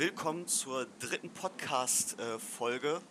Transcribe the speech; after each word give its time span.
willkommen 0.00 0.46
zur 0.46 0.86
dritten 0.98 1.28
Podcast-Folge 1.28 3.02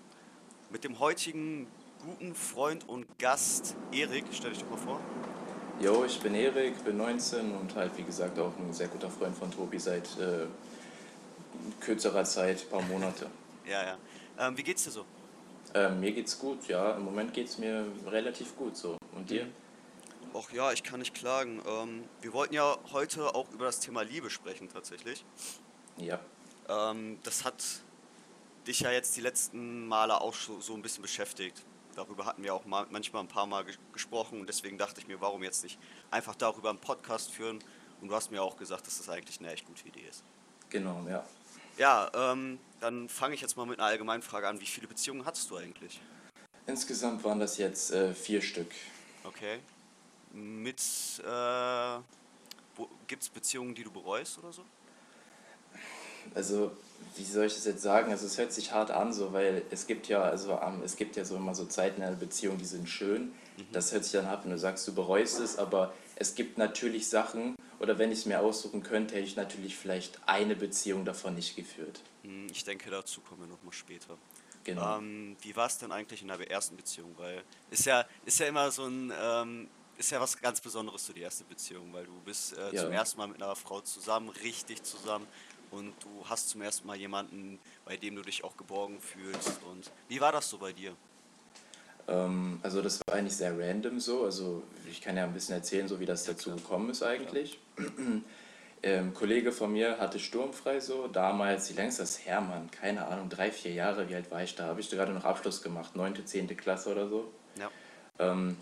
mit 0.71 0.83
dem 0.83 0.97
heutigen 0.97 1.67
guten 2.03 2.33
Freund 2.33 2.89
und 2.89 3.05
Gast 3.19 3.75
Erik. 3.91 4.25
Stell 4.31 4.49
dich 4.49 4.63
doch 4.63 4.71
mal 4.71 4.77
vor. 4.77 4.99
Jo, 5.79 6.03
ich 6.03 6.19
bin 6.19 6.33
Erik, 6.33 6.83
bin 6.83 6.97
19 6.97 7.51
und 7.51 7.75
halt 7.75 7.95
wie 7.95 8.01
gesagt 8.01 8.39
auch 8.39 8.57
ein 8.57 8.73
sehr 8.73 8.87
guter 8.87 9.11
Freund 9.11 9.37
von 9.37 9.51
Tobi 9.51 9.77
seit 9.77 10.07
äh, 10.17 10.47
kürzerer 11.79 12.23
Zeit, 12.23 12.63
ein 12.63 12.69
paar 12.71 12.81
Monate. 12.81 13.27
Ja, 13.67 13.83
ja. 13.83 13.97
Ähm, 14.39 14.57
wie 14.57 14.63
geht's 14.63 14.83
dir 14.83 14.89
so? 14.89 15.05
Ähm, 15.75 15.99
mir 15.99 16.11
geht's 16.11 16.39
gut, 16.39 16.67
ja. 16.67 16.93
Im 16.93 17.05
Moment 17.05 17.35
geht's 17.35 17.59
mir 17.59 17.85
relativ 18.07 18.57
gut 18.57 18.75
so. 18.75 18.97
Und 19.13 19.29
dir? 19.29 19.45
Och 20.33 20.51
ja, 20.53 20.71
ich 20.71 20.81
kann 20.81 21.01
nicht 21.01 21.13
klagen. 21.13 21.61
Ähm, 21.67 22.05
wir 22.21 22.33
wollten 22.33 22.55
ja 22.55 22.79
heute 22.93 23.35
auch 23.35 23.51
über 23.51 23.65
das 23.65 23.79
Thema 23.79 24.01
Liebe 24.01 24.31
sprechen 24.31 24.69
tatsächlich. 24.69 25.23
Ja. 25.97 26.19
Ähm, 26.69 27.19
das 27.23 27.43
hat 27.43 27.63
dich 28.67 28.81
ja 28.81 28.91
jetzt 28.91 29.17
die 29.17 29.21
letzten 29.21 29.87
Male 29.87 30.21
auch 30.21 30.33
so, 30.33 30.61
so 30.61 30.73
ein 30.75 30.81
bisschen 30.81 31.01
beschäftigt. 31.01 31.65
Darüber 31.95 32.25
hatten 32.25 32.43
wir 32.43 32.53
auch 32.53 32.65
mal, 32.65 32.85
manchmal 32.91 33.23
ein 33.23 33.27
paar 33.27 33.47
Mal 33.47 33.65
ges 33.65 33.77
gesprochen 33.91 34.39
und 34.39 34.47
deswegen 34.47 34.77
dachte 34.77 35.01
ich 35.01 35.07
mir, 35.07 35.19
warum 35.19 35.43
jetzt 35.43 35.63
nicht 35.63 35.79
einfach 36.11 36.35
darüber 36.35 36.69
einen 36.69 36.79
Podcast 36.79 37.31
führen? 37.31 37.59
Und 37.99 38.07
du 38.07 38.15
hast 38.15 38.31
mir 38.31 38.41
auch 38.41 38.55
gesagt, 38.55 38.87
dass 38.87 38.97
das 38.97 39.09
eigentlich 39.09 39.39
eine 39.39 39.51
echt 39.51 39.65
gute 39.65 39.85
Idee 39.87 40.07
ist. 40.07 40.23
Genau, 40.69 41.05
ja. 41.09 41.25
Ja, 41.77 42.09
ähm, 42.13 42.59
dann 42.79 43.09
fange 43.09 43.35
ich 43.35 43.41
jetzt 43.41 43.57
mal 43.57 43.65
mit 43.65 43.79
einer 43.79 43.87
Allgemeinfrage 43.87 44.47
an. 44.47 44.61
Wie 44.61 44.65
viele 44.65 44.87
Beziehungen 44.87 45.25
hattest 45.25 45.49
du 45.49 45.57
eigentlich? 45.57 45.99
Insgesamt 46.67 47.23
waren 47.23 47.39
das 47.39 47.57
jetzt 47.57 47.91
äh, 47.91 48.13
vier 48.13 48.41
Stück. 48.41 48.71
Okay. 49.23 49.59
Mit, 50.31 50.79
äh, 51.25 51.99
gibt 53.07 53.23
es 53.23 53.29
Beziehungen, 53.29 53.73
die 53.73 53.83
du 53.83 53.91
bereust 53.91 54.37
oder 54.37 54.53
so? 54.53 54.63
Also, 56.35 56.71
wie 57.15 57.23
soll 57.23 57.45
ich 57.45 57.55
das 57.55 57.65
jetzt 57.65 57.81
sagen? 57.81 58.11
Also, 58.11 58.25
es 58.25 58.37
hört 58.37 58.51
sich 58.53 58.71
hart 58.71 58.91
an, 58.91 59.13
so, 59.13 59.33
weil 59.33 59.63
es 59.71 59.87
gibt 59.87 60.07
ja, 60.07 60.21
also, 60.21 60.59
ähm, 60.61 60.81
es 60.83 60.95
gibt 60.95 61.15
ja 61.15 61.25
so 61.25 61.35
immer 61.35 61.55
so 61.55 61.65
Zeiten 61.65 62.01
in 62.01 62.07
einer 62.07 62.15
Beziehung, 62.15 62.57
die 62.57 62.65
sind 62.65 62.87
schön. 62.89 63.33
Mhm. 63.57 63.67
Das 63.71 63.91
hört 63.91 64.03
sich 64.03 64.13
dann 64.13 64.25
ab, 64.25 64.41
wenn 64.43 64.51
du 64.51 64.57
sagst, 64.57 64.87
du 64.87 64.93
bereust 64.93 65.39
es, 65.39 65.57
aber 65.57 65.93
es 66.15 66.35
gibt 66.35 66.57
natürlich 66.57 67.07
Sachen, 67.09 67.55
oder 67.79 67.97
wenn 67.97 68.11
ich 68.11 68.19
es 68.19 68.25
mir 68.25 68.41
aussuchen 68.41 68.83
könnte, 68.83 69.15
hätte 69.15 69.25
ich 69.25 69.35
natürlich 69.37 69.77
vielleicht 69.77 70.19
eine 70.27 70.55
Beziehung 70.55 71.05
davon 71.05 71.35
nicht 71.35 71.55
geführt. 71.55 72.01
Hm, 72.23 72.47
Ich 72.51 72.63
denke, 72.63 72.89
dazu 72.89 73.21
kommen 73.21 73.41
wir 73.41 73.47
nochmal 73.47 73.73
später. 73.73 74.17
Genau. 74.65 74.97
Ähm, 74.97 75.37
wie 75.41 75.55
war 75.55 75.67
es 75.67 75.77
denn 75.77 75.91
eigentlich 75.91 76.21
in 76.21 76.27
der 76.27 76.51
ersten 76.51 76.75
Beziehung? 76.75 77.13
Weil 77.17 77.41
ist 77.71 77.85
ja, 77.85 78.05
ist 78.25 78.39
ja 78.39 78.47
immer 78.47 78.69
so 78.71 78.85
ein, 78.85 79.11
ähm, 79.19 79.69
ist 79.97 80.11
ja 80.11 80.19
was 80.19 80.37
ganz 80.39 80.59
Besonderes 80.59 81.05
so 81.05 81.13
die 81.13 81.21
erste 81.21 81.45
Beziehung, 81.45 81.91
weil 81.93 82.05
du 82.05 82.11
bist 82.25 82.57
äh, 82.57 82.75
Ja. 82.75 82.83
zum 82.83 82.91
ersten 82.91 83.17
Mal 83.17 83.27
mit 83.27 83.41
einer 83.41 83.55
Frau 83.55 83.79
zusammen, 83.81 84.29
richtig 84.29 84.83
zusammen 84.83 85.25
und 85.71 85.93
du 85.99 86.09
hast 86.25 86.49
zum 86.49 86.61
ersten 86.61 86.87
Mal 86.87 86.97
jemanden, 86.97 87.59
bei 87.85 87.97
dem 87.97 88.15
du 88.15 88.21
dich 88.21 88.43
auch 88.43 88.57
geborgen 88.57 88.99
fühlst. 88.99 89.61
Und 89.69 89.89
wie 90.07 90.19
war 90.19 90.31
das 90.31 90.49
so 90.49 90.57
bei 90.57 90.73
dir? 90.73 90.95
Ähm, 92.07 92.59
also 92.63 92.81
das 92.81 92.99
war 93.07 93.15
eigentlich 93.15 93.35
sehr 93.35 93.57
random 93.57 93.99
so. 93.99 94.25
Also 94.25 94.63
ich 94.89 95.01
kann 95.01 95.17
ja 95.17 95.23
ein 95.23 95.33
bisschen 95.33 95.55
erzählen, 95.55 95.87
so 95.87 95.99
wie 95.99 96.05
das 96.05 96.23
dazu 96.23 96.55
gekommen 96.55 96.89
ist 96.89 97.03
eigentlich. 97.03 97.59
ähm, 98.83 99.13
Kollege 99.13 99.51
von 99.51 99.71
mir 99.71 99.99
hatte 99.99 100.19
sturmfrei 100.19 100.79
so, 100.79 101.07
damals, 101.07 101.69
wie 101.69 101.75
lange 101.75 101.89
ist 101.89 101.99
das 101.99 102.25
her, 102.25 102.41
Mann? 102.41 102.69
Keine 102.71 103.07
Ahnung, 103.07 103.29
drei, 103.29 103.51
vier 103.51 103.73
Jahre, 103.73 104.09
wie 104.09 104.15
alt 104.15 104.31
war 104.31 104.43
ich 104.43 104.55
da? 104.55 104.65
Habe 104.65 104.79
ich 104.79 104.89
gerade 104.89 105.13
noch 105.13 105.25
Abschluss 105.25 105.61
gemacht, 105.61 105.95
neunte, 105.95 106.25
zehnte 106.25 106.55
Klasse 106.55 106.91
oder 106.91 107.07
so. 107.07 107.31
Ja. 107.57 107.69
Ähm, 108.19 108.57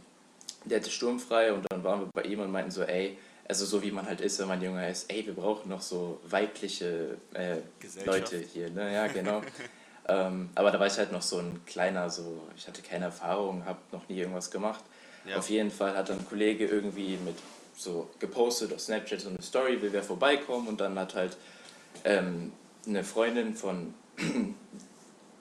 der 0.66 0.80
hatte 0.80 0.90
sturmfrei 0.90 1.54
und 1.54 1.66
dann 1.70 1.84
waren 1.84 2.02
wir 2.02 2.10
bei 2.14 2.24
ihm 2.24 2.40
und 2.42 2.52
meinten 2.52 2.72
so, 2.72 2.84
ey, 2.84 3.18
also 3.48 3.66
so 3.66 3.82
wie 3.82 3.92
man 3.92 4.06
halt 4.06 4.22
ist, 4.22 4.40
wenn 4.40 4.48
man 4.48 4.62
jünger 4.62 4.88
ist, 4.88 5.12
ey, 5.12 5.26
wir 5.26 5.34
brauchen 5.34 5.70
noch 5.70 5.82
so 5.82 6.20
weibliche 6.28 7.18
äh. 7.34 7.58
Leute 8.06 8.38
hier, 8.38 8.70
ne? 8.70 8.94
Ja, 8.94 9.08
genau. 9.08 9.42
ähm, 10.08 10.50
aber 10.56 10.72
da 10.72 10.80
war 10.80 10.88
ich 10.88 10.98
halt 10.98 11.12
noch 11.12 11.22
so 11.22 11.40
ein 11.40 11.62
kleiner, 11.66 12.10
so, 12.10 12.42
ich 12.58 12.68
hatte 12.68 12.82
keine 12.82 13.06
Erfahrung, 13.06 13.66
habe 13.66 13.80
noch 13.92 14.08
nie 14.10 14.18
irgendwas 14.18 14.52
gemacht. 14.52 14.84
Ja. 15.26 15.38
Auf 15.38 15.50
jeden 15.50 15.72
Fall 15.72 15.96
hat 15.96 16.10
dann 16.10 16.20
ein 16.20 16.28
Kollege 16.28 16.66
irgendwie 16.66 17.18
mit 17.18 17.36
so 17.76 18.10
gepostet 18.20 18.74
auf 18.74 18.82
Snapchat 18.82 19.22
so 19.22 19.30
eine 19.30 19.42
Story, 19.42 19.82
will 19.82 19.94
wer 19.94 20.04
vorbeikommen 20.04 20.68
und 20.68 20.82
dann 20.82 20.98
hat 20.98 21.16
halt 21.16 21.38
ähm, 22.04 22.52
eine 22.86 23.04
Freundin 23.04 23.54
von 23.54 23.94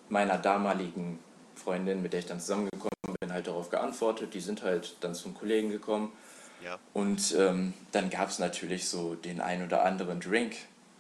meiner 0.09 0.39
damaligen 0.39 1.19
Freundin, 1.55 2.03
mit 2.03 2.13
der 2.13 2.21
ich 2.21 2.27
dann 2.27 2.41
zusammengekommen 2.41 2.91
bin, 3.21 3.33
halt 3.33 3.47
darauf 3.47 3.71
geantwortet. 3.71 4.35
Die 4.35 4.41
sind 4.41 4.63
halt 4.63 4.97
dann 5.01 5.15
zum 5.15 5.35
Kollegen 5.35 5.71
gekommen 5.71 6.13
Ja. 6.65 6.79
und 6.95 7.35
ähm, 7.39 7.75
dann 7.93 8.11
gab 8.11 8.31
es 8.31 8.39
natürlich 8.39 8.89
so 8.89 9.15
den 9.15 9.41
ein 9.41 9.65
oder 9.65 9.85
anderen 9.85 10.21
Drink, 10.21 10.57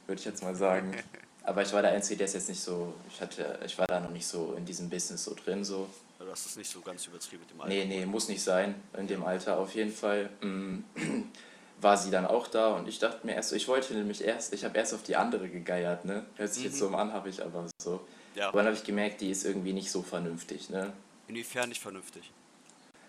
würde 0.06 0.20
ich 0.20 0.24
jetzt 0.24 0.42
mal 0.42 0.54
sagen. 0.54 0.94
Aber 1.44 1.62
ich 1.62 1.72
war 1.72 1.80
der 1.80 1.92
Einzige, 1.92 2.18
der 2.18 2.26
ist 2.26 2.34
jetzt 2.34 2.48
nicht 2.48 2.60
so, 2.60 2.92
ich 3.08 3.20
hatte, 3.20 3.58
ich 3.64 3.78
war 3.78 3.86
da 3.86 4.00
noch 4.00 4.10
nicht 4.10 4.26
so 4.26 4.54
in 4.56 4.64
diesem 4.64 4.90
Business 4.90 5.24
so 5.24 5.34
drin 5.34 5.64
so. 5.64 5.88
Du 6.18 6.28
hast 6.30 6.46
es 6.46 6.56
nicht 6.56 6.68
so 6.68 6.80
ganz 6.80 7.06
übertrieben 7.06 7.42
mit 7.42 7.50
dem 7.52 7.60
Alter. 7.60 7.72
Nee, 7.72 7.84
nee, 7.84 8.04
muss 8.04 8.28
nicht 8.28 8.42
sein 8.42 8.74
in 8.98 9.06
dem 9.06 9.24
Alter 9.24 9.58
auf 9.58 9.74
jeden 9.74 9.92
Fall. 9.92 10.28
mm, 10.40 10.78
War 11.80 11.96
sie 11.98 12.10
dann 12.10 12.26
auch 12.26 12.48
da 12.48 12.68
und 12.70 12.88
ich 12.88 12.98
dachte 12.98 13.26
mir 13.26 13.34
erst 13.34 13.52
ich 13.52 13.68
wollte 13.68 13.94
nämlich 13.94 14.24
erst, 14.24 14.54
ich 14.54 14.64
habe 14.64 14.76
erst 14.78 14.94
auf 14.94 15.02
die 15.02 15.14
andere 15.14 15.48
gegeiert, 15.48 16.04
ne? 16.06 16.24
Hört 16.36 16.52
sich 16.54 16.64
jetzt 16.64 16.78
so 16.78 16.88
an, 16.88 17.12
habe 17.12 17.28
ich 17.28 17.44
aber 17.44 17.66
so. 17.80 18.00
Ja. 18.34 18.48
Aber 18.48 18.58
dann 18.58 18.66
habe 18.66 18.76
ich 18.76 18.84
gemerkt, 18.84 19.20
die 19.20 19.30
ist 19.30 19.44
irgendwie 19.44 19.74
nicht 19.74 19.90
so 19.90 20.02
vernünftig, 20.02 20.70
ne? 20.70 20.92
Inwiefern 21.28 21.68
nicht 21.68 21.82
vernünftig? 21.82 22.32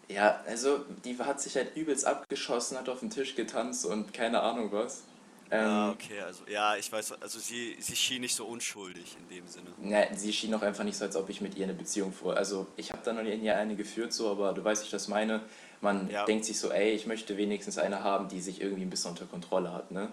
Ja, 0.10 0.42
also 0.48 0.80
die 1.04 1.18
hat 1.20 1.42
sich 1.42 1.56
halt 1.56 1.76
übelst 1.76 2.06
abgeschossen, 2.06 2.78
hat 2.78 2.88
auf 2.90 3.02
den 3.02 3.10
Tisch 3.10 3.36
getanzt 3.36 3.86
und 3.86 4.14
keine 4.14 4.42
Ahnung 4.42 4.72
was. 4.72 5.04
Ähm, 5.52 5.64
Ja, 5.64 5.92
okay, 5.92 6.22
also 6.22 6.44
ja, 6.48 6.76
ich 6.76 6.92
weiß, 6.92 7.14
also 7.22 7.40
sie, 7.40 7.76
sie 7.80 7.96
schien 7.96 8.22
nicht 8.22 8.36
so 8.36 8.46
unschuldig 8.46 9.16
in 9.20 9.36
dem 9.36 9.48
Sinne. 9.48 9.72
Na, 9.80 10.14
sie 10.16 10.32
schien 10.34 10.54
auch 10.54 10.62
einfach 10.62 10.84
nicht 10.84 10.98
so, 10.98 11.06
als 11.06 11.16
ob 11.16 11.30
ich 11.30 11.42
mit 11.42 11.56
ihr 11.56 11.66
eine 11.66 11.74
Beziehung 11.74 12.14
vor. 12.14 12.36
Also 12.38 12.68
ich 12.78 12.92
habe 12.92 13.02
da 13.04 13.14
noch 13.14 13.24
nie 13.24 13.50
eine 13.52 13.76
geführt, 13.76 14.14
so, 14.14 14.30
aber 14.30 14.54
du 14.54 14.64
weißt, 14.64 14.82
wie 14.84 14.86
ich 14.86 14.92
das 14.92 15.08
meine. 15.08 15.42
Man 15.82 16.10
Ja. 16.10 16.26
denkt 16.26 16.46
sich 16.46 16.60
so, 16.60 16.72
ey, 16.72 16.92
ich 16.92 17.06
möchte 17.06 17.38
wenigstens 17.38 17.78
eine 17.78 18.04
haben, 18.04 18.30
die 18.30 18.42
sich 18.42 18.62
irgendwie 18.62 18.84
ein 18.84 18.90
bisschen 18.90 19.12
unter 19.12 19.26
Kontrolle 19.26 19.72
hat, 19.74 19.92
ne? 19.92 20.12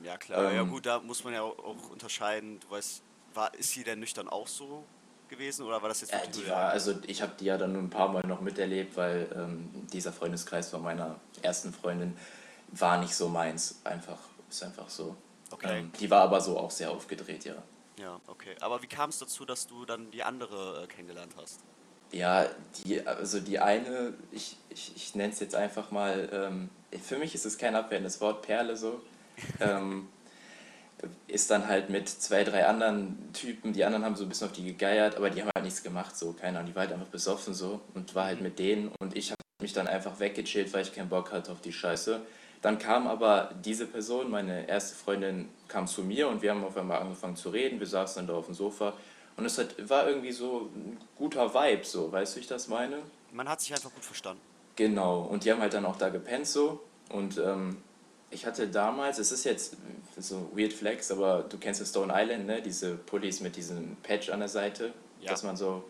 Ja 0.00 0.18
klar, 0.18 0.52
ja 0.52 0.62
Ähm, 0.62 0.68
gut, 0.70 0.86
da 0.86 1.00
muss 1.00 1.24
man 1.24 1.32
ja 1.32 1.42
auch, 1.42 1.58
auch 1.58 1.90
unterscheiden. 1.90 2.60
Du 2.60 2.70
weißt, 2.70 3.02
war, 3.34 3.54
ist 3.54 3.70
sie 3.70 3.84
denn 3.84 4.00
nüchtern 4.00 4.28
auch 4.28 4.46
so 4.46 4.84
gewesen 5.28 5.66
oder 5.66 5.80
war 5.82 5.88
das 5.88 6.00
jetzt 6.00 6.12
Ja, 6.12 6.20
wirklich 6.20 6.44
die 6.44 6.50
war, 6.50 6.70
also 6.70 6.94
ich 7.06 7.22
habe 7.22 7.32
die 7.38 7.46
ja 7.46 7.58
dann 7.58 7.72
nur 7.72 7.82
ein 7.82 7.90
paar 7.90 8.08
Mal 8.08 8.26
noch 8.26 8.40
miterlebt, 8.40 8.96
weil 8.96 9.28
ähm, 9.34 9.70
dieser 9.92 10.12
Freundeskreis 10.12 10.70
von 10.70 10.82
meiner 10.82 11.16
ersten 11.42 11.72
Freundin 11.72 12.16
war 12.72 12.98
nicht 12.98 13.14
so 13.14 13.28
meins. 13.28 13.80
Einfach, 13.84 14.18
ist 14.48 14.62
einfach 14.62 14.88
so. 14.88 15.16
Okay. 15.50 15.80
Ähm, 15.80 15.92
die 16.00 16.10
war 16.10 16.22
aber 16.22 16.40
so 16.40 16.58
auch 16.58 16.70
sehr 16.70 16.90
aufgedreht, 16.90 17.44
ja. 17.44 17.54
Ja, 17.98 18.20
okay. 18.26 18.54
Aber 18.60 18.82
wie 18.82 18.86
kam 18.86 19.10
es 19.10 19.18
dazu, 19.18 19.44
dass 19.44 19.66
du 19.66 19.84
dann 19.84 20.10
die 20.10 20.22
andere 20.22 20.84
äh, 20.84 20.86
kennengelernt 20.86 21.32
hast? 21.36 21.60
Ja, 22.12 22.46
die, 22.84 23.04
also 23.06 23.40
die 23.40 23.58
eine, 23.58 24.14
ich, 24.30 24.56
ich, 24.68 24.92
ich 24.94 25.14
nenne 25.14 25.32
es 25.32 25.40
jetzt 25.40 25.54
einfach 25.54 25.90
mal, 25.90 26.28
ähm, 26.32 26.70
für 27.02 27.18
mich 27.18 27.34
ist 27.34 27.46
es 27.46 27.58
kein 27.58 27.74
abwertendes 27.74 28.20
Wort, 28.20 28.42
Perle 28.42 28.76
so, 28.76 29.00
ähm, 29.60 30.08
ist 31.28 31.50
dann 31.50 31.68
halt 31.68 31.90
mit 31.90 32.08
zwei, 32.08 32.44
drei 32.44 32.66
anderen 32.66 33.32
Typen, 33.32 33.72
die 33.72 33.84
anderen 33.84 34.04
haben 34.04 34.16
so 34.16 34.24
ein 34.24 34.28
bisschen 34.28 34.46
auf 34.48 34.52
die 34.52 34.64
gegeiert, 34.64 35.16
aber 35.16 35.30
die 35.30 35.42
haben 35.42 35.50
halt 35.54 35.64
nichts 35.64 35.82
gemacht, 35.82 36.16
so, 36.16 36.32
keine 36.32 36.58
Ahnung, 36.58 36.70
die 36.70 36.74
war 36.74 36.82
halt 36.84 36.92
einfach 36.92 37.08
besoffen 37.08 37.52
so 37.54 37.80
und 37.94 38.14
war 38.14 38.24
halt 38.24 38.40
mit 38.40 38.58
denen 38.58 38.90
und 39.00 39.16
ich 39.16 39.30
habe 39.30 39.40
mich 39.60 39.72
dann 39.72 39.86
einfach 39.86 40.18
weggechillt, 40.18 40.72
weil 40.72 40.82
ich 40.82 40.94
keinen 40.94 41.08
Bock 41.08 41.32
hatte 41.32 41.52
auf 41.52 41.60
die 41.60 41.72
Scheiße. 41.72 42.20
Dann 42.62 42.78
kam 42.78 43.06
aber 43.06 43.50
diese 43.64 43.86
Person, 43.86 44.30
meine 44.30 44.68
erste 44.68 44.96
Freundin, 44.96 45.50
kam 45.68 45.86
zu 45.86 46.02
mir 46.02 46.28
und 46.28 46.42
wir 46.42 46.50
haben 46.50 46.64
auf 46.64 46.76
einmal 46.76 47.00
angefangen 47.00 47.36
zu 47.36 47.50
reden, 47.50 47.78
wir 47.78 47.86
saßen 47.86 48.20
dann 48.20 48.34
da 48.34 48.38
auf 48.38 48.46
dem 48.46 48.54
Sofa 48.54 48.94
und 49.36 49.44
es 49.44 49.58
hat, 49.58 49.74
war 49.88 50.08
irgendwie 50.08 50.32
so 50.32 50.70
ein 50.74 50.96
guter 51.16 51.52
Vibe, 51.52 51.84
so, 51.84 52.10
weißt 52.10 52.32
du, 52.32 52.36
wie 52.36 52.40
ich 52.40 52.46
das 52.46 52.68
meine? 52.68 52.98
Man 53.32 53.48
hat 53.48 53.60
sich 53.60 53.72
einfach 53.72 53.92
gut 53.92 54.04
verstanden. 54.04 54.40
Genau, 54.76 55.22
und 55.22 55.44
die 55.44 55.52
haben 55.52 55.60
halt 55.60 55.74
dann 55.74 55.84
auch 55.84 55.96
da 55.96 56.08
gepennt 56.08 56.46
so. 56.46 56.80
Und 57.10 57.38
ähm, 57.38 57.78
ich 58.30 58.44
hatte 58.46 58.68
damals, 58.68 59.18
es 59.18 59.32
ist 59.32 59.44
jetzt 59.44 59.76
so 60.18 60.50
weird 60.54 60.72
flex, 60.72 61.10
aber 61.10 61.44
du 61.48 61.58
kennst 61.58 61.80
ja 61.80 61.86
Stone 61.86 62.12
Island, 62.14 62.46
ne? 62.46 62.60
Diese 62.62 62.94
Pullis 62.96 63.40
mit 63.40 63.56
diesem 63.56 63.96
Patch 64.02 64.30
an 64.30 64.40
der 64.40 64.48
Seite, 64.48 64.92
Ja. 65.20 65.30
dass 65.30 65.42
man 65.42 65.56
so, 65.56 65.84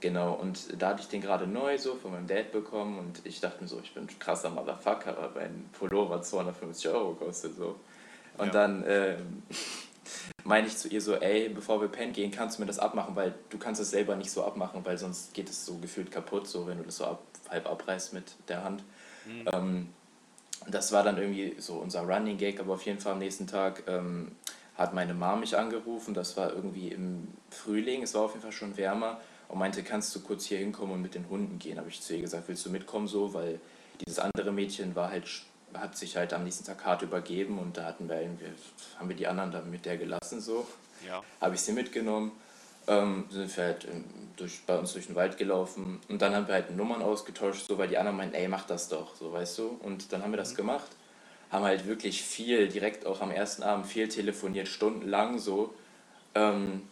genau, 0.00 0.34
und 0.34 0.80
da 0.80 0.88
hatte 0.90 1.02
ich 1.02 1.08
den 1.08 1.20
gerade 1.20 1.46
neu 1.46 1.78
so 1.78 1.94
von 1.94 2.12
meinem 2.12 2.26
Dad 2.26 2.52
bekommen 2.52 2.98
und 2.98 3.20
ich 3.24 3.40
dachte 3.40 3.62
mir 3.62 3.68
so, 3.68 3.80
ich 3.82 3.94
bin 3.94 4.04
ein 4.04 4.18
krasser 4.18 4.50
Motherfucker, 4.50 5.16
weil 5.16 5.30
mein 5.48 5.68
Pullover 5.72 6.20
250 6.22 6.88
Euro 6.90 7.14
kostet 7.14 7.56
so. 7.56 7.76
Und 8.38 8.46
Ja. 8.48 8.52
dann 8.52 8.84
ähm, 8.86 9.42
meine 10.44 10.66
ich 10.66 10.76
zu 10.76 10.88
ihr 10.88 11.00
so, 11.00 11.14
ey, 11.14 11.48
bevor 11.48 11.80
wir 11.80 11.88
pennen 11.88 12.12
gehen, 12.12 12.30
kannst 12.30 12.58
du 12.58 12.62
mir 12.62 12.66
das 12.66 12.78
abmachen, 12.78 13.14
weil 13.16 13.34
du 13.48 13.58
kannst 13.58 13.80
es 13.80 13.90
selber 13.90 14.16
nicht 14.16 14.30
so 14.30 14.44
abmachen, 14.44 14.84
weil 14.84 14.98
sonst 14.98 15.32
geht 15.34 15.48
es 15.48 15.64
so 15.64 15.78
gefühlt 15.78 16.10
kaputt, 16.10 16.46
so 16.46 16.66
wenn 16.66 16.78
du 16.78 16.84
das 16.84 16.96
so 16.98 17.04
ab, 17.06 17.22
halb 17.48 17.66
abreißt 17.68 18.12
mit 18.12 18.34
der 18.48 18.62
Hand. 18.64 18.82
Ähm, 19.52 19.88
das 20.68 20.92
war 20.92 21.02
dann 21.02 21.18
irgendwie 21.18 21.54
so 21.58 21.74
unser 21.74 22.02
Running 22.02 22.38
Gag, 22.38 22.60
aber 22.60 22.74
auf 22.74 22.82
jeden 22.82 22.98
Fall 22.98 23.12
am 23.12 23.18
nächsten 23.18 23.46
Tag 23.46 23.84
ähm, 23.86 24.32
hat 24.76 24.94
meine 24.94 25.14
Mom 25.14 25.40
mich 25.40 25.56
angerufen, 25.56 26.14
das 26.14 26.36
war 26.36 26.52
irgendwie 26.52 26.88
im 26.88 27.28
Frühling, 27.50 28.02
es 28.02 28.14
war 28.14 28.22
auf 28.22 28.32
jeden 28.32 28.42
Fall 28.42 28.52
schon 28.52 28.76
wärmer 28.76 29.20
und 29.48 29.58
meinte, 29.58 29.82
kannst 29.82 30.14
du 30.14 30.20
kurz 30.20 30.44
hier 30.46 30.58
hinkommen 30.58 30.94
und 30.94 31.02
mit 31.02 31.14
den 31.14 31.28
Hunden 31.28 31.58
gehen? 31.58 31.78
Habe 31.78 31.88
ich 31.88 32.00
zu 32.00 32.14
ihr 32.14 32.20
gesagt, 32.20 32.48
willst 32.48 32.66
du 32.66 32.70
mitkommen 32.70 33.06
so, 33.06 33.32
weil 33.32 33.60
dieses 34.04 34.18
andere 34.18 34.52
Mädchen 34.52 34.94
war 34.94 35.10
halt 35.10 35.26
hat 35.74 35.96
sich 35.96 36.16
halt 36.16 36.32
am 36.32 36.44
nächsten 36.44 36.64
Tag 36.64 36.84
hart 36.84 37.02
übergeben 37.02 37.58
und 37.58 37.76
da 37.76 37.84
hatten 37.84 38.08
wir 38.08 38.20
irgendwie, 38.20 38.46
haben 38.98 39.08
wir 39.08 39.16
die 39.16 39.26
anderen 39.26 39.50
dann 39.50 39.70
mit 39.70 39.84
der 39.84 39.96
gelassen 39.96 40.40
so. 40.40 40.66
Ja. 41.06 41.22
Habe 41.40 41.54
ich 41.54 41.60
sie 41.60 41.72
mitgenommen, 41.72 42.32
ähm, 42.86 43.24
sind 43.30 43.56
wir 43.56 43.64
halt 43.64 43.84
ähm, 43.86 44.04
durch, 44.36 44.60
bei 44.66 44.78
uns 44.78 44.92
durch 44.92 45.06
den 45.06 45.14
Wald 45.16 45.38
gelaufen 45.38 46.00
und 46.08 46.22
dann 46.22 46.34
haben 46.34 46.46
wir 46.46 46.54
halt 46.54 46.76
Nummern 46.76 47.02
ausgetauscht, 47.02 47.66
so 47.66 47.78
weil 47.78 47.88
die 47.88 47.98
anderen 47.98 48.16
meinten, 48.16 48.34
ey, 48.34 48.48
mach 48.48 48.66
das 48.66 48.88
doch, 48.88 49.14
so 49.16 49.32
weißt 49.32 49.58
du. 49.58 49.78
Und 49.82 50.12
dann 50.12 50.22
haben 50.22 50.32
wir 50.32 50.36
das 50.36 50.52
Mhm. 50.52 50.56
gemacht, 50.56 50.90
haben 51.50 51.64
halt 51.64 51.86
wirklich 51.86 52.22
viel, 52.22 52.68
direkt 52.68 53.06
auch 53.06 53.20
am 53.20 53.30
ersten 53.30 53.62
Abend 53.62 53.86
viel 53.86 54.08
telefoniert, 54.08 54.68
stundenlang 54.68 55.38
so. 55.38 55.74
Ähm, 56.34 56.82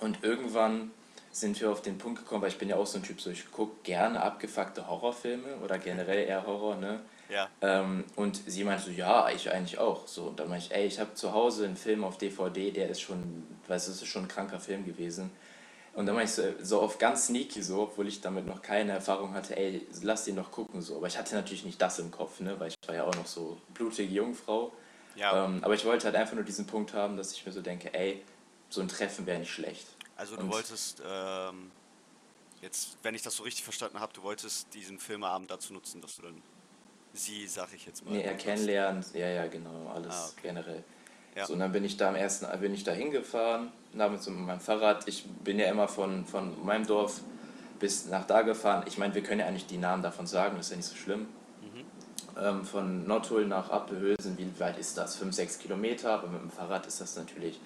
und 0.00 0.22
irgendwann 0.22 0.90
sind 1.32 1.60
wir 1.60 1.70
auf 1.70 1.82
den 1.82 1.98
Punkt 1.98 2.20
gekommen, 2.20 2.42
weil 2.42 2.50
ich 2.50 2.58
bin 2.58 2.68
ja 2.68 2.76
auch 2.76 2.86
so 2.86 2.98
ein 2.98 3.02
Typ, 3.04 3.20
so 3.20 3.30
ich 3.30 3.50
gucke 3.50 3.74
gerne 3.82 4.22
abgefuckte 4.22 4.86
Horrorfilme 4.88 5.56
oder 5.62 5.78
generell 5.78 6.26
eher 6.26 6.46
Horror, 6.46 6.76
ne? 6.76 7.00
Ja. 7.28 7.48
Ähm, 7.60 8.04
und 8.14 8.40
sie 8.46 8.64
meinte 8.64 8.84
so, 8.84 8.90
ja, 8.90 9.28
ich 9.30 9.50
eigentlich 9.50 9.78
auch. 9.78 10.06
So, 10.06 10.24
und 10.24 10.38
dann 10.40 10.48
meinte 10.48 10.66
ich, 10.66 10.74
ey, 10.74 10.86
ich 10.86 11.00
habe 11.00 11.14
zu 11.14 11.32
Hause 11.32 11.64
einen 11.64 11.76
Film 11.76 12.04
auf 12.04 12.18
DVD, 12.18 12.70
der 12.70 12.88
ist 12.90 13.00
schon, 13.00 13.46
weißt 13.66 13.88
du, 13.88 13.92
das 13.92 14.02
ist 14.02 14.08
schon 14.08 14.22
ein 14.24 14.28
kranker 14.28 14.60
Film 14.60 14.84
gewesen. 14.84 15.30
Und 15.94 16.06
dann 16.06 16.14
meinte 16.14 16.30
ich 16.30 16.36
so, 16.36 16.64
so 16.64 16.80
auf 16.82 16.98
ganz 16.98 17.26
sneaky 17.28 17.62
so, 17.62 17.82
obwohl 17.82 18.06
ich 18.06 18.20
damit 18.20 18.46
noch 18.46 18.60
keine 18.60 18.92
Erfahrung 18.92 19.32
hatte, 19.34 19.56
ey, 19.56 19.86
lass 20.02 20.24
den 20.24 20.34
noch 20.34 20.50
gucken 20.52 20.82
so. 20.82 20.96
Aber 20.96 21.06
ich 21.06 21.16
hatte 21.16 21.34
natürlich 21.34 21.64
nicht 21.64 21.80
das 21.80 21.98
im 21.98 22.10
Kopf, 22.10 22.40
ne, 22.40 22.60
weil 22.60 22.68
ich 22.68 22.76
war 22.86 22.94
ja 22.94 23.04
auch 23.04 23.14
noch 23.14 23.26
so 23.26 23.56
blutige 23.72 24.12
Jungfrau. 24.12 24.72
Ja. 25.16 25.46
Ähm, 25.46 25.64
aber 25.64 25.72
ich 25.74 25.86
wollte 25.86 26.04
halt 26.04 26.14
einfach 26.14 26.34
nur 26.34 26.44
diesen 26.44 26.66
Punkt 26.66 26.92
haben, 26.92 27.16
dass 27.16 27.32
ich 27.32 27.46
mir 27.46 27.52
so 27.52 27.62
denke, 27.62 27.94
ey, 27.94 28.22
so 28.68 28.82
ein 28.82 28.88
Treffen 28.88 29.24
wäre 29.24 29.38
nicht 29.38 29.50
schlecht. 29.50 29.86
Also 30.16 30.36
du 30.36 30.42
Und- 30.42 30.52
wolltest, 30.52 31.00
ähm, 31.08 31.70
jetzt, 32.60 32.98
wenn 33.02 33.14
ich 33.14 33.22
das 33.22 33.36
so 33.36 33.42
richtig 33.44 33.64
verstanden 33.64 33.98
habe, 33.98 34.12
du 34.12 34.22
wolltest 34.22 34.72
diesen 34.74 34.98
Filmeabend 34.98 35.50
dazu 35.50 35.72
nutzen, 35.72 36.02
dass 36.02 36.16
du 36.16 36.22
dann 36.22 36.42
sie, 37.16 37.46
sag 37.46 37.68
ich 37.74 37.86
jetzt 37.86 38.04
mal. 38.04 38.12
Nee, 38.12 38.26
hast. 38.28 38.38
kennenlernen, 38.38 39.04
ja, 39.14 39.28
ja, 39.28 39.46
genau, 39.46 39.88
alles 39.94 40.14
Ah, 40.14 40.28
okay. 40.32 40.48
generell. 40.48 40.84
Ja. 41.34 41.46
So, 41.46 41.52
und 41.52 41.58
dann 41.60 41.72
bin 41.72 41.84
ich 41.84 41.96
da 41.96 42.08
am 42.08 42.14
ersten, 42.14 42.46
bin 42.60 42.72
ich 42.72 42.84
da 42.84 42.92
hingefahren, 42.92 43.70
damit 43.92 44.22
so 44.22 44.30
mit 44.30 44.46
meinem 44.46 44.60
Fahrrad. 44.60 45.06
Ich 45.06 45.24
bin 45.44 45.58
ja 45.58 45.66
immer 45.68 45.86
von, 45.88 46.24
von 46.24 46.64
meinem 46.64 46.86
Dorf 46.86 47.20
bis 47.78 48.06
nach 48.06 48.26
da 48.26 48.42
gefahren. 48.42 48.84
Ich 48.86 48.96
meine, 48.96 49.14
wir 49.14 49.22
können 49.22 49.40
ja 49.40 49.46
eigentlich 49.46 49.66
die 49.66 49.76
Namen 49.76 50.02
davon 50.02 50.26
sagen, 50.26 50.56
das 50.56 50.66
ist 50.66 50.70
ja 50.70 50.76
nicht 50.78 50.86
so 50.88 50.96
schlimm. 50.96 51.26
Mhm. 51.60 52.42
Ähm, 52.42 52.64
von 52.64 53.06
Nordhul 53.06 53.46
nach 53.46 53.68
Appelhösen, 53.70 54.38
wie 54.38 54.48
weit 54.58 54.78
ist 54.78 54.96
das? 54.96 55.16
5, 55.16 55.34
6 55.34 55.58
Kilometer, 55.58 56.12
aber 56.12 56.28
mit 56.28 56.40
dem 56.40 56.50
Fahrrad 56.50 56.86
ist 56.86 57.00
das 57.02 57.16
natürlich. 57.16 57.60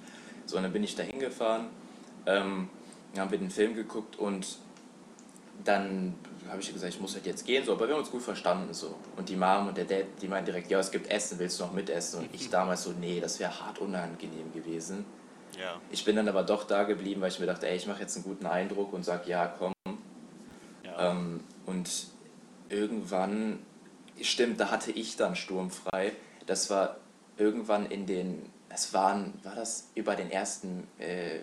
So, 0.46 0.56
und 0.56 0.64
dann 0.64 0.72
bin 0.72 0.82
ich 0.82 0.96
da 0.96 1.04
hingefahren, 1.04 1.66
ähm, 2.26 2.68
dann 3.12 3.22
haben 3.22 3.30
wir 3.30 3.38
den 3.38 3.50
Film 3.50 3.74
geguckt 3.76 4.16
und 4.18 4.58
dann 5.64 6.14
habe 6.50 6.60
ich 6.60 6.72
gesagt, 6.72 6.92
ich 6.94 7.00
muss 7.00 7.14
halt 7.14 7.26
jetzt 7.26 7.46
gehen, 7.46 7.64
so, 7.64 7.72
aber 7.72 7.86
wir 7.86 7.94
haben 7.94 8.00
uns 8.00 8.10
gut 8.10 8.22
verstanden 8.22 8.74
so. 8.74 8.94
Und 9.16 9.28
die 9.28 9.36
Mom 9.36 9.68
und 9.68 9.76
der 9.76 9.84
Dad, 9.84 10.06
die 10.20 10.28
meinten 10.28 10.46
direkt, 10.46 10.70
ja, 10.70 10.78
es 10.78 10.90
gibt 10.90 11.10
Essen, 11.10 11.38
willst 11.38 11.60
du 11.60 11.64
noch 11.64 11.72
mitessen? 11.72 12.20
Und 12.20 12.34
ich 12.34 12.50
damals 12.50 12.82
so, 12.82 12.90
nee, 12.90 13.20
das 13.20 13.38
wäre 13.38 13.60
hart 13.60 13.78
unangenehm 13.78 14.52
gewesen. 14.52 15.04
Ja. 15.58 15.80
Ich 15.90 16.04
bin 16.04 16.16
dann 16.16 16.28
aber 16.28 16.42
doch 16.42 16.64
da 16.64 16.84
geblieben, 16.84 17.20
weil 17.20 17.30
ich 17.30 17.38
mir 17.38 17.46
dachte, 17.46 17.68
ey, 17.68 17.76
ich 17.76 17.86
mache 17.86 18.00
jetzt 18.00 18.16
einen 18.16 18.24
guten 18.24 18.46
Eindruck 18.46 18.92
und 18.92 19.04
sag, 19.04 19.26
ja, 19.26 19.46
komm. 19.46 19.72
Ja. 20.84 21.10
Ähm, 21.10 21.44
und 21.66 21.88
irgendwann, 22.68 23.60
stimmt, 24.20 24.60
da 24.60 24.70
hatte 24.70 24.90
ich 24.92 25.16
dann 25.16 25.36
sturmfrei. 25.36 26.12
Das 26.46 26.70
war 26.70 26.96
irgendwann 27.36 27.86
in 27.86 28.06
den, 28.06 28.50
es 28.68 28.94
waren, 28.94 29.34
war 29.42 29.54
das 29.54 29.88
über 29.94 30.14
den 30.14 30.30
ersten, 30.30 30.86
äh, 30.98 31.40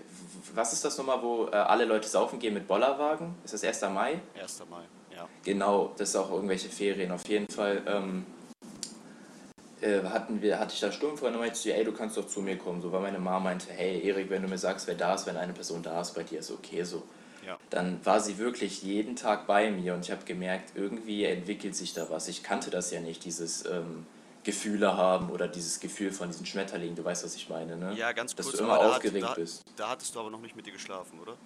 was 0.53 0.74
ist 0.74 0.86
das 0.86 0.98
nochmal, 0.98 1.21
wo 1.21 1.48
äh, 1.48 1.56
alle 1.56 1.86
Leute 1.86 2.07
saufen 2.07 2.39
gehen 2.39 2.53
mit 2.53 2.68
Bollerwagen? 2.68 3.36
Ist 3.44 3.53
das 3.53 3.63
1. 3.63 3.81
Mai? 3.94 4.21
1. 4.39 4.63
Mai. 4.69 4.83
Ja. 5.18 5.28
Genau, 5.44 5.94
das 5.98 6.10
ist 6.10 6.16
auch 6.16 6.31
irgendwelche 6.31 6.69
Ferien. 6.69 7.12
Auf 7.12 7.28
jeden 7.28 7.50
Fall 7.50 7.81
ähm, 7.88 8.25
äh, 9.81 10.04
hatten 10.04 10.42
wir, 10.42 10.60
hatte 10.60 10.74
ich 10.74 10.80
da 10.80 10.92
sturmfrei 10.92 11.28
und 11.28 11.38
meinte 11.38 11.74
ey, 11.74 11.84
du 11.84 11.92
kannst 11.92 12.18
doch 12.18 12.28
zu 12.28 12.42
mir 12.42 12.58
kommen. 12.58 12.81
So, 12.81 12.92
weil 12.92 13.02
meine 13.02 13.19
Mama 13.19 13.40
meinte, 13.40 13.68
hey 13.72 14.02
Erik, 14.08 14.30
wenn 14.30 14.44
du 14.44 14.48
mir 14.48 14.58
sagst, 14.58 14.88
wer 14.88 14.96
da 14.96 15.16
ist, 15.16 15.25
wenn 15.25 15.38
eine 15.38 15.54
Person 15.54 15.81
da 15.81 16.00
ist, 16.02 16.14
bei 16.14 16.24
dir 16.24 16.40
ist 16.40 16.52
okay 16.52 16.84
so. 16.84 17.04
Ja. 17.46 17.58
Dann 17.69 18.06
war 18.06 18.19
sie 18.19 18.38
wirklich 18.38 18.84
jeden 18.84 19.16
Tag 19.16 19.48
bei 19.48 19.72
mir 19.72 19.94
und 19.94 20.04
ich 20.04 20.12
habe 20.12 20.24
gemerkt, 20.25 20.74
irgendwie 20.75 21.24
entwickelt 21.24 21.75
sich 21.75 21.94
da 21.94 22.10
was. 22.10 22.28
Ich 22.28 22.44
kannte 22.44 22.70
das 22.70 22.92
ja 22.92 23.00
nicht, 23.00 23.24
dieses 23.24 23.66
ähm, 23.66 24.06
Gefühle 24.44 24.96
haben 24.98 25.30
oder 25.30 25.48
dieses 25.48 25.80
Gefühl 25.80 26.12
von 26.12 26.30
diesen 26.30 26.46
Schmetterlingen, 26.46 26.96
du 26.96 27.04
weißt, 27.04 27.24
was 27.24 27.36
ich 27.36 27.50
meine, 27.50 27.78
ne? 27.78 27.94
Ja, 27.96 28.12
ganz 28.12 28.36
Dass 28.36 28.46
kurz. 28.46 28.58
du 28.58 28.63
immer 28.63 28.80
aufgeregt 28.80 29.25
da, 29.25 29.34
bist. 29.34 29.63
Da 29.75 29.90
hattest 29.90 30.16
du 30.16 30.20
aber 30.20 30.30
noch 30.30 30.42
nicht 30.42 30.56
mit 30.56 30.66
dir 30.66 30.72
geschlafen, 30.72 31.20
oder? 31.20 31.38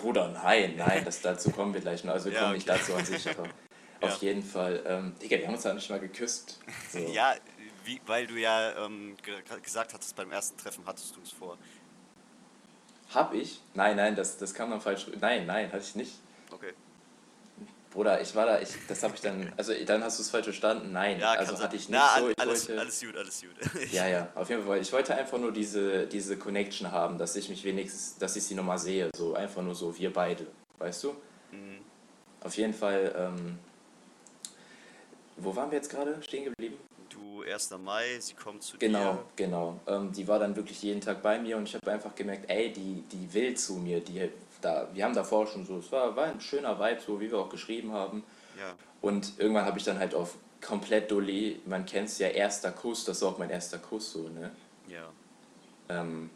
Bruder, 0.00 0.28
nein, 0.28 0.74
nein, 0.76 1.04
das, 1.04 1.20
dazu 1.20 1.50
kommen 1.50 1.72
wir 1.74 1.80
gleich 1.80 2.04
noch. 2.04 2.12
Also 2.12 2.26
wir 2.26 2.32
Ja, 2.34 2.40
kommen 2.42 2.54
nicht 2.54 2.68
okay. 2.68 2.78
dazu 2.78 2.94
an 2.94 3.04
sich, 3.04 3.28
aber 3.28 3.44
Ja. 4.02 4.08
auf 4.08 4.16
jeden 4.22 4.42
Fall. 4.42 4.82
Ähm, 4.86 5.14
Digga, 5.22 5.38
wir 5.38 5.46
haben 5.46 5.54
uns 5.54 5.64
ja 5.64 5.72
nicht 5.72 5.88
mal 5.88 6.00
geküsst. 6.00 6.58
So. 6.90 6.98
Ja, 7.12 7.34
wie, 7.84 8.00
weil 8.06 8.26
du 8.26 8.34
ja 8.34 8.84
ähm, 8.84 9.16
ge 9.22 9.34
gesagt 9.62 9.94
hattest, 9.94 10.16
beim 10.16 10.30
ersten 10.30 10.56
Treffen 10.58 10.84
hattest 10.86 11.16
du 11.16 11.20
es 11.22 11.30
vor. 11.30 11.56
Hab 13.14 13.32
ich? 13.34 13.60
Nein, 13.74 13.96
nein, 13.96 14.16
das, 14.16 14.38
das 14.38 14.52
kam 14.54 14.70
dann 14.70 14.80
falsch. 14.80 15.06
Nein, 15.20 15.46
nein, 15.46 15.68
hatte 15.72 15.84
ich 15.84 15.94
nicht. 15.94 16.12
Okay. 16.50 16.72
Bruder, 17.94 18.20
ich 18.20 18.34
war 18.34 18.44
da, 18.44 18.60
ich, 18.60 18.70
das 18.88 19.02
habe 19.04 19.14
ich 19.14 19.20
dann, 19.20 19.52
also 19.56 19.72
dann 19.86 20.02
hast 20.02 20.18
du 20.18 20.22
es 20.22 20.30
falsch 20.30 20.44
verstanden. 20.44 20.90
Nein, 20.92 21.20
Ja, 21.20 21.32
also 21.32 21.56
hatte 21.60 21.76
ich 21.76 21.88
nicht 21.88 21.96
Na, 21.96 22.18
so. 22.18 22.28
Ich 22.28 22.38
alles, 22.40 22.68
wollte, 22.68 22.80
alles 22.80 23.00
gut, 23.00 23.16
alles 23.16 23.40
gut. 23.40 23.82
Ja, 23.92 24.08
ja, 24.08 24.28
auf 24.34 24.50
jeden 24.50 24.66
Fall. 24.66 24.80
Ich 24.80 24.92
wollte 24.92 25.14
einfach 25.14 25.38
nur 25.38 25.52
diese, 25.52 26.06
diese 26.08 26.36
Connection 26.36 26.90
haben, 26.90 27.18
dass 27.18 27.36
ich 27.36 27.48
mich 27.48 27.62
wenigstens, 27.64 28.18
dass 28.18 28.34
ich 28.34 28.42
sie 28.42 28.56
nochmal 28.56 28.78
sehe. 28.78 29.10
So 29.16 29.34
einfach 29.34 29.62
nur 29.62 29.76
so, 29.76 29.96
wir 29.96 30.12
beide. 30.12 30.44
Weißt 30.78 31.04
du? 31.04 31.10
Mhm. 31.52 31.78
Auf 32.42 32.56
jeden 32.56 32.74
Fall, 32.74 33.14
ähm, 33.16 33.58
wo 35.36 35.54
waren 35.54 35.70
wir 35.70 35.78
jetzt 35.78 35.90
gerade 35.90 36.20
stehen 36.22 36.44
geblieben? 36.44 36.76
Du, 37.08 37.42
1. 37.42 37.70
Mai, 37.78 38.18
sie 38.18 38.34
kommt 38.34 38.62
zu 38.64 38.76
Genau, 38.76 39.12
dir. 39.12 39.24
genau. 39.36 39.80
Ähm, 39.86 40.10
die 40.12 40.26
war 40.26 40.40
dann 40.40 40.56
wirklich 40.56 40.82
jeden 40.82 41.00
Tag 41.00 41.22
bei 41.22 41.38
mir 41.38 41.56
und 41.56 41.68
ich 41.68 41.74
habe 41.76 41.92
einfach 41.92 42.14
gemerkt, 42.16 42.50
ey, 42.50 42.72
die, 42.72 43.04
die 43.12 43.32
will 43.32 43.54
zu 43.54 43.74
mir. 43.74 44.00
Die, 44.00 44.28
da, 44.64 44.88
wir 44.92 45.04
haben 45.04 45.14
davor 45.14 45.46
schon 45.46 45.66
so, 45.66 45.78
es 45.78 45.92
war, 45.92 46.16
war 46.16 46.24
ein 46.26 46.40
schöner 46.40 46.78
Vibe, 46.78 47.00
so 47.00 47.20
wie 47.20 47.30
wir 47.30 47.38
auch 47.38 47.50
geschrieben 47.50 47.92
haben. 47.92 48.24
Ja. 48.58 48.74
Und 49.00 49.38
irgendwann 49.38 49.66
habe 49.66 49.78
ich 49.78 49.84
dann 49.84 49.98
halt 49.98 50.14
auf 50.14 50.34
komplett 50.60 51.10
Dulli, 51.10 51.60
man 51.66 51.84
kennt 51.84 52.08
es 52.08 52.18
ja, 52.18 52.28
erster 52.28 52.72
Kuss, 52.72 53.04
das 53.04 53.20
war 53.22 53.30
auch 53.30 53.38
mein 53.38 53.50
erster 53.50 53.78
Kuss 53.78 54.12
so, 54.12 54.28
ne? 54.28 54.54
Ja. 54.88 55.08
Ähm, 55.88 56.30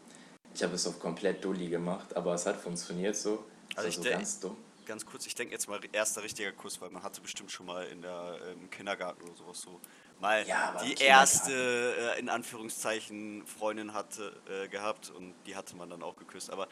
ich 0.53 0.63
habe 0.63 0.75
es 0.75 0.85
auf 0.85 0.99
komplett 0.99 1.43
Dulli 1.43 1.67
gemacht, 1.69 2.15
aber 2.15 2.33
es 2.35 2.45
hat 2.45 2.57
funktioniert 2.57 3.15
so. 3.15 3.45
Also 3.75 3.87
Also 3.87 3.89
ich 3.89 3.95
so 3.95 4.03
ganz 4.03 4.39
dumm. 4.39 4.57
Ganz 4.85 5.05
kurz, 5.05 5.27
ich 5.27 5.35
denke 5.35 5.53
jetzt 5.53 5.69
mal 5.69 5.79
erster 5.91 6.23
richtiger 6.23 6.51
Kuss, 6.51 6.81
weil 6.81 6.89
man 6.89 7.03
hatte 7.03 7.21
bestimmt 7.21 7.51
schon 7.51 7.67
mal 7.67 7.85
in 7.85 8.01
der, 8.01 8.37
im 8.53 8.69
Kindergarten 8.71 9.21
oder 9.23 9.35
sowas 9.35 9.61
so 9.61 9.79
mal 10.19 10.45
Ja, 10.47 10.81
die 10.83 10.95
erste, 10.95 12.15
äh, 12.15 12.19
in 12.19 12.29
Anführungszeichen, 12.29 13.45
Freundin 13.45 13.93
hatte, 13.93 14.33
äh, 14.49 14.67
gehabt 14.67 15.11
und 15.11 15.33
die 15.45 15.55
hatte 15.55 15.75
man 15.75 15.89
dann 15.89 16.03
auch 16.03 16.15
geküsst. 16.15 16.49
Aber 16.51 16.67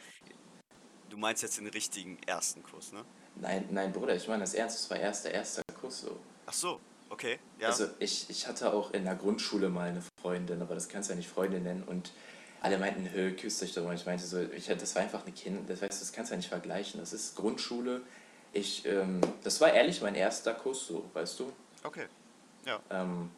du 1.10 1.18
meinst 1.18 1.44
jetzt 1.44 1.58
den 1.58 1.68
richtigen 1.68 2.18
ersten 2.26 2.64
Kuss, 2.64 2.92
ne? 2.92 3.04
Nein, 3.36 3.68
nein, 3.72 3.92
Bruder, 3.92 4.16
ich 4.16 4.28
meine 4.28 4.42
das 4.42 4.54
ernst, 4.54 4.80
es 4.80 4.90
war 4.90 4.98
erster, 4.98 5.32
erster 5.32 5.62
Kuss 5.80 6.02
so. 6.02 6.20
Ach 6.46 6.54
so, 6.54 6.80
okay, 7.10 7.40
ja. 7.60 7.68
Also 7.68 7.88
ich, 8.00 8.30
ich 8.30 8.48
hatte 8.48 8.74
auch 8.74 8.92
in 8.92 9.04
der 9.04 9.16
Grundschule 9.16 9.70
mal 9.70 9.90
eine 9.90 10.04
Freundin, 10.22 10.62
aber 10.62 10.76
das 10.76 10.90
kannst 10.90 11.10
du 11.10 11.14
ja 11.14 11.18
nicht 11.18 11.30
Freundin 11.30 11.64
nennen 11.64 11.84
und 11.84 12.12
alle 12.62 12.78
meinten, 12.80 13.10
hö, 13.12 13.34
küsst 13.34 13.62
euch 13.62 13.74
doch 13.74 13.84
mal. 13.84 13.96
Ich 13.96 14.06
meinte 14.06 14.26
so, 14.26 14.42
ich, 14.42 14.66
das 14.66 14.96
war 14.96 15.04
einfach 15.04 15.24
eine 15.24 15.32
Kind, 15.32 15.70
das, 15.70 15.82
weißt, 15.82 15.94
du, 15.94 16.06
das 16.06 16.12
kannst 16.12 16.32
du 16.32 16.34
ja 16.34 16.38
nicht 16.38 16.50
vergleichen. 16.50 17.00
Das 17.00 17.14
ist 17.14 17.36
Grundschule. 17.36 18.02
Ich, 18.54 18.86
ähm, 18.86 19.22
das 19.44 19.62
war 19.62 19.72
ehrlich 19.72 20.02
mein 20.02 20.16
erster 20.16 20.54
Kuss, 20.54 20.88
so, 20.88 21.06
weißt 21.14 21.40
du? 21.40 21.52
okay, 21.84 22.08
ja. 22.66 22.80
Ähm, 22.90 23.30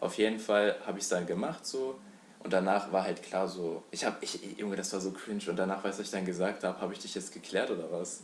auf 0.00 0.18
jeden 0.18 0.40
Fall 0.40 0.76
habe 0.84 0.98
ich 0.98 1.04
es 1.04 1.08
dann 1.10 1.26
gemacht 1.26 1.64
so 1.64 1.98
und 2.46 2.52
danach 2.52 2.92
war 2.92 3.02
halt 3.02 3.24
klar 3.24 3.48
so, 3.48 3.82
ich 3.90 4.04
habe, 4.04 4.18
ich, 4.20 4.38
Junge, 4.56 4.76
das 4.76 4.92
war 4.92 5.00
so 5.00 5.10
cringe 5.10 5.42
und 5.48 5.56
danach, 5.56 5.82
was 5.82 5.98
ich 5.98 6.12
dann 6.12 6.24
gesagt 6.24 6.62
habe, 6.62 6.80
habe 6.80 6.92
ich 6.92 7.00
dich 7.00 7.12
jetzt 7.16 7.32
geklärt 7.32 7.72
oder 7.72 7.90
was? 7.90 8.20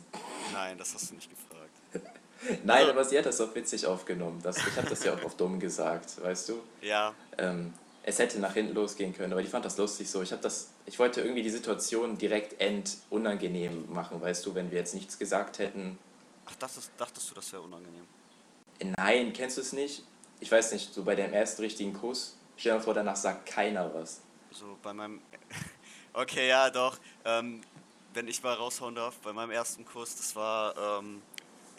Nein, 0.53 0.77
das 0.77 0.93
hast 0.93 1.11
du 1.11 1.15
nicht 1.15 1.29
gefragt. 1.29 2.13
Nein, 2.63 2.89
aber 2.89 3.03
sie 3.03 3.17
hat 3.17 3.25
das 3.25 3.41
auch 3.41 3.53
witzig 3.53 3.85
aufgenommen. 3.85 4.39
Das, 4.41 4.55
ich 4.55 4.77
habe 4.77 4.89
das 4.89 5.03
ja 5.03 5.13
auch 5.13 5.21
auf 5.25 5.35
dumm 5.35 5.59
gesagt, 5.59 6.23
weißt 6.23 6.47
du? 6.47 6.61
Ja, 6.81 7.13
Ähm, 7.37 7.73
es 8.03 8.17
hätte 8.17 8.39
nach 8.39 8.53
hinten 8.53 8.73
losgehen 8.75 9.13
können, 9.13 9.33
aber 9.33 9.41
ich 9.41 9.49
fand 9.49 9.65
das 9.65 9.77
lustig 9.77 10.09
so. 10.09 10.21
Ich 10.21 10.31
habe 10.31 10.41
das, 10.41 10.69
ich 10.85 10.97
wollte 10.99 11.19
irgendwie 11.19 11.43
die 11.43 11.49
Situation 11.49 12.17
direkt 12.17 12.61
entunangenehm 12.61 13.91
machen, 13.91 14.21
weißt 14.21 14.45
du, 14.45 14.55
wenn 14.55 14.71
wir 14.71 14.77
jetzt 14.77 14.93
nichts 14.93 15.19
gesagt 15.19 15.59
hätten. 15.59 15.99
ach, 16.45 16.55
dachtest, 16.55 16.91
dachtest 16.97 17.29
du, 17.29 17.35
das 17.35 17.51
wäre 17.51 17.61
unangenehm? 17.61 18.07
Nein, 18.95 19.33
kennst 19.33 19.57
du 19.57 19.61
es 19.61 19.73
nicht? 19.73 20.03
Ich 20.39 20.49
weiß 20.49 20.71
nicht, 20.71 20.93
so 20.93 21.03
bei 21.03 21.15
dem 21.15 21.33
ersten 21.33 21.61
richtigen 21.61 21.93
Kuss, 21.93 22.37
stell 22.57 22.77
dir 22.77 22.81
vor, 22.81 22.93
danach 22.93 23.15
sagt 23.15 23.45
keiner 23.45 23.93
was. 23.93 24.21
So 24.51 24.77
bei 24.81 24.93
meinem. 24.93 25.21
Okay, 26.15 26.47
ja, 26.47 26.69
doch. 26.69 26.99
Ähm, 27.25 27.61
wenn 28.13 28.27
ich 28.27 28.43
mal 28.43 28.53
raushauen 28.53 28.93
darf, 28.93 29.17
bei 29.21 29.33
meinem 29.33 29.49
ersten 29.49 29.83
Kurs, 29.83 30.15
das 30.15 30.35
war 30.35 30.99
ähm, 30.99 31.23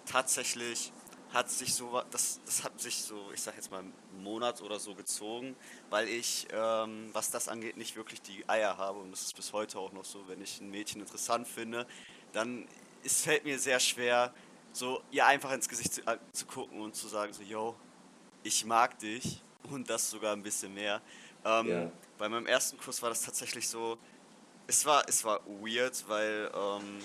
tatsächlich, 0.07 0.93
hat 1.33 1.49
sich 1.49 1.73
so, 1.73 2.03
das, 2.11 2.41
das 2.45 2.65
hat 2.65 2.81
sich 2.81 2.97
so, 2.97 3.31
ich 3.33 3.41
sag 3.41 3.55
jetzt 3.55 3.71
mal, 3.71 3.79
einen 3.79 3.95
Monat 4.25 4.61
oder 4.61 4.81
so 4.81 4.97
gezogen, 4.97 5.55
weil 5.91 6.09
ich, 6.09 6.49
ähm, 6.53 7.11
was 7.13 7.31
das 7.31 7.47
angeht, 7.47 7.77
nicht 7.77 7.95
wirklich 7.95 8.23
die 8.23 8.45
Eier 8.49 8.77
habe 8.77 8.99
und 8.99 9.13
das 9.13 9.23
ist 9.23 9.37
bis 9.37 9.53
heute 9.53 9.79
auch 9.79 9.93
noch 9.93 10.05
so, 10.05 10.27
wenn 10.27 10.43
ich 10.43 10.61
ein 10.61 10.69
Mädchen 10.69 11.01
interessant 11.01 11.47
finde, 11.47 11.87
dann 12.33 12.67
es 13.05 13.23
fällt 13.23 13.45
mir 13.45 13.61
sehr 13.61 13.79
schwer, 13.79 14.35
so 14.73 15.01
ihr 15.13 15.27
einfach 15.27 15.53
ins 15.53 15.69
Gesicht 15.69 15.95
zu, 15.95 16.01
äh, 16.09 16.19
zu 16.33 16.47
gucken 16.47 16.81
und 16.81 16.97
zu 16.97 17.07
sagen, 17.07 17.33
so, 17.33 17.45
yo, 17.45 17.77
ich 18.43 18.65
mag 18.65 18.99
dich 18.99 19.44
und 19.71 19.89
das 19.89 20.11
sogar 20.11 20.33
ein 20.35 20.43
bisschen 20.43 20.75
mehr. 20.75 21.01
Ähm, 21.45 21.69
Ja. 21.69 21.93
Bei 22.17 22.29
meinem 22.29 22.47
ersten 22.47 22.79
Kurs 22.79 23.03
war 23.03 23.09
das 23.09 23.23
tatsächlich 23.23 23.69
so, 23.69 23.99
es 24.69 24.85
war, 24.87 25.03
es 25.09 25.25
war 25.25 25.41
weird, 25.47 26.05
weil, 26.09 26.49
ähm, 26.55 26.99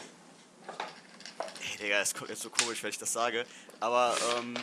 ey 1.72 1.78
Digga, 1.80 2.00
es 2.00 2.14
kommt 2.14 2.30
jetzt 2.30 2.44
so 2.44 2.52
komisch, 2.52 2.84
wenn 2.84 2.92
ich 2.92 3.00
das 3.00 3.12
sage, 3.12 3.44
aber 3.80 4.16
ähm, 4.38 4.54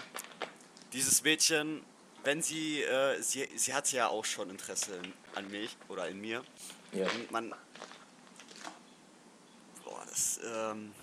dieses 0.93 1.23
Mädchen, 1.25 1.83
wenn 2.23 2.43
sie, 2.43 2.83
äh, 2.83 3.21
sie, 3.21 3.49
sie 3.57 3.75
hatte 3.75 3.97
ja 3.97 4.07
auch 4.09 4.25
schon 4.25 4.49
Interesse 4.50 4.95
in, 4.97 5.12
an 5.35 5.50
mich 5.50 5.76
oder 5.88 6.07
in 6.09 6.21
mir 6.21 6.45
Ja. 6.93 7.07
und 7.11 7.31
man, 7.33 7.53
boah, 9.85 10.05
das, 10.09 10.38
ähm, 10.45 10.95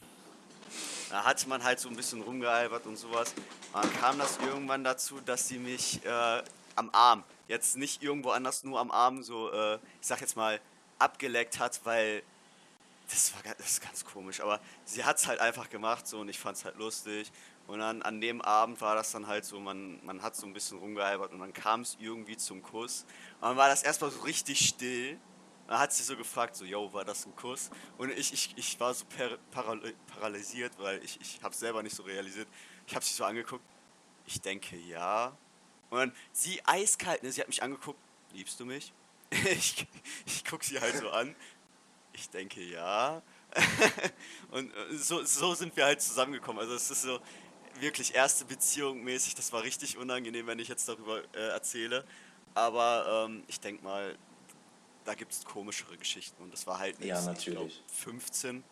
da 1.10 1.26
hatte 1.26 1.50
man 1.50 1.64
halt 1.64 1.82
so 1.82 1.90
ein 1.90 1.96
bisschen 1.98 2.22
rumgealbert 2.22 2.86
und 2.86 2.96
sowas. 2.96 3.34
Dann 3.74 3.94
kam 4.00 4.18
das 4.20 4.38
irgendwann 4.38 4.84
dazu, 4.86 5.20
dass 5.26 5.48
sie 5.50 5.58
mich 5.60 6.04
äh, 6.06 6.42
am 6.76 6.90
Arm, 6.92 7.24
jetzt 7.48 7.78
nicht 7.78 8.04
irgendwo 8.04 8.32
anders, 8.32 8.64
nur 8.64 8.80
am 8.80 8.92
Arm, 8.92 9.24
so, 9.24 9.52
äh, 9.52 9.76
ich 10.02 10.08
sag 10.08 10.22
jetzt 10.22 10.36
mal, 10.36 10.60
abgeleckt 11.00 11.60
hat, 11.60 11.82
weil 11.84 12.24
das 13.10 13.34
war 13.34 13.42
das 13.58 13.68
ist 13.68 13.82
ganz 13.82 14.06
komisch, 14.06 14.40
aber 14.42 14.60
sie 14.86 15.04
hat 15.04 15.18
es 15.18 15.28
halt 15.28 15.40
einfach 15.40 15.70
gemacht 15.70 16.08
so 16.08 16.22
und 16.22 16.30
ich 16.30 16.40
fand 16.40 16.58
es 16.58 16.66
halt 16.66 16.78
lustig. 16.78 17.32
Und 17.66 17.80
dann 17.80 18.02
an 18.02 18.20
dem 18.20 18.42
Abend 18.42 18.82
war 18.82 18.96
das 18.96 19.12
dann 19.12 19.28
halt 19.28 19.46
so, 19.46 19.60
man, 19.60 20.04
man 20.06 20.22
hat 20.22 20.36
so 20.36 20.46
ein 20.46 20.54
bisschen 20.54 20.80
rumgealbert 20.80 21.32
und 21.32 21.40
dann 21.40 21.54
kam 21.54 21.82
es 21.82 21.96
irgendwie 22.00 22.36
zum 22.36 22.62
Kuss. 22.62 23.06
Und 23.40 23.50
dann 23.50 23.58
war 23.58 23.70
das 23.70 23.84
erstmal 23.84 24.12
so 24.12 24.22
richtig 24.22 24.68
still. 24.68 25.18
Dann 25.68 25.80
hat 25.80 25.94
sie 25.94 26.04
so 26.04 26.18
gefragt, 26.18 26.58
so, 26.58 26.66
yo, 26.66 26.92
war 26.92 27.06
das 27.06 27.26
ein 27.26 27.34
Kuss? 27.38 27.70
Und 27.98 28.12
ich, 28.12 28.34
ich, 28.34 28.54
ich 28.58 28.80
war 28.82 28.94
so 28.94 29.06
per, 29.06 29.38
paral 29.52 29.80
paralysiert, 30.08 30.74
weil 30.78 31.02
ich, 31.06 31.20
ich 31.22 31.40
habe 31.42 31.56
selber 31.56 31.82
nicht 31.82 31.96
so 31.96 32.04
realisiert. 32.04 32.50
Ich 32.86 32.96
habe 32.96 33.06
sie 33.06 33.14
so 33.14 33.24
angeguckt. 33.24 33.64
Ich 34.26 34.42
denke, 34.42 34.76
ja. 34.76 35.38
Und 35.94 36.00
dann 36.00 36.14
sie 36.32 36.60
eiskalt, 36.66 37.24
ne, 37.24 37.32
sie 37.32 37.42
hat 37.42 37.48
mich 37.48 37.62
angeguckt. 37.62 38.00
Liebst 38.34 38.60
du 38.60 38.66
mich? 38.66 38.92
Ich, 39.46 39.88
ich 40.28 40.46
guck 40.46 40.64
sie 40.64 40.80
halt 40.80 40.96
so 40.98 41.10
an. 41.10 41.36
Ich 42.14 42.30
denke, 42.30 42.62
ja. 42.62 43.22
Und 44.52 44.72
äh, 44.72 44.96
so, 44.96 45.24
so 45.24 45.56
sind 45.56 45.76
wir 45.76 45.86
halt 45.86 46.02
zusammengekommen. 46.02 46.60
Also 46.62 46.76
es 46.76 46.92
ist 46.92 47.02
so 47.02 47.20
wirklich 47.80 48.14
erste 48.14 48.46
Beziehung 48.46 49.04
mäßig. 49.04 49.34
Das 49.36 49.52
war 49.52 49.64
richtig 49.64 49.98
unangenehm, 49.98 50.46
wenn 50.46 50.60
ich 50.60 50.68
jetzt 50.68 50.88
darüber 50.88 51.24
äh, 51.34 51.50
erzähle. 51.50 52.06
Aber 52.54 53.26
ähm, 53.28 53.44
ich 53.48 53.60
denke 53.60 53.84
mal, 53.84 54.16
da 55.06 55.16
gibt 55.16 55.32
es 55.32 55.44
komischere 55.46 55.98
Geschichten. 55.98 56.42
Und 56.44 56.54
das 56.54 56.68
war 56.68 56.78
halt 56.80 57.04
Ja, 57.04 57.22
natürlich. 57.22 57.82
Ich 57.88 58.04
glaub, 58.04 58.14
15. 58.16 58.64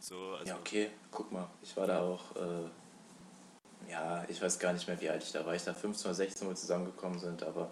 So, 0.00 0.34
also, 0.34 0.44
Ja, 0.46 0.56
okay, 0.58 0.90
guck 1.10 1.30
mal, 1.32 1.50
ich 1.62 1.76
war 1.76 1.86
da 1.86 2.00
auch, 2.00 2.34
äh, 2.36 2.70
ja, 3.90 4.24
ich 4.28 4.40
weiß 4.40 4.58
gar 4.58 4.72
nicht 4.72 4.86
mehr, 4.88 5.00
wie 5.00 5.08
alt 5.10 5.22
ich 5.22 5.32
da 5.32 5.44
war. 5.46 5.54
Ich 5.54 5.64
da 5.64 5.74
15 5.74 6.06
oder 6.06 6.14
16, 6.14 6.46
wo 6.46 6.50
wir 6.50 6.56
zusammengekommen 6.56 7.18
sind, 7.18 7.42
aber 7.42 7.70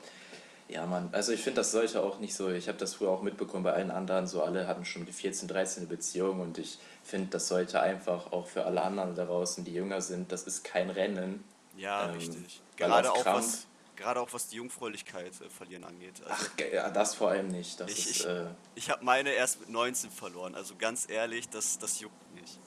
ja, 0.69 0.87
Mann, 0.87 1.11
also 1.13 1.33
ich 1.33 1.43
finde, 1.43 1.61
das 1.61 1.73
sollte 1.73 2.03
auch 2.03 2.19
nicht 2.21 2.35
so, 2.35 2.51
ich 2.51 2.69
habe 2.69 2.79
das 2.79 2.95
früher 2.95 3.11
auch 3.11 3.21
mitbekommen 3.23 3.65
bei 3.65 3.73
allen 3.75 3.91
anderen, 3.91 4.27
so 4.27 4.43
alle 4.43 4.67
hatten 4.67 4.85
schon 4.87 5.05
die 5.05 5.13
14, 5.13 5.47
13 5.49 5.83
eine 5.83 5.89
Beziehung 5.89 6.41
und 6.41 6.57
ich 6.59 6.79
finde, 7.03 7.29
das 7.31 7.49
sollte 7.49 7.81
einfach 7.81 8.33
auch 8.33 8.47
für 8.47 8.65
alle 8.65 8.81
anderen 8.83 9.15
da 9.15 9.27
draußen, 9.27 9.65
die 9.65 9.75
jünger 9.75 10.01
sind, 10.01 10.33
das 10.33 10.45
ist 10.45 10.65
kein 10.65 10.89
Rennen. 10.89 11.45
ja, 11.77 12.07
Ähm, 12.09 12.15
richtig. 12.15 12.63
Gerade 12.77 13.13
auch, 13.13 13.23
Krampf- 13.23 13.37
was, 13.37 13.67
gerade 13.97 14.21
auch 14.21 14.33
was 14.33 14.49
die 14.49 14.57
Jungfräulichkeit 14.57 15.33
äh, 15.43 15.51
verlieren 15.51 15.85
angeht. 15.85 16.23
Also, 16.27 16.47
Ach, 16.57 16.59
ja, 16.73 16.89
das 16.91 17.15
vor 17.15 17.29
allem 17.29 17.49
nicht, 17.49 17.79
das 17.79 17.91
Ich- 17.91 17.99
ist, 18.11 18.21
ich- 18.21 18.27
äh, 18.27 18.47
Ich 18.75 18.89
habe 18.91 19.05
meine 19.05 19.31
erst 19.33 19.61
mit 19.61 19.69
19 19.69 20.11
verloren, 20.11 20.55
also 20.55 20.75
ganz 20.77 21.07
ehrlich, 21.11 21.49
das, 21.51 21.79
das 21.79 22.01
juckt 22.01 22.35
nicht. 22.35 22.59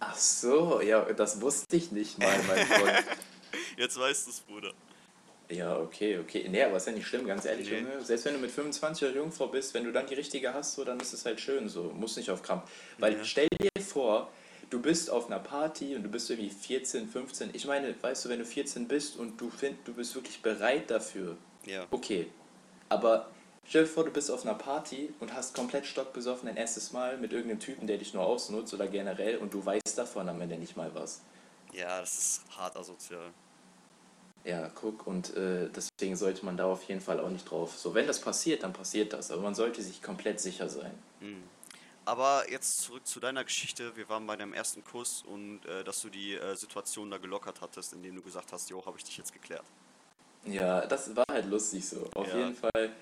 Ach 0.00 0.16
so, 0.16 0.80
ja, 0.80 1.02
das 1.12 1.40
wusste 1.40 1.76
ich 1.76 1.92
nicht 1.92 2.18
mal, 2.18 2.34
mein 2.46 2.66
Freund. 2.66 3.04
Jetzt 3.76 3.98
weißt 3.98 4.26
du 4.26 4.30
es, 4.30 4.40
Bruder. 4.40 4.72
Ja, 5.48 5.78
okay, 5.78 6.18
okay. 6.18 6.46
Nee, 6.48 6.64
aber 6.64 6.76
ist 6.76 6.86
ja 6.88 6.92
nicht 6.92 7.06
schlimm, 7.06 7.24
ganz 7.26 7.44
ehrlich, 7.44 7.70
Nee. 7.70 7.78
Junge. 7.78 8.04
Selbst 8.04 8.24
wenn 8.24 8.34
du 8.34 8.40
mit 8.40 8.50
25 8.50 9.08
oder 9.08 9.16
Jungfrau 9.16 9.46
bist, 9.46 9.74
wenn 9.74 9.84
du 9.84 9.92
dann 9.92 10.06
die 10.06 10.14
richtige 10.14 10.52
hast, 10.52 10.74
so, 10.74 10.84
dann 10.84 10.98
ist 10.98 11.12
es 11.12 11.24
halt 11.24 11.40
schön 11.40 11.68
so. 11.68 11.84
Muss 11.94 12.16
nicht 12.16 12.30
auf 12.30 12.42
Krampf. 12.42 12.68
Weil 12.98 13.14
Ja. 13.18 13.24
stell 13.24 13.48
dir 13.60 13.70
vor, 13.82 14.28
du 14.70 14.80
bist 14.82 15.08
auf 15.08 15.26
einer 15.26 15.38
Party 15.38 15.94
und 15.94 16.02
du 16.02 16.08
bist 16.08 16.28
irgendwie 16.30 16.50
14, 16.50 17.08
15. 17.08 17.50
Ich 17.52 17.64
meine, 17.66 17.94
weißt 18.02 18.24
du, 18.24 18.28
wenn 18.28 18.40
du 18.40 18.44
14 18.44 18.88
bist 18.88 19.16
und 19.16 19.40
du 19.40 19.48
findest, 19.50 19.86
du 19.86 19.94
bist 19.94 20.14
wirklich 20.16 20.42
bereit 20.42 20.90
dafür, 20.90 21.36
Ja. 21.64 21.86
okay. 21.92 22.26
Aber 22.88 23.30
stell 23.68 23.84
dir 23.84 23.88
vor, 23.88 24.04
du 24.04 24.10
bist 24.10 24.30
auf 24.30 24.44
einer 24.44 24.54
Party 24.54 25.12
und 25.20 25.32
hast 25.32 25.54
komplett 25.54 25.86
stockbesoffen 25.86 26.46
dein 26.46 26.56
erstes 26.56 26.92
Mal 26.92 27.18
mit 27.18 27.32
irgendeinem 27.32 27.60
Typen, 27.60 27.86
der 27.86 27.98
dich 27.98 28.14
nur 28.14 28.24
ausnutzt 28.24 28.72
oder 28.74 28.86
generell 28.88 29.38
und 29.38 29.52
du 29.54 29.64
weißt 29.64 29.96
davon 29.96 30.28
am 30.28 30.40
Ende 30.40 30.56
nicht 30.56 30.76
mal 30.76 30.94
was. 30.94 31.20
Ja, 31.72 32.00
das 32.00 32.18
ist 32.18 32.42
hart 32.56 32.76
asozial. 32.76 33.32
Ja, 34.44 34.70
guck, 34.74 35.06
und 35.06 35.36
äh, 35.36 35.68
deswegen 35.68 36.16
sollte 36.16 36.44
man 36.44 36.56
da 36.56 36.66
auf 36.66 36.84
jeden 36.84 37.00
Fall 37.00 37.18
auch 37.18 37.30
nicht 37.30 37.50
drauf. 37.50 37.76
So, 37.76 37.94
wenn 37.94 38.06
das 38.06 38.20
passiert, 38.20 38.62
dann 38.62 38.72
passiert 38.72 39.12
das, 39.12 39.32
aber 39.32 39.42
man 39.42 39.56
sollte 39.56 39.82
sich 39.82 40.00
komplett 40.00 40.40
sicher 40.40 40.68
sein. 40.68 40.92
Mhm. 41.20 41.42
Aber 42.04 42.48
jetzt 42.48 42.82
zurück 42.82 43.04
zu 43.04 43.18
deiner 43.18 43.42
Geschichte. 43.42 43.96
Wir 43.96 44.08
waren 44.08 44.24
bei 44.28 44.36
deinem 44.36 44.52
ersten 44.52 44.84
Kuss 44.84 45.24
und 45.26 45.66
äh, 45.66 45.82
dass 45.82 46.00
du 46.02 46.08
die 46.08 46.34
äh, 46.34 46.54
Situation 46.54 47.10
da 47.10 47.18
gelockert 47.18 47.60
hattest, 47.60 47.94
indem 47.94 48.14
du 48.14 48.22
gesagt 48.22 48.52
hast, 48.52 48.70
jo, 48.70 48.86
habe 48.86 48.96
ich 48.96 49.02
dich 49.02 49.18
jetzt 49.18 49.32
geklärt. 49.32 49.64
Ja, 50.44 50.86
das 50.86 51.14
war 51.16 51.24
halt 51.28 51.46
lustig 51.46 51.88
so. 51.88 52.08
Auf 52.14 52.28
Ja. 52.28 52.38
jeden 52.38 52.54
Fall 52.54 52.92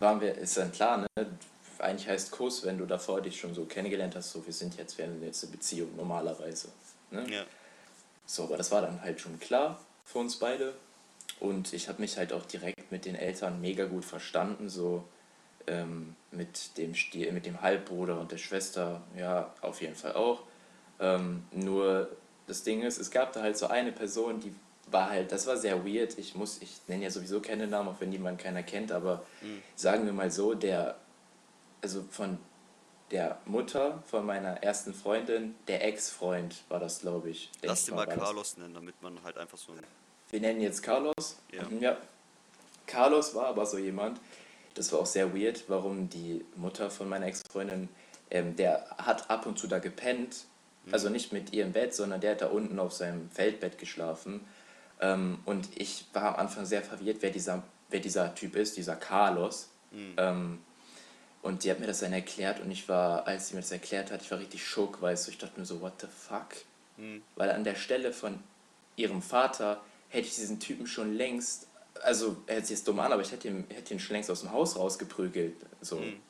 waren 0.00 0.20
wir, 0.20 0.36
ist 0.36 0.56
dann 0.56 0.72
klar, 0.72 0.98
ne? 0.98 1.06
Eigentlich 1.78 2.08
heißt 2.08 2.30
Kuss, 2.30 2.64
wenn 2.66 2.76
du 2.76 2.84
davor 2.84 3.22
dich 3.22 3.40
schon 3.40 3.54
so 3.54 3.64
kennengelernt 3.64 4.14
hast, 4.14 4.32
so 4.32 4.44
wir 4.44 4.52
sind 4.52 4.76
jetzt, 4.76 4.98
wir 4.98 5.06
haben 5.06 5.22
jetzt 5.22 5.44
eine 5.44 5.52
Beziehung 5.52 5.96
normalerweise. 5.96 6.68
Ne? 7.10 7.24
Ja. 7.30 7.44
So, 8.26 8.44
aber 8.44 8.58
das 8.58 8.70
war 8.70 8.82
dann 8.82 9.00
halt 9.00 9.18
schon 9.18 9.40
klar 9.40 9.80
für 10.04 10.18
uns 10.18 10.36
beide. 10.36 10.74
Und 11.38 11.72
ich 11.72 11.88
habe 11.88 12.02
mich 12.02 12.18
halt 12.18 12.34
auch 12.34 12.44
direkt 12.44 12.92
mit 12.92 13.06
den 13.06 13.14
Eltern 13.14 13.60
mega 13.62 13.86
gut 13.86 14.04
verstanden, 14.04 14.68
so 14.68 15.04
ähm, 15.66 16.16
mit, 16.30 16.76
dem 16.76 16.94
Stier, 16.94 17.32
mit 17.32 17.46
dem 17.46 17.62
Halbbruder 17.62 18.20
und 18.20 18.30
der 18.30 18.38
Schwester, 18.38 19.02
ja, 19.16 19.54
auf 19.62 19.80
jeden 19.80 19.94
Fall 19.94 20.14
auch. 20.14 20.42
Ähm, 20.98 21.44
nur 21.50 22.10
das 22.46 22.62
Ding 22.62 22.82
ist, 22.82 22.98
es 22.98 23.10
gab 23.10 23.32
da 23.32 23.40
halt 23.40 23.56
so 23.56 23.68
eine 23.68 23.92
Person, 23.92 24.40
die 24.40 24.54
war 24.90 25.10
halt, 25.10 25.32
das 25.32 25.46
war 25.46 25.56
sehr 25.56 25.84
weird. 25.86 26.18
Ich 26.18 26.34
muss, 26.34 26.58
ich 26.60 26.80
nenne 26.88 27.04
ja 27.04 27.10
sowieso 27.10 27.40
keine 27.40 27.66
Namen, 27.66 27.88
auch 27.90 28.00
wenn 28.00 28.12
jemand 28.12 28.38
keiner 28.40 28.62
kennt, 28.62 28.92
aber 28.92 29.22
Mhm. 29.40 29.62
sagen 29.76 30.06
wir 30.06 30.12
mal 30.12 30.30
so, 30.30 30.54
der, 30.54 30.96
also 31.82 32.04
von 32.10 32.38
der 33.10 33.38
Mutter 33.44 34.02
von 34.06 34.24
meiner 34.24 34.62
ersten 34.62 34.94
Freundin, 34.94 35.56
der 35.66 35.84
Ex-Freund 35.84 36.62
war 36.68 36.78
das, 36.78 37.00
glaube 37.00 37.30
ich. 37.30 37.50
Lass 37.62 37.86
den 37.86 37.96
mal 37.96 38.06
das. 38.06 38.16
Carlos 38.16 38.56
nennen, 38.56 38.74
damit 38.74 39.00
man 39.02 39.20
halt 39.24 39.36
einfach 39.36 39.58
so. 39.58 39.72
Wir 40.30 40.40
nennen 40.40 40.60
jetzt 40.60 40.82
Carlos. 40.82 41.36
Ja. 41.52 41.64
Mhm, 41.64 41.80
ja. 41.80 41.96
Carlos 42.86 43.34
war 43.34 43.46
aber 43.46 43.66
so 43.66 43.78
jemand, 43.78 44.20
das 44.74 44.92
war 44.92 45.00
auch 45.00 45.06
sehr 45.06 45.34
weird, 45.34 45.64
warum 45.68 46.08
die 46.08 46.44
Mutter 46.56 46.90
von 46.90 47.08
meiner 47.08 47.26
Ex-Freundin, 47.26 47.88
ähm, 48.30 48.54
der 48.56 48.88
hat 48.98 49.28
ab 49.28 49.46
und 49.46 49.58
zu 49.58 49.66
da 49.66 49.78
gepennt, 49.80 50.44
also 50.92 51.08
nicht 51.08 51.32
mit 51.32 51.52
ihr 51.52 51.64
im 51.64 51.72
Bett, 51.72 51.94
sondern 51.94 52.20
der 52.20 52.32
hat 52.32 52.40
da 52.42 52.46
unten 52.46 52.78
auf 52.78 52.92
seinem 52.92 53.28
Feldbett 53.30 53.78
geschlafen. 53.78 54.40
Ähm, 55.00 55.38
und 55.44 55.68
ich 55.76 56.06
war 56.12 56.34
am 56.34 56.36
Anfang 56.36 56.66
sehr 56.66 56.82
verwirrt, 56.82 57.18
wer 57.20 57.30
dieser, 57.30 57.62
wer 57.88 58.00
dieser 58.00 58.34
Typ 58.34 58.56
ist, 58.56 58.76
dieser 58.76 58.96
Carlos. 58.96 59.70
Mhm. 59.90 60.14
Ähm, 60.16 60.58
und 61.42 61.64
die 61.64 61.70
hat 61.70 61.80
mir 61.80 61.86
das 61.86 62.00
dann 62.00 62.12
erklärt 62.12 62.60
und 62.60 62.70
ich 62.70 62.88
war, 62.88 63.26
als 63.26 63.48
sie 63.48 63.54
mir 63.54 63.62
das 63.62 63.72
erklärt 63.72 64.10
hat, 64.10 64.20
ich 64.20 64.30
war 64.30 64.38
richtig 64.38 64.66
schock, 64.66 65.00
weißt 65.00 65.26
du, 65.26 65.30
ich 65.30 65.38
dachte 65.38 65.58
mir 65.58 65.64
so, 65.64 65.80
what 65.80 65.94
the 66.00 66.06
fuck? 66.06 66.48
Mhm. 66.98 67.22
Weil 67.34 67.50
an 67.50 67.64
der 67.64 67.76
Stelle 67.76 68.12
von 68.12 68.38
ihrem 68.96 69.22
Vater 69.22 69.80
hätte 70.08 70.26
ich 70.26 70.34
diesen 70.34 70.60
Typen 70.60 70.86
schon 70.86 71.14
längst, 71.14 71.66
also 72.02 72.36
er 72.46 72.56
hört 72.56 72.66
sich 72.66 72.76
jetzt 72.76 72.86
dumm 72.86 73.00
an, 73.00 73.12
aber 73.12 73.22
ich 73.22 73.32
hätte 73.32 73.48
ihn, 73.48 73.64
hätte 73.70 73.94
ihn 73.94 74.00
schon 74.00 74.14
längst 74.14 74.30
aus 74.30 74.40
dem 74.40 74.52
Haus 74.52 74.76
rausgeprügelt. 74.76 75.56
So. 75.80 75.96
Mhm. 75.96 76.20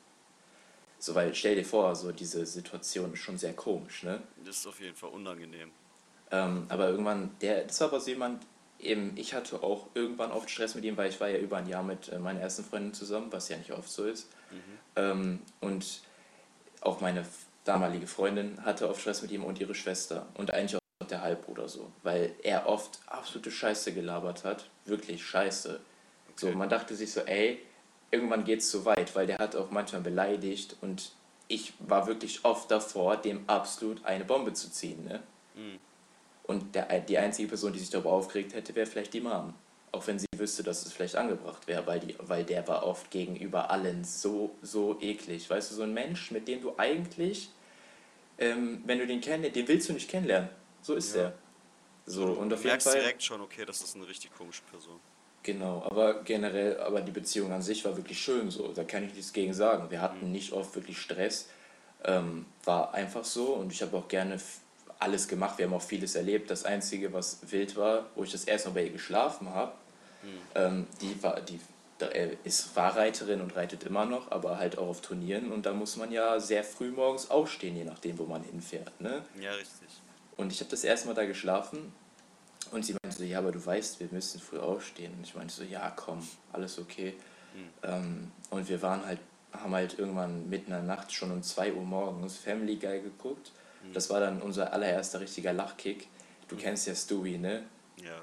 so, 0.97 1.13
weil 1.13 1.35
stell 1.35 1.55
dir 1.55 1.65
vor, 1.65 1.93
so 1.95 2.13
diese 2.13 2.45
Situation 2.45 3.13
ist 3.13 3.19
schon 3.19 3.37
sehr 3.37 3.53
komisch, 3.53 4.03
ne? 4.03 4.21
Das 4.45 4.57
ist 4.57 4.67
auf 4.67 4.79
jeden 4.79 4.95
Fall 4.95 5.09
unangenehm. 5.09 5.71
Ähm, 6.31 6.65
aber 6.69 6.87
irgendwann, 6.89 7.31
der, 7.41 7.65
das 7.65 7.81
war 7.81 7.89
aber 7.89 7.99
so 7.99 8.09
jemand, 8.11 8.45
eben, 8.81 9.13
ich 9.15 9.33
hatte 9.33 9.63
auch 9.63 9.87
irgendwann 9.93 10.31
oft 10.31 10.49
Stress 10.49 10.75
mit 10.75 10.83
ihm, 10.83 10.97
weil 10.97 11.09
ich 11.09 11.19
war 11.19 11.29
ja 11.29 11.37
über 11.37 11.57
ein 11.57 11.67
Jahr 11.67 11.83
mit 11.83 12.09
äh, 12.09 12.19
meiner 12.19 12.41
ersten 12.41 12.63
Freundin 12.63 12.93
zusammen, 12.93 13.27
was 13.31 13.49
ja 13.49 13.57
nicht 13.57 13.71
oft 13.71 13.89
so 13.89 14.05
ist. 14.05 14.27
Ähm, 14.95 15.39
und 15.59 16.01
auch 16.81 17.01
meine 17.01 17.25
damalige 17.63 18.07
Freundin 18.07 18.63
hatte 18.65 18.89
oft 18.89 19.01
Stress 19.01 19.21
mit 19.21 19.31
ihm 19.31 19.43
und 19.43 19.59
ihre 19.59 19.75
Schwester 19.75 20.27
und 20.35 20.53
eigentlich 20.53 20.75
auch 20.75 21.07
der 21.07 21.21
Halbbruder 21.21 21.67
so, 21.67 21.91
weil 22.03 22.33
er 22.43 22.67
oft 22.67 22.99
absolute 23.07 23.51
Scheiße 23.51 23.93
gelabert 23.93 24.43
hat, 24.43 24.69
wirklich 24.85 25.23
Scheiße. 25.23 25.79
So, 26.35 26.47
Okay. 26.47 26.55
man 26.55 26.69
dachte 26.69 26.95
sich 26.95 27.11
so, 27.11 27.21
ey, 27.21 27.61
irgendwann 28.09 28.43
geht's 28.43 28.69
zu 28.69 28.85
weit, 28.85 29.15
weil 29.15 29.27
der 29.27 29.37
hat 29.37 29.55
auch 29.55 29.69
manchmal 29.71 30.01
beleidigt 30.01 30.75
und 30.81 31.11
ich 31.47 31.73
war 31.79 32.07
wirklich 32.07 32.43
oft 32.45 32.71
davor, 32.71 33.17
dem 33.17 33.43
absolut 33.47 34.03
eine 34.05 34.25
Bombe 34.25 34.53
zu 34.53 34.71
ziehen, 34.71 35.03
ne? 35.05 35.21
Mhm. 35.55 35.79
Und 36.51 36.75
der, 36.75 36.99
die 36.99 37.17
einzige 37.17 37.47
Person, 37.47 37.71
die 37.71 37.79
sich 37.79 37.89
darüber 37.89 38.11
aufgeregt 38.11 38.53
hätte, 38.53 38.75
wäre 38.75 38.85
vielleicht 38.85 39.13
die 39.13 39.21
Mom. 39.21 39.53
Auch 39.93 40.05
wenn 40.07 40.19
sie 40.19 40.27
wüsste, 40.35 40.63
dass 40.63 40.85
es 40.85 40.91
vielleicht 40.91 41.15
angebracht 41.15 41.65
wäre, 41.65 41.87
weil, 41.87 42.01
die, 42.01 42.15
weil 42.19 42.43
der 42.43 42.67
war 42.67 42.83
oft 42.85 43.09
gegenüber 43.09 43.71
allen 43.71 44.03
so, 44.03 44.51
so 44.61 44.97
eklig. 44.99 45.49
Weißt 45.49 45.71
du, 45.71 45.75
so 45.75 45.83
ein 45.83 45.93
Mensch, 45.93 46.29
mit 46.31 46.47
dem 46.49 46.61
du 46.61 46.73
eigentlich, 46.77 47.49
ähm, 48.37 48.81
wenn 48.85 48.99
du 48.99 49.07
den 49.07 49.21
kennst, 49.21 49.55
den 49.55 49.67
willst 49.67 49.87
du 49.87 49.93
nicht 49.93 50.09
kennenlernen. 50.09 50.49
So 50.81 50.93
ist 50.95 51.15
Ja. 51.15 51.21
der. 51.21 51.33
So, 52.05 52.25
du 52.25 52.33
und 52.33 52.51
auf 52.51 52.59
jeden 52.59 52.69
merkst 52.71 52.87
Fall. 52.87 52.99
direkt 52.99 53.23
schon, 53.23 53.39
okay, 53.41 53.63
das 53.63 53.81
ist 53.81 53.95
eine 53.95 54.05
richtig 54.07 54.33
komische 54.37 54.63
Person. 54.69 54.99
Genau, 55.43 55.83
aber 55.85 56.21
generell, 56.23 56.79
aber 56.81 56.99
die 57.01 57.11
Beziehung 57.11 57.51
an 57.53 57.61
sich 57.61 57.85
war 57.85 57.95
wirklich 57.95 58.19
schön 58.21 58.51
so. 58.51 58.73
Da 58.73 58.83
kann 58.83 59.05
ich 59.05 59.13
nichts 59.13 59.31
gegen 59.31 59.53
sagen. 59.53 59.89
Wir 59.89 60.01
hatten 60.01 60.25
Mhm. 60.25 60.31
nicht 60.33 60.51
oft 60.51 60.75
wirklich 60.75 60.99
Stress. 60.99 61.47
Ähm, 62.03 62.45
war 62.65 62.93
einfach 62.93 63.23
so 63.23 63.53
und 63.53 63.71
ich 63.71 63.81
habe 63.81 63.95
auch 63.95 64.07
gerne 64.07 64.39
alles 65.01 65.27
gemacht. 65.27 65.57
Wir 65.57 65.65
haben 65.65 65.73
auch 65.73 65.81
vieles 65.81 66.15
erlebt. 66.15 66.49
Das 66.49 66.63
Einzige, 66.63 67.11
was 67.13 67.39
wild 67.49 67.75
war, 67.75 68.05
wo 68.15 68.23
ich 68.23 68.31
das 68.31 68.43
erste 68.45 68.69
Mal 68.69 68.75
bei 68.75 68.83
ihr 68.85 68.91
geschlafen 68.91 69.49
habe, 69.49 69.73
Mhm. 70.23 70.27
ähm, 70.55 70.87
die 71.01 71.23
war, 71.23 71.41
die 71.41 71.59
ist 72.43 72.61
Fahrreiterin 72.63 73.41
und 73.41 73.55
reitet 73.55 73.83
immer 73.83 74.05
noch, 74.05 74.31
aber 74.31 74.57
halt 74.57 74.77
auch 74.77 74.87
auf 74.87 75.01
Turnieren 75.01 75.51
und 75.51 75.65
da 75.67 75.73
muss 75.73 75.97
man 75.97 76.11
ja 76.11 76.39
sehr 76.39 76.63
früh 76.63 76.89
morgens 76.91 77.29
aufstehen, 77.29 77.75
je 77.75 77.83
nachdem, 77.83 78.17
wo 78.17 78.25
man 78.25 78.43
hinfährt. 78.43 78.99
Ne? 79.01 79.23
Ja, 79.39 79.51
richtig. 79.51 79.87
Und 80.37 80.51
ich 80.51 80.59
habe 80.61 80.69
das 80.71 80.83
erste 80.83 81.07
Mal 81.07 81.13
da 81.13 81.25
geschlafen 81.25 81.91
und 82.71 82.83
sie 82.85 82.93
meinte 83.03 83.17
so, 83.17 83.23
ja, 83.23 83.37
aber 83.39 83.51
du 83.51 83.63
weißt, 83.63 83.99
wir 83.99 84.07
müssen 84.11 84.39
früh 84.41 84.57
aufstehen. 84.59 85.13
Und 85.15 85.25
ich 85.27 85.35
meinte 85.35 85.53
so, 85.53 85.63
ja, 85.63 85.91
komm, 85.95 86.27
alles 86.53 86.79
okay. 86.79 87.13
Ähm, 87.83 88.31
und 88.49 88.67
wir 88.69 88.81
waren 88.81 89.05
halt, 89.05 89.19
haben 89.53 89.73
halt 89.73 89.99
irgendwann 89.99 90.49
mitten 90.49 90.71
in 90.71 90.77
der 90.77 90.81
Nacht 90.83 91.11
schon 91.11 91.31
um 91.31 91.43
2 91.43 91.73
Uhr 91.73 91.83
morgens 91.83 92.37
Family 92.37 92.77
Guy 92.77 93.01
geguckt. 93.01 93.51
Das 93.93 94.09
war 94.09 94.19
dann 94.19 94.41
unser 94.41 94.71
allererster 94.73 95.19
richtiger 95.19 95.53
Lachkick. 95.53 96.07
Du 96.47 96.55
kennst 96.55 96.87
ja 96.87 96.95
Stewie, 96.95 97.37
ne? 97.37 97.63
Ja. 97.97 98.21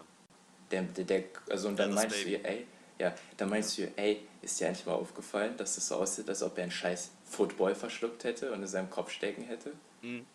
Der, 0.71 0.83
der, 0.83 1.05
der, 1.05 1.25
also 1.51 1.69
und 1.69 1.79
dann 1.79 1.91
Ja, 1.91 1.95
meinst 1.95 2.17
du 2.17 2.25
Baby. 2.25 2.33
ihr, 2.37 2.45
ey, 2.45 2.67
ja, 2.99 3.15
dann 3.37 3.49
meinst 3.49 3.77
du 3.79 3.83
ihr, 3.83 3.93
ey, 3.97 4.27
ist 4.43 4.61
dir 4.61 4.69
eigentlich 4.69 4.87
mal 4.87 4.95
aufgefallen, 4.95 5.57
dass 5.57 5.77
das 5.77 5.89
so 5.89 5.97
aussieht, 5.97 6.29
als 6.29 6.43
ob 6.43 6.57
er 6.59 6.65
einen 6.65 6.73
scheiß 6.73 7.11
Football 7.25 7.75
verschluckt 7.75 8.25
hätte 8.25 8.53
und 8.53 8.61
in 8.61 8.67
seinem 8.67 8.91
Kopf 8.91 9.11
stecken 9.11 9.45
hätte? 9.45 9.73
Mhm. 10.03 10.27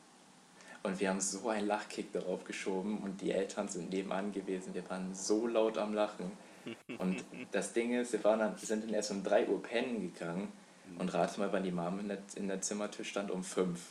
Und 0.83 0.99
wir 0.99 1.09
haben 1.09 1.21
so 1.21 1.49
einen 1.49 1.67
Lachkick 1.67 2.11
darauf 2.11 2.43
geschoben 2.43 2.97
und 2.97 3.21
die 3.21 3.31
Eltern 3.31 3.69
sind 3.69 3.89
nebenan 3.91 4.33
gewesen. 4.33 4.73
Wir 4.73 4.87
waren 4.89 5.13
so 5.15 5.47
laut 5.47 5.77
am 5.77 5.93
Lachen. 5.93 6.31
Und 6.97 7.25
das 7.51 7.73
Ding 7.73 7.93
ist, 7.93 8.13
wir 8.13 8.23
waren 8.23 8.39
dann, 8.39 8.55
wir 8.59 8.65
sind 8.65 8.85
dann 8.85 8.93
erst 8.93 9.11
um 9.11 9.21
3 9.21 9.49
Uhr 9.49 9.61
pennen 9.61 9.99
gegangen 9.99 10.49
und 10.97 11.13
rate 11.13 11.37
mal, 11.41 11.51
wann 11.51 11.63
die 11.63 11.73
Mom 11.73 11.99
in 11.99 12.07
der, 12.07 12.19
in 12.35 12.47
der 12.47 12.61
Zimmertür 12.61 13.03
stand, 13.03 13.31
um 13.31 13.43
5. 13.43 13.81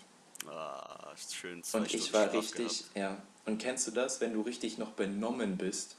Ah, 0.48 0.91
ist 1.14 1.34
schön. 1.34 1.62
Zwei 1.62 1.78
Und 1.78 1.94
ich 1.94 2.06
Stunden 2.06 2.12
war 2.26 2.32
richtig, 2.32 2.84
ja. 2.94 3.16
Und 3.44 3.58
kennst 3.58 3.86
du 3.86 3.90
das, 3.90 4.20
wenn 4.20 4.32
du 4.34 4.42
richtig 4.42 4.78
noch 4.78 4.92
benommen 4.92 5.56
bist, 5.56 5.96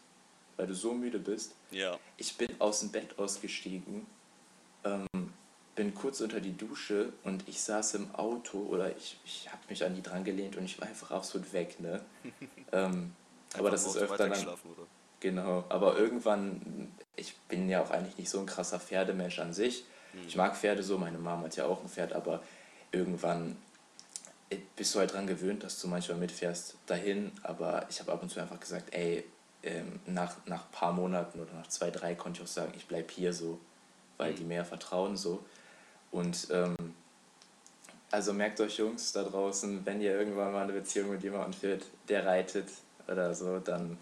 weil 0.57 0.67
du 0.67 0.73
so 0.73 0.93
müde 0.93 1.19
bist? 1.19 1.55
Gehabt. 1.71 1.99
Ich 2.17 2.35
bin 2.37 2.49
aus 2.59 2.79
dem 2.79 2.91
Bett 2.91 3.17
ausgestiegen, 3.19 4.05
ähm, 4.85 5.07
bin 5.75 5.93
kurz 5.93 6.21
unter 6.21 6.39
die 6.39 6.55
Dusche 6.55 7.11
und 7.23 7.47
ich 7.47 7.61
saß 7.61 7.95
im 7.95 8.13
Auto 8.15 8.59
oder 8.59 8.95
ich, 8.95 9.17
ich 9.25 9.49
habe 9.51 9.61
mich 9.69 9.83
an 9.83 9.95
die 9.95 10.01
dran 10.01 10.23
gelehnt 10.23 10.55
und 10.55 10.65
ich 10.65 10.79
war 10.79 10.87
einfach 10.87 11.11
absolut 11.11 11.51
weg, 11.53 11.79
ne? 11.79 12.01
ähm, 12.71 13.13
Ja. 13.53 13.59
aber 13.59 13.71
das 13.71 13.85
ist 13.85 13.97
öfter 13.97 14.29
dann, 14.29 14.47
oder? 14.47 14.57
genau, 15.19 15.65
aber 15.69 15.97
irgendwann, 15.97 16.91
ich 17.15 17.35
bin 17.49 17.67
ja 17.69 17.81
auch 17.81 17.89
eigentlich 17.91 18.17
nicht 18.17 18.29
so 18.29 18.39
ein 18.39 18.45
krasser 18.45 18.79
Pferdemensch 18.79 19.39
an 19.39 19.53
sich. 19.53 19.83
Ich 20.27 20.35
mag 20.35 20.55
Pferde 20.55 20.83
so, 20.83 20.99
meine 20.99 21.17
Mama 21.17 21.45
hat 21.45 21.55
ja 21.55 21.65
auch 21.65 21.81
ein 21.81 21.89
Pferd, 21.89 22.13
aber 22.13 22.43
irgendwann 22.91 23.57
bist 24.75 24.93
du 24.93 24.99
halt 24.99 25.13
dran 25.13 25.27
gewöhnt, 25.27 25.63
dass 25.63 25.79
du 25.79 25.87
manchmal 25.87 26.17
mitfährst 26.17 26.75
dahin, 26.85 27.31
aber 27.43 27.85
ich 27.89 27.99
habe 27.99 28.11
ab 28.11 28.21
und 28.21 28.29
zu 28.29 28.39
einfach 28.39 28.59
gesagt, 28.59 28.93
ey, 28.93 29.23
ähm, 29.63 29.99
nach, 30.05 30.35
nach 30.45 30.65
ein 30.65 30.71
paar 30.71 30.93
Monaten 30.93 31.39
oder 31.39 31.53
nach 31.53 31.67
zwei, 31.67 31.89
drei 31.89 32.15
konnte 32.15 32.41
ich 32.41 32.43
auch 32.43 32.51
sagen, 32.51 32.73
ich 32.75 32.85
bleib 32.85 33.09
hier 33.11 33.33
so, 33.33 33.59
weil 34.17 34.33
die 34.33 34.43
mehr 34.43 34.65
vertrauen 34.65 35.15
so. 35.15 35.43
Und 36.11 36.47
ähm, 36.51 36.75
also 38.11 38.33
merkt 38.33 38.59
euch 38.61 38.77
Jungs 38.77 39.11
da 39.13 39.23
draußen, 39.23 39.85
wenn 39.85 40.01
ihr 40.01 40.11
irgendwann 40.11 40.51
mal 40.51 40.63
eine 40.63 40.73
Beziehung 40.73 41.11
mit 41.11 41.23
jemandem 41.23 41.53
führt, 41.53 41.83
der 42.09 42.25
reitet 42.25 42.67
oder 43.07 43.33
so, 43.33 43.59
dann 43.59 43.97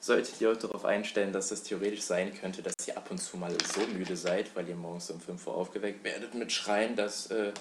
solltet 0.00 0.40
ihr 0.40 0.50
euch 0.50 0.58
darauf 0.58 0.84
einstellen, 0.84 1.32
dass 1.32 1.50
es 1.50 1.64
theoretisch 1.64 2.02
sein 2.02 2.32
könnte, 2.34 2.62
dass 2.62 2.74
ihr 2.86 2.96
ab 2.96 3.10
und 3.10 3.18
zu 3.18 3.36
mal 3.36 3.52
so 3.74 3.80
müde 3.92 4.16
seid, 4.16 4.54
weil 4.54 4.68
ihr 4.68 4.76
morgens 4.76 5.10
um 5.10 5.20
5 5.20 5.46
Uhr 5.46 5.54
aufgeweckt 5.54 6.04
werdet 6.04 6.34
mit 6.34 6.52
Schreien, 6.52 6.94
dass 6.94 7.30
äh, 7.32 7.52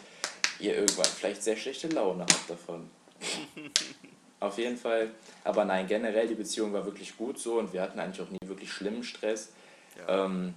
ihr 0.60 0.76
irgendwann 0.76 1.06
vielleicht 1.06 1.44
sehr 1.44 1.58
schlechte 1.58 1.88
Laune 1.88 2.22
habt 2.22 2.50
davon. 2.50 2.90
Auf 4.40 4.58
jeden 4.58 4.78
Fall. 4.78 5.12
Aber 5.43 5.65
nein, 5.65 5.88
generell 5.88 6.28
die 6.28 6.36
Beziehung 6.36 6.74
war 6.74 6.86
wirklich 6.86 7.17
gut 7.17 7.39
so 7.39 7.58
und 7.58 7.74
wir 7.74 7.82
hatten 7.82 8.00
eigentlich 8.00 8.22
auch 8.22 8.30
nie 8.30 8.48
wirklich 8.48 8.72
schlimmen 8.72 9.04
Stress. 9.04 9.50
Ja. 9.98 10.26
Ähm, 10.26 10.54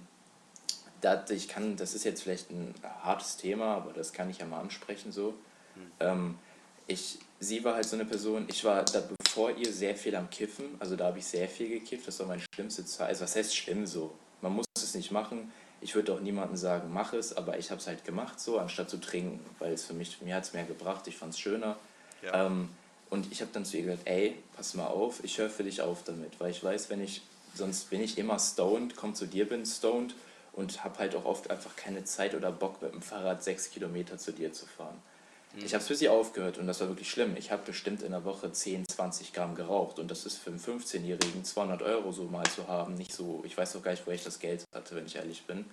da, 1.01 1.25
ich 1.29 1.47
kann, 1.47 1.75
das 1.77 1.95
ist 1.95 2.03
jetzt 2.03 2.21
vielleicht 2.21 2.51
ein 2.51 2.75
hartes 3.03 3.37
Thema, 3.37 3.75
aber 3.75 3.91
das 3.93 4.13
kann 4.13 4.29
ich 4.29 4.37
ja 4.37 4.45
mal 4.45 4.59
ansprechen 4.59 5.11
so. 5.11 5.33
Ähm, 5.99 6.37
ich, 6.87 7.19
sie 7.39 7.63
war 7.63 7.75
halt 7.75 7.85
so 7.85 7.95
eine 7.95 8.05
Person, 8.05 8.45
ich 8.49 8.63
war 8.63 8.83
da 8.83 9.01
bevor 9.23 9.55
ihr 9.57 9.71
sehr 9.71 9.95
viel 9.95 10.15
am 10.15 10.29
Kiffen, 10.29 10.75
also 10.79 10.95
da 10.95 11.05
habe 11.05 11.19
ich 11.19 11.25
sehr 11.25 11.47
viel 11.47 11.69
gekifft, 11.69 12.07
das 12.07 12.19
war 12.19 12.27
meine 12.27 12.43
schlimmste 12.53 12.85
Zeit. 12.85 13.09
Also 13.09 13.23
was 13.23 13.35
heißt 13.35 13.55
schlimm 13.55 13.85
so? 13.85 14.13
Man 14.41 14.53
muss 14.53 14.65
es 14.75 14.95
nicht 14.95 15.11
machen. 15.11 15.51
Ich 15.81 15.95
würde 15.95 16.13
auch 16.13 16.19
niemandem 16.19 16.57
sagen, 16.57 16.91
mach 16.93 17.13
es, 17.13 17.35
aber 17.35 17.57
ich 17.57 17.71
habe 17.71 17.81
es 17.81 17.87
halt 17.87 18.05
gemacht 18.05 18.39
so, 18.39 18.59
anstatt 18.59 18.89
zu 18.89 18.97
trinken, 18.97 19.39
weil 19.59 19.73
es 19.73 19.83
für 19.83 19.93
mich, 19.93 20.21
mir 20.21 20.35
hat 20.35 20.43
es 20.43 20.53
mehr 20.53 20.63
gebracht, 20.63 21.07
ich 21.07 21.17
fand 21.17 21.33
es 21.33 21.39
schöner. 21.39 21.77
Ja. 22.21 22.45
Ähm, 22.45 22.69
und 23.09 23.31
ich 23.31 23.41
habe 23.41 23.51
dann 23.51 23.65
zu 23.65 23.77
ihr 23.77 23.83
gesagt, 23.83 24.03
ey, 24.05 24.37
pass 24.55 24.73
mal 24.73 24.85
auf, 24.85 25.23
ich 25.23 25.37
höre 25.37 25.49
für 25.49 25.63
dich 25.63 25.81
auf 25.81 26.03
damit, 26.05 26.39
weil 26.39 26.51
ich 26.51 26.63
weiß, 26.63 26.89
wenn 26.89 27.01
ich, 27.01 27.21
sonst 27.55 27.89
bin 27.89 28.01
ich 28.01 28.17
immer 28.17 28.39
stoned, 28.39 28.95
komm 28.95 29.15
zu 29.15 29.25
dir, 29.25 29.49
bin 29.49 29.65
stoned 29.65 30.15
und 30.53 30.83
habe 30.83 30.99
halt 30.99 31.15
auch 31.15 31.25
oft 31.25 31.49
einfach 31.49 31.75
keine 31.75 32.03
Zeit 32.05 32.35
oder 32.35 32.51
Bock 32.51 32.81
mit 32.81 32.93
dem 32.93 33.01
Fahrrad 33.01 33.43
sechs 33.43 33.69
Kilometer 33.69 34.17
zu 34.17 34.31
dir 34.31 34.53
zu 34.53 34.65
fahren. 34.65 34.97
Ich 35.57 35.73
habe 35.73 35.81
es 35.81 35.87
für 35.87 35.95
sie 35.95 36.07
aufgehört 36.07 36.57
und 36.57 36.67
das 36.67 36.79
war 36.79 36.87
wirklich 36.87 37.09
schlimm. 37.09 37.35
Ich 37.37 37.51
habe 37.51 37.63
bestimmt 37.65 38.03
in 38.03 38.11
der 38.11 38.23
Woche 38.23 38.51
10, 38.51 38.87
20 38.87 39.33
Gramm 39.33 39.55
geraucht 39.55 39.99
und 39.99 40.09
das 40.09 40.25
ist 40.25 40.37
für 40.37 40.49
einen 40.49 40.59
15-Jährigen 40.59 41.43
200 41.43 41.81
Euro 41.81 42.11
so 42.11 42.23
mal 42.23 42.45
zu 42.45 42.67
haben. 42.67 42.95
Nicht 42.95 43.13
so, 43.13 43.43
ich 43.45 43.57
weiß 43.57 43.75
auch 43.75 43.83
gar 43.83 43.91
nicht, 43.91 44.05
woher 44.05 44.15
ich 44.15 44.23
das 44.23 44.39
Geld 44.39 44.65
hatte, 44.73 44.95
wenn 44.95 45.05
ich 45.05 45.17
ehrlich 45.17 45.43
bin. 45.43 45.65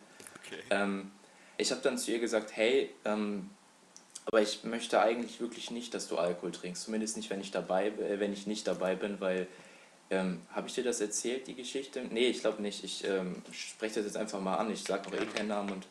Okay. 0.45 0.61
Ähm, 0.71 1.13
ich 1.59 1.71
habe 1.71 1.81
dann 1.81 1.97
zu 1.97 2.11
ihr 2.11 2.19
gesagt, 2.19 2.57
hey, 2.57 2.91
ähm, 3.05 3.51
aber 4.25 4.43
ich 4.43 4.65
möchte 4.65 5.01
eigentlich 5.01 5.41
wirklich 5.41 5.71
nicht, 5.71 5.95
dass 5.95 6.09
du 6.09 6.19
Alkohol 6.19 6.53
trinkst. 6.53 6.83
Zumindest 6.83 7.17
nicht, 7.17 7.31
wenn 7.31 7.41
ich 7.41 7.51
dabei, 7.51 7.89
äh, 7.89 8.19
wenn 8.19 8.33
ich 8.33 8.47
nicht 8.47 8.67
dabei 8.67 8.97
bin, 8.97 9.21
weil 9.21 9.47
ähm, 10.11 10.43
habe 10.51 10.69
ich 10.69 10.75
dir 10.75 10.85
das 10.85 11.01
erzählt, 11.01 11.47
die 11.47 11.55
Geschichte? 11.55 12.03
Nee, 12.11 12.29
ich 12.29 12.41
glaube 12.41 12.63
nicht. 12.63 12.83
Ich 12.83 13.05
ähm, 13.05 13.43
spreche 13.53 13.97
das 13.97 14.07
jetzt 14.07 14.17
einfach 14.17 14.41
mal 14.41 14.57
an. 14.57 14.71
Ich 14.71 14.83
sage 14.83 15.09
auch 15.09 15.13
eh 15.13 15.25
keinen 15.27 15.49
Namen 15.49 15.71
und 15.71 15.87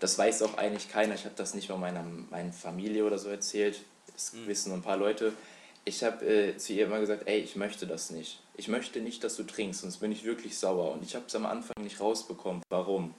das 0.00 0.18
weiß 0.18 0.42
auch 0.42 0.58
eigentlich 0.58 0.88
keiner. 0.90 1.14
Ich 1.14 1.24
habe 1.24 1.34
das 1.36 1.54
nicht 1.54 1.68
mal 1.68 1.78
meiner, 1.78 2.04
meiner 2.30 2.52
Familie 2.52 3.04
oder 3.04 3.18
so 3.18 3.28
erzählt. 3.28 3.80
Das 4.12 4.32
Mhm. 4.32 4.46
wissen 4.46 4.68
nur 4.70 4.78
ein 4.78 4.82
paar 4.82 4.96
Leute. 4.96 5.32
Ich 5.84 6.02
habe 6.02 6.24
äh, 6.26 6.56
zu 6.56 6.72
ihr 6.72 6.86
immer 6.86 6.98
gesagt, 7.00 7.26
ey, 7.26 7.38
ich 7.38 7.54
möchte 7.56 7.86
das 7.86 8.10
nicht. 8.10 8.40
Ich 8.56 8.68
möchte 8.68 9.00
nicht, 9.00 9.22
dass 9.22 9.36
du 9.36 9.44
trinkst, 9.44 9.82
sonst 9.82 9.98
bin 9.98 10.10
ich 10.10 10.24
wirklich 10.24 10.58
sauer. 10.58 10.92
Und 10.92 11.04
ich 11.04 11.14
habe 11.14 11.26
es 11.26 11.34
am 11.34 11.46
Anfang 11.46 11.82
nicht 11.82 12.00
rausbekommen. 12.00 12.62
Warum? 12.70 13.14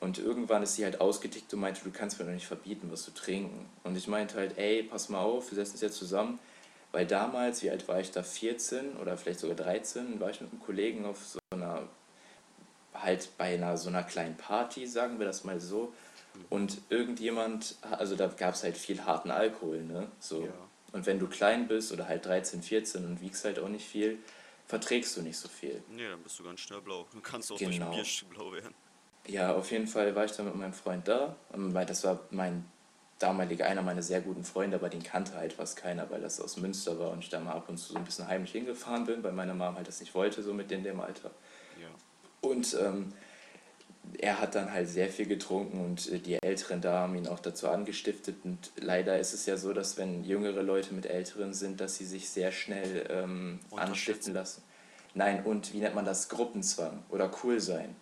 Und 0.00 0.18
irgendwann 0.18 0.62
ist 0.62 0.76
sie 0.76 0.84
halt 0.84 1.00
ausgetickt 1.00 1.52
und 1.52 1.60
meinte, 1.60 1.82
du 1.82 1.90
kannst 1.90 2.18
mir 2.18 2.24
doch 2.24 2.32
nicht 2.32 2.46
verbieten, 2.46 2.88
was 2.90 3.02
zu 3.02 3.12
trinken. 3.12 3.68
Und 3.82 3.96
ich 3.96 4.06
meinte 4.06 4.36
halt, 4.36 4.56
ey, 4.56 4.84
pass 4.84 5.08
mal 5.08 5.20
auf, 5.20 5.50
wir 5.50 5.56
setzen 5.56 5.72
uns 5.72 5.80
jetzt 5.80 5.96
zusammen. 5.98 6.38
Weil 6.92 7.04
damals, 7.06 7.62
wie 7.62 7.70
alt 7.70 7.86
war 7.88 8.00
ich 8.00 8.10
da? 8.12 8.22
14 8.22 8.96
oder 8.96 9.18
vielleicht 9.18 9.40
sogar 9.40 9.56
13, 9.56 10.20
war 10.20 10.30
ich 10.30 10.40
mit 10.40 10.50
einem 10.50 10.60
Kollegen 10.62 11.04
auf 11.04 11.26
so 11.26 11.38
einer, 11.50 11.82
halt 12.94 13.28
bei 13.36 13.54
einer 13.54 13.76
so 13.76 13.88
einer 13.90 14.02
kleinen 14.04 14.36
Party, 14.36 14.86
sagen 14.86 15.18
wir 15.18 15.26
das 15.26 15.44
mal 15.44 15.60
so. 15.60 15.92
Und 16.50 16.80
irgendjemand, 16.88 17.76
also 17.90 18.16
da 18.16 18.26
gab 18.28 18.54
es 18.54 18.62
halt 18.62 18.76
viel 18.76 19.04
harten 19.04 19.30
Alkohol, 19.30 19.82
ne? 19.82 20.08
So. 20.20 20.44
Ja. 20.44 20.52
Und 20.92 21.04
wenn 21.06 21.18
du 21.18 21.26
klein 21.26 21.68
bist 21.68 21.92
oder 21.92 22.08
halt 22.08 22.24
13, 22.24 22.62
14 22.62 23.04
und 23.04 23.20
wiegst 23.20 23.44
halt 23.44 23.58
auch 23.58 23.68
nicht 23.68 23.86
viel, 23.86 24.18
verträgst 24.66 25.16
du 25.16 25.22
nicht 25.22 25.36
so 25.36 25.48
viel. 25.48 25.82
Nee, 25.90 26.08
dann 26.08 26.22
bist 26.22 26.38
du 26.38 26.44
ganz 26.44 26.60
schnell 26.60 26.80
blau. 26.80 27.06
Du 27.12 27.20
kannst 27.20 27.52
auch 27.52 27.58
Genau. 27.58 27.92
durch 27.94 28.24
Bier 28.24 28.28
blau 28.36 28.52
werden. 28.52 28.74
Ja, 29.26 29.54
auf 29.54 29.70
jeden 29.70 29.86
Fall 29.86 30.14
war 30.14 30.24
ich 30.24 30.32
da 30.32 30.42
mit 30.42 30.54
meinem 30.54 30.72
Freund 30.72 31.06
da. 31.06 31.36
Ähm, 31.52 31.74
Weil 31.74 31.84
das 31.84 32.04
war 32.04 32.20
mein 32.30 32.64
damaliger, 33.18 33.66
einer 33.66 33.82
meiner 33.82 34.02
sehr 34.02 34.20
guten 34.20 34.44
Freunde, 34.44 34.76
aber 34.76 34.88
den 34.88 35.02
kannte 35.02 35.34
halt 35.34 35.52
fast 35.52 35.76
keiner, 35.76 36.08
weil 36.10 36.20
das 36.20 36.40
aus 36.40 36.56
Münster 36.56 36.98
war 36.98 37.10
und 37.10 37.18
ich 37.18 37.28
da 37.28 37.40
mal 37.40 37.52
ab 37.52 37.68
und 37.68 37.76
zu 37.76 37.92
so 37.92 37.98
ein 37.98 38.04
bisschen 38.04 38.28
heimlich 38.28 38.52
hingefahren 38.52 39.04
bin, 39.06 39.22
weil 39.22 39.32
meine 39.32 39.54
Mom 39.54 39.74
halt 39.74 39.88
das 39.88 40.00
nicht 40.00 40.14
wollte, 40.14 40.42
so 40.42 40.54
mit 40.54 40.70
in 40.70 40.84
dem 40.84 41.00
Alter. 41.00 41.32
Ja. 41.80 41.88
Und 42.48 42.74
ähm, 42.80 43.12
er 44.18 44.40
hat 44.40 44.54
dann 44.54 44.72
halt 44.72 44.88
sehr 44.88 45.08
viel 45.08 45.26
getrunken 45.26 45.84
und 45.84 46.10
äh, 46.10 46.18
die 46.18 46.42
Älteren 46.42 46.80
da 46.80 47.00
haben 47.00 47.14
ihn 47.14 47.28
auch 47.28 47.40
dazu 47.40 47.68
angestiftet. 47.68 48.36
Und 48.44 48.70
leider 48.76 49.18
ist 49.18 49.32
es 49.34 49.46
ja 49.46 49.56
so, 49.56 49.72
dass 49.72 49.96
wenn 49.96 50.24
jüngere 50.24 50.62
Leute 50.62 50.94
mit 50.94 51.06
Älteren 51.06 51.54
sind, 51.54 51.80
dass 51.80 51.96
sie 51.96 52.06
sich 52.06 52.28
sehr 52.30 52.52
schnell 52.52 53.06
ähm, 53.10 53.60
anstiften 53.76 54.34
lassen. 54.34 54.62
Nein, 55.14 55.44
und 55.44 55.72
wie 55.72 55.78
nennt 55.78 55.94
man 55.94 56.04
das? 56.04 56.28
Gruppenzwang 56.28 57.02
oder 57.08 57.30
cool 57.42 57.60
sein. 57.60 57.96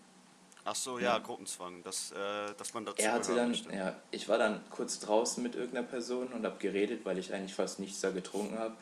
Ach 0.69 0.75
so, 0.75 0.99
ja, 0.99 1.19
Gruppenzwang, 1.19 1.83
dass, 1.85 2.11
äh, 2.11 2.17
dass 2.59 2.75
man 2.75 2.85
dazu 2.85 3.01
Er 3.01 3.13
hatte 3.13 3.37
dann, 3.37 3.51
möchte. 3.51 3.73
ja, 3.73 3.95
ich 4.11 4.29
war 4.29 4.37
dann 4.37 4.61
kurz 4.69 4.99
draußen 4.99 5.41
mit 5.41 5.55
irgendeiner 5.55 5.87
Person 5.87 6.27
und 6.29 6.45
habe 6.45 6.59
geredet, 6.59 7.05
weil 7.05 7.19
ich 7.19 7.33
eigentlich 7.33 7.55
fast 7.55 7.79
nichts 7.79 8.01
da 8.01 8.11
getrunken 8.11 8.59
habe. 8.59 8.75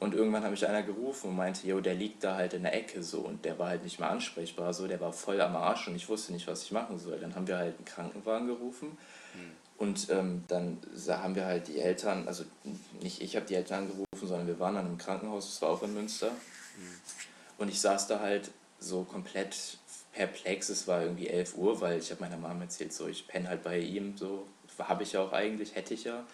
Und 0.00 0.14
irgendwann 0.14 0.42
habe 0.42 0.54
ich 0.54 0.66
einer 0.66 0.82
gerufen 0.82 1.30
und 1.30 1.36
meinte, 1.36 1.66
jo, 1.66 1.80
der 1.80 1.94
liegt 1.94 2.24
da 2.24 2.36
halt 2.36 2.54
in 2.54 2.62
der 2.64 2.74
Ecke 2.74 3.02
so 3.02 3.20
und 3.20 3.44
der 3.44 3.58
war 3.58 3.68
halt 3.68 3.84
nicht 3.84 4.00
mehr 4.00 4.10
ansprechbar, 4.10 4.74
so, 4.74 4.88
der 4.88 5.00
war 5.00 5.12
voll 5.12 5.40
am 5.40 5.54
Arsch 5.54 5.86
und 5.86 5.94
ich 5.94 6.08
wusste 6.08 6.32
nicht, 6.32 6.46
was 6.48 6.64
ich 6.64 6.72
machen 6.72 6.98
soll. 6.98 7.18
Dann 7.20 7.34
haben 7.34 7.46
wir 7.46 7.56
halt 7.56 7.76
einen 7.76 7.84
Krankenwagen 7.84 8.48
gerufen 8.48 8.98
und 9.78 10.10
ähm, 10.10 10.44
dann 10.48 10.78
haben 11.08 11.34
wir 11.34 11.46
halt 11.46 11.68
die 11.68 11.80
Eltern, 11.80 12.28
also 12.28 12.44
nicht 13.00 13.20
ich 13.20 13.34
habe 13.36 13.46
die 13.46 13.54
Eltern 13.54 13.88
gerufen, 13.88 14.28
sondern 14.28 14.46
wir 14.46 14.60
waren 14.60 14.74
dann 14.74 14.86
im 14.86 14.98
Krankenhaus, 14.98 15.46
das 15.46 15.62
war 15.62 15.70
auch 15.70 15.82
in 15.82 15.94
Münster. 15.94 16.30
Und 17.58 17.68
ich 17.68 17.80
saß 17.80 18.06
da 18.06 18.20
halt 18.20 18.50
so 18.78 19.02
komplett 19.04 19.78
perplex, 20.12 20.68
es 20.68 20.86
war 20.86 21.02
irgendwie 21.02 21.28
11 21.28 21.56
Uhr, 21.56 21.80
weil 21.80 21.98
ich 21.98 22.10
habe 22.10 22.20
meiner 22.20 22.36
Mama 22.36 22.62
erzählt, 22.62 22.92
so 22.92 23.08
ich 23.08 23.26
penne 23.26 23.48
halt 23.48 23.62
bei 23.62 23.78
ihm, 23.78 24.16
so 24.16 24.46
habe 24.78 25.02
ich 25.02 25.12
ja 25.12 25.22
auch 25.22 25.32
eigentlich, 25.32 25.74
hätte 25.74 25.94
ich 25.94 26.04
ja. 26.04 26.24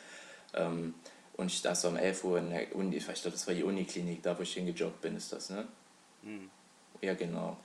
Ähm, 0.55 0.95
und 1.39 1.47
ich 1.47 1.63
da 1.63 1.75
so 1.75 1.89
um 1.89 1.97
11 1.97 2.25
Uhr 2.25 2.39
in 2.39 2.51
der 2.51 2.75
Uni, 2.75 2.97
ich 2.97 3.05
glaube, 3.05 3.31
das 3.31 3.47
war 3.47 3.55
die 3.55 3.63
Uniklinik, 3.63 4.23
da 4.23 4.37
wo 4.37 4.43
ich 4.43 4.53
hingejobbt 4.53 5.01
bin, 5.01 5.17
ist 5.17 5.33
das, 5.33 5.51
ne? 5.51 5.67
Mhm. 6.23 6.51
Ja, 7.01 7.15
genau. 7.15 7.57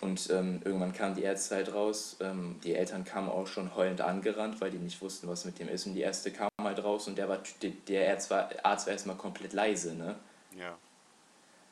Und 0.00 0.28
ähm, 0.30 0.60
irgendwann 0.64 0.92
kam 0.92 1.14
die 1.14 1.22
Ärzte 1.22 1.56
halt 1.56 1.72
raus. 1.72 2.16
Ähm, 2.20 2.60
die 2.62 2.74
Eltern 2.74 3.04
kamen 3.04 3.28
auch 3.28 3.46
schon 3.46 3.74
heulend 3.74 4.00
angerannt, 4.00 4.60
weil 4.60 4.70
die 4.70 4.78
nicht 4.78 5.00
wussten, 5.00 5.28
was 5.28 5.44
mit 5.44 5.58
dem 5.58 5.68
ist. 5.68 5.86
Und 5.86 5.94
die 5.94 6.00
Erste 6.00 6.30
kam 6.30 6.48
halt 6.60 6.82
raus 6.82 7.08
und 7.08 7.16
der, 7.16 7.28
war, 7.28 7.42
der 7.88 8.10
Arzt 8.10 8.30
war, 8.30 8.50
Arzt 8.64 8.86
war 8.86 8.92
erstmal 8.92 9.16
komplett 9.16 9.52
leise, 9.52 9.94
ne? 9.94 10.16
Ja. 10.58 10.76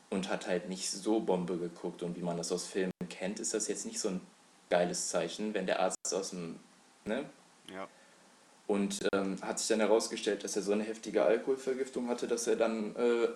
Und 0.08 0.30
hat 0.30 0.46
halt 0.46 0.68
nicht 0.68 0.90
so 0.90 1.20
Bombe 1.20 1.58
geguckt. 1.58 2.02
Und 2.02 2.16
wie 2.16 2.22
man 2.22 2.36
das 2.36 2.52
aus 2.52 2.66
Filmen 2.66 2.92
kennt, 3.10 3.38
ist 3.38 3.52
das 3.52 3.68
jetzt 3.68 3.84
nicht 3.84 4.00
so 4.00 4.08
ein 4.08 4.20
geiles 4.70 5.08
Zeichen, 5.08 5.52
wenn 5.52 5.66
der 5.66 5.80
Arzt 5.80 6.14
aus 6.14 6.30
dem, 6.30 6.58
ne? 7.04 7.24
Ja. 7.70 7.86
Und 8.70 9.00
ähm, 9.12 9.36
hat 9.42 9.58
sich 9.58 9.66
dann 9.66 9.80
herausgestellt, 9.80 10.44
dass 10.44 10.54
er 10.54 10.62
so 10.62 10.70
eine 10.70 10.84
heftige 10.84 11.24
Alkoholvergiftung 11.24 12.06
hatte, 12.06 12.28
dass 12.28 12.46
er 12.46 12.54
dann 12.54 12.94
äh, 12.94 13.26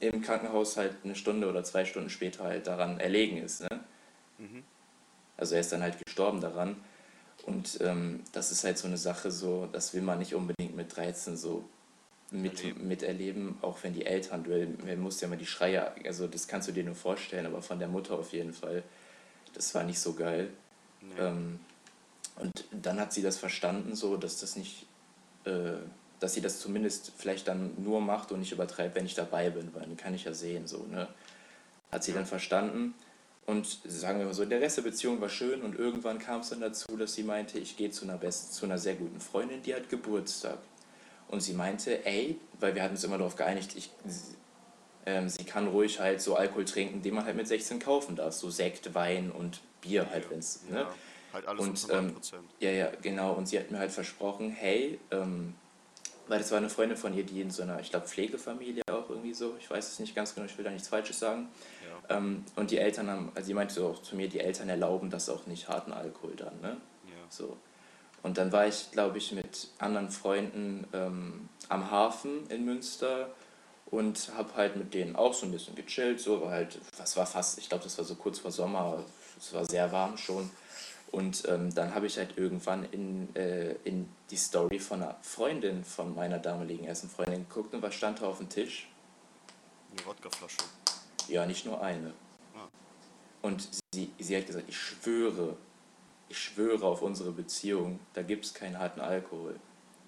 im 0.04 0.20
Krankenhaus 0.20 0.76
halt 0.76 0.96
eine 1.04 1.14
Stunde 1.14 1.48
oder 1.48 1.62
zwei 1.62 1.84
Stunden 1.84 2.10
später 2.10 2.42
halt 2.42 2.66
daran 2.66 2.98
erlegen 2.98 3.36
ist. 3.36 3.60
Ne? 3.60 3.68
Mhm. 4.38 4.64
Also 5.36 5.54
er 5.54 5.60
ist 5.60 5.70
dann 5.70 5.80
halt 5.80 6.04
gestorben 6.04 6.40
daran. 6.40 6.74
Und 7.46 7.78
ähm, 7.82 8.24
das 8.32 8.50
ist 8.50 8.64
halt 8.64 8.78
so 8.78 8.88
eine 8.88 8.96
Sache, 8.96 9.30
so, 9.30 9.68
das 9.70 9.94
will 9.94 10.02
man 10.02 10.18
nicht 10.18 10.34
unbedingt 10.34 10.74
mit 10.74 10.96
13 10.96 11.36
so 11.36 11.64
mit, 12.32 12.58
erleben. 12.58 12.88
miterleben, 12.88 13.58
auch 13.62 13.78
wenn 13.84 13.94
die 13.94 14.06
Eltern, 14.06 14.42
du 14.42 14.96
musst 14.96 15.22
ja 15.22 15.28
mal 15.28 15.38
die 15.38 15.46
Schreie, 15.46 15.92
also 16.04 16.26
das 16.26 16.48
kannst 16.48 16.66
du 16.66 16.72
dir 16.72 16.82
nur 16.82 16.96
vorstellen, 16.96 17.46
aber 17.46 17.62
von 17.62 17.78
der 17.78 17.86
Mutter 17.86 18.14
auf 18.14 18.32
jeden 18.32 18.52
Fall, 18.52 18.82
das 19.54 19.72
war 19.76 19.84
nicht 19.84 20.00
so 20.00 20.14
geil. 20.14 20.50
Nee. 21.00 21.20
Ähm, 21.20 21.60
und 22.40 22.64
dann 22.70 23.00
hat 23.00 23.12
sie 23.12 23.22
das 23.22 23.36
verstanden, 23.36 23.94
so 23.94 24.16
dass 24.16 24.40
das 24.40 24.56
nicht, 24.56 24.86
äh, 25.44 25.72
dass 26.20 26.34
sie 26.34 26.40
das 26.40 26.60
zumindest 26.60 27.12
vielleicht 27.16 27.48
dann 27.48 27.72
nur 27.82 28.00
macht 28.00 28.32
und 28.32 28.40
nicht 28.40 28.52
übertreibt, 28.52 28.94
wenn 28.94 29.06
ich 29.06 29.14
dabei 29.14 29.50
bin, 29.50 29.74
weil 29.74 29.82
dann 29.82 29.96
kann 29.96 30.14
ich 30.14 30.24
ja 30.24 30.32
sehen, 30.32 30.66
so, 30.66 30.84
ne? 30.84 31.08
Hat 31.90 32.04
sie 32.04 32.12
dann 32.12 32.26
verstanden 32.26 32.94
und 33.48 33.66
sagen 33.86 34.18
wir 34.18 34.26
mal 34.26 34.34
so, 34.34 34.44
der 34.44 34.60
Rest 34.60 34.76
der 34.76 34.82
Beziehung 34.82 35.22
war 35.22 35.30
schön 35.30 35.62
und 35.62 35.74
irgendwann 35.74 36.18
kam 36.18 36.42
es 36.42 36.50
dann 36.50 36.60
dazu, 36.60 36.98
dass 36.98 37.14
sie 37.14 37.22
meinte, 37.22 37.58
ich 37.58 37.78
gehe 37.78 37.90
zu 37.90 38.04
einer 38.04 38.18
besten, 38.18 38.52
zu 38.52 38.66
einer 38.66 38.76
sehr 38.76 38.94
guten 38.94 39.20
Freundin, 39.20 39.62
die 39.62 39.74
hat 39.74 39.88
Geburtstag. 39.88 40.58
Und 41.28 41.40
sie 41.40 41.54
meinte, 41.54 42.04
ey, 42.04 42.38
weil 42.60 42.74
wir 42.74 42.82
hatten 42.82 42.92
uns 42.92 43.04
immer 43.04 43.16
darauf 43.16 43.36
geeinigt, 43.36 43.74
ich, 43.74 43.90
ähm, 45.06 45.30
sie 45.30 45.44
kann 45.44 45.66
ruhig 45.68 45.98
halt 45.98 46.20
so 46.20 46.36
Alkohol 46.36 46.66
trinken, 46.66 47.00
den 47.00 47.14
man 47.14 47.24
halt 47.24 47.36
mit 47.36 47.48
16 47.48 47.78
kaufen 47.78 48.16
darf. 48.16 48.34
So 48.34 48.50
Sekt, 48.50 48.94
Wein 48.94 49.30
und 49.30 49.60
Bier 49.80 50.10
halt, 50.10 50.28
wenn 50.28 50.40
es. 50.40 50.64
Ne? 50.68 50.80
Ja, 50.80 50.94
halt 51.32 51.46
alles 51.46 51.60
und, 51.64 51.86
ähm, 51.92 52.16
Ja, 52.60 52.70
ja, 52.70 52.90
genau. 53.02 53.32
Und 53.32 53.48
sie 53.48 53.58
hat 53.58 53.70
mir 53.70 53.78
halt 53.78 53.92
versprochen, 53.92 54.50
hey, 54.50 54.98
ähm, 55.10 55.54
weil 56.28 56.38
das 56.38 56.50
war 56.50 56.58
eine 56.58 56.68
Freundin 56.68 56.96
von 56.96 57.14
ihr, 57.14 57.24
die 57.24 57.40
in 57.40 57.50
so 57.50 57.62
einer, 57.62 57.80
ich 57.80 57.90
glaube, 57.90 58.06
Pflegefamilie 58.06 58.82
auch 58.90 59.08
irgendwie 59.08 59.32
so, 59.32 59.54
ich 59.58 59.70
weiß 59.70 59.88
es 59.88 59.98
nicht 59.98 60.14
ganz 60.14 60.34
genau, 60.34 60.46
ich 60.46 60.56
will 60.56 60.64
da 60.64 60.70
nichts 60.70 60.88
Falsches 60.88 61.18
sagen. 61.18 61.48
Ja. 62.08 62.16
Ähm, 62.16 62.44
und 62.56 62.70
die 62.70 62.78
Eltern 62.78 63.08
haben, 63.10 63.32
also 63.34 63.46
sie 63.46 63.54
meinte 63.54 63.74
so 63.74 63.88
auch 63.88 64.02
zu 64.02 64.14
mir, 64.14 64.28
die 64.28 64.40
Eltern 64.40 64.68
erlauben 64.68 65.10
das 65.10 65.28
auch 65.30 65.46
nicht 65.46 65.68
harten 65.68 65.92
Alkohol 65.92 66.36
dann, 66.36 66.60
ne? 66.60 66.76
Ja. 67.06 67.14
So. 67.30 67.56
Und 68.22 68.36
dann 68.36 68.52
war 68.52 68.66
ich, 68.66 68.90
glaube 68.90 69.18
ich, 69.18 69.32
mit 69.32 69.68
anderen 69.78 70.10
Freunden 70.10 70.86
ähm, 70.92 71.48
am 71.68 71.90
Hafen 71.90 72.48
in 72.50 72.64
Münster 72.64 73.30
und 73.86 74.32
habe 74.36 74.54
halt 74.56 74.76
mit 74.76 74.92
denen 74.92 75.16
auch 75.16 75.32
so 75.32 75.46
ein 75.46 75.52
bisschen 75.52 75.74
gechillt, 75.74 76.20
so, 76.20 76.42
war 76.42 76.50
halt, 76.50 76.78
was 76.98 77.16
war 77.16 77.26
fast, 77.26 77.58
ich 77.58 77.68
glaube, 77.68 77.84
das 77.84 77.96
war 77.96 78.04
so 78.04 78.16
kurz 78.16 78.38
vor 78.38 78.50
Sommer, 78.50 79.02
es 79.38 79.54
war 79.54 79.64
sehr 79.64 79.90
warm 79.92 80.18
schon. 80.18 80.50
Und 81.10 81.44
ähm, 81.48 81.74
dann 81.74 81.94
habe 81.94 82.06
ich 82.06 82.18
halt 82.18 82.36
irgendwann 82.36 82.84
in, 82.92 83.34
äh, 83.34 83.72
in 83.84 84.08
die 84.30 84.36
Story 84.36 84.78
von 84.78 85.02
einer 85.02 85.16
Freundin 85.22 85.84
von 85.84 86.14
meiner 86.14 86.38
damaligen 86.38 86.84
ersten 86.84 87.08
Freundin 87.08 87.48
geguckt 87.48 87.72
und 87.74 87.82
was 87.82 87.94
stand 87.94 88.20
da 88.20 88.26
auf 88.26 88.38
dem 88.38 88.48
Tisch? 88.48 88.88
Eine 89.90 90.04
Wodkaflasche. 90.06 90.58
Ja, 91.28 91.46
nicht 91.46 91.64
nur 91.64 91.80
eine. 91.80 92.12
Ah. 92.54 92.68
Und 93.40 93.68
sie, 93.94 94.10
sie 94.18 94.36
hat 94.36 94.46
gesagt, 94.46 94.68
ich 94.68 94.78
schwöre, 94.78 95.56
ich 96.28 96.38
schwöre 96.38 96.84
auf 96.84 97.00
unsere 97.00 97.32
Beziehung, 97.32 98.00
da 98.12 98.22
gibt 98.22 98.44
es 98.44 98.52
keinen 98.52 98.78
harten 98.78 99.00
Alkohol. 99.00 99.58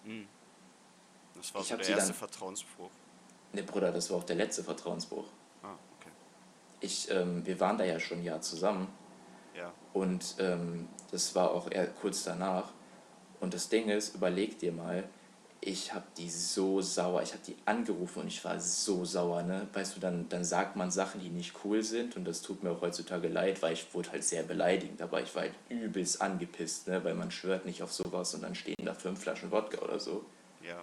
Hm. 0.05 0.29
Das 1.35 1.55
war 1.55 1.63
so 1.63 1.77
der 1.77 1.89
erste 1.89 2.09
dann, 2.09 2.15
Vertrauensbruch. 2.15 2.91
Ne, 3.55 3.63
Bruder, 3.63 3.91
das 3.91 4.11
war 4.11 4.19
auch 4.19 4.25
der 4.25 4.37
letzte 4.37 4.63
Vertrauensbruch. 4.63 5.25
Ah, 5.63 5.75
okay. 5.99 6.11
Ich, 6.81 7.11
ähm, 7.11 7.45
wir 7.47 7.59
waren 7.59 7.79
da 7.79 7.85
ja 7.85 7.99
schon 7.99 8.19
ein 8.19 8.25
Jahr 8.25 8.43
zusammen 8.43 8.89
ja. 9.57 9.73
Und 9.93 10.37
ähm, 10.39 10.89
das 11.11 11.35
war 11.35 11.51
auch 11.51 11.71
eher 11.71 11.87
kurz 11.87 12.25
danach. 12.25 12.73
Und 13.41 13.55
das 13.55 13.69
Ding 13.69 13.89
ist, 13.89 14.15
überleg 14.15 14.59
dir 14.59 14.73
mal, 14.73 15.05
ich 15.63 15.93
habe 15.93 16.07
die 16.17 16.31
so 16.31 16.81
sauer, 16.81 17.23
ich 17.23 17.33
habe 17.33 17.43
die 17.47 17.57
angerufen 17.67 18.21
und 18.21 18.29
ich 18.29 18.43
war 18.45 18.59
so 18.59 19.05
sauer, 19.05 19.43
ne? 19.43 19.69
Weißt 19.73 19.95
du, 19.95 20.01
dann, 20.01 20.27
dann 20.29 20.43
sagt 20.43 20.77
man 20.77 20.91
Sachen, 20.91 21.21
die 21.21 21.29
nicht 21.29 21.55
cool 21.65 21.83
sind 21.83 22.17
und 22.17 22.25
das 22.25 22.41
tut 22.41 22.63
mir 22.63 22.71
auch 22.71 22.81
heutzutage 22.81 23.29
leid, 23.29 23.61
weil 23.61 23.75
ich 23.75 23.93
wurde 23.95 24.13
halt 24.13 24.25
sehr 24.25 24.43
beleidigend, 24.43 25.03
aber 25.03 25.21
ich 25.21 25.35
war 25.35 25.43
halt 25.43 25.55
übelst 25.69 26.23
angepisst, 26.23 26.89
ne? 26.89 27.05
Weil 27.05 27.15
man 27.15 27.31
schwört 27.31 27.67
nicht 27.67 27.83
auf 27.83 27.93
sowas 27.93 28.35
und 28.35 28.43
dann 28.43 28.55
stehen 28.55 28.85
da 28.85 28.95
fünf 28.95 29.21
Flaschen 29.21 29.51
Wodka 29.51 29.83
oder 29.83 30.01
so. 30.01 30.25
Ja. 30.67 30.81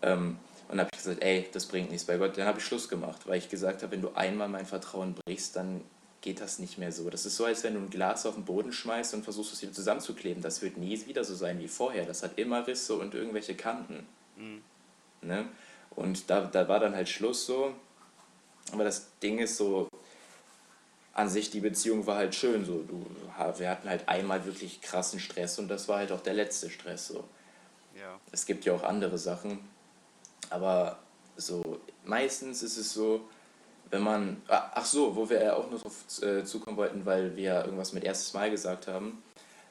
Ähm, 0.00 0.38
und 0.68 0.78
habe 0.78 0.88
ich 0.92 0.98
gesagt, 0.98 1.22
ey, 1.22 1.48
das 1.52 1.66
bringt 1.66 1.90
nichts 1.90 2.06
bei 2.06 2.16
Gott. 2.16 2.36
Dann 2.38 2.46
habe 2.46 2.58
ich 2.58 2.64
Schluss 2.64 2.88
gemacht, 2.88 3.26
weil 3.26 3.38
ich 3.38 3.48
gesagt 3.50 3.82
habe, 3.82 3.92
wenn 3.92 4.02
du 4.02 4.14
einmal 4.14 4.48
mein 4.48 4.66
Vertrauen 4.66 5.14
brichst, 5.14 5.56
dann 5.56 5.82
geht 6.20 6.40
das 6.40 6.58
nicht 6.58 6.78
mehr 6.78 6.92
so. 6.92 7.08
Das 7.10 7.26
ist 7.26 7.36
so, 7.36 7.44
als 7.44 7.62
wenn 7.64 7.74
du 7.74 7.80
ein 7.80 7.90
Glas 7.90 8.26
auf 8.26 8.34
den 8.34 8.44
Boden 8.44 8.72
schmeißt 8.72 9.14
und 9.14 9.24
versuchst 9.24 9.52
es 9.52 9.62
wieder 9.62 9.72
zusammenzukleben. 9.72 10.42
Das 10.42 10.62
wird 10.62 10.76
nie 10.76 11.06
wieder 11.06 11.24
so 11.24 11.34
sein 11.34 11.60
wie 11.60 11.68
vorher. 11.68 12.04
Das 12.04 12.22
hat 12.22 12.38
immer 12.38 12.66
Risse 12.66 12.94
und 12.94 13.14
irgendwelche 13.14 13.54
Kanten. 13.54 14.06
Mhm. 14.36 14.62
Ne? 15.22 15.48
Und 15.90 16.30
da, 16.30 16.42
da 16.42 16.68
war 16.68 16.80
dann 16.80 16.94
halt 16.94 17.08
Schluss 17.08 17.46
so. 17.46 17.72
Aber 18.72 18.84
das 18.84 19.06
Ding 19.22 19.38
ist 19.38 19.56
so, 19.56 19.88
an 21.18 21.28
sich, 21.28 21.50
die 21.50 21.60
Beziehung 21.60 22.06
war 22.06 22.16
halt 22.16 22.34
schön. 22.34 22.64
So. 22.64 22.82
Du, 22.82 23.04
wir 23.58 23.68
hatten 23.68 23.88
halt 23.88 24.08
einmal 24.08 24.44
wirklich 24.44 24.80
krassen 24.80 25.18
Stress 25.18 25.58
und 25.58 25.68
das 25.68 25.88
war 25.88 25.98
halt 25.98 26.12
auch 26.12 26.20
der 26.20 26.34
letzte 26.34 26.70
Stress. 26.70 27.08
So. 27.08 27.24
Ja. 27.98 28.20
Es 28.30 28.46
gibt 28.46 28.64
ja 28.64 28.72
auch 28.72 28.84
andere 28.84 29.18
Sachen. 29.18 29.58
Aber 30.50 30.98
so 31.36 31.80
meistens 32.04 32.62
ist 32.62 32.76
es 32.76 32.92
so, 32.92 33.28
wenn 33.90 34.02
man, 34.02 34.42
ah, 34.48 34.70
ach 34.74 34.84
so, 34.84 35.16
wo 35.16 35.28
wir 35.28 35.42
ja 35.42 35.54
auch 35.54 35.70
noch 35.70 35.80
drauf 35.80 36.22
äh, 36.22 36.44
zukommen 36.44 36.76
wollten, 36.76 37.06
weil 37.06 37.36
wir 37.36 37.64
irgendwas 37.64 37.92
mit 37.92 38.04
erstes 38.04 38.34
Mal 38.34 38.50
gesagt 38.50 38.86
haben. 38.86 39.22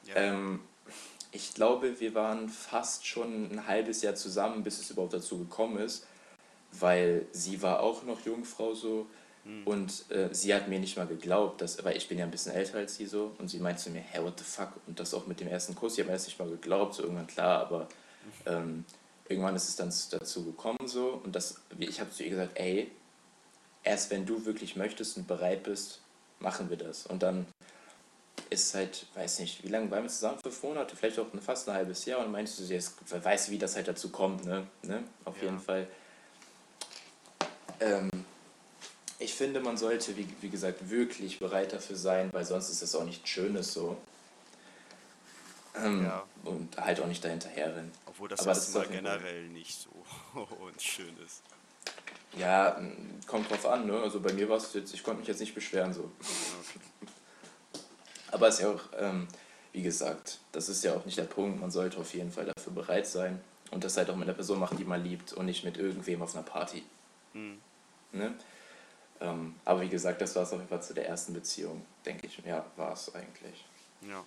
Ja. 0.04 0.16
Ähm, 0.16 0.60
ich 1.30 1.54
glaube, 1.54 2.00
wir 2.00 2.14
waren 2.14 2.48
fast 2.48 3.06
schon 3.06 3.52
ein 3.52 3.66
halbes 3.66 4.02
Jahr 4.02 4.14
zusammen, 4.14 4.62
bis 4.62 4.80
es 4.80 4.90
überhaupt 4.90 5.12
dazu 5.12 5.38
gekommen 5.38 5.78
ist, 5.78 6.06
weil 6.72 7.26
sie 7.32 7.62
war 7.62 7.80
auch 7.80 8.02
noch 8.04 8.24
Jungfrau 8.24 8.74
so 8.74 9.06
hm. 9.44 9.66
und 9.66 10.10
äh, 10.10 10.28
sie 10.32 10.54
hat 10.54 10.68
mir 10.68 10.80
nicht 10.80 10.96
mal 10.96 11.06
geglaubt, 11.06 11.60
dass, 11.60 11.82
weil 11.84 11.96
ich 11.96 12.08
bin 12.08 12.18
ja 12.18 12.24
ein 12.24 12.30
bisschen 12.30 12.52
älter 12.52 12.78
als 12.78 12.96
sie 12.96 13.06
so 13.06 13.32
und 13.38 13.48
sie 13.48 13.58
meinte 13.58 13.82
zu 13.82 13.90
mir, 13.90 14.00
hey, 14.00 14.24
what 14.24 14.38
the 14.38 14.44
fuck? 14.44 14.72
Und 14.86 14.98
das 14.98 15.12
auch 15.14 15.26
mit 15.26 15.40
dem 15.40 15.48
ersten 15.48 15.74
Kuss, 15.74 15.94
ich 15.94 16.00
habe 16.00 16.08
mir 16.08 16.14
erst 16.14 16.26
nicht 16.26 16.38
mal 16.38 16.48
geglaubt, 16.48 16.94
so 16.94 17.02
irgendwann 17.02 17.26
klar, 17.26 17.60
aber 17.60 17.88
ähm, 18.46 18.84
irgendwann 19.28 19.54
ist 19.54 19.68
es 19.68 19.76
dann 19.76 19.92
dazu 20.10 20.44
gekommen 20.44 20.86
so 20.86 21.20
und 21.22 21.36
das, 21.36 21.60
ich 21.78 22.00
habe 22.00 22.10
zu 22.10 22.24
ihr 22.24 22.30
gesagt, 22.30 22.58
ey, 22.58 22.90
erst 23.82 24.10
wenn 24.10 24.26
du 24.26 24.44
wirklich 24.44 24.76
möchtest 24.76 25.16
und 25.16 25.26
bereit 25.26 25.62
bist, 25.62 26.00
machen 26.40 26.70
wir 26.70 26.76
das. 26.76 27.06
Und 27.06 27.22
dann 27.22 27.46
ist 28.50 28.68
es 28.68 28.74
halt, 28.74 29.06
weiß 29.14 29.40
nicht, 29.40 29.62
wie 29.64 29.68
lange 29.68 29.90
waren 29.90 30.04
wir 30.04 30.10
zusammen? 30.10 30.38
Fünf 30.42 30.62
Monate, 30.62 30.96
vielleicht 30.96 31.18
auch 31.18 31.26
fast 31.40 31.68
ein 31.68 31.74
halbes 31.74 32.04
Jahr. 32.04 32.24
Und 32.24 32.32
meinst 32.32 32.58
du, 32.58 32.64
jetzt 32.64 32.94
weißt 33.10 33.48
du, 33.48 33.52
wie 33.52 33.58
das 33.58 33.76
halt 33.76 33.88
dazu 33.88 34.10
kommt, 34.10 34.44
ne? 34.44 34.66
ne? 34.82 35.02
Auf 35.24 35.36
ja. 35.38 35.44
jeden 35.44 35.60
Fall. 35.60 35.86
Ähm, 37.80 38.10
ich 39.18 39.34
finde, 39.34 39.60
man 39.60 39.76
sollte, 39.76 40.16
wie, 40.16 40.28
wie 40.40 40.48
gesagt, 40.48 40.90
wirklich 40.90 41.38
bereit 41.38 41.72
dafür 41.72 41.96
sein, 41.96 42.32
weil 42.32 42.44
sonst 42.44 42.70
ist 42.70 42.82
das 42.82 42.94
auch 42.94 43.04
nichts 43.04 43.28
Schönes 43.28 43.72
so. 43.72 43.96
Ähm, 45.76 46.04
ja. 46.04 46.24
Und 46.44 46.76
halt 46.76 47.00
auch 47.00 47.06
nicht 47.06 47.24
dahinterher 47.24 47.76
rennen. 47.76 47.92
Obwohl 48.06 48.28
das, 48.28 48.40
Aber 48.40 48.54
das 48.54 48.72
Mal 48.72 48.86
generell 48.86 49.48
nicht 49.48 49.78
so 49.80 49.90
und 50.60 50.80
schön 50.80 51.16
ist. 51.24 51.42
Ja, 52.36 52.80
kommt 53.26 53.50
drauf 53.50 53.66
an, 53.66 53.86
ne? 53.86 54.00
Also 54.00 54.20
bei 54.20 54.32
mir 54.32 54.48
war 54.48 54.56
es 54.56 54.72
jetzt, 54.74 54.94
ich 54.94 55.02
konnte 55.02 55.20
mich 55.20 55.28
jetzt 55.28 55.40
nicht 55.40 55.54
beschweren 55.54 55.92
so. 55.92 56.10
Aber 58.30 58.48
es 58.48 58.56
ist 58.56 58.62
ja 58.62 58.70
auch, 58.70 58.82
ähm, 58.98 59.26
wie 59.72 59.82
gesagt, 59.82 60.38
das 60.52 60.68
ist 60.68 60.84
ja 60.84 60.94
auch 60.94 61.04
nicht 61.04 61.18
der 61.18 61.24
Punkt. 61.24 61.60
Man 61.60 61.70
sollte 61.70 61.98
auf 61.98 62.12
jeden 62.14 62.30
Fall 62.30 62.44
dafür 62.44 62.72
bereit 62.72 63.06
sein 63.06 63.40
und 63.70 63.84
das 63.84 63.96
halt 63.96 64.10
auch 64.10 64.16
mit 64.16 64.28
einer 64.28 64.34
Person 64.34 64.58
machen, 64.58 64.76
die 64.76 64.84
man 64.84 65.02
liebt 65.02 65.32
und 65.32 65.46
nicht 65.46 65.64
mit 65.64 65.76
irgendwem 65.76 66.22
auf 66.22 66.34
einer 66.34 66.44
Party. 66.44 66.84
Mhm. 67.32 67.58
Ne? 68.12 68.34
Ähm, 69.20 69.56
aber 69.64 69.80
wie 69.80 69.88
gesagt, 69.88 70.20
das 70.20 70.34
war 70.36 70.44
es 70.44 70.52
auf 70.52 70.58
jeden 70.58 70.68
Fall 70.68 70.82
zu 70.82 70.94
der 70.94 71.08
ersten 71.08 71.32
Beziehung, 71.32 71.84
denke 72.04 72.26
ich. 72.26 72.38
Ja, 72.44 72.64
war 72.76 72.92
es 72.92 73.12
eigentlich. 73.14 73.64
Ja, 74.02 74.24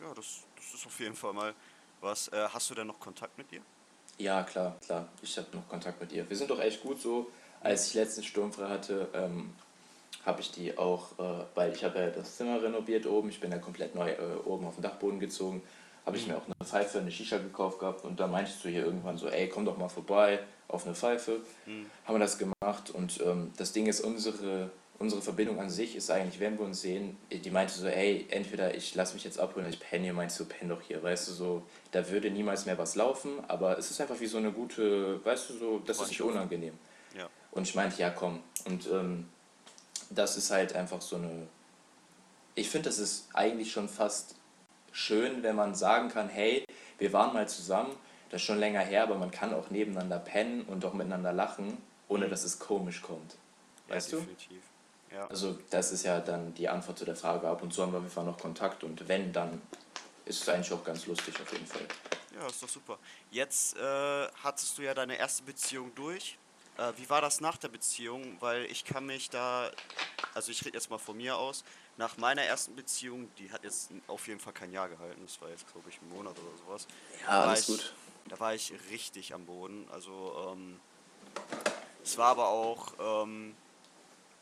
ja 0.00 0.14
das, 0.14 0.42
das 0.56 0.74
ist 0.74 0.86
auf 0.86 0.98
jeden 1.00 1.14
Fall 1.14 1.32
mal 1.32 1.54
was. 2.00 2.28
Äh, 2.28 2.48
hast 2.52 2.70
du 2.70 2.74
denn 2.74 2.86
noch 2.86 2.98
Kontakt 2.98 3.36
mit 3.38 3.52
ihr? 3.52 3.62
Ja, 4.18 4.42
klar, 4.42 4.76
klar. 4.84 5.08
Ich 5.22 5.36
habe 5.38 5.46
noch 5.54 5.68
Kontakt 5.68 6.00
mit 6.00 6.12
ihr. 6.12 6.28
Wir 6.28 6.36
sind 6.36 6.50
doch 6.50 6.60
echt 6.60 6.82
gut 6.82 7.00
so. 7.00 7.30
Als 7.60 7.88
ich 7.88 7.94
letzten 7.94 8.22
Sturmfrei 8.22 8.68
hatte, 8.68 9.08
ähm, 9.14 9.50
habe 10.24 10.40
ich 10.40 10.50
die 10.50 10.76
auch, 10.76 11.12
äh, 11.18 11.44
weil 11.54 11.72
ich 11.72 11.84
habe 11.84 11.98
ja 11.98 12.10
das 12.10 12.36
Zimmer 12.36 12.62
renoviert 12.62 13.06
oben, 13.06 13.28
ich 13.30 13.40
bin 13.40 13.50
ja 13.52 13.58
komplett 13.58 13.94
neu 13.94 14.10
äh, 14.10 14.16
oben 14.44 14.66
auf 14.66 14.74
den 14.74 14.82
Dachboden 14.82 15.18
gezogen, 15.20 15.62
habe 16.04 16.16
ich 16.16 16.26
Mhm. 16.26 16.32
mir 16.32 16.38
auch 16.38 16.44
eine 16.46 16.54
Pfeife, 16.64 16.98
eine 16.98 17.10
Shisha 17.10 17.38
gekauft 17.38 17.78
gehabt 17.78 18.04
und 18.04 18.18
dann 18.20 18.30
meintest 18.30 18.64
du 18.64 18.68
hier 18.68 18.84
irgendwann 18.84 19.18
so, 19.18 19.28
ey, 19.28 19.48
komm 19.48 19.64
doch 19.64 19.76
mal 19.78 19.88
vorbei 19.88 20.40
auf 20.68 20.84
eine 20.86 20.94
Pfeife. 20.94 21.40
Mhm. 21.66 21.86
Haben 22.04 22.14
wir 22.14 22.18
das 22.20 22.38
gemacht 22.38 22.90
und 22.90 23.20
ähm, 23.24 23.52
das 23.56 23.72
Ding 23.72 23.86
ist, 23.86 24.00
unsere, 24.00 24.70
unsere 24.98 25.22
Verbindung 25.22 25.60
an 25.60 25.70
sich 25.70 25.94
ist 25.94 26.10
eigentlich, 26.10 26.40
wenn 26.40 26.58
wir 26.58 26.64
uns 26.64 26.80
sehen, 26.80 27.16
die 27.30 27.50
meinte 27.50 27.72
so, 27.74 27.86
ey, 27.86 28.26
entweder 28.30 28.74
ich 28.74 28.94
lasse 28.94 29.14
mich 29.14 29.24
jetzt 29.24 29.38
abholen 29.38 29.68
ich 29.68 29.78
penne 29.78 30.04
hier, 30.04 30.12
meinst 30.12 30.38
du, 30.40 30.44
penn 30.44 30.68
doch 30.68 30.82
hier, 30.82 31.02
weißt 31.02 31.28
du, 31.28 31.32
so, 31.32 31.62
da 31.92 32.08
würde 32.10 32.30
niemals 32.30 32.66
mehr 32.66 32.78
was 32.78 32.96
laufen, 32.96 33.38
aber 33.46 33.78
es 33.78 33.90
ist 33.90 34.00
einfach 34.00 34.18
wie 34.20 34.26
so 34.26 34.38
eine 34.38 34.50
gute, 34.50 35.24
weißt 35.24 35.50
du, 35.50 35.54
so, 35.54 35.78
das 35.78 36.00
ist 36.00 36.08
nicht 36.08 36.22
unangenehm. 36.22 36.74
Ja. 37.16 37.28
Und 37.52 37.68
ich 37.68 37.74
meinte, 37.74 38.00
ja, 38.00 38.10
komm. 38.10 38.42
Und 38.64 38.86
ähm, 38.88 39.28
das 40.10 40.36
ist 40.36 40.50
halt 40.50 40.74
einfach 40.74 41.00
so 41.00 41.16
eine. 41.16 41.46
Ich 42.54 42.68
finde, 42.68 42.88
das 42.88 42.98
ist 42.98 43.28
eigentlich 43.34 43.70
schon 43.70 43.88
fast 43.88 44.34
schön, 44.90 45.42
wenn 45.44 45.54
man 45.54 45.74
sagen 45.76 46.08
kann, 46.08 46.28
hey, 46.28 46.64
wir 46.98 47.12
waren 47.12 47.32
mal 47.32 47.48
zusammen, 47.48 47.94
das 48.30 48.40
ist 48.40 48.46
schon 48.46 48.58
länger 48.58 48.80
her, 48.80 49.04
aber 49.04 49.14
man 49.14 49.30
kann 49.30 49.54
auch 49.54 49.70
nebeneinander 49.70 50.18
pennen 50.18 50.62
und 50.62 50.84
auch 50.84 50.92
miteinander 50.92 51.32
lachen, 51.32 51.78
ohne 52.08 52.26
Mhm. 52.26 52.30
dass 52.30 52.42
es 52.44 52.58
komisch 52.58 53.00
kommt. 53.00 53.36
Ja, 53.88 53.94
Weißt 53.94 54.12
du? 54.12 54.26
Ja. 55.12 55.26
Also 55.26 55.58
das 55.70 55.92
ist 55.92 56.04
ja 56.04 56.20
dann 56.20 56.54
die 56.54 56.68
Antwort 56.68 56.98
zu 56.98 57.04
der 57.04 57.16
Frage. 57.16 57.48
Ab 57.48 57.62
und 57.62 57.72
zu 57.72 57.82
haben 57.82 57.92
wir 57.92 57.98
auf 57.98 58.04
jeden 58.04 58.14
Fall 58.14 58.24
noch 58.24 58.38
Kontakt 58.38 58.84
und 58.84 59.08
wenn, 59.08 59.32
dann 59.32 59.60
ist 60.24 60.42
es 60.42 60.48
eigentlich 60.48 60.72
auch 60.72 60.84
ganz 60.84 61.06
lustig 61.06 61.34
auf 61.40 61.50
jeden 61.52 61.66
Fall. 61.66 61.86
Ja, 62.34 62.46
ist 62.46 62.62
doch 62.62 62.68
super. 62.68 62.98
Jetzt 63.30 63.76
äh, 63.76 64.28
hattest 64.42 64.76
du 64.78 64.82
ja 64.82 64.94
deine 64.94 65.16
erste 65.16 65.42
Beziehung 65.42 65.94
durch. 65.94 66.38
Äh, 66.76 66.92
wie 66.96 67.08
war 67.10 67.20
das 67.20 67.40
nach 67.40 67.56
der 67.56 67.68
Beziehung? 67.68 68.36
Weil 68.40 68.64
ich 68.66 68.84
kann 68.84 69.06
mich 69.06 69.30
da, 69.30 69.70
also 70.34 70.52
ich 70.52 70.64
rede 70.64 70.76
jetzt 70.76 70.90
mal 70.90 70.98
von 70.98 71.16
mir 71.16 71.36
aus, 71.36 71.64
nach 71.96 72.16
meiner 72.16 72.42
ersten 72.42 72.76
Beziehung, 72.76 73.28
die 73.38 73.50
hat 73.50 73.64
jetzt 73.64 73.90
auf 74.06 74.28
jeden 74.28 74.38
Fall 74.38 74.52
kein 74.52 74.72
Jahr 74.72 74.88
gehalten, 74.88 75.20
das 75.24 75.40
war 75.40 75.48
jetzt 75.48 75.70
glaube 75.72 75.88
ich 75.90 76.00
ein 76.00 76.08
Monat 76.10 76.36
oder 76.38 76.56
sowas. 76.64 76.86
Ja, 77.22 77.26
Da 77.26 77.32
war 77.32 77.48
alles 77.48 77.60
ich, 77.60 77.66
gut. 77.66 77.94
Da 78.28 78.38
war 78.38 78.54
ich 78.54 78.72
richtig 78.90 79.34
am 79.34 79.44
Boden. 79.46 79.88
Also 79.90 80.52
ähm, 80.52 80.78
es 82.04 82.16
war 82.16 82.28
aber 82.28 82.48
auch, 82.48 82.92
ähm, 83.24 83.56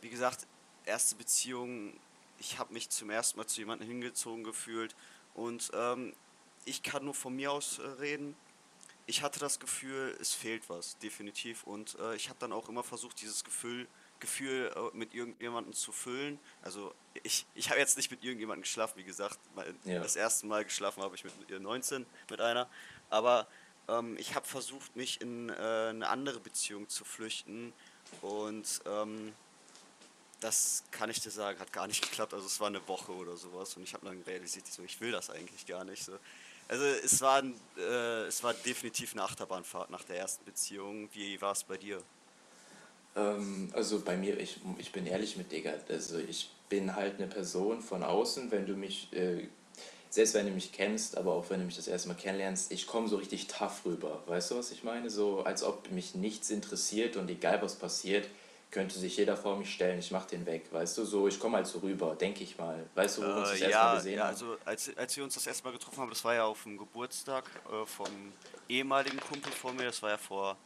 wie 0.02 0.10
gesagt, 0.10 0.46
erste 0.86 1.14
Beziehung. 1.16 1.92
Ich 2.38 2.58
habe 2.58 2.72
mich 2.72 2.88
zum 2.90 3.10
ersten 3.10 3.38
Mal 3.38 3.46
zu 3.46 3.60
jemandem 3.60 3.88
hingezogen 3.88 4.44
gefühlt 4.44 4.94
und 5.34 5.70
ähm, 5.74 6.14
ich 6.64 6.82
kann 6.82 7.04
nur 7.04 7.14
von 7.14 7.34
mir 7.34 7.52
aus 7.52 7.78
äh, 7.78 7.86
reden. 7.86 8.36
Ich 9.06 9.22
hatte 9.22 9.38
das 9.38 9.60
Gefühl, 9.60 10.16
es 10.20 10.32
fehlt 10.32 10.68
was, 10.68 10.98
definitiv. 10.98 11.62
Und 11.62 11.96
äh, 12.00 12.16
ich 12.16 12.28
habe 12.28 12.38
dann 12.40 12.52
auch 12.52 12.68
immer 12.68 12.82
versucht, 12.82 13.20
dieses 13.20 13.44
Gefühl, 13.44 13.86
Gefühl 14.18 14.72
äh, 14.74 14.96
mit 14.96 15.14
irgendjemandem 15.14 15.72
zu 15.74 15.92
füllen. 15.92 16.40
Also 16.62 16.92
ich, 17.22 17.46
ich 17.54 17.70
habe 17.70 17.78
jetzt 17.78 17.96
nicht 17.96 18.10
mit 18.10 18.24
irgendjemandem 18.24 18.62
geschlafen, 18.62 18.94
wie 18.96 19.04
gesagt. 19.04 19.38
Mein, 19.54 19.78
Ja. 19.84 20.00
Das 20.00 20.16
erste 20.16 20.46
Mal 20.46 20.64
geschlafen 20.64 21.02
habe 21.02 21.14
ich 21.14 21.22
mit 21.22 21.32
ihr 21.48 21.60
19, 21.60 22.04
mit 22.28 22.40
einer. 22.40 22.68
Aber 23.08 23.46
ähm, 23.88 24.16
ich 24.18 24.34
habe 24.34 24.46
versucht, 24.46 24.96
mich 24.96 25.20
in 25.20 25.50
äh, 25.50 25.52
eine 25.52 26.08
andere 26.08 26.40
Beziehung 26.40 26.88
zu 26.88 27.04
flüchten. 27.04 27.72
Und 28.22 28.82
ähm, 28.86 29.32
das 30.40 30.84
kann 30.90 31.10
ich 31.10 31.20
dir 31.20 31.30
sagen, 31.30 31.58
hat 31.58 31.72
gar 31.72 31.86
nicht 31.86 32.02
geklappt. 32.10 32.34
Also 32.34 32.46
es 32.46 32.60
war 32.60 32.68
eine 32.68 32.86
Woche 32.88 33.12
oder 33.12 33.36
sowas. 33.36 33.76
Und 33.76 33.82
ich 33.82 33.94
habe 33.94 34.06
dann 34.06 34.20
realisiert, 34.22 34.66
so, 34.66 34.82
ich 34.82 35.00
will 35.00 35.12
das 35.12 35.30
eigentlich 35.30 35.66
gar 35.66 35.84
nicht. 35.84 36.04
So. 36.04 36.12
Also 36.68 36.84
es 36.84 37.20
war, 37.20 37.42
äh, 37.78 38.26
es 38.26 38.42
war 38.42 38.52
definitiv 38.54 39.12
eine 39.12 39.22
Achterbahnfahrt 39.22 39.90
nach 39.90 40.04
der 40.04 40.18
ersten 40.18 40.44
Beziehung. 40.44 41.08
Wie 41.12 41.40
war 41.40 41.52
es 41.52 41.62
bei 41.64 41.76
dir? 41.76 42.02
Ähm, 43.14 43.70
also 43.72 44.00
bei 44.00 44.16
mir, 44.16 44.38
ich, 44.38 44.60
ich 44.78 44.92
bin 44.92 45.06
ehrlich 45.06 45.36
mit 45.36 45.52
Digga. 45.52 45.72
Also 45.88 46.18
ich 46.18 46.50
bin 46.68 46.94
halt 46.96 47.18
eine 47.18 47.28
Person 47.28 47.80
von 47.80 48.02
außen, 48.02 48.50
wenn 48.50 48.66
du 48.66 48.74
mich, 48.74 49.12
äh, 49.12 49.48
selbst 50.10 50.34
wenn 50.34 50.46
du 50.46 50.52
mich 50.52 50.72
kennst, 50.72 51.16
aber 51.16 51.32
auch 51.32 51.50
wenn 51.50 51.60
du 51.60 51.66
mich 51.66 51.76
das 51.76 51.88
erste 51.88 52.08
Mal 52.08 52.14
kennenlernst, 52.14 52.72
ich 52.72 52.86
komme 52.86 53.08
so 53.08 53.16
richtig 53.16 53.46
tough 53.46 53.84
rüber. 53.84 54.22
Weißt 54.26 54.50
du, 54.50 54.56
was 54.56 54.72
ich 54.72 54.82
meine? 54.82 55.08
So, 55.08 55.42
als 55.44 55.62
ob 55.62 55.90
mich 55.90 56.14
nichts 56.14 56.50
interessiert 56.50 57.16
und 57.16 57.30
egal 57.30 57.62
was 57.62 57.76
passiert, 57.76 58.28
könnte 58.70 58.98
sich 58.98 59.16
jeder 59.16 59.36
vor 59.36 59.56
mich 59.56 59.72
stellen, 59.72 59.98
ich 59.98 60.10
mach 60.10 60.26
den 60.26 60.44
weg. 60.44 60.66
Weißt 60.72 60.98
du, 60.98 61.04
so, 61.04 61.28
ich 61.28 61.38
komme 61.40 61.56
halt 61.56 61.66
so 61.66 61.78
rüber, 61.78 62.14
denke 62.14 62.42
ich 62.44 62.58
mal. 62.58 62.84
Weißt 62.94 63.18
du, 63.18 63.22
wo 63.22 63.26
wir 63.28 63.36
uns 63.36 63.50
das 63.50 63.60
Äh, 63.60 63.64
erste 63.64 63.78
Mal 63.78 63.84
ja, 63.90 63.94
gesehen 63.96 64.14
ja, 64.18 64.22
haben? 64.24 64.28
also 64.30 64.56
als, 64.64 64.96
als 64.96 65.16
wir 65.16 65.24
uns 65.24 65.34
das 65.34 65.46
erste 65.46 65.64
Mal 65.64 65.72
getroffen 65.72 65.98
haben, 66.00 66.10
das 66.10 66.24
war 66.24 66.34
ja 66.34 66.44
auf 66.44 66.62
dem 66.64 66.76
Geburtstag 66.76 67.44
äh, 67.72 67.86
vom 67.86 68.32
ehemaligen 68.68 69.20
Kumpel 69.20 69.52
von 69.52 69.76
mir, 69.76 69.84
das 69.84 70.02
war 70.02 70.10
ja 70.10 70.18
vor 70.18 70.56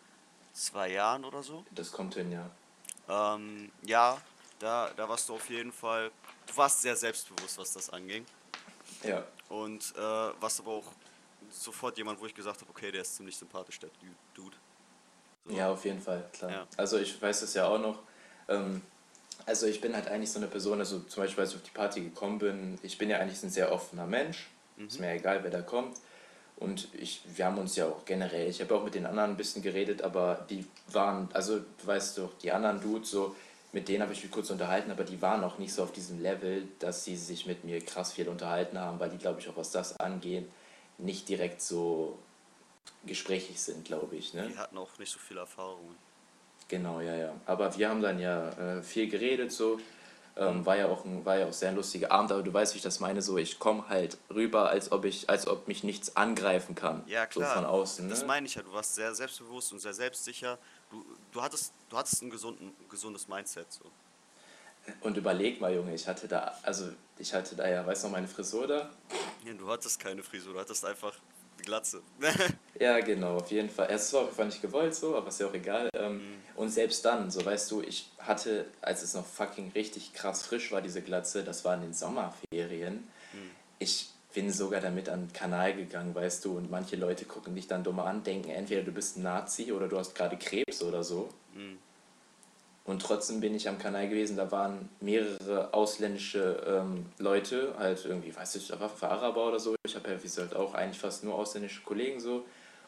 zwei 0.52 0.90
Jahren 0.92 1.24
oder 1.24 1.42
so. 1.42 1.64
Das 1.70 1.92
kommt 1.92 2.14
hin, 2.14 2.32
ja. 2.32 2.50
Ähm, 3.08 3.70
ja, 3.82 4.20
da, 4.58 4.90
da 4.96 5.08
warst 5.08 5.28
du 5.28 5.34
auf 5.34 5.48
jeden 5.50 5.72
Fall, 5.72 6.10
du 6.46 6.56
warst 6.56 6.82
sehr 6.82 6.96
selbstbewusst, 6.96 7.58
was 7.58 7.72
das 7.72 7.90
anging. 7.90 8.24
Ja, 9.04 9.24
Und 9.48 9.94
äh, 9.96 10.00
warst 10.00 10.60
aber 10.60 10.72
auch 10.72 10.92
sofort 11.50 11.96
jemand, 11.96 12.20
wo 12.20 12.26
ich 12.26 12.34
gesagt 12.34 12.60
habe, 12.60 12.70
okay, 12.70 12.90
der 12.90 13.02
ist 13.02 13.14
ziemlich 13.16 13.36
sympathisch, 13.36 13.78
der 13.78 13.90
Dude. 14.34 14.56
So. 15.46 15.56
Ja, 15.56 15.70
auf 15.70 15.84
jeden 15.84 16.00
Fall, 16.00 16.24
klar. 16.32 16.50
Ja. 16.50 16.66
Also 16.76 16.98
ich 16.98 17.20
weiß 17.20 17.42
es 17.42 17.54
ja 17.54 17.66
auch 17.66 17.80
noch. 17.80 17.98
Ähm, 18.48 18.82
also 19.46 19.66
ich 19.66 19.80
bin 19.80 19.94
halt 19.94 20.08
eigentlich 20.08 20.30
so 20.30 20.38
eine 20.38 20.48
Person, 20.48 20.78
also 20.78 21.00
zum 21.00 21.22
Beispiel 21.22 21.42
als 21.42 21.50
ich 21.50 21.56
auf 21.56 21.62
die 21.62 21.70
Party 21.70 22.00
gekommen 22.02 22.38
bin, 22.38 22.78
ich 22.82 22.98
bin 22.98 23.10
ja 23.10 23.18
eigentlich 23.18 23.42
ein 23.42 23.50
sehr 23.50 23.72
offener 23.72 24.06
Mensch. 24.06 24.48
Ist 24.86 25.00
mir 25.00 25.12
egal, 25.12 25.42
wer 25.42 25.50
da 25.50 25.62
kommt. 25.62 25.98
Und 26.56 26.88
ich, 26.94 27.22
wir 27.34 27.46
haben 27.46 27.58
uns 27.58 27.76
ja 27.76 27.86
auch 27.86 28.04
generell, 28.04 28.48
ich 28.48 28.60
habe 28.60 28.74
auch 28.74 28.84
mit 28.84 28.94
den 28.94 29.06
anderen 29.06 29.30
ein 29.30 29.36
bisschen 29.36 29.62
geredet, 29.62 30.02
aber 30.02 30.46
die 30.50 30.66
waren, 30.88 31.28
also 31.32 31.58
du 31.58 31.86
weißt 31.86 32.18
doch, 32.18 32.36
die 32.38 32.52
anderen 32.52 32.80
Dudes 32.80 33.10
so, 33.10 33.34
mit 33.72 33.88
denen 33.88 34.02
habe 34.02 34.12
ich 34.12 34.22
mich 34.22 34.32
kurz 34.32 34.50
unterhalten, 34.50 34.90
aber 34.90 35.04
die 35.04 35.22
waren 35.22 35.44
auch 35.44 35.58
nicht 35.58 35.72
so 35.72 35.82
auf 35.82 35.92
diesem 35.92 36.20
Level, 36.20 36.66
dass 36.78 37.04
sie 37.04 37.16
sich 37.16 37.46
mit 37.46 37.64
mir 37.64 37.80
krass 37.80 38.12
viel 38.12 38.28
unterhalten 38.28 38.78
haben, 38.78 39.00
weil 39.00 39.10
die, 39.10 39.18
glaube 39.18 39.40
ich, 39.40 39.48
auch 39.48 39.56
was 39.56 39.70
das 39.70 39.98
angeht, 40.00 40.50
nicht 40.98 41.28
direkt 41.28 41.62
so 41.62 42.18
gesprächig 43.04 43.60
sind, 43.60 43.84
glaube 43.84 44.16
ich. 44.16 44.34
Ne? 44.34 44.48
Die 44.48 44.58
hatten 44.58 44.78
auch 44.78 44.98
nicht 44.98 45.12
so 45.12 45.18
viele 45.18 45.40
Erfahrungen. 45.40 45.96
Genau, 46.68 47.00
ja, 47.00 47.16
ja. 47.16 47.34
Aber 47.46 47.76
wir 47.76 47.88
haben 47.88 48.00
dann 48.00 48.20
ja 48.20 48.50
äh, 48.50 48.82
viel 48.82 49.08
geredet, 49.08 49.52
so. 49.52 49.80
Ähm, 50.36 50.64
war, 50.64 50.76
ja 50.76 50.86
auch 50.86 51.04
ein, 51.04 51.24
war 51.24 51.36
ja 51.36 51.46
auch 51.46 51.52
sehr 51.52 51.70
ein 51.70 51.76
lustiger 51.76 52.12
Abend, 52.12 52.30
aber 52.30 52.42
du 52.42 52.54
weißt, 52.54 52.72
wie 52.72 52.78
ich 52.78 52.82
das 52.82 53.00
meine, 53.00 53.20
so 53.20 53.36
ich 53.36 53.58
komme 53.58 53.88
halt 53.88 54.16
rüber, 54.32 54.70
als 54.70 54.92
ob 54.92 55.04
ich, 55.04 55.28
als 55.28 55.46
ob 55.46 55.66
mich 55.66 55.82
nichts 55.82 56.16
angreifen 56.16 56.74
kann. 56.74 57.02
Ja, 57.06 57.26
klar. 57.26 57.48
So 57.48 57.54
von 57.56 57.64
außen. 57.66 58.08
Das 58.08 58.20
ne? 58.20 58.26
meine 58.26 58.46
ich 58.46 58.54
ja, 58.54 58.62
du 58.62 58.72
warst 58.72 58.94
sehr 58.94 59.12
selbstbewusst 59.14 59.72
und 59.72 59.80
sehr 59.80 59.92
selbstsicher. 59.92 60.56
Du, 60.90 61.04
du, 61.32 61.42
hattest, 61.42 61.72
du 61.90 61.96
hattest 61.96 62.22
ein 62.22 62.30
gesunden, 62.30 62.72
gesundes 62.88 63.26
Mindset. 63.26 63.66
So. 63.70 63.84
Und 65.00 65.16
überleg 65.16 65.60
mal, 65.60 65.74
Junge, 65.74 65.94
ich 65.94 66.06
hatte 66.06 66.28
da, 66.28 66.54
also 66.62 66.88
ich 67.18 67.34
hatte 67.34 67.56
da 67.56 67.68
ja, 67.68 67.84
weißt 67.84 68.04
du 68.04 68.06
noch, 68.06 68.12
meine 68.12 68.28
Frisur 68.28 68.66
da? 68.66 68.88
Ja, 69.44 69.52
du 69.52 69.68
hattest 69.68 69.98
keine 70.00 70.22
Frisur, 70.22 70.54
du 70.54 70.60
hattest 70.60 70.84
einfach 70.84 71.14
Glatze. 71.62 72.02
Ja, 72.78 72.98
genau, 73.00 73.36
auf 73.36 73.50
jeden 73.50 73.68
Fall. 73.68 73.88
Es 73.90 74.10
war 74.14 74.20
auf 74.20 74.26
jeden 74.28 74.36
Fall 74.36 74.46
nicht 74.46 74.62
gewollt 74.62 74.94
so, 74.94 75.14
aber 75.14 75.28
ist 75.28 75.38
ja 75.38 75.46
auch 75.48 75.52
egal. 75.54 75.90
Ähm, 75.94 76.16
Mhm. 76.16 76.40
Und 76.56 76.70
selbst 76.70 77.04
dann, 77.04 77.30
so 77.30 77.44
weißt 77.44 77.70
du, 77.70 77.82
ich 77.82 78.10
hatte, 78.18 78.66
als 78.80 79.02
es 79.02 79.14
noch 79.14 79.24
fucking 79.26 79.72
richtig 79.74 80.12
krass 80.14 80.42
frisch 80.42 80.72
war, 80.72 80.80
diese 80.82 81.00
Glatze, 81.02 81.42
das 81.44 81.64
war 81.64 81.74
in 81.74 81.82
den 81.82 81.94
Sommerferien. 81.94 83.08
Mhm. 83.32 83.50
Ich 83.78 84.10
bin 84.34 84.50
sogar 84.52 84.80
damit 84.80 85.08
an 85.08 85.26
den 85.26 85.32
Kanal 85.32 85.74
gegangen, 85.74 86.14
weißt 86.14 86.44
du, 86.44 86.56
und 86.56 86.70
manche 86.70 86.96
Leute 86.96 87.24
gucken 87.24 87.54
dich 87.54 87.66
dann 87.66 87.82
dumm 87.84 88.00
an, 88.00 88.22
denken 88.24 88.50
entweder 88.50 88.82
du 88.82 88.92
bist 88.92 89.16
ein 89.16 89.22
Nazi 89.22 89.72
oder 89.72 89.88
du 89.88 89.98
hast 89.98 90.14
gerade 90.14 90.36
Krebs 90.36 90.82
oder 90.82 91.02
so. 91.04 91.28
Mhm. 92.84 92.92
Und 92.92 93.02
trotzdem 93.02 93.40
bin 93.40 93.54
ich 93.54 93.68
am 93.68 93.78
Kanal 93.78 94.08
gewesen, 94.08 94.36
da 94.36 94.50
waren 94.50 94.88
mehrere 95.00 95.72
ausländische 95.72 96.62
ähm, 96.66 97.06
Leute, 97.18 97.74
halt 97.78 98.04
irgendwie, 98.04 98.34
weiß 98.34 98.56
ich, 98.56 98.68
da 98.68 98.80
war 98.80 98.90
Araber 99.02 99.48
oder 99.48 99.60
so. 99.60 99.74
Ich 99.84 99.94
habe 99.94 100.10
ja, 100.10 100.18
wie 100.18 100.22
gesagt, 100.22 100.54
auch 100.54 100.74
eigentlich 100.74 100.98
fast 100.98 101.24
nur 101.24 101.34
ausländische 101.34 101.82
Kollegen 101.82 102.20
so. 102.20 102.44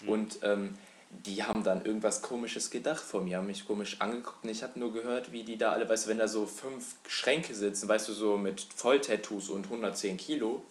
Und 0.07 0.41
ähm, 0.43 0.77
die 1.11 1.45
haben 1.45 1.63
dann 1.63 1.85
irgendwas 1.85 2.23
Komisches 2.23 2.71
gedacht 2.71 3.03
von 3.03 3.25
mir, 3.25 3.37
haben 3.37 3.47
mich 3.47 3.67
komisch 3.67 4.01
angeguckt 4.01 4.43
und 4.45 4.51
ich 4.51 4.63
habe 4.63 4.79
nur 4.81 4.93
gehört, 4.93 5.31
wie 5.31 5.45
die 5.45 5.59
da 5.59 5.73
alle, 5.73 5.89
weißt 5.89 6.07
du, 6.07 6.11
wenn 6.11 6.19
da 6.19 6.27
so 6.27 6.47
fünf 6.47 6.97
Schränke 7.07 7.55
sitzen, 7.55 7.89
weißt 7.89 8.09
du, 8.09 8.13
so 8.13 8.37
mit 8.39 8.67
Volltattoos 8.75 9.51
und 9.51 9.67
110 9.67 10.17
Kilo 10.17 10.63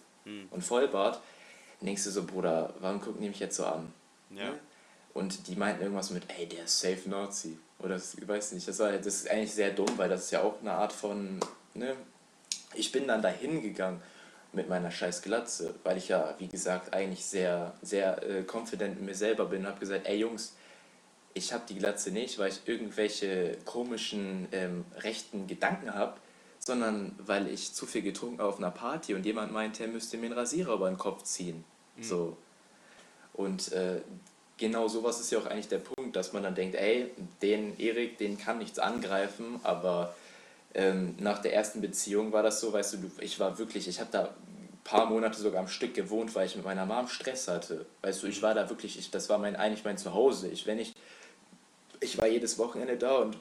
und 0.50 0.62
Vollbart, 0.62 1.20
denkst 1.80 2.04
du 2.04 2.10
so, 2.10 2.24
Bruder, 2.24 2.74
warum 2.80 3.00
gucken 3.00 3.22
die 3.22 3.28
mich 3.28 3.40
jetzt 3.40 3.56
so 3.56 3.64
an? 3.64 3.92
Ja. 4.30 4.54
Und 5.14 5.46
die 5.48 5.56
meinten 5.56 5.82
irgendwas 5.82 6.10
mit, 6.10 6.24
ey, 6.38 6.46
der 6.46 6.64
ist 6.64 6.80
safe 6.80 7.08
Nazi. 7.08 7.58
Oder 7.82 7.94
das, 7.94 8.14
ich 8.14 8.26
weiß 8.26 8.52
nicht, 8.52 8.66
das, 8.66 8.78
war, 8.78 8.92
das 8.92 9.06
ist 9.06 9.30
eigentlich 9.30 9.52
sehr 9.52 9.70
dumm, 9.70 9.90
weil 9.96 10.08
das 10.08 10.24
ist 10.24 10.30
ja 10.30 10.42
auch 10.42 10.60
eine 10.60 10.72
Art 10.72 10.92
von, 10.92 11.40
ne? 11.74 11.96
Ich 12.74 12.90
bin 12.90 13.06
dann 13.06 13.20
dahin 13.20 13.60
gegangen 13.60 14.00
mit 14.52 14.68
meiner 14.68 14.90
scheiß 14.90 15.22
Glatze, 15.22 15.74
weil 15.82 15.98
ich 15.98 16.08
ja, 16.08 16.34
wie 16.38 16.46
gesagt, 16.46 16.94
eigentlich 16.94 17.24
sehr, 17.24 17.74
sehr 17.82 18.22
äh, 18.22 18.44
confident 18.50 18.98
in 18.98 19.04
mir 19.04 19.14
selber 19.14 19.46
bin 19.46 19.60
und 19.60 19.66
habe 19.66 19.80
gesagt, 19.80 20.06
ey 20.06 20.18
Jungs, 20.18 20.54
ich 21.34 21.52
habe 21.52 21.64
die 21.68 21.76
Glatze 21.76 22.10
nicht, 22.10 22.38
weil 22.38 22.50
ich 22.50 22.60
irgendwelche 22.66 23.56
komischen 23.64 24.48
ähm, 24.52 24.84
rechten 24.98 25.46
Gedanken 25.46 25.94
habe, 25.94 26.14
sondern 26.58 27.14
weil 27.18 27.48
ich 27.48 27.72
zu 27.72 27.86
viel 27.86 28.02
getrunken 28.02 28.38
habe 28.38 28.48
auf 28.48 28.58
einer 28.58 28.70
Party 28.70 29.14
und 29.14 29.24
jemand 29.24 29.52
meinte, 29.52 29.82
er 29.82 29.88
müsste 29.88 30.18
mir 30.18 30.26
einen 30.26 30.34
Rasierer 30.34 30.74
über 30.74 30.88
den 30.88 30.98
Kopf 30.98 31.24
ziehen. 31.24 31.64
So. 32.00 32.36
Und 33.32 33.72
äh, 33.72 34.00
genau 34.58 34.88
sowas 34.88 35.20
ist 35.20 35.30
ja 35.32 35.38
auch 35.38 35.46
eigentlich 35.46 35.68
der 35.68 35.78
Punkt, 35.78 36.16
dass 36.16 36.32
man 36.32 36.42
dann 36.42 36.54
denkt, 36.54 36.76
ey, 36.76 37.10
den 37.40 37.78
Erik, 37.78 38.18
den 38.18 38.38
kann 38.38 38.58
nichts 38.58 38.78
angreifen, 38.78 39.60
aber 39.62 40.14
ähm, 40.74 41.14
nach 41.18 41.40
der 41.40 41.54
ersten 41.54 41.80
Beziehung 41.80 42.32
war 42.32 42.42
das 42.42 42.60
so, 42.60 42.72
weißt 42.72 42.94
du, 42.94 43.10
ich 43.20 43.38
war 43.38 43.58
wirklich, 43.58 43.88
ich 43.88 44.00
habe 44.00 44.10
da 44.10 44.24
ein 44.24 44.80
paar 44.84 45.06
Monate 45.06 45.38
sogar 45.38 45.60
am 45.60 45.68
Stück 45.68 45.94
gewohnt, 45.94 46.34
weil 46.34 46.46
ich 46.46 46.56
mit 46.56 46.64
meiner 46.64 46.86
Mom 46.86 47.08
Stress 47.08 47.48
hatte. 47.48 47.86
Weißt 48.02 48.22
du, 48.22 48.26
ich 48.26 48.42
war 48.42 48.54
da 48.54 48.68
wirklich, 48.68 48.98
ich, 48.98 49.10
das 49.10 49.28
war 49.28 49.38
mein, 49.38 49.56
eigentlich 49.56 49.84
mein 49.84 49.98
Zuhause. 49.98 50.48
Ich, 50.48 50.66
wenn 50.66 50.78
ich, 50.78 50.94
ich 52.00 52.18
war 52.18 52.26
jedes 52.26 52.58
Wochenende 52.58 52.96
da 52.96 53.16
und 53.16 53.36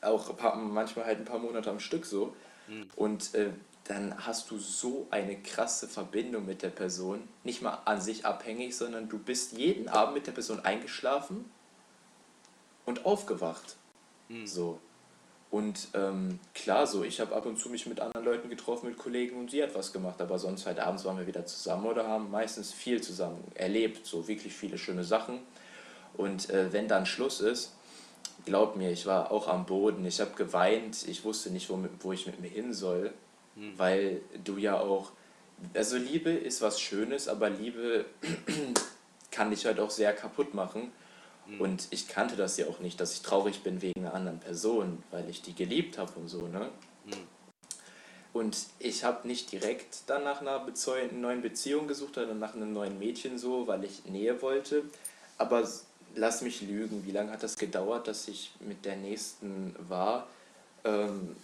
auch 0.00 0.36
paar, 0.36 0.56
manchmal 0.56 1.06
halt 1.06 1.18
ein 1.18 1.24
paar 1.24 1.38
Monate 1.38 1.70
am 1.70 1.80
Stück 1.80 2.04
so. 2.04 2.34
Mhm. 2.68 2.90
Und 2.96 3.34
äh, 3.34 3.50
dann 3.84 4.26
hast 4.26 4.50
du 4.50 4.58
so 4.58 5.06
eine 5.10 5.36
krasse 5.36 5.88
Verbindung 5.88 6.46
mit 6.46 6.62
der 6.62 6.70
Person. 6.70 7.28
Nicht 7.42 7.60
mal 7.60 7.82
an 7.84 8.00
sich 8.00 8.24
abhängig, 8.24 8.76
sondern 8.76 9.08
du 9.08 9.18
bist 9.18 9.52
jeden 9.52 9.88
Abend 9.88 10.14
mit 10.14 10.26
der 10.26 10.32
Person 10.32 10.60
eingeschlafen 10.60 11.44
und 12.86 13.04
aufgewacht. 13.04 13.76
Mhm. 14.28 14.46
So. 14.46 14.78
Und 15.50 15.88
ähm, 15.94 16.40
klar, 16.54 16.86
so, 16.86 17.04
ich 17.04 17.20
habe 17.20 17.36
ab 17.36 17.46
und 17.46 17.58
zu 17.58 17.68
mich 17.68 17.86
mit 17.86 18.00
anderen 18.00 18.24
Leuten 18.24 18.48
getroffen, 18.48 18.88
mit 18.88 18.98
Kollegen 18.98 19.38
und 19.38 19.50
sie 19.50 19.62
hat 19.62 19.74
was 19.74 19.92
gemacht, 19.92 20.20
aber 20.20 20.38
sonst 20.38 20.66
halt 20.66 20.80
abends 20.80 21.04
waren 21.04 21.18
wir 21.18 21.26
wieder 21.28 21.46
zusammen 21.46 21.86
oder 21.86 22.08
haben 22.08 22.30
meistens 22.30 22.72
viel 22.72 23.00
zusammen 23.02 23.44
erlebt, 23.54 24.04
so 24.06 24.26
wirklich 24.26 24.52
viele 24.52 24.78
schöne 24.78 25.04
Sachen. 25.04 25.38
Und 26.16 26.50
äh, 26.50 26.72
wenn 26.72 26.88
dann 26.88 27.06
Schluss 27.06 27.40
ist, 27.40 27.72
glaub 28.46 28.76
mir, 28.76 28.90
ich 28.90 29.06
war 29.06 29.30
auch 29.30 29.46
am 29.46 29.66
Boden, 29.66 30.04
ich 30.06 30.20
habe 30.20 30.32
geweint, 30.32 31.06
ich 31.06 31.22
wusste 31.22 31.50
nicht, 31.50 31.70
wo, 31.70 31.78
wo 32.00 32.12
ich 32.12 32.26
mit 32.26 32.40
mir 32.40 32.48
hin 32.48 32.72
soll, 32.72 33.12
hm. 33.56 33.78
weil 33.78 34.20
du 34.42 34.56
ja 34.56 34.78
auch, 34.78 35.12
also 35.74 35.96
Liebe 35.96 36.30
ist 36.30 36.62
was 36.62 36.80
Schönes, 36.80 37.28
aber 37.28 37.50
Liebe 37.50 38.04
kann 39.30 39.50
dich 39.50 39.66
halt 39.66 39.80
auch 39.80 39.90
sehr 39.90 40.12
kaputt 40.12 40.54
machen. 40.54 40.92
Hm. 41.46 41.60
Und 41.60 41.88
ich 41.90 42.08
kannte 42.08 42.36
das 42.36 42.56
ja 42.56 42.66
auch 42.66 42.80
nicht, 42.80 43.00
dass 43.00 43.12
ich 43.14 43.22
traurig 43.22 43.62
bin 43.62 43.82
wegen 43.82 44.00
einer 44.00 44.14
anderen 44.14 44.40
Person, 44.40 45.02
weil 45.10 45.28
ich 45.28 45.42
die 45.42 45.54
geliebt 45.54 45.98
habe 45.98 46.12
und 46.16 46.28
so, 46.28 46.46
ne? 46.48 46.70
Hm. 47.06 47.18
Und 48.32 48.56
ich 48.80 49.04
habe 49.04 49.28
nicht 49.28 49.52
direkt 49.52 49.98
dann 50.08 50.24
nach 50.24 50.40
einer 50.40 50.66
neuen 51.12 51.40
Beziehung 51.40 51.86
gesucht 51.86 52.18
oder 52.18 52.34
nach 52.34 52.54
einem 52.54 52.72
neuen 52.72 52.98
Mädchen 52.98 53.38
so, 53.38 53.68
weil 53.68 53.84
ich 53.84 54.06
Nähe 54.06 54.42
wollte. 54.42 54.82
Aber 55.38 55.68
lass 56.16 56.42
mich 56.42 56.60
lügen, 56.60 57.06
wie 57.06 57.12
lange 57.12 57.30
hat 57.30 57.44
das 57.44 57.56
gedauert, 57.56 58.08
dass 58.08 58.26
ich 58.26 58.50
mit 58.58 58.84
der 58.84 58.96
nächsten 58.96 59.76
war? 59.88 60.26
Ähm, 60.82 61.36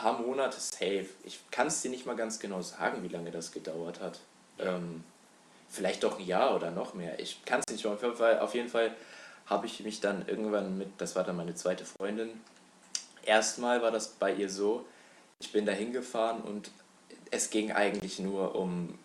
paar 0.00 0.18
Monate 0.18 0.58
safe. 0.58 1.06
Ich 1.24 1.40
kann 1.50 1.66
es 1.66 1.82
dir 1.82 1.90
nicht 1.90 2.06
mal 2.06 2.16
ganz 2.16 2.38
genau 2.38 2.62
sagen, 2.62 3.02
wie 3.02 3.08
lange 3.08 3.30
das 3.30 3.52
gedauert 3.52 4.00
hat. 4.00 4.20
Ähm, 4.58 5.04
vielleicht 5.68 6.02
doch 6.04 6.18
ein 6.18 6.26
Jahr 6.26 6.56
oder 6.56 6.70
noch 6.70 6.94
mehr. 6.94 7.18
Ich 7.20 7.44
kann 7.44 7.60
es 7.66 7.72
nicht. 7.72 7.86
Auf 7.86 8.02
jeden 8.02 8.16
Fall, 8.16 8.38
auf 8.40 8.54
jeden 8.54 8.68
Fall 8.68 8.94
habe 9.46 9.66
ich 9.66 9.80
mich 9.80 10.00
dann 10.00 10.26
irgendwann 10.26 10.78
mit, 10.78 10.88
das 10.98 11.16
war 11.16 11.24
dann 11.24 11.36
meine 11.36 11.54
zweite 11.54 11.84
Freundin, 11.84 12.30
erstmal 13.24 13.82
war 13.82 13.90
das 13.90 14.08
bei 14.08 14.32
ihr 14.32 14.48
so, 14.48 14.86
ich 15.40 15.52
bin 15.52 15.66
da 15.66 15.72
hingefahren 15.72 16.40
und 16.42 16.70
es 17.30 17.50
ging 17.50 17.72
eigentlich 17.72 18.20
nur 18.20 18.54
um, 18.54 18.98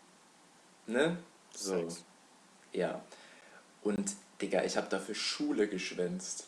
ne? 0.86 1.18
So. 1.52 1.78
Sex. 1.90 2.04
Ja. 2.74 3.02
Und, 3.82 4.12
Digga, 4.42 4.64
ich 4.64 4.78
habe 4.78 4.88
dafür 4.90 5.16
Schule 5.16 5.68
geschwänzt. 5.68 6.46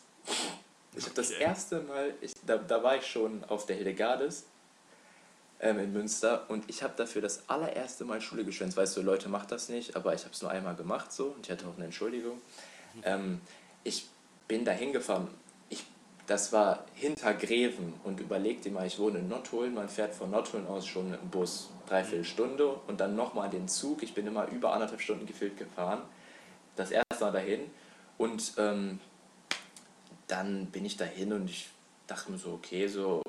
Ich 0.96 1.04
habe 1.04 1.14
das 1.14 1.30
erste 1.30 1.80
Mal, 1.82 2.14
ich, 2.20 2.32
da, 2.46 2.56
da 2.56 2.82
war 2.82 2.96
ich 2.96 3.06
schon 3.06 3.44
auf 3.44 3.66
der 3.66 3.76
Hildegardis 3.76 4.44
ähm, 5.60 5.78
in 5.78 5.92
Münster 5.92 6.48
und 6.48 6.68
ich 6.68 6.82
habe 6.82 6.94
dafür 6.96 7.22
das 7.22 7.48
allererste 7.48 8.04
Mal 8.04 8.20
Schule 8.20 8.44
geschwänzt. 8.44 8.76
Weißt 8.76 8.96
du, 8.96 9.02
Leute, 9.02 9.28
macht 9.28 9.52
das 9.52 9.68
nicht, 9.68 9.96
aber 9.96 10.14
ich 10.14 10.22
habe 10.22 10.32
es 10.32 10.42
nur 10.42 10.50
einmal 10.50 10.74
gemacht 10.74 11.12
so 11.12 11.26
und 11.26 11.46
ich 11.46 11.52
hatte 11.52 11.66
auch 11.66 11.76
eine 11.76 11.86
Entschuldigung. 11.86 12.40
Ähm, 13.04 13.40
ich 13.84 14.08
bin 14.46 14.64
da 14.64 14.72
hingefahren. 14.72 15.28
Ich, 15.68 15.84
das 16.26 16.52
war 16.52 16.84
hinter 16.94 17.34
Greven 17.34 17.94
und 18.04 18.20
überleg 18.20 18.62
dir 18.62 18.72
mal, 18.72 18.86
ich 18.86 18.98
wohne 18.98 19.18
in 19.18 19.28
Nottuln, 19.28 19.74
man 19.74 19.88
fährt 19.88 20.14
von 20.14 20.30
Nottuln 20.30 20.66
aus 20.66 20.86
schon 20.86 21.12
im 21.12 21.28
Bus 21.30 21.70
dreiviertel 21.86 22.24
Stunde 22.24 22.68
und 22.86 23.00
dann 23.00 23.16
nochmal 23.16 23.50
den 23.50 23.68
Zug. 23.68 24.02
Ich 24.02 24.14
bin 24.14 24.26
immer 24.26 24.48
über 24.48 24.72
anderthalb 24.72 25.00
Stunden 25.00 25.26
gefühlt 25.26 25.56
gefahren. 25.56 26.02
Das 26.76 26.90
erste 26.90 27.20
Mal 27.20 27.32
dahin 27.32 27.60
und 28.18 28.52
ähm, 28.58 29.00
dann 30.28 30.66
bin 30.66 30.84
ich 30.84 30.96
dahin 30.96 31.32
und 31.32 31.50
ich 31.50 31.68
dachte 32.06 32.30
mir 32.30 32.38
so, 32.38 32.52
okay, 32.52 32.86
so, 32.86 33.22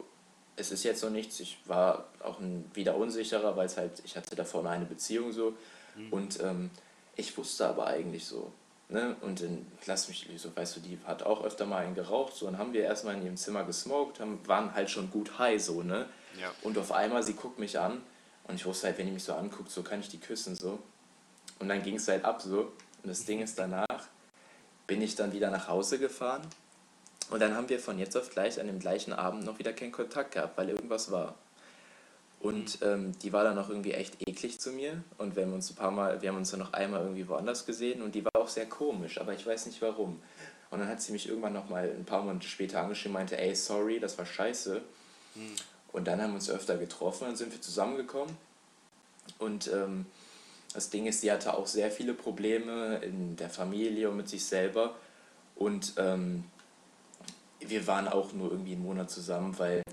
es 0.55 0.71
ist 0.71 0.83
jetzt 0.83 1.01
noch 1.03 1.09
nichts. 1.09 1.39
Ich 1.39 1.57
war 1.65 2.09
auch 2.23 2.39
ein, 2.39 2.69
wieder 2.73 2.95
unsicherer, 2.95 3.55
weil 3.55 3.65
es 3.65 3.77
halt, 3.77 4.01
ich 4.05 4.15
hatte 4.15 4.35
davor 4.35 4.65
eine 4.69 4.85
Beziehung 4.85 5.31
so 5.31 5.55
mhm. 5.95 6.13
und 6.13 6.39
ähm, 6.41 6.69
ich 7.15 7.35
wusste 7.37 7.67
aber 7.67 7.87
eigentlich 7.87 8.25
so, 8.25 8.51
ne, 8.89 9.15
und 9.21 9.41
dann 9.41 9.65
lass 9.85 10.07
mich, 10.07 10.27
so, 10.37 10.55
weißt 10.55 10.77
du, 10.77 10.79
die 10.81 10.99
hat 11.05 11.23
auch 11.23 11.43
öfter 11.43 11.65
mal 11.65 11.83
einen 11.83 11.95
geraucht, 11.95 12.35
so, 12.35 12.47
und 12.47 12.57
haben 12.57 12.73
wir 12.73 12.83
erstmal 12.83 13.15
in 13.15 13.23
ihrem 13.23 13.37
Zimmer 13.37 13.63
gesmoked, 13.63 14.19
haben, 14.19 14.39
waren 14.47 14.73
halt 14.73 14.89
schon 14.89 15.09
gut 15.11 15.37
high, 15.39 15.61
so, 15.61 15.83
ne, 15.83 16.07
ja. 16.39 16.51
und 16.63 16.77
auf 16.77 16.91
einmal, 16.91 17.23
sie 17.23 17.33
guckt 17.33 17.59
mich 17.59 17.79
an 17.79 18.01
und 18.45 18.55
ich 18.55 18.65
wusste 18.65 18.87
halt, 18.87 18.97
wenn 18.97 19.05
die 19.05 19.11
mich 19.11 19.23
so 19.23 19.33
anguckt, 19.33 19.69
so 19.69 19.83
kann 19.83 19.99
ich 19.99 20.09
die 20.09 20.19
küssen, 20.19 20.55
so, 20.55 20.79
und 21.59 21.69
dann 21.69 21.83
ging 21.83 21.95
es 21.95 22.07
halt 22.07 22.25
ab, 22.25 22.41
so, 22.41 22.71
und 23.03 23.09
das 23.09 23.25
Ding 23.25 23.41
ist 23.41 23.59
danach, 23.59 24.07
bin 24.87 25.01
ich 25.01 25.15
dann 25.15 25.33
wieder 25.33 25.51
nach 25.51 25.67
Hause 25.67 25.99
gefahren 25.99 26.41
und 27.29 27.39
dann 27.41 27.55
haben 27.55 27.69
wir 27.69 27.79
von 27.79 27.99
jetzt 27.99 28.17
auf 28.17 28.29
gleich 28.29 28.59
an 28.59 28.67
dem 28.67 28.79
gleichen 28.79 29.13
Abend 29.13 29.45
noch 29.45 29.59
wieder 29.59 29.73
keinen 29.73 29.91
Kontakt 29.91 30.33
gehabt, 30.33 30.57
weil 30.57 30.69
irgendwas 30.69 31.11
war. 31.11 31.35
Und 32.39 32.81
mhm. 32.81 32.87
ähm, 32.87 33.19
die 33.19 33.33
war 33.33 33.43
dann 33.43 33.57
auch 33.57 33.69
irgendwie 33.69 33.91
echt 33.91 34.27
eklig 34.27 34.59
zu 34.59 34.71
mir. 34.71 35.03
Und 35.17 35.35
wir 35.35 35.43
haben 35.43 35.53
uns 35.53 35.69
ein 35.69 35.75
paar 35.75 35.91
Mal, 35.91 36.21
wir 36.21 36.29
haben 36.29 36.37
uns 36.37 36.51
dann 36.51 36.61
noch 36.61 36.73
einmal 36.73 37.01
irgendwie 37.01 37.27
woanders 37.27 37.65
gesehen 37.65 38.01
und 38.01 38.15
die 38.15 38.23
war 38.23 38.35
auch 38.35 38.47
sehr 38.47 38.65
komisch, 38.65 39.19
aber 39.19 39.33
ich 39.33 39.45
weiß 39.45 39.65
nicht 39.65 39.81
warum. 39.81 40.21
Und 40.71 40.79
dann 40.79 40.87
hat 40.87 41.01
sie 41.01 41.11
mich 41.11 41.27
irgendwann 41.27 41.53
noch 41.53 41.69
mal 41.69 41.89
ein 41.89 42.05
paar 42.05 42.23
Monate 42.23 42.47
später 42.47 42.81
angeschrieben 42.81 43.15
und 43.15 43.21
meinte, 43.21 43.37
ey, 43.37 43.55
sorry, 43.55 43.99
das 43.99 44.17
war 44.17 44.25
scheiße. 44.25 44.81
Mhm. 45.35 45.55
Und 45.91 46.07
dann 46.07 46.21
haben 46.21 46.31
wir 46.31 46.35
uns 46.35 46.49
öfter 46.49 46.77
getroffen, 46.77 47.25
dann 47.25 47.35
sind 47.35 47.51
wir 47.51 47.61
zusammengekommen. 47.61 48.37
Und 49.39 49.67
ähm, 49.73 50.05
das 50.73 50.89
Ding 50.89 51.07
ist, 51.07 51.21
sie 51.21 51.31
hatte 51.31 51.55
auch 51.55 51.67
sehr 51.67 51.91
viele 51.91 52.13
Probleme 52.13 52.97
in 52.97 53.35
der 53.35 53.49
Familie 53.49 54.09
und 54.09 54.17
mit 54.17 54.29
sich 54.29 54.45
selber. 54.45 54.95
Und 55.55 55.93
ähm, 55.97 56.45
wir 57.59 57.87
waren 57.87 58.07
auch 58.07 58.33
nur 58.33 58.51
irgendwie 58.51 58.73
einen 58.73 58.83
Monat 58.83 59.09
zusammen, 59.09 59.57
weil 59.59 59.83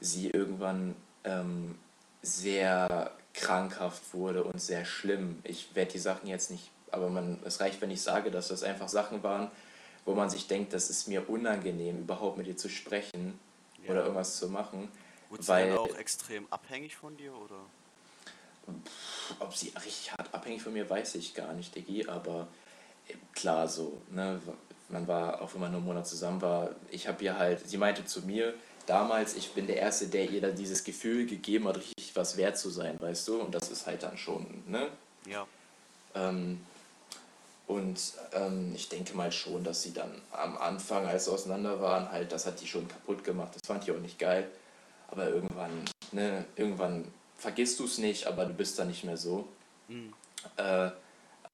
sie 0.00 0.30
irgendwann 0.30 0.94
ähm, 1.24 1.78
sehr 2.22 3.12
krankhaft 3.32 4.14
wurde 4.14 4.44
und 4.44 4.60
sehr 4.60 4.84
schlimm. 4.84 5.40
Ich 5.44 5.74
werde 5.74 5.92
die 5.92 5.98
Sachen 5.98 6.28
jetzt 6.28 6.50
nicht, 6.50 6.70
aber 6.90 7.08
man, 7.08 7.38
es 7.44 7.60
reicht, 7.60 7.80
wenn 7.80 7.90
ich 7.90 8.02
sage, 8.02 8.30
dass 8.30 8.48
das 8.48 8.62
einfach 8.62 8.88
Sachen 8.88 9.22
waren, 9.22 9.50
wo 10.04 10.14
man 10.14 10.30
sich 10.30 10.46
denkt, 10.46 10.72
das 10.72 10.90
ist 10.90 11.08
mir 11.08 11.28
unangenehm, 11.28 12.00
überhaupt 12.00 12.38
mit 12.38 12.46
ihr 12.46 12.56
zu 12.56 12.68
sprechen 12.68 13.38
ja. 13.82 13.90
oder 13.90 14.02
irgendwas 14.02 14.36
zu 14.36 14.48
machen. 14.48 14.88
Wurde 15.30 15.42
sie 15.42 15.48
weil, 15.48 15.76
auch 15.76 15.96
extrem 15.96 16.46
abhängig 16.50 16.94
von 16.96 17.16
dir 17.16 17.34
oder? 17.34 17.60
Ob 19.40 19.54
sie 19.54 19.72
richtig 19.74 20.12
hart 20.12 20.32
abhängig 20.32 20.62
von 20.62 20.72
mir, 20.72 20.88
weiß 20.88 21.16
ich 21.16 21.34
gar 21.34 21.52
nicht, 21.52 21.74
Diggi, 21.74 22.06
aber 22.06 22.48
äh, 23.08 23.14
klar 23.34 23.68
so, 23.68 24.00
ne, 24.10 24.40
man 24.88 25.08
war, 25.08 25.40
auch 25.40 25.54
wenn 25.54 25.60
man 25.60 25.70
nur 25.70 25.78
einen 25.78 25.86
Monat 25.86 26.06
zusammen 26.06 26.42
war, 26.42 26.70
ich 26.90 27.08
habe 27.08 27.22
ihr 27.24 27.38
halt, 27.38 27.68
sie 27.68 27.78
meinte 27.78 28.04
zu 28.04 28.22
mir, 28.22 28.54
damals, 28.86 29.34
ich 29.34 29.52
bin 29.52 29.66
der 29.66 29.76
Erste, 29.76 30.06
der 30.08 30.28
ihr 30.30 30.40
dann 30.40 30.54
dieses 30.54 30.84
Gefühl 30.84 31.26
gegeben 31.26 31.68
hat, 31.68 31.76
richtig 31.76 32.14
was 32.14 32.36
wert 32.36 32.58
zu 32.58 32.70
sein, 32.70 32.96
weißt 33.00 33.28
du? 33.28 33.40
Und 33.40 33.54
das 33.54 33.70
ist 33.70 33.86
halt 33.86 34.02
dann 34.02 34.16
schon, 34.16 34.46
ne? 34.66 34.88
Ja. 35.26 35.46
Ähm, 36.14 36.60
und 37.66 37.98
ähm, 38.32 38.72
ich 38.74 38.88
denke 38.88 39.16
mal 39.16 39.32
schon, 39.32 39.64
dass 39.64 39.82
sie 39.82 39.94
dann 39.94 40.10
am 40.32 40.56
Anfang, 40.58 41.06
als 41.06 41.24
sie 41.24 41.32
auseinander 41.32 41.80
waren, 41.80 42.10
halt, 42.10 42.30
das 42.30 42.46
hat 42.46 42.60
die 42.60 42.66
schon 42.66 42.86
kaputt 42.86 43.24
gemacht. 43.24 43.54
Das 43.54 43.62
fand 43.66 43.84
ich 43.84 43.90
auch 43.90 44.00
nicht 44.00 44.18
geil. 44.18 44.48
Aber 45.08 45.28
irgendwann, 45.28 45.84
ne, 46.12 46.44
irgendwann 46.56 47.06
vergisst 47.38 47.80
du 47.80 47.84
es 47.84 47.98
nicht, 47.98 48.26
aber 48.26 48.44
du 48.44 48.52
bist 48.52 48.78
dann 48.78 48.88
nicht 48.88 49.04
mehr 49.04 49.16
so. 49.16 49.48
Mhm. 49.88 50.12
Äh, 50.56 50.90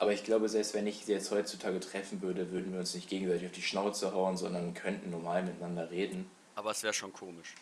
aber 0.00 0.14
ich 0.14 0.24
glaube, 0.24 0.48
selbst 0.48 0.72
wenn 0.72 0.86
ich 0.86 1.04
sie 1.04 1.12
jetzt 1.12 1.30
heutzutage 1.30 1.78
treffen 1.78 2.22
würde, 2.22 2.50
würden 2.50 2.72
wir 2.72 2.80
uns 2.80 2.94
nicht 2.94 3.10
gegenseitig 3.10 3.46
auf 3.46 3.52
die 3.52 3.60
Schnauze 3.60 4.14
hauen, 4.14 4.34
sondern 4.34 4.72
könnten 4.72 5.10
normal 5.10 5.42
miteinander 5.42 5.90
reden. 5.90 6.28
Aber 6.54 6.70
es 6.70 6.82
wäre 6.82 6.94
schon 6.94 7.12
komisch. 7.12 7.54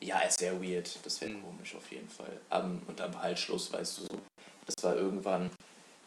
Ja, 0.00 0.20
es 0.26 0.38
wäre 0.38 0.62
weird. 0.62 0.98
Das 1.02 1.18
wäre 1.22 1.32
mhm. 1.32 1.42
komisch 1.42 1.74
auf 1.74 1.90
jeden 1.90 2.10
Fall. 2.10 2.40
Um, 2.50 2.82
und 2.86 3.00
am 3.00 3.20
Halsschluss, 3.20 3.72
weißt 3.72 3.98
du, 3.98 4.02
so. 4.02 4.18
Das 4.66 4.84
war 4.84 4.96
irgendwann, 4.96 5.50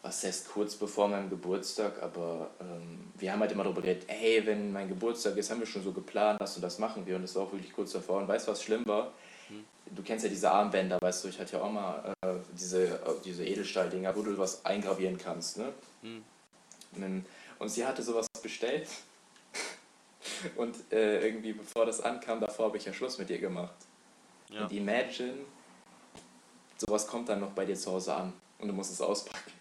was 0.02 0.22
heißt 0.22 0.50
kurz 0.50 0.76
bevor 0.76 1.08
meinem 1.08 1.28
Geburtstag, 1.28 2.00
aber 2.00 2.50
ähm, 2.60 3.12
wir 3.18 3.32
haben 3.32 3.40
halt 3.40 3.50
immer 3.50 3.64
darüber 3.64 3.82
geredet, 3.82 4.04
hey, 4.06 4.46
wenn 4.46 4.72
mein 4.72 4.88
Geburtstag 4.88 5.36
ist, 5.36 5.50
haben 5.50 5.58
wir 5.58 5.66
schon 5.66 5.82
so 5.82 5.90
geplant, 5.90 6.40
das 6.40 6.54
und 6.54 6.62
das 6.62 6.78
machen 6.78 7.04
wir. 7.06 7.16
Und 7.16 7.22
das 7.22 7.34
war 7.34 7.42
auch 7.42 7.52
wirklich 7.52 7.72
kurz 7.72 7.90
davor. 7.90 8.18
Und 8.18 8.28
weißt 8.28 8.46
du, 8.46 8.52
was 8.52 8.62
schlimm 8.62 8.86
war? 8.86 9.12
Du 9.94 10.02
kennst 10.02 10.24
ja 10.24 10.30
diese 10.30 10.50
Armbänder, 10.50 10.98
weißt 11.00 11.24
du, 11.24 11.28
ich 11.28 11.38
hatte 11.38 11.56
ja 11.56 11.62
auch 11.62 11.70
mal 11.70 12.14
äh, 12.22 12.34
diese, 12.52 12.86
äh, 12.86 13.20
diese 13.24 13.44
Edelstahldinger, 13.44 14.14
wo 14.16 14.22
du 14.22 14.36
was 14.38 14.64
eingravieren 14.64 15.18
kannst, 15.18 15.58
ne? 15.58 15.72
Mhm. 16.02 17.24
Und 17.58 17.68
sie 17.68 17.86
hatte 17.86 18.02
sowas 18.02 18.26
bestellt. 18.42 18.88
Und 20.56 20.76
äh, 20.92 21.26
irgendwie, 21.26 21.52
bevor 21.52 21.86
das 21.86 22.00
ankam, 22.00 22.40
davor 22.40 22.66
habe 22.66 22.76
ich 22.76 22.84
ja 22.84 22.92
Schluss 22.92 23.18
mit 23.18 23.30
ihr 23.30 23.38
gemacht. 23.38 23.74
Ja. 24.50 24.64
Und 24.64 24.72
imagine, 24.72 25.38
sowas 26.76 27.06
kommt 27.06 27.28
dann 27.28 27.40
noch 27.40 27.52
bei 27.52 27.64
dir 27.64 27.76
zu 27.76 27.92
Hause 27.92 28.14
an 28.14 28.32
und 28.58 28.68
du 28.68 28.74
musst 28.74 28.92
es 28.92 29.00
auspacken. 29.00 29.52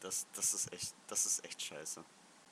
Das, 0.00 0.26
das 0.34 0.54
ist 0.54 0.72
echt, 0.72 0.94
das 1.08 1.26
ist 1.26 1.44
echt 1.44 1.62
scheiße. 1.62 2.04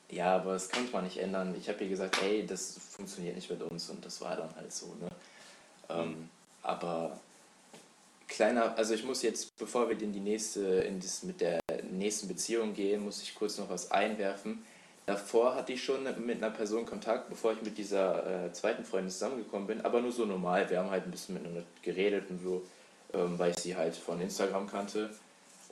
Ja, 0.09 0.35
aber 0.35 0.53
das 0.53 0.69
konnte 0.69 0.91
man 0.91 1.05
nicht 1.05 1.17
ändern. 1.17 1.55
Ich 1.55 1.69
habe 1.69 1.83
ihr 1.83 1.89
gesagt, 1.89 2.21
ey, 2.21 2.45
das 2.45 2.77
funktioniert 2.77 3.35
nicht 3.35 3.49
mit 3.49 3.61
uns 3.61 3.89
und 3.89 4.03
das 4.05 4.19
war 4.19 4.35
dann 4.35 4.53
halt 4.55 4.73
so, 4.73 4.87
ne? 4.95 5.09
Ähm, 5.95 6.29
aber 6.63 7.19
kleiner, 8.27 8.77
also 8.77 8.93
ich 8.93 9.03
muss 9.03 9.21
jetzt, 9.21 9.55
bevor 9.57 9.89
wir 9.89 9.99
in 10.01 10.13
die 10.13 10.19
nächste, 10.19 10.61
in 10.61 10.99
das 10.99 11.23
mit 11.23 11.41
der 11.41 11.59
nächsten 11.91 12.27
Beziehung 12.27 12.73
gehen, 12.73 13.03
muss 13.03 13.21
ich 13.21 13.35
kurz 13.35 13.57
noch 13.57 13.69
was 13.69 13.91
einwerfen. 13.91 14.63
Davor 15.05 15.55
hatte 15.55 15.73
ich 15.73 15.83
schon 15.83 16.03
mit 16.25 16.37
einer 16.37 16.51
Person 16.51 16.85
Kontakt, 16.85 17.29
bevor 17.29 17.53
ich 17.53 17.61
mit 17.61 17.77
dieser 17.77 18.45
äh, 18.45 18.53
zweiten 18.53 18.85
Freundin 18.85 19.09
zusammengekommen 19.09 19.67
bin, 19.67 19.81
aber 19.81 19.99
nur 19.99 20.11
so 20.11 20.25
normal. 20.25 20.69
Wir 20.69 20.79
haben 20.79 20.91
halt 20.91 21.05
ein 21.05 21.11
bisschen 21.11 21.35
miteinander 21.35 21.63
geredet 21.81 22.29
und 22.29 22.41
so, 22.41 22.61
ähm, 23.13 23.37
weil 23.37 23.51
ich 23.51 23.57
sie 23.57 23.75
halt 23.75 23.95
von 23.95 24.21
Instagram 24.21 24.69
kannte. 24.69 25.09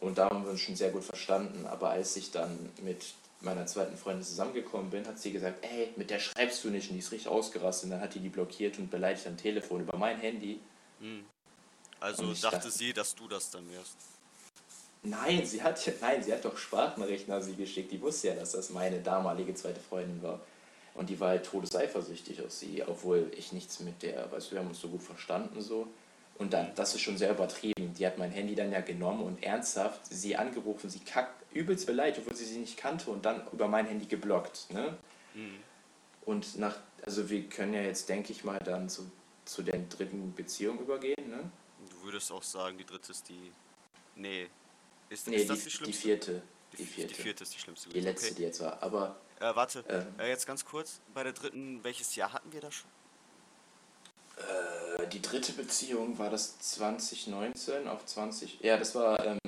Und 0.01 0.17
da 0.17 0.29
haben 0.29 0.43
wir 0.43 0.51
uns 0.51 0.61
schon 0.61 0.75
sehr 0.75 0.91
gut 0.91 1.03
verstanden. 1.03 1.65
Aber 1.67 1.91
als 1.91 2.15
ich 2.15 2.31
dann 2.31 2.57
mit 2.81 3.13
meiner 3.41 3.65
zweiten 3.65 3.95
Freundin 3.97 4.23
zusammengekommen 4.23 4.89
bin, 4.89 5.07
hat 5.07 5.19
sie 5.19 5.31
gesagt, 5.31 5.63
ey, 5.63 5.93
mit 5.95 6.09
der 6.09 6.19
schreibst 6.19 6.63
du 6.63 6.69
nicht. 6.69 6.89
Und 6.89 6.95
die 6.95 6.99
ist 6.99 7.11
richtig 7.11 7.29
ausgerastet. 7.29 7.85
Und 7.85 7.91
dann 7.91 8.01
hat 8.01 8.13
die 8.13 8.19
die 8.19 8.29
blockiert 8.29 8.77
und 8.79 8.89
beleidigt 8.91 9.27
am 9.27 9.37
Telefon 9.37 9.81
über 9.81 9.97
mein 9.97 10.19
Handy. 10.19 10.59
Hm. 10.99 11.25
Also 11.99 12.33
dachte 12.33 12.57
dachte- 12.57 12.71
sie, 12.71 12.93
dass 12.93 13.15
du 13.15 13.27
das 13.27 13.49
dann 13.51 13.69
wärst. 13.71 13.95
Nein, 15.03 15.45
sie 15.45 15.63
hat 15.63 15.79
nein, 16.01 16.21
sie 16.21 16.33
hat 16.33 16.43
doch 16.43 16.57
Sprachnachrichten 16.57 17.33
an 17.33 17.41
sie 17.41 17.55
geschickt. 17.55 17.91
Die 17.91 18.01
wusste 18.01 18.29
ja, 18.29 18.35
dass 18.35 18.51
das 18.51 18.69
meine 18.69 18.99
damalige 18.99 19.53
zweite 19.53 19.79
Freundin 19.79 20.21
war. 20.21 20.39
Und 20.95 21.09
die 21.09 21.19
war 21.19 21.29
halt 21.29 21.45
todeseifersüchtig 21.45 22.43
auf 22.43 22.51
sie, 22.51 22.83
obwohl 22.85 23.31
ich 23.37 23.53
nichts 23.53 23.79
mit 23.79 24.01
der, 24.01 24.29
weißt 24.31 24.47
du, 24.47 24.55
wir 24.55 24.59
haben 24.59 24.67
uns 24.67 24.81
so 24.81 24.89
gut 24.89 25.01
verstanden 25.01 25.61
so. 25.61 25.87
Und 26.37 26.53
dann, 26.53 26.73
das 26.75 26.95
ist 26.95 27.01
schon 27.01 27.17
sehr 27.17 27.31
übertrieben. 27.31 27.93
Die 27.93 28.05
hat 28.05 28.17
mein 28.17 28.31
Handy 28.31 28.55
dann 28.55 28.71
ja 28.71 28.81
genommen 28.81 29.23
und 29.23 29.43
ernsthaft 29.43 30.01
sie 30.09 30.35
angerufen, 30.35 30.89
sie 30.89 30.99
kackt 30.99 31.38
übelst 31.53 31.85
beleidigt, 31.87 32.19
obwohl 32.19 32.35
sie 32.35 32.45
sie 32.45 32.59
nicht 32.59 32.77
kannte 32.77 33.09
und 33.09 33.25
dann 33.25 33.47
über 33.51 33.67
mein 33.67 33.85
Handy 33.87 34.05
geblockt. 34.05 34.67
Ne? 34.71 34.97
Hm. 35.33 35.59
Und 36.25 36.57
nach, 36.57 36.75
also 37.05 37.29
wir 37.29 37.47
können 37.49 37.73
ja 37.73 37.81
jetzt, 37.81 38.07
denke 38.09 38.31
ich 38.31 38.43
mal, 38.43 38.59
dann 38.59 38.87
zu, 38.89 39.09
zu 39.45 39.63
der 39.63 39.79
dritten 39.89 40.33
Beziehung 40.35 40.79
übergehen. 40.79 41.29
Ne? 41.29 41.49
Du 41.89 42.03
würdest 42.05 42.31
auch 42.31 42.43
sagen, 42.43 42.77
die 42.77 42.85
dritte 42.85 43.11
ist 43.11 43.27
die. 43.29 43.51
Nee. 44.15 44.47
Ist, 45.09 45.27
Nee, 45.27 45.37
ist 45.37 45.49
das 45.49 45.57
die, 45.59 45.63
die 45.63 45.69
die 45.69 45.75
schlimmste? 45.77 46.01
vierte. 46.01 46.41
Die, 46.73 46.77
Die 46.77 46.83
vierte. 46.85 46.93
vierte. 46.93 47.13
die 47.15 47.21
vierte 47.23 47.43
ist 47.43 47.53
die 47.55 47.59
schlimmste. 47.59 47.89
Die 47.89 47.99
letzte, 47.99 48.27
Okay. 48.27 48.35
die 48.37 48.43
jetzt 48.43 48.59
war. 48.59 48.83
Aber 48.83 49.15
Äh, 49.39 49.55
warte, 49.55 49.83
Ähm. 49.89 50.05
äh, 50.19 50.29
jetzt 50.29 50.45
ganz 50.45 50.63
kurz. 50.65 50.99
Bei 51.15 51.23
der 51.23 51.33
dritten, 51.33 51.83
welches 51.83 52.15
Jahr 52.15 52.31
hatten 52.33 52.51
wir 52.53 52.61
da 52.61 52.69
schon? 52.71 52.89
Äh, 54.37 55.07
die 55.07 55.21
dritte 55.21 55.53
Beziehung 55.53 56.17
war 56.19 56.29
das 56.29 56.59
2019 56.59 57.87
auf 57.87 58.05
20. 58.05 58.59
Ja, 58.61 58.77
das 58.77 58.93
war 58.95 59.25
ähm, 59.25 59.39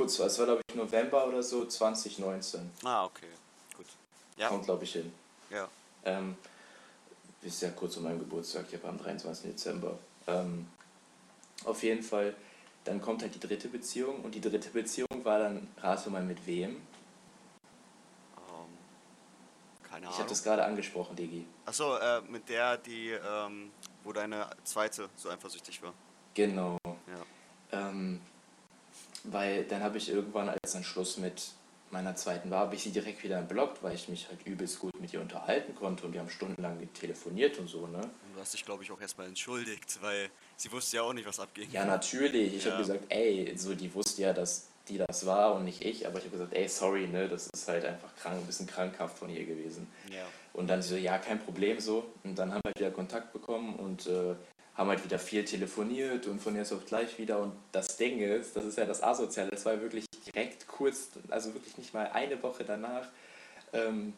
kurz, 0.00 0.18
es 0.18 0.38
war 0.38 0.46
glaube 0.46 0.62
ich 0.66 0.74
November 0.74 1.26
oder 1.26 1.42
so, 1.42 1.66
2019. 1.66 2.70
Ah, 2.84 3.04
okay. 3.04 3.26
Gut. 3.76 3.86
Ja. 4.36 4.48
Kommt 4.48 4.64
glaube 4.64 4.84
ich 4.84 4.92
hin. 4.92 5.12
Ja. 5.50 5.68
Ähm, 6.04 6.36
ist 7.42 7.60
ja 7.60 7.70
kurz 7.70 7.96
um 7.98 8.04
meinen 8.04 8.18
Geburtstag, 8.18 8.64
ich 8.68 8.74
habe 8.78 8.88
am 8.88 8.98
23. 8.98 9.50
Dezember. 9.50 9.98
Ähm, 10.26 10.66
auf 11.64 11.82
jeden 11.82 12.02
Fall, 12.02 12.34
dann 12.84 13.02
kommt 13.02 13.20
halt 13.22 13.34
die 13.34 13.40
dritte 13.40 13.68
Beziehung 13.68 14.20
und 14.22 14.34
die 14.34 14.40
dritte 14.40 14.70
Beziehung 14.70 15.08
war 15.22 15.38
dann, 15.38 15.68
rate 15.82 16.08
mal 16.08 16.22
mit 16.22 16.46
wem? 16.46 16.70
Ähm, 16.70 16.80
keine 19.82 20.00
Ich 20.00 20.06
Ahnung. 20.06 20.18
habe 20.18 20.28
das 20.30 20.42
gerade 20.42 20.64
angesprochen, 20.64 21.14
Digi. 21.16 21.44
Achso, 21.66 21.96
äh, 21.98 22.22
mit 22.22 22.48
der, 22.48 22.78
die, 22.78 23.10
ähm, 23.10 23.70
wo 24.02 24.12
deine 24.14 24.48
zweite 24.64 25.10
so 25.16 25.28
eifersüchtig 25.28 25.82
war. 25.82 25.92
Genau. 26.32 26.78
Ja. 26.84 27.26
Ähm, 27.72 28.22
weil 29.24 29.64
dann 29.64 29.82
habe 29.82 29.98
ich 29.98 30.08
irgendwann, 30.08 30.48
als 30.48 30.72
dann 30.72 30.84
Schluss 30.84 31.16
mit 31.16 31.52
meiner 31.90 32.14
zweiten 32.14 32.50
war, 32.50 32.60
habe 32.60 32.76
ich 32.76 32.82
sie 32.84 32.92
direkt 32.92 33.22
wieder 33.24 33.38
entblockt, 33.38 33.82
weil 33.82 33.94
ich 33.94 34.08
mich 34.08 34.28
halt 34.28 34.46
übelst 34.46 34.78
gut 34.78 34.98
mit 35.00 35.12
ihr 35.12 35.20
unterhalten 35.20 35.74
konnte 35.74 36.06
und 36.06 36.12
wir 36.12 36.20
haben 36.20 36.30
stundenlang 36.30 36.88
telefoniert 36.94 37.58
und 37.58 37.68
so, 37.68 37.86
ne? 37.88 37.98
Und 37.98 38.34
du 38.36 38.40
hast 38.40 38.54
dich, 38.54 38.64
glaube 38.64 38.84
ich, 38.84 38.92
auch 38.92 39.00
erstmal 39.00 39.26
entschuldigt, 39.26 39.98
weil 40.00 40.30
sie 40.56 40.70
wusste 40.70 40.96
ja 40.98 41.02
auch 41.02 41.12
nicht, 41.12 41.26
was 41.26 41.40
abging. 41.40 41.68
Ja, 41.72 41.84
natürlich. 41.84 42.54
Ich 42.54 42.64
Ja. 42.64 42.72
habe 42.72 42.82
gesagt, 42.82 43.04
ey, 43.08 43.52
so 43.56 43.74
die 43.74 43.92
wusste 43.92 44.22
ja, 44.22 44.32
dass 44.32 44.68
die 44.88 44.98
das 44.98 45.26
war 45.26 45.54
und 45.54 45.64
nicht 45.64 45.84
ich, 45.84 46.06
aber 46.06 46.18
ich 46.18 46.24
habe 46.24 46.36
gesagt, 46.36 46.54
ey, 46.54 46.68
sorry, 46.68 47.06
ne, 47.06 47.28
das 47.28 47.48
ist 47.52 47.68
halt 47.68 47.84
einfach 47.84 48.14
krank, 48.16 48.36
ein 48.38 48.46
bisschen 48.46 48.66
krankhaft 48.66 49.18
von 49.18 49.28
ihr 49.28 49.44
gewesen. 49.44 49.86
Ja. 50.12 50.24
Und 50.52 50.68
dann 50.68 50.82
so, 50.82 50.96
ja, 50.96 51.18
kein 51.18 51.38
Problem 51.40 51.78
so. 51.80 52.12
Und 52.24 52.38
dann 52.38 52.52
haben 52.52 52.60
wir 52.64 52.72
wieder 52.76 52.90
Kontakt 52.90 53.32
bekommen 53.32 53.76
und 53.76 54.06
äh, 54.06 54.34
haben 54.80 54.88
halt 54.88 55.04
wieder 55.04 55.18
viel 55.18 55.44
telefoniert 55.44 56.26
und 56.26 56.40
von 56.40 56.56
jetzt 56.56 56.72
auf 56.72 56.86
gleich 56.86 57.18
wieder. 57.18 57.38
Und 57.38 57.52
das 57.70 57.98
Ding 57.98 58.18
ist, 58.18 58.56
das 58.56 58.64
ist 58.64 58.78
ja 58.78 58.86
das 58.86 59.02
Asoziale, 59.02 59.50
das 59.50 59.66
war 59.66 59.78
wirklich 59.80 60.06
direkt 60.26 60.66
kurz, 60.66 61.10
also 61.28 61.52
wirklich 61.52 61.76
nicht 61.76 61.92
mal 61.92 62.10
eine 62.12 62.42
Woche 62.42 62.64
danach. 62.64 63.06
Ähm, 63.74 64.14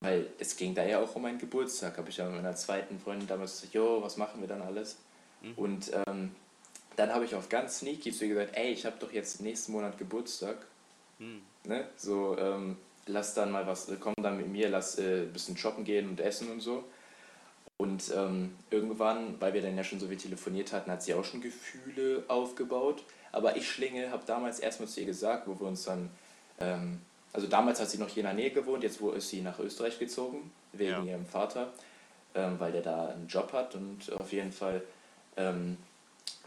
weil 0.00 0.26
es 0.38 0.56
ging 0.56 0.74
da 0.74 0.84
ja 0.84 1.00
auch 1.00 1.16
um 1.16 1.22
meinen 1.22 1.38
Geburtstag, 1.38 1.96
habe 1.96 2.10
ich 2.10 2.18
ja 2.18 2.26
mit 2.26 2.36
meiner 2.36 2.54
zweiten 2.54 3.00
Freundin 3.00 3.26
damals 3.26 3.52
gesagt, 3.52 3.72
jo, 3.72 4.02
was 4.02 4.18
machen 4.18 4.42
wir 4.42 4.46
dann 4.46 4.60
alles? 4.60 4.98
Mhm. 5.40 5.54
Und 5.56 5.90
ähm, 6.06 6.34
dann 6.96 7.14
habe 7.14 7.24
ich 7.24 7.34
auf 7.34 7.48
ganz 7.48 7.78
sneaky 7.78 8.12
zu 8.12 8.26
ihr 8.26 8.34
gesagt, 8.34 8.56
ey, 8.56 8.70
ich 8.70 8.84
habe 8.84 8.96
doch 9.00 9.10
jetzt 9.10 9.40
nächsten 9.40 9.72
Monat 9.72 9.96
Geburtstag 9.96 10.58
Hm. 11.18 11.40
ne? 11.64 11.88
So, 11.96 12.36
ähm, 12.38 12.76
lass 13.06 13.34
dann 13.34 13.50
mal 13.50 13.66
was, 13.66 13.90
komm 14.00 14.14
dann 14.22 14.36
mit 14.36 14.48
mir, 14.48 14.68
lass 14.68 14.98
äh, 14.98 15.22
ein 15.22 15.32
bisschen 15.32 15.56
shoppen 15.56 15.84
gehen 15.84 16.08
und 16.08 16.20
essen 16.20 16.50
und 16.50 16.60
so. 16.60 16.84
Und 17.80 18.12
ähm, 18.14 18.56
irgendwann, 18.70 19.40
weil 19.40 19.54
wir 19.54 19.62
dann 19.62 19.76
ja 19.76 19.84
schon 19.84 20.00
so 20.00 20.08
viel 20.08 20.16
telefoniert 20.16 20.72
hatten, 20.72 20.90
hat 20.90 21.02
sie 21.02 21.14
auch 21.14 21.24
schon 21.24 21.40
Gefühle 21.40 22.24
aufgebaut. 22.26 23.04
Aber 23.30 23.56
ich, 23.56 23.70
Schlinge, 23.70 24.10
habe 24.10 24.24
damals 24.26 24.58
erstmal 24.58 24.88
zu 24.88 25.00
ihr 25.00 25.06
gesagt, 25.06 25.46
wo 25.46 25.58
wir 25.60 25.68
uns 25.68 25.84
dann, 25.84 26.10
ähm, 26.58 27.00
also 27.32 27.46
damals 27.46 27.80
hat 27.80 27.88
sie 27.88 27.98
noch 27.98 28.08
hier 28.08 28.22
in 28.22 28.26
der 28.26 28.34
Nähe 28.34 28.50
gewohnt, 28.50 28.82
jetzt 28.82 29.00
wo 29.00 29.10
ist 29.12 29.28
sie 29.28 29.42
nach 29.42 29.60
Österreich 29.60 29.98
gezogen, 29.98 30.50
wegen 30.72 30.90
Ja. 30.90 31.02
ihrem 31.04 31.24
Vater, 31.26 31.72
ähm, 32.34 32.58
weil 32.58 32.72
der 32.72 32.82
da 32.82 33.08
einen 33.10 33.28
Job 33.28 33.52
hat 33.52 33.76
und 33.76 34.12
auf 34.18 34.32
jeden 34.32 34.52
Fall, 34.52 34.82
ähm, 35.36 35.76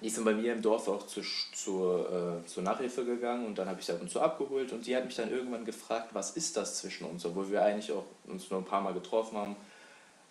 die 0.02 0.12
dann 0.12 0.26
bei 0.26 0.34
mir 0.34 0.52
im 0.52 0.62
Dorf 0.62 0.88
auch 0.90 1.08
zur, 1.08 1.24
zur, 1.54 2.42
äh, 2.44 2.48
zur 2.48 2.64
Nachhilfe 2.64 3.06
gegangen 3.06 3.46
und 3.46 3.58
dann 3.58 3.70
habe 3.70 3.80
ich 3.80 3.86
sie 3.86 3.94
ab 3.94 4.02
und 4.02 4.10
zu 4.12 4.20
abgeholt 4.20 4.74
und 4.74 4.84
sie 4.84 4.98
hat 4.98 5.06
mich 5.06 5.16
dann 5.16 5.32
irgendwann 5.32 5.64
gefragt, 5.64 6.10
was 6.14 6.32
ist 6.32 6.58
das 6.58 6.80
zwischen 6.80 7.06
uns, 7.06 7.24
obwohl 7.26 7.50
wir 7.52 7.64
eigentlich 7.64 7.92
auch 7.94 8.04
uns 8.28 8.50
nur 8.50 8.60
ein 8.60 8.66
paar 8.66 8.82
Mal 8.82 8.94
getroffen 8.94 9.38
haben. 9.38 9.56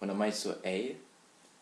Und 0.00 0.08
dann 0.08 0.18
meinte 0.18 0.36
ich 0.36 0.42
so, 0.42 0.54
ey, 0.62 0.96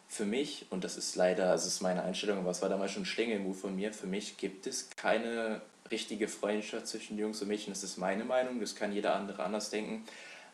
für 0.08 0.24
mich, 0.24 0.66
und 0.70 0.84
das 0.84 0.96
ist 0.96 1.16
leider, 1.16 1.50
also 1.50 1.66
es 1.66 1.74
ist 1.74 1.80
meine 1.82 2.02
Einstellung, 2.02 2.38
aber 2.38 2.50
es 2.50 2.62
war 2.62 2.68
damals 2.68 2.92
schon 2.92 3.02
ein 3.02 3.06
Schlingelmove 3.06 3.58
von 3.58 3.76
mir, 3.76 3.92
für 3.92 4.06
mich 4.06 4.38
gibt 4.38 4.66
es 4.66 4.88
keine 4.96 5.60
richtige 5.90 6.28
Freundschaft 6.28 6.86
zwischen 6.86 7.18
Jungs 7.18 7.42
und 7.42 7.48
Mädchen. 7.48 7.72
Das 7.72 7.82
ist 7.82 7.98
meine 7.98 8.24
Meinung, 8.24 8.60
das 8.60 8.74
kann 8.74 8.92
jeder 8.92 9.14
andere 9.14 9.42
anders 9.42 9.70
denken. 9.70 10.04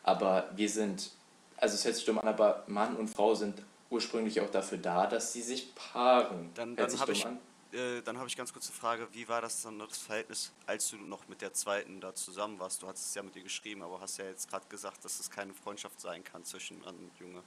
Aber 0.03 0.49
wir 0.55 0.69
sind, 0.69 1.11
also 1.57 1.75
es 1.75 1.85
hört 1.85 1.95
sich 1.95 2.05
dumm 2.05 2.19
an, 2.19 2.27
aber 2.27 2.63
Mann 2.67 2.95
und 2.95 3.07
Frau 3.07 3.33
sind 3.35 3.61
ursprünglich 3.89 4.41
auch 4.41 4.51
dafür 4.51 4.77
da, 4.77 5.07
dass 5.07 5.33
sie 5.33 5.41
sich 5.41 5.73
paaren. 5.75 6.51
Dann, 6.53 6.75
dann 6.75 6.99
habe 6.99 7.11
ich, 7.11 7.25
äh, 7.25 8.01
dann 8.03 8.17
hab 8.17 8.27
ich 8.27 8.35
ganz 8.35 8.51
kurz 8.51 8.67
eine 8.67 8.75
Frage. 8.75 9.07
Wie 9.13 9.27
war 9.27 9.41
das 9.41 9.61
dann 9.61 9.79
das 9.79 9.97
Verhältnis, 9.97 10.51
als 10.65 10.89
du 10.89 10.97
noch 10.97 11.27
mit 11.27 11.41
der 11.41 11.53
zweiten 11.53 12.01
da 12.01 12.13
zusammen 12.13 12.59
warst? 12.59 12.81
Du 12.81 12.87
hast 12.87 13.05
es 13.05 13.15
ja 13.15 13.23
mit 13.23 13.35
ihr 13.35 13.43
geschrieben, 13.43 13.81
aber 13.83 14.01
hast 14.01 14.17
ja 14.17 14.25
jetzt 14.25 14.49
gerade 14.49 14.65
gesagt, 14.69 15.03
dass 15.05 15.19
es 15.19 15.29
keine 15.29 15.53
Freundschaft 15.53 15.99
sein 15.99 16.23
kann 16.23 16.43
zwischen 16.43 16.79
Mann 16.79 16.95
und 16.95 17.11
Junge. 17.19 17.41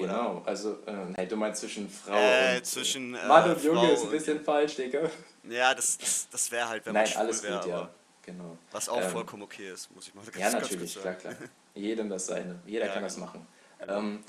Genau, 0.00 0.42
also, 0.44 0.72
äh, 0.86 0.92
hey, 1.16 1.28
du 1.28 1.36
meinst 1.36 1.60
zwischen 1.60 1.88
Frau 1.88 2.16
Äh, 2.18 2.56
und. 2.56 2.66
zwischen, 2.66 3.14
äh, 3.14 3.26
Mann 3.26 3.50
und 3.50 3.62
Junge 3.62 3.78
Frau 3.80 3.92
ist 3.92 4.02
ein 4.04 4.10
bisschen 4.10 4.44
falsch, 4.44 4.76
Digga. 4.76 5.10
Ja, 5.48 5.74
das, 5.74 5.98
das, 5.98 6.28
das 6.30 6.50
wäre 6.50 6.68
halt, 6.68 6.86
wenn 6.86 6.92
Nein, 6.94 7.04
man 7.04 7.12
schwul 7.12 7.20
alles 7.22 7.42
wäre, 7.42 7.60
gut, 7.60 7.68
ja. 7.70 7.90
Genau. 8.22 8.58
was 8.70 8.88
auch 8.88 9.00
Ähm, 9.02 9.10
vollkommen 9.10 9.42
okay 9.42 9.70
ist, 9.72 9.94
muss 9.94 10.06
ich 10.08 10.14
mal 10.14 10.24
ganz, 10.24 10.36
Ja, 10.36 10.50
natürlich, 10.60 11.00
klar, 11.00 11.14
klar. 11.14 11.34
Jedem 11.74 12.08
das 12.10 12.26
seine. 12.26 12.60
Jeder 12.66 12.86
Ja, 12.86 12.92
kann 12.92 13.02
das 13.02 13.14
genau. 13.14 13.26
machen. 13.26 13.46
Ähm, 13.88 14.22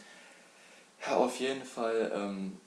ja, 1.05 1.17
auf 1.17 1.38
jeden 1.39 1.65
Fall, 1.65 2.11
ähm, 2.15 2.57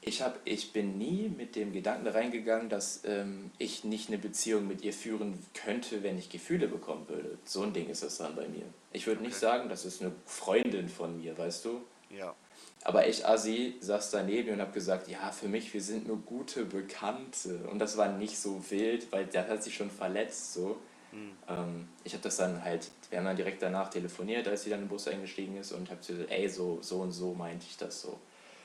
ich, 0.00 0.22
hab, 0.22 0.38
ich 0.46 0.72
bin 0.72 0.96
nie 0.96 1.28
mit 1.28 1.56
dem 1.56 1.72
Gedanken 1.74 2.06
da 2.06 2.12
reingegangen, 2.12 2.70
dass 2.70 3.02
ähm, 3.04 3.50
ich 3.58 3.84
nicht 3.84 4.08
eine 4.08 4.16
Beziehung 4.16 4.66
mit 4.66 4.82
ihr 4.82 4.94
führen 4.94 5.38
könnte, 5.52 6.02
wenn 6.02 6.18
ich 6.18 6.30
Gefühle 6.30 6.68
bekommen 6.68 7.06
würde. 7.08 7.36
So 7.44 7.62
ein 7.62 7.74
Ding 7.74 7.90
ist 7.90 8.02
das 8.02 8.16
dann 8.16 8.34
bei 8.34 8.48
mir. 8.48 8.64
Ich 8.92 9.06
würde 9.06 9.20
nicht 9.22 9.32
Okay. 9.36 9.40
sagen, 9.40 9.68
das 9.68 9.84
ist 9.84 10.00
eine 10.00 10.12
Freundin 10.24 10.88
von 10.88 11.20
mir, 11.20 11.36
weißt 11.36 11.66
du? 11.66 11.82
Ja. 12.08 12.34
Aber 12.82 13.06
ich, 13.06 13.26
Assi, 13.26 13.74
saß 13.80 14.10
daneben 14.10 14.54
und 14.54 14.60
habe 14.60 14.72
gesagt, 14.72 15.08
ja, 15.08 15.30
für 15.32 15.48
mich, 15.48 15.72
wir 15.74 15.82
sind 15.82 16.06
nur 16.06 16.18
gute 16.18 16.64
Bekannte. 16.64 17.58
Und 17.70 17.78
das 17.78 17.96
war 17.96 18.08
nicht 18.08 18.38
so 18.38 18.62
wild, 18.70 19.12
weil 19.12 19.26
der 19.26 19.48
hat 19.48 19.62
sich 19.62 19.74
schon 19.74 19.90
verletzt, 19.90 20.54
so. 20.54 20.78
Hm. 21.10 21.32
Ähm, 21.48 21.88
ich 22.04 22.14
habe 22.14 22.22
das 22.22 22.36
dann 22.36 22.64
halt, 22.64 22.88
wir 23.10 23.18
haben 23.18 23.26
dann 23.26 23.36
direkt 23.36 23.60
danach 23.62 23.90
telefoniert, 23.90 24.48
als 24.48 24.62
sie 24.64 24.70
dann 24.70 24.82
im 24.82 24.88
Bus 24.88 25.08
eingestiegen 25.08 25.56
ist 25.58 25.72
und 25.72 25.90
habe 25.90 26.00
gesagt, 26.00 26.30
ey, 26.30 26.48
so, 26.48 26.78
so 26.80 27.00
und 27.00 27.12
so 27.12 27.34
meinte 27.34 27.66
ich 27.68 27.76
das 27.76 28.00
so. 28.00 28.18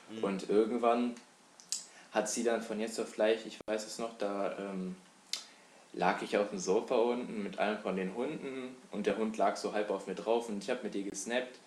Hm. 0.08 0.24
Und 0.24 0.48
irgendwann 0.48 1.14
hat 2.12 2.30
sie 2.30 2.42
dann 2.42 2.62
von 2.62 2.80
jetzt 2.80 2.98
auf 2.98 3.12
gleich, 3.12 3.44
ich 3.44 3.58
weiß 3.66 3.86
es 3.86 3.98
noch, 3.98 4.16
da 4.16 4.56
ähm, 4.58 4.96
lag 5.92 6.22
ich 6.22 6.38
auf 6.38 6.48
dem 6.48 6.58
Sofa 6.58 6.94
unten 6.94 7.42
mit 7.42 7.58
einem 7.58 7.78
von 7.78 7.96
den 7.96 8.14
Hunden 8.14 8.74
und 8.92 9.06
der 9.06 9.18
Hund 9.18 9.36
lag 9.36 9.56
so 9.56 9.74
halb 9.74 9.90
auf 9.90 10.06
mir 10.06 10.14
drauf 10.14 10.48
und 10.48 10.62
ich 10.62 10.70
habe 10.70 10.82
mit 10.84 10.94
ihr 10.94 11.04
gesnappt 11.04 11.58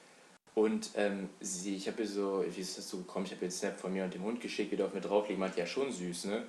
und 0.55 0.91
ähm, 0.95 1.29
sie, 1.39 1.75
ich 1.75 1.87
habe 1.87 2.01
ihr 2.01 2.07
so, 2.07 2.43
wie 2.47 2.61
ist 2.61 2.77
das 2.77 2.89
so 2.89 2.97
gekommen, 2.97 3.25
ich 3.25 3.31
habe 3.31 3.41
ihr 3.41 3.47
einen 3.47 3.51
Snap 3.51 3.79
von 3.79 3.93
mir 3.93 4.03
und 4.03 4.13
dem 4.13 4.23
Hund 4.23 4.41
geschickt, 4.41 4.71
wie 4.71 4.75
der 4.75 4.87
auf 4.87 4.93
mir 4.93 5.01
drauf 5.01 5.27
liegt, 5.27 5.39
meinte 5.39 5.59
ja 5.59 5.65
schon 5.65 5.91
süß, 5.91 6.25
ne? 6.25 6.45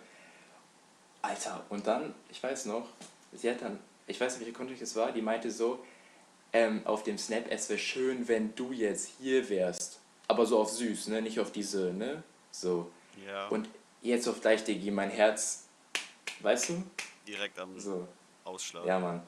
Alter, 1.22 1.64
und 1.68 1.86
dann, 1.86 2.14
ich 2.30 2.42
weiß 2.42 2.66
noch, 2.66 2.88
sie 3.32 3.50
hat 3.50 3.60
dann, 3.62 3.78
ich 4.06 4.20
weiß 4.20 4.32
nicht, 4.32 4.40
welche 4.40 4.56
Kontext 4.56 4.82
es 4.82 4.96
war, 4.96 5.12
die 5.12 5.22
meinte 5.22 5.50
so, 5.50 5.84
ähm, 6.52 6.82
auf 6.84 7.04
dem 7.04 7.18
Snap, 7.18 7.44
es 7.50 7.68
wäre 7.68 7.78
schön, 7.78 8.26
wenn 8.26 8.54
du 8.56 8.72
jetzt 8.72 9.12
hier 9.20 9.48
wärst. 9.48 10.00
Aber 10.28 10.46
so 10.46 10.58
auf 10.58 10.70
süß, 10.70 11.08
ne? 11.08 11.22
Nicht 11.22 11.38
auf 11.38 11.52
diese, 11.52 11.92
ne? 11.92 12.22
So. 12.50 12.90
Ja. 13.26 13.48
Und 13.48 13.68
jetzt 14.00 14.26
auf 14.28 14.40
gleich, 14.40 14.64
Digi, 14.64 14.90
mein 14.90 15.10
Herz, 15.10 15.66
weißt 16.40 16.70
du? 16.70 16.82
Direkt 17.26 17.58
am 17.58 17.78
So. 17.78 18.08
Ausschlag. 18.44 18.84
Ja, 18.86 18.98
Mann. 18.98 19.22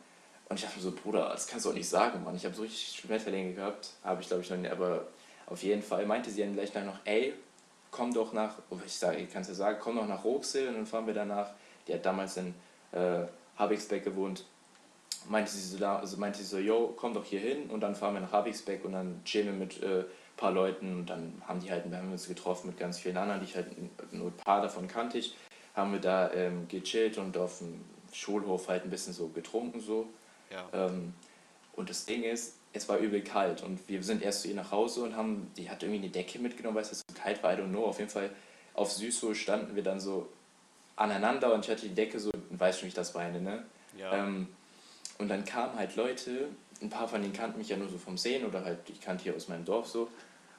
Und 0.53 0.59
ich 0.59 0.67
dachte 0.67 0.77
mir 0.77 0.83
so, 0.83 0.93
Bruder, 0.93 1.31
das 1.31 1.47
kannst 1.47 1.65
du 1.65 1.71
auch 1.71 1.75
nicht 1.75 1.89
sagen, 1.89 2.23
Mann. 2.25 2.37
Ich 2.37 2.45
habe 2.45 2.55
so 2.55 2.61
richtig 2.61 3.01
Schmetterlinge 3.01 3.55
gehabt. 3.55 3.89
Habe 4.05 4.21
ich, 4.21 4.29
glaube 4.29 4.43
ich, 4.43 4.51
noch 4.51 4.59
nie. 4.59 4.69
Aber 4.69 5.07
auf 5.47 5.63
jeden 5.63 5.83
Fall 5.83 6.05
meinte 6.05 6.31
sie 6.31 6.43
dann 6.43 6.53
gleich 6.53 6.75
noch, 6.85 6.99
ey, 7.07 7.33
komm 7.91 8.13
doch 8.13 8.35
nach, 8.35 8.57
ich 8.85 8.93
sage, 8.93 9.17
ich 9.17 9.33
kann 9.33 9.41
es 9.41 9.49
ja 9.49 9.55
sagen, 9.55 9.79
komm 9.81 9.97
doch 9.97 10.07
nach 10.07 10.23
Roxil 10.23 10.69
und 10.69 10.75
dann 10.75 10.85
fahren 10.85 11.07
wir 11.07 11.15
danach. 11.15 11.53
Die 11.89 11.95
hat 11.95 12.05
damals 12.05 12.37
in 12.37 12.55
äh, 12.93 13.23
Habixbeck 13.57 14.05
gewohnt. 14.05 14.45
Meinte 15.27 15.51
sie 15.51 15.79
so, 15.79 15.87
also 15.87 16.19
meinte 16.19 16.41
sie 16.41 16.45
so, 16.45 16.59
yo, 16.59 16.93
komm 16.99 17.15
doch 17.15 17.25
hier 17.25 17.41
hin 17.41 17.71
und 17.71 17.81
dann 17.81 17.95
fahren 17.95 18.13
wir 18.13 18.21
nach 18.21 18.33
Habixbeck 18.33 18.85
und 18.85 18.93
dann 18.93 19.23
chillen 19.25 19.47
wir 19.47 19.55
mit 19.55 19.83
äh, 19.83 20.01
ein 20.01 20.05
paar 20.37 20.53
Leuten 20.53 20.99
und 20.99 21.09
dann 21.09 21.41
haben 21.49 21.61
die 21.61 21.71
halt, 21.71 21.91
wir 21.91 21.97
haben 21.97 22.13
uns 22.13 22.29
getroffen 22.29 22.67
mit 22.67 22.79
ganz 22.79 22.99
vielen 22.99 23.17
anderen, 23.17 23.41
die 23.41 23.47
ich 23.47 23.57
halt, 23.57 23.69
nur 24.13 24.27
ein 24.27 24.37
paar 24.37 24.61
davon 24.61 24.87
kannte 24.87 25.17
ich, 25.17 25.35
haben 25.75 25.93
wir 25.93 26.01
da 26.01 26.31
ähm, 26.33 26.69
gechillt 26.69 27.17
und 27.17 27.39
auf 27.39 27.61
dem 27.61 27.83
Schulhof 28.13 28.69
halt 28.69 28.85
ein 28.85 28.91
bisschen 28.91 29.15
so 29.15 29.29
getrunken 29.29 29.81
so. 29.81 30.09
Ja. 30.53 30.69
Ähm, 30.73 31.15
und 31.75 31.89
das 31.91 32.05
Ding 32.05 32.23
ist, 32.23 32.57
es 32.73 32.89
war 32.89 32.99
übel 32.99 33.23
kalt 33.23 33.63
und 33.63 33.81
wir 33.89 34.03
sind 34.03 34.23
erst 34.23 34.43
zu 34.43 34.49
ihr 34.49 34.55
nach 34.55 34.71
Hause 34.71 35.03
und 35.03 35.17
haben, 35.17 35.51
die 35.57 35.69
hat 35.69 35.83
irgendwie 35.83 36.01
eine 36.03 36.11
Decke 36.11 36.39
mitgenommen, 36.39 36.77
weil 36.77 36.83
es 36.83 36.91
so 36.91 37.15
kalt 37.15 37.43
war, 37.43 37.53
I 37.53 37.57
don't 37.57 37.69
know. 37.69 37.85
Auf 37.85 37.99
jeden 37.99 38.11
Fall 38.11 38.31
auf 38.75 38.93
Süßhof 38.93 39.37
standen 39.37 39.75
wir 39.75 39.83
dann 39.83 40.01
so 40.01 40.29
aneinander 40.97 41.53
und 41.53 41.65
ich 41.65 41.71
hatte 41.71 41.89
die 41.89 41.95
Decke 41.95 42.19
so, 42.19 42.31
du 42.31 42.41
weißt 42.61 42.79
schon, 42.79 42.87
wie 42.87 42.89
ich 42.89 42.95
das 42.95 43.15
meine, 43.15 43.41
ne? 43.41 43.65
Ja. 43.97 44.13
Ähm, 44.13 44.49
und 45.19 45.29
dann 45.29 45.45
kamen 45.45 45.77
halt 45.77 45.97
Leute, 45.97 46.49
ein 46.81 46.91
paar 46.91 47.09
von 47.09 47.21
denen 47.23 47.35
kannten 47.35 47.59
mich 47.59 47.69
ja 47.69 47.77
nur 47.77 47.89
so 47.89 47.99
vom 47.99 48.17
Sehen 48.17 48.47
oder 48.47 48.65
halt, 48.65 48.79
ich 48.89 49.01
kannte 49.01 49.25
hier 49.25 49.37
aus 49.37 49.49
meinem 49.49 49.65
Dorf 49.65 49.89
so. 49.89 50.09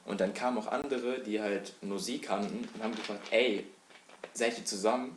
Und 0.04 0.20
dann 0.20 0.34
kamen 0.34 0.58
auch 0.58 0.66
andere, 0.66 1.20
die 1.20 1.40
halt 1.40 1.74
nur 1.82 1.98
sie 1.98 2.18
kannten 2.18 2.68
und 2.74 2.82
haben 2.82 2.94
gefragt, 2.94 3.28
ey, 3.30 3.66
seid 4.32 4.58
ihr 4.58 4.64
zusammen? 4.64 5.16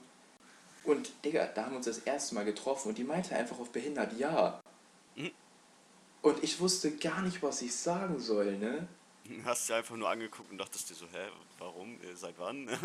Und 0.84 1.12
Digga, 1.26 1.48
da 1.48 1.64
haben 1.64 1.72
wir 1.72 1.78
uns 1.78 1.86
das 1.86 2.00
erste 2.00 2.36
Mal 2.36 2.46
getroffen 2.46 2.90
und 2.90 2.98
die 2.98 3.04
meinte 3.04 3.36
einfach 3.36 3.60
auf 3.60 3.70
behindert, 3.70 4.18
ja. 4.18 4.60
Und 6.22 6.44
ich 6.44 6.60
wusste 6.60 6.92
gar 6.92 7.22
nicht, 7.22 7.42
was 7.44 7.62
ich 7.62 7.74
sagen 7.76 8.20
soll, 8.20 8.58
ne? 8.58 8.88
Hast 9.44 9.70
du 9.70 9.74
einfach 9.74 9.96
nur 9.96 10.10
angeguckt 10.10 10.52
und 10.52 10.58
dachtest 10.58 10.90
dir 10.90 10.96
so, 10.96 11.06
hä, 11.06 11.28
warum? 11.60 11.96
Äh, 12.02 12.16
Seit 12.16 12.36
wann? 12.38 12.68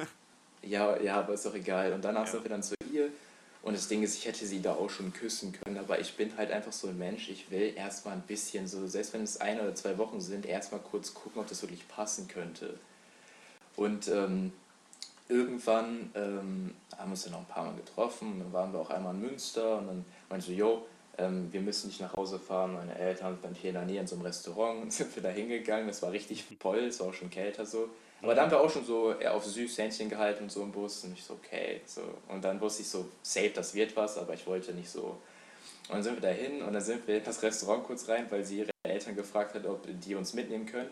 Ja, 0.64 0.96
ja, 1.00 1.16
aber 1.18 1.34
ist 1.34 1.44
doch 1.44 1.54
egal. 1.56 1.92
Und 1.92 2.02
danach 2.04 2.24
Ja. 2.26 2.30
sind 2.32 2.44
wir 2.44 2.48
dann 2.50 2.62
zu 2.62 2.76
ihr. 2.92 3.08
Und 3.62 3.76
das 3.76 3.88
Ding 3.88 4.04
ist, 4.04 4.16
ich 4.16 4.26
hätte 4.26 4.46
sie 4.46 4.62
da 4.62 4.74
auch 4.74 4.90
schon 4.90 5.12
küssen 5.12 5.52
können, 5.52 5.76
aber 5.76 5.98
ich 5.98 6.14
bin 6.16 6.36
halt 6.36 6.52
einfach 6.52 6.72
so 6.72 6.86
ein 6.86 6.96
Mensch. 6.96 7.28
Ich 7.30 7.50
will 7.50 7.72
erstmal 7.76 8.14
ein 8.14 8.20
bisschen 8.22 8.68
so, 8.68 8.86
selbst 8.86 9.12
wenn 9.12 9.24
es 9.24 9.40
ein 9.40 9.60
oder 9.60 9.74
zwei 9.74 9.98
Wochen 9.98 10.20
sind, 10.20 10.46
erstmal 10.46 10.80
kurz 10.80 11.14
gucken, 11.14 11.40
ob 11.42 11.48
das 11.48 11.62
wirklich 11.62 11.88
passen 11.88 12.28
könnte. 12.28 12.78
Und 13.74 14.06
ähm, 14.06 14.52
irgendwann 15.28 16.10
ähm, 16.14 16.74
haben 16.96 17.08
wir 17.08 17.12
uns 17.12 17.24
dann 17.24 17.32
noch 17.32 17.40
ein 17.40 17.46
paar 17.46 17.64
Mal 17.64 17.74
getroffen. 17.74 18.32
Und 18.34 18.38
dann 18.40 18.52
waren 18.52 18.72
wir 18.72 18.78
auch 18.80 18.90
einmal 18.90 19.14
in 19.14 19.20
Münster 19.20 19.78
und 19.78 19.86
dann 19.88 20.04
meinte 20.28 20.44
ich 20.50 20.56
so, 20.56 20.64
yo, 20.64 20.86
wir 21.18 21.60
müssen 21.60 21.88
nicht 21.88 22.00
nach 22.00 22.16
Hause 22.16 22.38
fahren. 22.38 22.74
Meine 22.74 22.98
Eltern 22.98 23.38
sind 23.42 23.56
hier 23.56 23.70
in 23.70 23.74
der 23.74 23.84
Nähe 23.84 24.00
in 24.00 24.06
so 24.06 24.16
einem 24.16 24.24
Restaurant 24.24 24.82
und 24.82 24.92
sind 24.92 25.14
wir 25.14 25.22
da 25.22 25.28
hingegangen. 25.28 25.86
Das 25.86 26.02
war 26.02 26.12
richtig 26.12 26.44
voll, 26.60 26.80
es 26.80 27.00
war 27.00 27.08
auch 27.08 27.14
schon 27.14 27.30
kälter 27.30 27.66
so. 27.66 27.88
Aber 28.22 28.34
da 28.34 28.42
haben 28.42 28.50
wir 28.52 28.60
auch 28.60 28.70
schon 28.70 28.84
so 28.84 29.12
eher 29.12 29.34
auf 29.34 29.44
süß 29.44 29.78
Händchen 29.78 30.08
gehalten 30.08 30.44
und 30.44 30.52
so 30.52 30.62
im 30.62 30.70
Bus 30.70 31.02
und 31.04 31.12
ich 31.12 31.24
so, 31.24 31.34
okay. 31.34 31.80
So. 31.86 32.02
Und 32.28 32.44
dann 32.44 32.60
wusste 32.60 32.82
ich 32.82 32.88
so, 32.88 33.08
safe, 33.20 33.50
das 33.50 33.74
wird 33.74 33.96
was, 33.96 34.16
aber 34.16 34.34
ich 34.34 34.46
wollte 34.46 34.72
nicht 34.72 34.88
so. 34.88 35.18
Und 35.88 35.96
dann 35.96 36.02
sind 36.04 36.14
wir 36.14 36.28
da 36.28 36.28
hin 36.28 36.62
und 36.62 36.72
dann 36.72 36.82
sind 36.82 37.06
wir 37.08 37.18
in 37.18 37.24
das 37.24 37.42
Restaurant 37.42 37.84
kurz 37.84 38.08
rein, 38.08 38.26
weil 38.30 38.44
sie 38.44 38.60
ihre 38.60 38.70
Eltern 38.84 39.16
gefragt 39.16 39.54
hat, 39.54 39.66
ob 39.66 39.84
die 40.00 40.14
uns 40.14 40.34
mitnehmen 40.34 40.66
können. 40.66 40.90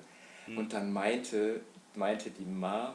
Und 0.57 0.73
dann 0.73 0.93
meinte, 0.93 1.61
meinte 1.95 2.31
die 2.31 2.45
Mom 2.45 2.95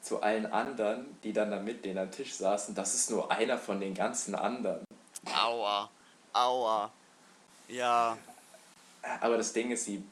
zu 0.00 0.22
allen 0.22 0.46
anderen, 0.46 1.18
die 1.24 1.32
dann 1.32 1.50
da 1.50 1.58
mit 1.58 1.84
denen 1.84 1.98
am 1.98 2.10
Tisch 2.10 2.34
saßen, 2.34 2.74
das 2.74 2.94
ist 2.94 3.10
nur 3.10 3.30
einer 3.30 3.58
von 3.58 3.80
den 3.80 3.94
ganzen 3.94 4.34
anderen. 4.34 4.84
Aua. 5.34 5.90
Aua. 6.34 6.90
Ja. 7.68 8.18
Aber 9.20 9.36
das 9.36 9.52
Ding 9.52 9.70
ist, 9.70 9.84
sie, 9.84 10.02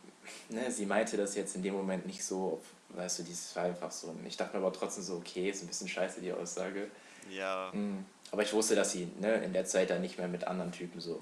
ne, 0.48 0.70
sie 0.70 0.86
meinte 0.86 1.16
das 1.16 1.34
jetzt 1.34 1.56
in 1.56 1.62
dem 1.62 1.74
Moment 1.74 2.06
nicht 2.06 2.24
so, 2.24 2.60
weißt 2.90 3.20
du, 3.20 3.22
dieses 3.24 3.54
war 3.56 3.64
einfach 3.64 3.90
so. 3.90 4.08
Und 4.08 4.26
ich 4.26 4.36
dachte 4.36 4.56
mir 4.56 4.64
aber 4.64 4.72
trotzdem 4.72 5.02
so, 5.04 5.16
okay, 5.16 5.50
ist 5.50 5.62
ein 5.62 5.66
bisschen 5.66 5.88
scheiße 5.88 6.20
die 6.20 6.32
Aussage. 6.32 6.90
Ja. 7.30 7.70
Mm, 7.72 8.04
Aber 8.30 8.42
ich 8.42 8.52
wusste, 8.52 8.74
dass 8.74 8.92
sie 8.92 9.08
ne, 9.20 9.34
in 9.44 9.52
der 9.52 9.64
Zeit 9.66 9.90
dann 9.90 10.00
nicht 10.00 10.18
mehr 10.18 10.28
mit 10.28 10.44
anderen 10.44 10.72
Typen 10.72 11.00
so. 11.00 11.20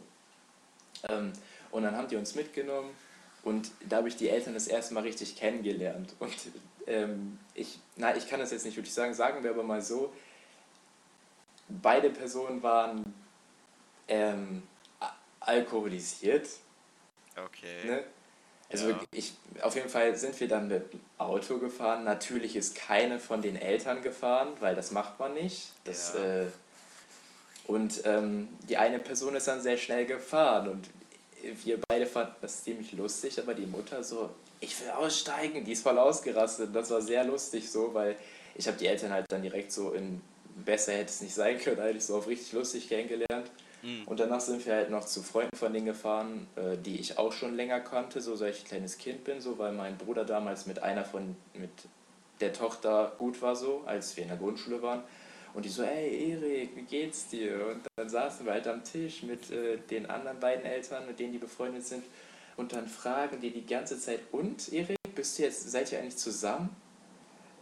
Ähm, 1.09 1.33
und 1.71 1.83
dann 1.83 1.97
haben 1.97 2.09
die 2.09 2.17
uns 2.17 2.35
mitgenommen 2.35 2.91
und 3.43 3.71
da 3.89 3.97
habe 3.99 4.09
ich 4.09 4.17
die 4.17 4.29
Eltern 4.29 4.55
das 4.55 4.67
erste 4.67 4.95
Mal 4.95 5.05
richtig 5.05 5.37
kennengelernt. 5.37 6.15
Und 6.19 6.35
ähm, 6.87 7.39
ich, 7.55 7.79
na, 7.97 8.17
ich 8.17 8.29
kann 8.29 8.41
das 8.41 8.51
jetzt 8.51 8.65
nicht 8.65 8.77
wirklich 8.77 8.95
sagen, 8.95 9.15
sagen 9.15 9.43
wir 9.43 9.51
aber 9.51 9.63
mal 9.63 9.81
so, 9.81 10.13
beide 11.69 12.11
Personen 12.11 12.63
waren 12.63 13.15
ähm, 14.09 14.63
alkoholisiert. 15.41 16.49
Okay. 17.37 17.87
Ne? 17.87 18.05
Also 18.73 18.91
Ja. 18.91 19.01
ich, 19.11 19.35
auf 19.63 19.75
jeden 19.75 19.89
Fall 19.89 20.17
sind 20.17 20.39
wir 20.39 20.47
dann 20.47 20.69
mit 20.69 20.93
dem 20.93 21.01
Auto 21.19 21.59
gefahren. 21.59 22.05
Natürlich 22.05 22.55
ist 22.55 22.77
keine 22.77 23.19
von 23.19 23.43
den 23.43 23.57
Eltern 23.57 24.01
gefahren, 24.03 24.49
weil 24.61 24.75
das 24.77 24.93
macht 24.93 25.19
man 25.19 25.35
nicht. 25.35 25.73
Das, 25.85 26.15
Ja. 26.15 26.43
äh, 26.43 26.47
und 27.67 28.03
ähm, 28.05 28.49
die 28.69 28.77
eine 28.77 28.99
Person 28.99 29.35
ist 29.35 29.49
dann 29.49 29.61
sehr 29.61 29.77
schnell 29.77 30.07
gefahren 30.07 30.69
und 30.69 30.89
wir 31.65 31.79
beide 31.89 32.07
fanden 32.07 32.35
das 32.43 32.65
ziemlich 32.65 32.93
lustig, 32.93 33.39
aber 33.39 33.55
die 33.55 33.67
Mutter 33.67 34.05
so, 34.05 34.31
ich 34.61 34.79
will 34.81 34.91
aussteigen, 34.91 35.65
die 35.65 35.73
ist 35.73 35.83
voll 35.83 35.99
ausgerastet. 35.99 36.75
Das 36.75 36.91
war 36.91 37.01
sehr 37.01 37.25
lustig 37.25 37.71
so, 37.71 37.95
weil 37.95 38.17
ich 38.55 38.67
habe 38.67 38.77
die 38.77 38.87
Eltern 38.87 39.13
halt 39.13 39.27
dann 39.31 39.43
direkt 39.43 39.73
so 39.73 39.93
in, 39.93 40.21
besser 40.65 40.93
hätte 40.93 41.07
es 41.11 41.21
nicht 41.23 41.35
sein 41.35 41.59
können, 41.59 41.81
eigentlich 41.81 42.05
so 42.05 42.17
auf 42.19 42.27
richtig 42.27 42.53
lustig 42.53 42.89
kennengelernt. 42.89 43.51
Mhm. 43.83 44.03
Und 44.07 44.21
danach 44.21 44.41
sind 44.41 44.65
wir 44.67 44.75
halt 44.75 44.91
noch 44.91 45.05
zu 45.05 45.23
Freunden 45.23 45.57
von 45.57 45.73
denen 45.73 45.87
gefahren, 45.87 46.47
äh, 46.57 46.77
die 46.77 46.99
ich 46.99 47.19
auch 47.19 47.33
schon 47.33 47.55
länger 47.55 47.81
kannte, 47.81 48.21
so 48.21 48.37
seit 48.37 48.55
ich 48.55 48.63
ein 48.63 48.69
kleines 48.69 48.99
Kind 48.99 49.25
bin, 49.25 49.41
so 49.41 49.59
weil 49.59 49.73
mein 49.73 49.97
Bruder 49.97 50.25
damals 50.25 50.67
mit 50.67 50.83
einer 50.83 51.05
von, 51.05 51.37
mit 51.55 51.71
der 52.41 52.53
Tochter 52.53 53.13
gut 53.19 53.41
war, 53.43 53.57
so, 53.57 53.83
als 53.87 54.17
wir 54.17 54.23
in 54.25 54.29
der 54.29 54.39
Grundschule 54.39 54.83
waren. 54.83 55.03
Und 55.53 55.65
die 55.65 55.69
so, 55.69 55.83
ey 55.83 56.33
Erik, 56.33 56.77
wie 56.77 56.83
geht's 56.83 57.29
dir? 57.29 57.67
Und 57.67 57.83
dann 57.97 58.09
saßen 58.09 58.47
wir 58.47 58.53
halt 58.53 58.69
am 58.69 58.85
Tisch 58.85 59.23
mit 59.23 59.51
äh, 59.51 59.79
den 59.79 60.07
anderen 60.07 60.39
beiden 60.39 60.65
Eltern, 60.65 61.07
mit 61.07 61.19
denen 61.19 61.33
die 61.33 61.39
befreundet 61.39 61.85
sind. 61.85 62.05
Und 62.57 62.73
dann 62.73 62.87
fragen 62.87 63.41
die 63.41 63.51
die 63.51 63.67
ganze 63.67 63.99
Zeit, 63.99 64.21
und 64.33 64.73
Erik, 64.73 64.97
bist 65.15 65.39
du 65.39 65.43
jetzt, 65.43 65.71
seid 65.71 65.91
ihr 65.93 65.99
eigentlich 65.99 66.19
zusammen? 66.19 66.75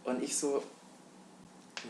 Und 0.03 0.21
ich 0.23 0.35
so, 0.35 0.63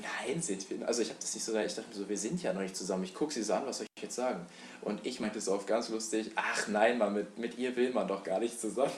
Nein, 0.02 0.42
sind 0.42 0.70
wir. 0.70 0.88
Also 0.88 1.02
ich 1.02 1.10
habe 1.10 1.20
das 1.20 1.34
nicht 1.34 1.44
so, 1.44 1.56
ich 1.58 1.74
dachte 1.74 1.90
mir 1.90 1.96
so, 1.96 2.08
wir 2.08 2.18
sind 2.18 2.42
ja 2.44 2.54
noch 2.54 2.62
nicht 2.62 2.76
zusammen. 2.76 3.04
Ich 3.04 3.14
gucke 3.14 3.34
sie 3.34 3.44
so 3.44 3.54
an, 3.54 3.66
was 3.66 3.78
soll 3.80 3.88
ich 3.96 4.04
jetzt 4.04 4.16
sagen? 4.16 4.46
Und 4.82 5.06
ich 5.06 5.20
meinte 5.20 5.42
so 5.42 5.54
auf 5.56 5.66
ganz 5.66 5.90
lustig, 5.90 6.32
ach 6.36 6.68
nein, 6.68 6.98
Mann, 6.98 7.14
mit, 7.14 7.38
mit 7.38 7.58
ihr 7.58 7.76
will 7.76 7.92
man 7.92 8.08
doch 8.08 8.24
gar 8.24 8.40
nicht 8.40 8.60
zusammen. 8.60 8.92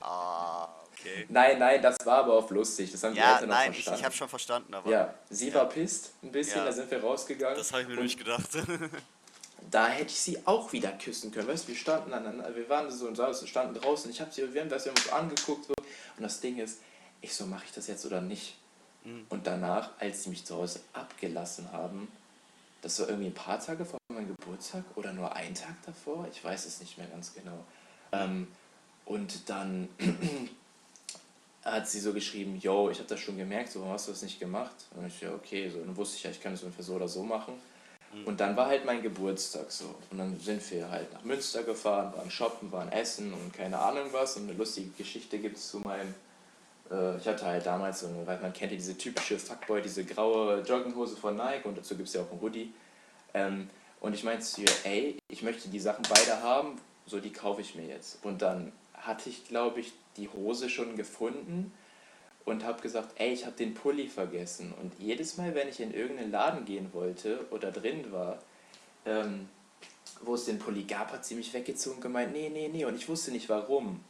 Ah, 0.00 0.68
okay. 0.92 1.26
nein, 1.28 1.58
nein, 1.58 1.82
das 1.82 1.96
war 2.04 2.18
aber 2.18 2.34
auf 2.34 2.50
lustig. 2.50 2.92
Das 2.92 3.02
haben 3.02 3.14
die 3.14 3.20
Ja, 3.20 3.34
Eltern 3.34 3.50
auch 3.50 3.54
nein, 3.54 3.70
ich, 3.70 3.76
verstanden. 3.76 3.98
ich 4.00 4.04
habe 4.04 4.14
schon 4.14 4.28
verstanden, 4.28 4.74
aber 4.74 4.90
ja, 4.90 5.14
sie 5.30 5.48
Ja. 5.48 5.54
war 5.54 5.68
pisst 5.68 6.12
ein 6.22 6.30
bisschen, 6.32 6.58
Ja. 6.58 6.64
da 6.66 6.72
sind 6.72 6.90
wir 6.90 7.00
rausgegangen. 7.00 7.56
das 7.56 7.72
habe 7.72 7.82
ich 7.82 7.88
mir 7.88 7.96
nicht 7.96 8.18
gedacht. 8.18 8.48
da 9.70 9.88
hätte 9.88 10.10
ich 10.10 10.20
sie 10.20 10.38
auch 10.46 10.72
wieder 10.72 10.92
küssen 10.92 11.32
können. 11.32 11.48
Weißt 11.48 11.64
du, 11.64 11.68
wir 11.68 11.76
standen 11.76 12.12
aneinander, 12.12 12.54
wir 12.54 12.68
waren 12.68 12.90
so 12.90 13.06
und 13.06 13.16
saßen, 13.16 13.48
standen 13.48 13.74
draußen, 13.80 14.10
ich 14.10 14.20
habe 14.20 14.30
sie, 14.32 14.52
wir 14.52 14.60
haben 14.60 14.68
das, 14.68 14.84
wir 14.84 14.92
haben 14.92 14.98
uns 14.98 15.12
angeguckt 15.12 15.66
so. 15.66 15.74
Und 16.16 16.22
das 16.22 16.40
Ding 16.40 16.58
ist, 16.58 16.78
ich 17.20 17.34
so, 17.34 17.46
mache 17.46 17.64
ich 17.66 17.72
das 17.72 17.86
jetzt 17.88 18.04
oder 18.06 18.20
nicht? 18.20 18.56
Mhm. 19.08 19.26
Und 19.28 19.46
danach, 19.46 19.90
als 19.98 20.24
sie 20.24 20.30
mich 20.30 20.44
zu 20.44 20.56
Hause 20.56 20.80
abgelassen 20.92 21.72
haben, 21.72 22.08
das 22.82 23.00
war 23.00 23.08
irgendwie 23.08 23.28
ein 23.28 23.34
paar 23.34 23.58
Tage 23.58 23.84
vor 23.84 23.98
meinem 24.12 24.28
Geburtstag 24.36 24.84
oder 24.94 25.12
nur 25.12 25.34
ein 25.34 25.54
Tag 25.54 25.74
davor, 25.84 26.28
ich 26.30 26.44
weiß 26.44 26.66
es 26.66 26.80
nicht 26.80 26.98
mehr 26.98 27.08
ganz 27.08 27.34
genau. 27.34 27.64
Ähm, 28.12 28.48
und 29.04 29.48
dann 29.48 29.88
hat 31.64 31.88
sie 31.88 32.00
so 32.00 32.12
geschrieben, 32.12 32.58
yo, 32.60 32.90
ich 32.90 32.98
habe 32.98 33.08
das 33.08 33.20
schon 33.20 33.36
gemerkt, 33.36 33.72
so, 33.72 33.80
warum 33.80 33.94
hast 33.94 34.06
du 34.06 34.12
das 34.12 34.22
nicht 34.22 34.38
gemacht? 34.38 34.74
Und 34.94 35.06
ich 35.06 35.20
ja, 35.20 35.34
okay, 35.34 35.68
so, 35.68 35.80
dann 35.80 35.96
wusste 35.96 36.16
ich 36.16 36.22
ja, 36.22 36.30
ich 36.30 36.40
kann 36.40 36.54
es 36.54 36.62
ungefähr 36.62 36.84
so 36.84 36.94
oder 36.94 37.08
so 37.08 37.22
machen. 37.22 37.54
Und 38.24 38.40
dann 38.40 38.56
war 38.56 38.66
halt 38.66 38.86
mein 38.86 39.02
Geburtstag 39.02 39.70
so. 39.70 39.94
Und 40.10 40.18
dann 40.18 40.40
sind 40.40 40.68
wir 40.70 40.90
halt 40.90 41.12
nach 41.12 41.24
Münster 41.24 41.62
gefahren, 41.62 42.12
waren 42.16 42.30
shoppen, 42.30 42.72
waren 42.72 42.90
essen 42.90 43.34
und 43.34 43.52
keine 43.52 43.78
Ahnung 43.78 44.08
was. 44.12 44.36
Und 44.36 44.44
eine 44.44 44.54
lustige 44.54 44.88
Geschichte 44.96 45.38
gibt 45.38 45.58
es 45.58 45.70
zu 45.70 45.80
meinem. 45.80 46.14
Äh, 46.90 47.16
ich 47.16 47.26
hatte 47.26 47.46
halt 47.46 47.66
damals 47.66 48.04
weil 48.24 48.38
man 48.40 48.52
kennt 48.52 48.72
ja 48.72 48.76
diese 48.76 48.96
typische 48.96 49.38
Fuckboy, 49.38 49.82
diese 49.82 50.04
graue 50.04 50.60
Jogginghose 50.60 51.16
von 51.16 51.36
Nike 51.36 51.66
und 51.66 51.78
dazu 51.78 51.96
gibt 51.96 52.08
es 52.08 52.14
ja 52.14 52.22
auch 52.22 52.30
einen 52.30 52.40
Hoodie. 52.40 52.72
Ähm, 53.34 53.68
und 54.00 54.14
ich 54.14 54.24
meinte 54.24 54.44
zu 54.44 54.62
ihr, 54.62 54.70
ey, 54.84 55.18
ich 55.28 55.42
möchte 55.42 55.68
die 55.68 55.80
Sachen 55.80 56.04
beide 56.08 56.42
haben, 56.42 56.80
so 57.06 57.20
die 57.20 57.32
kaufe 57.32 57.60
ich 57.60 57.74
mir 57.74 57.86
jetzt. 57.86 58.24
Und 58.24 58.42
dann 58.42 58.72
hatte 58.94 59.28
ich, 59.28 59.46
glaube 59.48 59.80
ich, 59.80 59.92
die 60.16 60.28
Hose 60.28 60.68
schon 60.68 60.96
gefunden 60.96 61.72
und 62.44 62.64
habe 62.64 62.80
gesagt, 62.80 63.12
ey, 63.16 63.32
ich 63.32 63.44
habe 63.44 63.56
den 63.56 63.74
Pulli 63.74 64.08
vergessen. 64.08 64.72
Und 64.80 64.92
jedes 64.98 65.36
Mal, 65.36 65.54
wenn 65.54 65.68
ich 65.68 65.80
in 65.80 65.92
irgendeinen 65.92 66.30
Laden 66.30 66.64
gehen 66.64 66.92
wollte 66.92 67.44
oder 67.50 67.70
drin 67.70 68.10
war, 68.12 68.38
ähm, 69.04 69.48
wo 70.22 70.34
es 70.34 70.44
den 70.44 70.58
Pulli 70.58 70.84
gab, 70.84 71.12
hat 71.12 71.24
sie 71.24 71.34
mich 71.34 71.52
weggezogen 71.52 71.96
und 71.96 72.02
gemeint, 72.02 72.32
nee, 72.32 72.48
nee, 72.48 72.68
nee. 72.68 72.84
Und 72.84 72.96
ich 72.96 73.08
wusste 73.08 73.30
nicht 73.30 73.48
warum. 73.48 74.00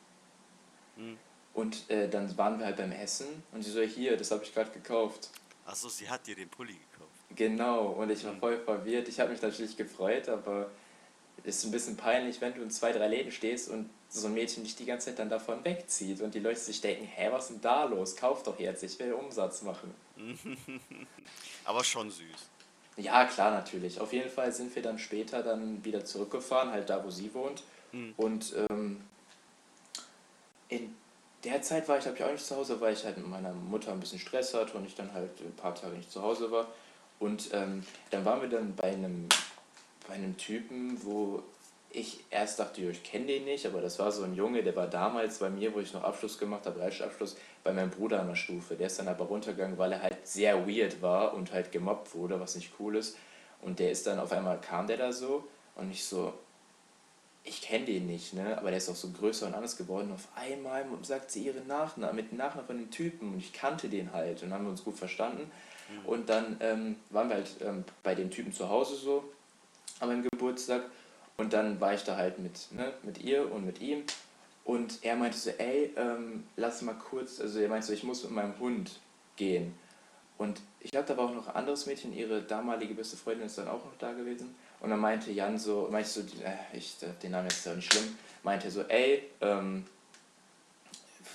Hm. 0.97 1.16
Und 1.59 1.91
äh, 1.91 2.09
dann 2.09 2.39
waren 2.39 2.61
wir 2.61 2.67
halt 2.67 2.77
beim 2.77 2.93
Essen 2.93 3.27
und 3.51 3.65
sie 3.65 3.73
so, 3.73 3.81
hier, 3.81 4.17
das 4.17 4.31
habe 4.31 4.45
ich 4.45 4.55
gerade 4.55 4.71
gekauft. 4.71 5.31
Achso, 5.67 5.89
sie 5.89 6.09
hat 6.09 6.25
dir 6.25 6.37
den 6.37 6.49
Pulli 6.49 6.75
gekauft. 6.93 7.11
Genau, 7.35 7.87
und 7.89 8.11
ich 8.11 8.25
war 8.25 8.37
voll 8.37 8.59
verwirrt. 8.59 9.09
Ich 9.09 9.19
habe 9.19 9.33
mich 9.33 9.43
natürlich 9.43 9.77
gefreut, 9.77 10.29
aber 10.29 10.71
es 11.43 11.57
ist 11.57 11.65
ein 11.65 11.73
bisschen 11.73 11.97
peinlich, 11.97 12.41
wenn 12.41 12.55
du 12.55 12.63
in 12.63 12.71
zwei, 12.71 12.93
drei 12.93 13.09
Läden 13.09 13.33
stehst 13.33 13.71
und 13.71 13.91
so 14.09 14.29
ein 14.29 14.35
Mädchen 14.35 14.63
dich 14.63 14.77
die 14.77 14.85
ganze 14.85 15.07
Zeit 15.07 15.19
dann 15.19 15.31
davon 15.31 15.65
wegzieht 15.65 16.21
und 16.21 16.33
die 16.33 16.39
Leute 16.39 16.61
sich 16.61 16.81
denken, 16.81 17.05
hä, 17.05 17.29
was 17.33 17.47
ist 17.47 17.55
denn 17.55 17.61
da 17.61 17.83
los? 17.87 18.15
Kauf 18.15 18.45
doch 18.45 18.61
jetzt, 18.61 18.85
ich 18.85 18.97
will 19.01 19.13
Umsatz 19.13 19.63
machen. 19.63 19.93
Aber 21.65 21.83
schon 21.83 22.09
süß. 22.09 22.23
Ja, 22.99 23.25
klar, 23.25 23.51
natürlich. 23.51 24.01
Auf 24.01 24.13
jeden 24.13 24.31
Fall 24.31 24.53
sind 24.53 24.73
wir 24.77 24.83
dann 24.83 25.01
später 25.01 25.43
dann 25.43 25.85
wieder 25.85 26.05
zurückgefahren, 26.05 26.71
halt 26.71 26.89
da, 26.89 27.05
wo 27.05 27.11
sie 27.11 27.35
wohnt. 27.35 27.65
Hm. 27.91 28.15
Und 28.17 28.55
ähm, 28.71 29.01
in 30.69 30.95
der 31.45 31.62
Zeit 31.62 31.89
war 31.89 31.99
ich, 31.99 32.05
glaube 32.05 32.18
ich, 32.18 32.24
auch 32.24 32.32
nicht 32.32 32.45
zu 32.45 32.57
Hause, 32.57 32.80
weil 32.80 32.93
ich 32.93 33.05
halt 33.05 33.16
mit 33.16 33.28
meiner 33.28 33.53
Mutter 33.53 33.93
ein 33.93 34.01
bisschen 34.01 34.18
Stress 34.18 34.55
hatte 34.55 34.76
und 34.76 34.86
ich 34.86 34.95
dann 34.95 35.12
halt 35.12 35.30
ein 35.41 35.55
paar 35.57 35.74
Tage 35.74 35.97
nicht 35.97 36.11
zu 36.11 36.22
Hause 36.22 36.51
war. 36.51 36.66
Und 37.20 37.51
ähm, 37.53 37.84
dann 38.11 38.24
waren 38.24 38.41
wir 38.41 38.49
dann 38.49 38.74
bei 38.74 38.93
einem, 38.93 39.28
bei 40.07 40.14
einem 40.14 40.36
Typen, 40.36 40.99
wo 41.05 41.43
ich 41.91 42.24
erst 42.30 42.59
dachte, 42.59 42.82
ich 42.82 43.03
kenne 43.03 43.26
den 43.26 43.45
nicht, 43.45 43.66
aber 43.66 43.80
das 43.80 43.99
war 43.99 44.12
so 44.12 44.22
ein 44.22 44.34
Junge, 44.34 44.62
der 44.62 44.76
war 44.76 44.89
damals 44.89 45.39
bei 45.39 45.49
mir, 45.49 45.74
wo 45.74 45.80
ich 45.80 45.93
noch 45.93 46.05
Abschluss 46.05 46.39
gemacht 46.39 46.66
habe, 46.66 46.78
Realschulabschluss, 46.80 47.36
bei 47.64 47.72
meinem 47.72 47.91
Bruder 47.91 48.20
an 48.20 48.28
der 48.28 48.34
Stufe. 48.34 48.74
Der 48.74 48.89
ist 48.89 48.99
dann 48.99 49.09
aber 49.09 49.24
runtergegangen, 49.24 49.78
weil 49.78 49.93
er 49.93 50.03
halt 50.03 50.26
sehr 50.26 50.68
weird 50.68 51.01
war 51.01 51.34
und 51.34 51.53
halt 51.53 51.72
gemobbt 51.72 52.14
wurde, 52.14 52.39
was 52.41 52.57
nicht 52.57 52.72
cool 52.78 52.97
ist. 52.97 53.16
Und 53.62 53.78
der 53.78 53.91
ist 53.91 54.07
dann 54.07 54.18
auf 54.18 54.32
einmal, 54.32 54.61
kam 54.61 54.86
der 54.86 54.99
da 54.99 55.12
so 55.12 55.45
und 55.76 55.91
ich 55.91 56.05
so, 56.05 56.34
ich 57.45 57.62
kenne 57.62 57.86
den 57.86 58.07
nicht, 58.07 58.34
ne? 58.34 58.59
aber 58.59 58.68
der 58.68 58.78
ist 58.78 58.89
auch 58.89 58.97
so 58.97 59.09
größer 59.11 59.47
und 59.47 59.55
anders 59.55 59.76
geworden. 59.76 60.12
Auf 60.12 60.28
einmal 60.34 60.84
sagt 61.03 61.30
sie 61.30 61.45
ihren 61.45 61.66
Nachnamen, 61.66 62.16
mit 62.16 62.30
dem 62.30 62.39
Nachnamen 62.39 62.66
von 62.66 62.78
dem 62.78 62.91
Typen 62.91 63.32
und 63.32 63.39
ich 63.39 63.53
kannte 63.53 63.89
den 63.89 64.12
halt 64.12 64.43
und 64.43 64.53
haben 64.53 64.64
wir 64.64 64.70
uns 64.70 64.84
gut 64.84 64.99
verstanden. 64.99 65.51
Und 66.05 66.28
dann 66.28 66.59
ähm, 66.61 66.97
waren 67.09 67.30
wir 67.30 67.36
halt 67.36 67.51
ähm, 67.62 67.84
bei 68.03 68.14
dem 68.14 68.30
Typen 68.30 68.53
zu 68.53 68.68
Hause 68.68 68.97
so 68.97 69.24
an 70.01 70.09
meinem 70.09 70.22
Geburtstag 70.22 70.82
und 71.39 71.55
dann 71.55 71.80
war 71.80 71.95
ich 71.95 72.05
da 72.05 72.16
halt 72.16 72.39
mit, 72.39 72.70
ne, 72.72 72.93
mit 73.03 73.18
ihr 73.24 73.51
und 73.51 73.64
mit 73.64 73.80
ihm 73.80 74.05
und 74.68 74.99
er 75.03 75.16
meinte 75.16 75.39
so, 75.39 75.49
ey, 75.49 75.95
ähm, 75.97 76.45
lass 76.57 76.82
mal 76.82 76.95
kurz, 76.95 77.41
also 77.41 77.59
er 77.59 77.70
meinte 77.70 77.86
so, 77.86 77.95
ich 77.95 78.03
muss 78.03 78.22
mit 78.24 78.32
meinem 78.32 78.59
Hund 78.59 79.01
gehen. 79.36 79.74
Und 80.36 80.61
ich 80.80 80.91
glaube, 80.91 81.07
da 81.09 81.16
war 81.16 81.24
auch 81.24 81.34
noch 81.34 81.49
ein 81.49 81.57
anderes 81.57 81.86
Mädchen, 81.86 82.12
ihre 82.12 82.43
damalige 82.43 82.93
beste 82.93 83.16
Freundin 83.16 83.47
ist 83.47 83.57
dann 83.57 83.68
auch 83.68 83.82
noch 83.82 83.97
da 83.99 84.12
gewesen. 84.12 84.55
Und 84.81 84.91
dann 84.91 85.01
meinte 85.01 85.31
Jan 85.33 85.59
so, 85.59 85.89
meinte 85.91 86.09
so, 86.09 86.20
äh, 86.20 86.57
ich, 86.76 86.97
den 87.22 87.33
Namen 87.33 87.49
ist 87.49 87.66
ja 87.66 87.74
nicht 87.74 87.93
schlimm, 87.93 88.16
meinte 88.43 88.70
so, 88.70 88.83
ey, 88.83 89.24
ähm, 89.41 89.85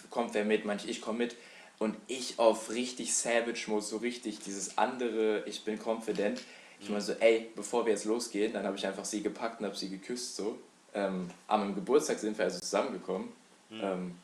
kommt 0.10 0.34
wer 0.34 0.46
mit? 0.46 0.66
Meinte 0.66 0.86
ich, 0.86 0.92
ich 0.98 1.02
komm 1.02 1.18
mit. 1.18 1.36
Und 1.80 1.98
ich 2.08 2.40
auf 2.40 2.70
richtig 2.70 3.14
Savage-Mode, 3.14 3.84
so 3.86 3.98
richtig 3.98 4.40
dieses 4.40 4.78
andere, 4.78 5.44
ich 5.46 5.64
bin 5.66 5.78
confident. 5.84 6.42
Ich 6.80 6.90
meine 6.90 7.02
so, 7.02 7.14
ey, 7.14 7.50
bevor 7.56 7.86
wir 7.86 7.94
jetzt 7.94 8.06
losgehen, 8.06 8.54
dann 8.54 8.66
habe 8.66 8.76
ich 8.78 8.86
einfach 8.86 9.06
sie 9.06 9.22
gepackt 9.24 9.60
und 9.60 9.66
habe 9.66 9.76
sie 9.76 9.90
geküsst 9.90 10.36
so. 10.36 10.58
Ähm, 10.94 11.30
am 11.48 11.74
Geburtstag 11.76 12.20
sind 12.20 12.38
wir 12.38 12.46
also 12.46 12.60
zusammengekommen. 12.60 13.30
Ähm, 13.72 14.16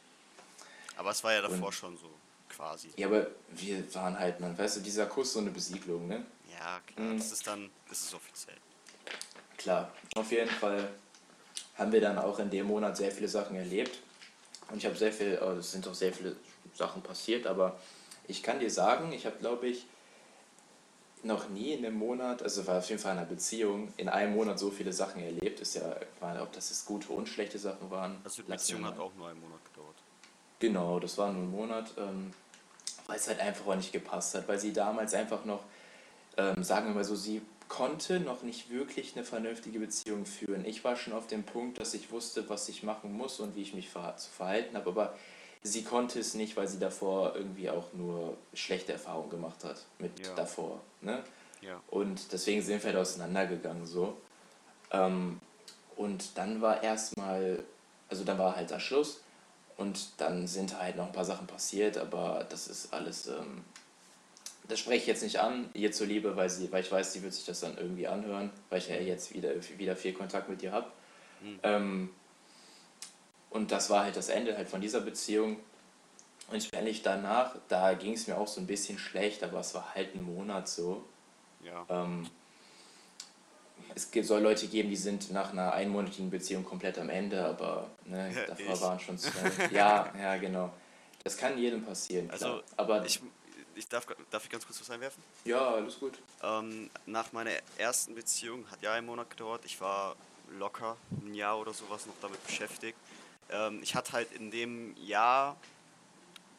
Aber 0.97 1.11
es 1.11 1.23
war 1.23 1.33
ja 1.33 1.41
davor 1.41 1.67
Und- 1.67 1.73
schon 1.73 1.97
so, 1.97 2.09
quasi. 2.49 2.89
ja, 2.97 3.07
aber 3.07 3.27
wir 3.49 3.93
waren 3.95 4.17
halt, 4.19 4.39
man, 4.39 4.57
weißt 4.57 4.77
du, 4.77 4.81
dieser 4.81 5.05
Kuss 5.07 5.33
so 5.33 5.39
eine 5.39 5.49
Besiegelung, 5.51 6.07
ne? 6.07 6.25
Ja, 6.51 6.79
klar. 6.85 7.07
Mhm. 7.07 7.17
Das 7.17 7.31
ist 7.31 7.47
dann, 7.47 7.69
das 7.87 8.01
ist 8.01 8.13
offiziell. 8.13 8.57
Klar, 9.59 9.91
auf 10.15 10.31
jeden 10.31 10.49
Fall 10.49 10.89
haben 11.77 11.91
wir 11.91 11.99
dann 11.99 12.17
auch 12.17 12.39
in 12.39 12.49
dem 12.49 12.67
Monat 12.67 12.95
sehr 12.95 13.11
viele 13.11 13.27
Sachen 13.27 13.57
erlebt. 13.57 13.99
Und 14.71 14.77
ich 14.77 14.85
habe 14.85 14.95
sehr 14.95 15.11
viel, 15.11 15.37
oh, 15.41 15.57
es 15.59 15.73
sind 15.73 15.85
auch 15.85 15.93
sehr 15.93 16.13
viele 16.13 16.37
Sachen 16.73 17.01
passiert, 17.01 17.45
aber 17.45 17.77
ich 18.25 18.41
kann 18.41 18.59
dir 18.59 18.71
sagen, 18.71 19.11
ich 19.11 19.25
habe, 19.25 19.35
glaube 19.37 19.67
ich, 19.67 19.85
noch 21.23 21.49
nie 21.49 21.73
in 21.73 21.85
einem 21.85 21.97
Monat, 21.97 22.41
also 22.41 22.65
war 22.67 22.77
auf 22.77 22.87
jeden 22.87 23.01
Fall 23.01 23.11
in 23.11 23.17
einer 23.17 23.27
Beziehung, 23.27 23.91
in 23.97 24.07
einem 24.07 24.33
Monat 24.33 24.57
so 24.59 24.71
viele 24.71 24.93
Sachen 24.93 25.21
erlebt. 25.21 25.59
Ist 25.59 25.75
ja, 25.75 25.93
meine, 26.21 26.41
ob 26.41 26.53
das 26.53 26.69
jetzt 26.69 26.85
gute 26.85 27.11
und 27.11 27.27
schlechte 27.27 27.59
Sachen 27.59 27.91
waren. 27.91 28.17
Also 28.23 28.41
die 28.41 28.49
Beziehung 28.49 28.85
hat 28.85 28.97
auch 28.97 29.13
nur 29.15 29.27
einen 29.27 29.41
Monat 29.41 29.59
gedauert. 29.65 29.95
Genau, 30.59 31.01
das 31.01 31.17
war 31.17 31.33
nur 31.33 31.43
ein 31.43 31.51
Monat, 31.51 31.91
ähm, 31.97 32.31
weil 33.07 33.17
es 33.17 33.27
halt 33.27 33.41
einfach 33.41 33.67
auch 33.67 33.75
nicht 33.75 33.91
gepasst 33.91 34.35
hat, 34.35 34.47
weil 34.47 34.59
sie 34.59 34.71
damals 34.71 35.13
einfach 35.13 35.43
noch, 35.43 35.63
ähm, 36.37 36.63
sagen 36.63 36.87
wir 36.87 36.95
mal 36.95 37.03
so, 37.03 37.15
sie 37.15 37.41
konnte 37.69 38.19
noch 38.19 38.41
nicht 38.41 38.69
wirklich 38.71 39.15
eine 39.15 39.23
vernünftige 39.23 39.79
Beziehung 39.79 40.25
führen. 40.25 40.65
Ich 40.65 40.83
war 40.83 40.95
schon 40.95 41.13
auf 41.13 41.27
dem 41.27 41.43
Punkt, 41.43 41.79
dass 41.79 41.93
ich 41.93 42.11
wusste, 42.11 42.49
was 42.49 42.67
ich 42.67 42.83
machen 42.83 43.13
muss 43.13 43.39
und 43.39 43.55
wie 43.55 43.61
ich 43.61 43.73
mich 43.73 43.89
verha 43.89 44.17
zu 44.17 44.29
verhalten 44.29 44.75
habe, 44.75 44.89
aber 44.89 45.13
sie 45.63 45.83
konnte 45.83 46.19
es 46.19 46.33
nicht, 46.33 46.57
weil 46.57 46.67
sie 46.67 46.79
davor 46.79 47.35
irgendwie 47.35 47.69
auch 47.69 47.93
nur 47.93 48.35
schlechte 48.53 48.91
Erfahrungen 48.93 49.29
gemacht 49.29 49.63
hat 49.63 49.85
mit 49.99 50.19
Ja. 50.25 50.33
davor. 50.35 50.81
Ne? 51.01 51.23
Ja. 51.61 51.79
Und 51.89 52.31
deswegen 52.33 52.61
sind 52.61 52.83
wir 52.83 52.89
halt 52.91 52.99
auseinandergegangen 52.99 53.85
so. 53.85 54.17
Ähm, 54.91 55.39
und 55.95 56.37
dann 56.37 56.61
war 56.61 56.81
erstmal, 56.81 57.63
also 58.09 58.23
dann 58.23 58.39
war 58.39 58.55
halt 58.55 58.71
der 58.71 58.79
Schluss 58.79 59.21
und 59.77 60.09
dann 60.17 60.47
sind 60.47 60.77
halt 60.79 60.95
noch 60.95 61.05
ein 61.07 61.11
paar 61.13 61.25
Sachen 61.25 61.45
passiert, 61.45 61.97
aber 61.97 62.45
das 62.49 62.67
ist 62.67 62.93
alles, 62.93 63.27
ähm, 63.27 63.63
das 64.69 64.79
spreche 64.79 65.01
ich 65.01 65.07
jetzt 65.07 65.23
nicht 65.23 65.39
an, 65.39 65.69
ihr 65.73 65.91
zuliebe, 65.91 66.35
weil, 66.35 66.49
sie, 66.49 66.71
weil 66.71 66.83
ich 66.83 66.91
weiß, 66.91 67.11
sie 67.11 67.23
wird 67.23 67.33
sich 67.33 67.45
das 67.45 67.59
dann 67.59 67.77
irgendwie 67.77 68.07
anhören, 68.07 68.51
weil 68.69 68.77
ich 68.79 68.87
ja 68.87 68.95
jetzt 68.95 69.33
wieder, 69.33 69.49
wieder 69.77 69.95
viel 69.95 70.13
Kontakt 70.13 70.47
mit 70.47 70.61
ihr 70.61 70.71
habe. 70.71 70.87
Mhm. 71.41 71.59
Ähm, 71.63 72.09
und 73.49 73.71
das 73.71 73.89
war 73.89 74.03
halt 74.03 74.15
das 74.15 74.29
Ende 74.29 74.55
halt 74.55 74.69
von 74.69 74.79
dieser 74.79 75.01
Beziehung. 75.01 75.57
Und 76.51 76.57
ich 76.57 76.69
bin 76.69 76.79
ehrlich, 76.79 77.01
danach, 77.01 77.55
da 77.67 77.93
ging 77.93 78.13
es 78.13 78.27
mir 78.27 78.37
auch 78.37 78.47
so 78.47 78.61
ein 78.61 78.67
bisschen 78.67 78.99
schlecht, 78.99 79.43
aber 79.43 79.59
es 79.59 79.73
war 79.73 79.95
halt 79.95 80.13
ein 80.13 80.23
Monat 80.23 80.69
so. 80.69 81.03
Ja. 81.63 81.85
Ähm, 81.89 82.27
es 83.95 84.09
soll 84.27 84.41
Leute 84.41 84.67
geben, 84.67 84.89
die 84.89 84.95
sind 84.95 85.31
nach 85.31 85.51
einer 85.51 85.73
einmonatigen 85.73 86.29
Beziehung 86.29 86.63
komplett 86.63 86.99
am 86.99 87.09
Ende, 87.09 87.43
aber 87.43 87.89
ne, 88.05 88.31
davor 88.47 88.75
ich. 88.75 88.81
waren 88.81 88.99
schon 88.99 89.17
zwei. 89.17 89.49
Ja, 89.71 90.13
ja, 90.19 90.37
genau. 90.37 90.71
Das 91.23 91.37
kann 91.37 91.57
jedem 91.57 91.83
passieren, 91.83 92.27
klar. 92.27 92.51
Also, 92.51 92.63
aber 92.77 93.03
Ich, 93.05 93.19
ich 93.79 93.87
darf, 93.87 94.05
darf 94.29 94.43
ich 94.43 94.49
ganz 94.49 94.65
kurz 94.65 94.79
was 94.79 94.89
einwerfen? 94.89 95.21
ja, 95.45 95.71
alles 95.71 95.99
gut. 95.99 96.19
Ähm, 96.43 96.89
nach 97.05 97.31
meiner 97.31 97.51
ersten 97.77 98.15
Beziehung 98.15 98.69
hat 98.71 98.81
ja 98.81 98.93
ein 98.93 99.05
Monat 99.05 99.29
gedauert. 99.29 99.63
Ich 99.65 99.79
war 99.81 100.15
locker 100.57 100.97
ein 101.11 101.33
Jahr 101.33 101.59
oder 101.59 101.73
sowas 101.73 102.05
noch 102.05 102.15
damit 102.21 102.43
beschäftigt. 102.45 102.97
Ähm, 103.49 103.79
ich 103.81 103.95
hatte 103.95 104.13
halt 104.13 104.31
in 104.33 104.51
dem 104.51 104.95
Jahr 104.97 105.57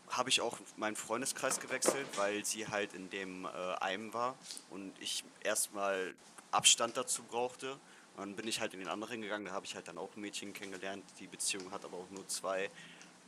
habe 0.08 0.28
ich 0.28 0.40
auch 0.40 0.58
meinen 0.76 0.96
Freundeskreis 0.96 1.60
gewechselt, 1.60 2.06
weil 2.16 2.44
sie 2.44 2.66
halt 2.66 2.94
in 2.94 3.10
dem 3.10 3.44
äh, 3.44 3.48
einem 3.80 4.12
war 4.12 4.36
und 4.70 4.92
ich 4.98 5.24
erstmal 5.42 6.14
Abstand 6.50 6.96
dazu 6.96 7.22
brauchte. 7.22 7.76
Dann 8.16 8.34
bin 8.34 8.48
ich 8.48 8.60
halt 8.60 8.74
in 8.74 8.80
den 8.80 8.88
anderen 8.88 9.22
gegangen, 9.22 9.46
da 9.46 9.52
habe 9.52 9.66
ich 9.66 9.74
halt 9.74 9.88
dann 9.88 9.96
auch 9.96 10.10
ein 10.16 10.20
Mädchen 10.20 10.52
kennengelernt. 10.52 11.04
Die 11.20 11.26
Beziehung 11.26 11.70
hat 11.70 11.84
aber 11.84 11.96
auch 11.96 12.10
nur 12.10 12.26
zwei 12.26 12.70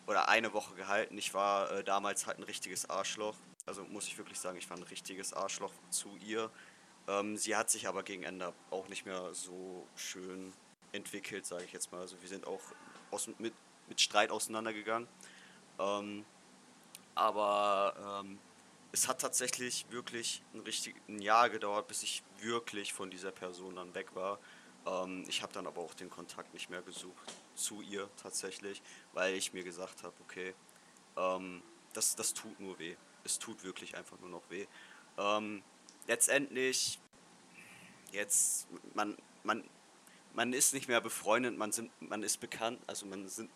oder 0.07 0.29
eine 0.29 0.53
Woche 0.53 0.75
gehalten. 0.75 1.17
Ich 1.17 1.33
war 1.35 1.71
äh, 1.71 1.85
damals 1.85 2.27
halt 2.27 2.39
ein 2.39 2.43
richtiges 2.43 2.91
Arschloch. 2.91 3.37
Also 3.67 3.85
muss 3.85 4.07
ich 4.09 4.19
wirklich 4.19 4.41
sagen, 4.41 4.59
ich 4.59 4.69
war 4.71 4.77
ein 4.77 4.83
richtiges 4.83 5.33
Arschloch 5.33 5.73
zu 5.91 6.17
ihr. 6.27 6.51
Ähm, 7.07 7.37
sie 7.37 7.55
hat 7.57 7.71
sich 7.71 7.87
aber 7.87 8.03
gegen 8.03 8.25
Ende 8.25 8.53
auch 8.71 8.89
nicht 8.89 9.07
mehr 9.07 9.33
so 9.35 9.87
schön 9.95 10.53
entwickelt, 10.93 11.47
sage 11.47 11.65
ich 11.65 11.73
jetzt 11.73 11.93
mal. 11.93 12.01
Also 12.01 12.21
wir 12.21 12.29
sind 12.29 12.47
auch 12.47 12.61
aus, 13.11 13.29
mit, 13.39 13.55
mit 13.89 14.01
Streit 14.01 14.31
auseinandergegangen. 14.31 15.09
Ähm, 15.79 16.25
aber 17.15 18.23
ähm, 18.25 18.39
es 18.91 19.07
hat 19.09 19.21
tatsächlich 19.21 19.87
wirklich 19.91 20.43
ein, 20.55 20.61
richtig, 20.61 20.97
ein 21.09 21.21
Jahr 21.21 21.49
gedauert, 21.49 21.87
bis 21.87 22.03
ich 22.03 22.23
wirklich 22.41 22.93
von 22.93 23.11
dieser 23.11 23.31
Person 23.31 23.77
dann 23.77 23.95
weg 23.95 24.15
war. 24.15 24.39
Ähm, 24.87 25.25
ich 25.29 25.43
habe 25.43 25.53
dann 25.53 25.67
aber 25.67 25.81
auch 25.83 25.95
den 25.95 26.11
Kontakt 26.11 26.53
nicht 26.53 26.69
mehr 26.69 26.83
gesucht 26.83 27.33
zu 27.55 27.81
ihr 27.81 28.09
tatsächlich, 28.17 28.83
weil 29.13 29.35
ich 29.35 29.53
mir 29.53 29.63
gesagt 29.63 30.03
habe, 30.03 30.15
okay, 30.21 30.55
ähm, 31.17 31.63
das, 31.93 32.17
das 32.17 32.35
tut 32.35 32.59
nur 32.59 32.79
weh. 32.79 32.97
Es 33.25 33.39
tut 33.39 33.63
wirklich 33.65 33.97
einfach 33.97 34.19
nur 34.21 34.29
noch 34.31 34.43
weh. 34.51 34.67
Ähm, 35.19 35.63
letztendlich, 36.07 36.99
jetzt, 38.13 38.67
man, 38.95 39.17
man, 39.45 39.63
man 40.35 40.53
ist 40.53 40.75
nicht 40.75 40.89
mehr 40.89 41.01
befreundet, 41.01 41.57
man, 41.57 41.73
sind, 41.73 41.91
man 42.01 42.23
ist 42.23 42.39
bekannt, 42.41 42.81
also 42.87 43.07
man 43.07 43.29
sind, 43.29 43.51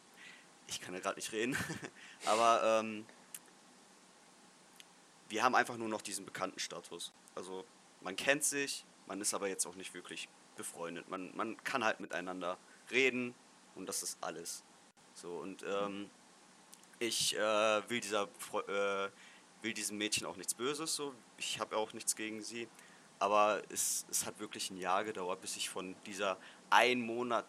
ich 0.66 0.80
kann 0.80 0.94
ja 0.94 1.00
gerade 1.00 1.16
nicht 1.16 1.32
reden, 1.32 1.56
aber 2.26 2.80
ähm, 2.80 3.06
wir 5.28 5.42
haben 5.42 5.54
einfach 5.54 5.76
nur 5.76 5.88
noch 5.88 6.02
diesen 6.02 6.24
bekannten 6.24 6.58
Status. 6.60 7.12
Also 7.34 7.64
man 8.00 8.14
kennt 8.16 8.44
sich, 8.44 8.84
man 9.06 9.20
ist 9.20 9.34
aber 9.34 9.48
jetzt 9.48 9.66
auch 9.66 9.74
nicht 9.74 9.94
wirklich 9.94 10.28
befreundet. 10.56 11.08
Man, 11.08 11.34
man 11.36 11.62
kann 11.64 11.84
halt 11.84 12.00
miteinander 12.00 12.58
reden 12.90 13.34
und 13.74 13.86
das 13.88 14.02
ist 14.02 14.18
alles. 14.20 14.62
So 15.14 15.38
und 15.38 15.62
ähm, 15.64 16.10
ich 16.98 17.36
äh, 17.36 17.88
will 17.90 18.00
dieser 18.00 18.28
Fre- 18.38 19.06
äh, 19.06 19.10
will 19.62 19.72
diesem 19.72 19.98
Mädchen 19.98 20.26
auch 20.26 20.36
nichts 20.36 20.54
Böses. 20.54 20.94
So, 20.94 21.14
ich 21.38 21.60
habe 21.60 21.76
auch 21.76 21.92
nichts 21.92 22.16
gegen 22.16 22.42
sie. 22.42 22.68
Aber 23.18 23.62
es, 23.70 24.06
es 24.10 24.26
hat 24.26 24.38
wirklich 24.38 24.70
ein 24.70 24.76
Jahr 24.76 25.04
gedauert, 25.04 25.40
bis 25.40 25.56
ich 25.56 25.70
von 25.70 25.94
dieser 26.04 26.36
ein 26.70 27.00
Monat 27.00 27.46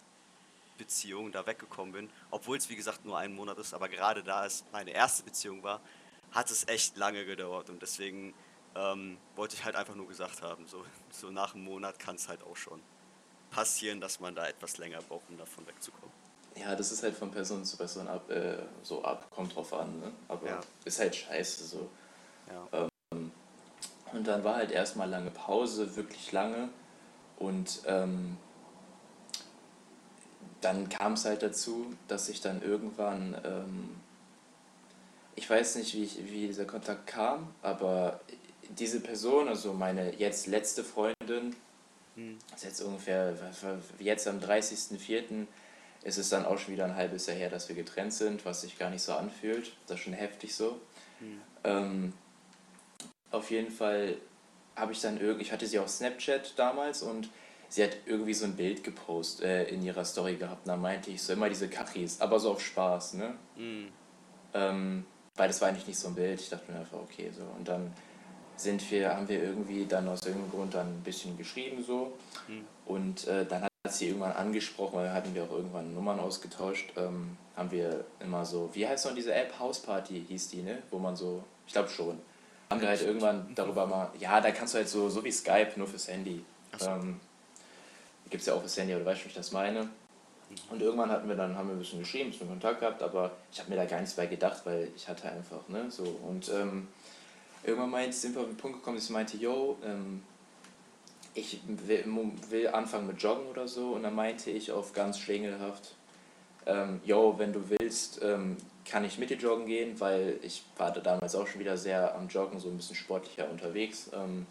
Beziehung 0.77 1.31
da 1.31 1.45
weggekommen 1.45 1.91
bin. 1.91 2.09
Obwohl 2.31 2.57
es 2.57 2.69
wie 2.69 2.75
gesagt 2.75 3.03
nur 3.03 3.17
ein 3.17 3.33
Monat 3.33 3.57
ist, 3.57 3.73
aber 3.73 3.89
gerade 3.89 4.23
da 4.23 4.45
es 4.45 4.63
meine 4.71 4.91
erste 4.91 5.23
Beziehung 5.23 5.63
war, 5.63 5.81
hat 6.31 6.51
es 6.51 6.67
echt 6.67 6.97
lange 6.97 7.25
gedauert. 7.25 7.69
Und 7.69 7.81
deswegen 7.81 8.33
ähm, 8.75 9.17
wollte 9.35 9.55
ich 9.55 9.65
halt 9.65 9.75
einfach 9.75 9.95
nur 9.95 10.07
gesagt 10.07 10.41
haben, 10.41 10.67
so, 10.67 10.85
so 11.09 11.31
nach 11.31 11.53
einem 11.53 11.65
Monat 11.65 11.99
kann 11.99 12.15
es 12.15 12.29
halt 12.29 12.43
auch 12.43 12.55
schon 12.55 12.81
passieren, 13.49 13.99
dass 13.99 14.19
man 14.19 14.35
da 14.35 14.47
etwas 14.47 14.77
länger 14.77 15.01
braucht, 15.01 15.29
um 15.29 15.37
davon 15.37 15.65
wegzukommen. 15.67 16.16
Ja, 16.59 16.75
das 16.75 16.91
ist 16.91 17.03
halt 17.03 17.15
von 17.15 17.31
Person 17.31 17.63
zu 17.65 17.77
Person 17.77 18.07
ab, 18.07 18.29
äh, 18.29 18.57
so 18.83 19.03
ab, 19.03 19.29
kommt 19.29 19.55
drauf 19.55 19.73
an, 19.73 19.99
ne? 19.99 20.11
Aber 20.27 20.47
Ja. 20.47 20.59
ist 20.85 20.99
halt 20.99 21.15
scheiße 21.15 21.63
so. 21.65 21.89
Ja. 22.49 22.87
Und 24.13 24.25
dann 24.25 24.43
war 24.43 24.55
halt 24.55 24.71
erstmal 24.71 25.09
lange 25.09 25.29
Pause, 25.31 25.95
wirklich 25.95 26.31
lange. 26.31 26.69
Und 27.37 27.81
ähm, 27.85 28.37
dann 30.61 30.89
kam 30.89 31.13
es 31.13 31.25
halt 31.25 31.43
dazu, 31.43 31.93
dass 32.07 32.29
ich 32.29 32.41
dann 32.41 32.61
irgendwann, 32.63 33.39
ähm, 33.43 33.89
ich 35.35 35.47
weiß 35.49 35.75
nicht, 35.75 35.93
wie, 35.93 36.03
ich, 36.03 36.17
wie 36.25 36.47
dieser 36.47 36.65
Kontakt 36.65 37.05
kam, 37.05 37.53
aber 37.61 38.19
diese 38.69 38.99
Person, 39.01 39.47
also 39.47 39.73
meine 39.73 40.15
jetzt 40.15 40.47
letzte 40.47 40.83
Freundin, 40.83 41.55
Hm. 42.15 42.39
ist 42.55 42.63
jetzt 42.63 42.81
ungefähr, 42.81 43.35
jetzt 43.99 44.27
am 44.27 44.39
30.04. 44.39 45.45
ist 46.07 46.17
es 46.17 46.29
dann 46.29 46.45
auch 46.45 46.57
schon 46.57 46.73
wieder 46.73 46.85
ein 46.85 46.95
halbes 46.95 47.25
Jahr 47.27 47.35
her, 47.35 47.49
dass 47.49 47.67
wir 47.67 47.75
getrennt 47.75 48.13
sind, 48.13 48.45
was 48.45 48.61
sich 48.61 48.79
gar 48.79 48.89
nicht 48.89 49.01
so 49.01 49.13
anfühlt. 49.13 49.73
Das 49.87 49.97
ist 49.97 50.05
schon 50.05 50.13
heftig 50.13 50.55
so. 50.55 50.79
Hm. 51.19 51.41
Ähm, 51.65 52.13
auf 53.29 53.51
jeden 53.51 53.69
Fall 53.69 54.15
habe 54.77 54.93
ich 54.93 55.01
dann 55.01 55.19
irgendwie, 55.19 55.41
ich 55.41 55.51
hatte 55.51 55.67
sie 55.67 55.79
auf 55.79 55.89
Snapchat 55.89 56.57
damals 56.57 57.01
und 57.01 57.29
sie 57.67 57.83
hat 57.83 57.97
irgendwie 58.05 58.33
so 58.33 58.45
ein 58.45 58.55
Bild 58.55 58.85
gepostet 58.85 59.45
äh, 59.45 59.63
in 59.65 59.83
ihrer 59.83 60.05
Story 60.05 60.37
gehabt. 60.37 60.65
Und 60.65 60.69
da 60.69 60.77
meinte 60.77 61.11
ich 61.11 61.21
so 61.21 61.33
immer 61.33 61.49
diese 61.49 61.67
Kachis, 61.67 62.21
aber 62.21 62.39
so 62.39 62.51
auf 62.51 62.61
Spaß, 62.61 63.15
ne? 63.15 63.33
Hm. 63.57 63.89
Ähm, 64.53 65.05
weil 65.35 65.49
das 65.49 65.59
war 65.59 65.67
eigentlich 65.67 65.87
nicht 65.87 65.99
so 65.99 66.07
ein 66.07 66.15
Bild. 66.15 66.39
Ich 66.39 66.47
dachte 66.47 66.71
mir 66.71 66.79
einfach, 66.79 66.99
okay, 66.99 67.31
so. 67.35 67.43
Und 67.57 67.67
dann 67.67 67.93
sind 68.55 68.89
wir, 68.91 69.13
haben 69.13 69.27
wir 69.27 69.43
irgendwie 69.43 69.85
dann 69.85 70.07
aus 70.07 70.25
irgendeinem 70.25 70.51
Grund 70.51 70.73
dann 70.73 70.87
ein 70.87 71.03
bisschen 71.03 71.37
geschrieben 71.37 71.83
so. 71.83 72.13
Hm. 72.47 72.65
Und 72.85 73.27
äh, 73.27 73.45
dann 73.45 73.66
hat 73.87 73.93
sie 73.93 74.07
irgendwann 74.07 74.33
angesprochen, 74.33 74.97
weil 74.97 75.13
hatten 75.13 75.33
wir 75.33 75.43
auch 75.43 75.51
irgendwann 75.51 75.93
Nummern 75.93 76.19
ausgetauscht, 76.19 76.91
ähm, 76.97 77.37
haben 77.55 77.71
wir 77.71 78.03
immer 78.19 78.45
so, 78.45 78.69
wie 78.73 78.85
heißt 78.85 79.05
noch 79.05 79.15
diese 79.15 79.33
App? 79.33 79.57
Houseparty 79.57 80.25
hieß 80.27 80.49
die, 80.49 80.61
ne? 80.61 80.79
Wo 80.91 80.99
man 80.99 81.15
so, 81.15 81.43
ich 81.65 81.73
glaube 81.73 81.89
schon. 81.89 82.19
Haben 82.69 82.81
wir 82.81 82.89
halt 82.89 83.01
irgendwann 83.01 83.55
darüber 83.55 83.87
mal, 83.87 84.11
ja, 84.19 84.41
da 84.41 84.51
kannst 84.51 84.73
du 84.73 84.79
halt 84.79 84.89
so, 84.89 85.09
so 85.09 85.23
wie 85.23 85.31
Skype, 85.31 85.71
nur 85.77 85.87
fürs 85.87 86.09
Handy. 86.09 86.43
So. 86.77 86.89
Ähm, 86.89 87.19
Gibt 88.29 88.41
es 88.41 88.47
ja 88.47 88.55
auch 88.55 88.59
fürs 88.59 88.75
Handy, 88.77 88.93
oder 88.93 89.05
weißt 89.05 89.21
du, 89.21 89.25
wie 89.25 89.29
ich 89.29 89.35
das 89.35 89.53
meine? 89.53 89.87
Und 90.69 90.81
irgendwann 90.81 91.09
hatten 91.09 91.29
wir 91.29 91.35
dann, 91.35 91.55
haben 91.55 91.69
wir 91.69 91.75
ein 91.75 91.79
bisschen 91.79 91.99
geschrieben, 91.99 92.27
ein 92.27 92.31
bisschen 92.31 92.49
Kontakt 92.49 92.81
gehabt, 92.81 93.01
aber 93.01 93.31
ich 93.51 93.59
habe 93.59 93.69
mir 93.69 93.77
da 93.77 93.85
gar 93.85 94.01
nichts 94.01 94.15
bei 94.15 94.25
gedacht, 94.27 94.61
weil 94.65 94.89
ich 94.95 95.07
hatte 95.07 95.31
einfach, 95.31 95.67
ne, 95.69 95.89
so. 95.89 96.03
Und 96.03 96.49
ähm, 96.49 96.89
irgendwann 97.63 97.89
meint, 97.89 98.13
sind 98.13 98.35
wir 98.35 98.41
auf 98.41 98.47
den 98.47 98.57
Punkt 98.57 98.79
gekommen, 98.79 98.97
dass 98.97 99.05
ich 99.05 99.11
meinte, 99.11 99.37
yo, 99.37 99.77
ähm, 99.85 100.21
ich 101.37 101.59
will, 101.67 102.03
will 102.49 102.67
anfangen 102.69 103.07
mit 103.07 103.21
Joggen 103.21 103.47
oder 103.47 103.67
so. 103.67 103.91
Und 103.91 104.03
dann 104.03 104.15
meinte 104.15 104.49
ich 104.51 104.71
auf 104.71 104.93
ganz 104.93 105.19
schwingelhaft, 105.19 105.95
ähm, 106.65 106.99
yo, 107.05 107.35
wenn 107.37 107.53
du 107.53 107.61
willst, 107.69 108.21
ähm, 108.21 108.57
kann 108.85 109.05
ich 109.05 109.17
mit 109.17 109.29
dir 109.29 109.37
joggen 109.37 109.65
gehen, 109.65 109.99
weil 109.99 110.39
ich 110.41 110.63
war 110.77 110.91
da 110.91 110.99
damals 110.99 111.35
auch 111.35 111.47
schon 111.47 111.59
wieder 111.59 111.77
sehr 111.77 112.15
am 112.15 112.27
Joggen, 112.27 112.59
so 112.59 112.69
ein 112.69 112.77
bisschen 112.77 112.95
sportlicher 112.95 113.49
unterwegs. 113.49 114.09
Ähm, 114.13 114.45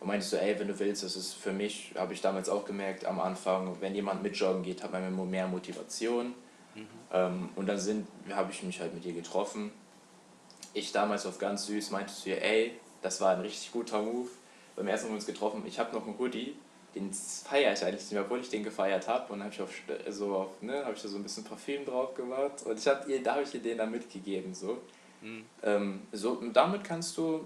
und 0.00 0.08
meinte 0.08 0.26
so, 0.26 0.36
ey, 0.36 0.58
wenn 0.58 0.68
du 0.68 0.78
willst, 0.78 1.02
das 1.02 1.16
ist 1.16 1.34
für 1.34 1.52
mich, 1.52 1.92
habe 1.96 2.12
ich 2.12 2.20
damals 2.20 2.48
auch 2.48 2.64
gemerkt 2.64 3.04
am 3.06 3.18
Anfang, 3.20 3.76
wenn 3.80 3.94
jemand 3.94 4.22
mit 4.22 4.36
joggen 4.36 4.62
geht, 4.62 4.82
hat 4.82 4.92
man 4.92 5.30
mehr 5.30 5.46
Motivation. 5.46 6.34
Ähm, 7.12 7.48
und 7.56 7.66
dann 7.66 7.78
sind, 7.78 8.06
habe 8.30 8.52
ich 8.52 8.62
mich 8.62 8.80
halt 8.80 8.94
mit 8.94 9.04
ihr 9.04 9.14
getroffen. 9.14 9.72
Ich 10.74 10.92
damals 10.92 11.24
auf 11.24 11.38
ganz 11.38 11.66
süß 11.66 11.90
meinte 11.90 12.12
zu 12.12 12.28
ihr, 12.30 12.42
ey, 12.42 12.78
das 13.00 13.20
war 13.20 13.34
ein 13.34 13.40
richtig 13.40 13.72
guter 13.72 14.02
Move. 14.02 14.28
Beim 14.76 14.86
ersten 14.88 15.06
Mal 15.06 15.10
haben 15.10 15.14
wir 15.14 15.18
uns 15.18 15.26
getroffen, 15.26 15.62
ich 15.66 15.78
habe 15.78 15.94
noch 15.94 16.06
einen 16.06 16.18
Hoodie, 16.18 16.54
den 16.94 17.12
feiere 17.12 17.72
ich 17.72 17.84
eigentlich 17.84 18.00
nicht 18.02 18.12
mehr, 18.12 18.22
obwohl 18.22 18.40
ich 18.40 18.48
den 18.48 18.62
gefeiert 18.64 19.06
habe. 19.08 19.32
Und 19.32 19.38
dann 19.40 19.46
habe 19.46 19.54
ich, 19.54 19.60
auf, 19.60 19.70
St- 19.70 20.10
so 20.10 20.34
auf, 20.34 20.62
ne, 20.62 20.84
hab 20.84 20.94
ich 20.94 21.02
da 21.02 21.08
so 21.08 21.16
ein 21.16 21.22
bisschen 21.22 21.44
Parfüm 21.44 21.84
drauf 21.84 22.14
gemacht. 22.14 22.62
Und 22.64 22.78
ich 22.78 22.86
hab 22.86 23.06
ihr, 23.08 23.22
da 23.22 23.32
habe 23.34 23.42
ich 23.42 23.52
ihr 23.54 23.60
den 23.60 23.78
dann 23.78 23.90
mitgegeben. 23.90 24.54
So. 24.54 24.78
Hm. 25.20 25.44
Ähm, 25.62 26.02
so, 26.12 26.42
damit 26.52 26.84
kannst 26.84 27.16
du 27.18 27.44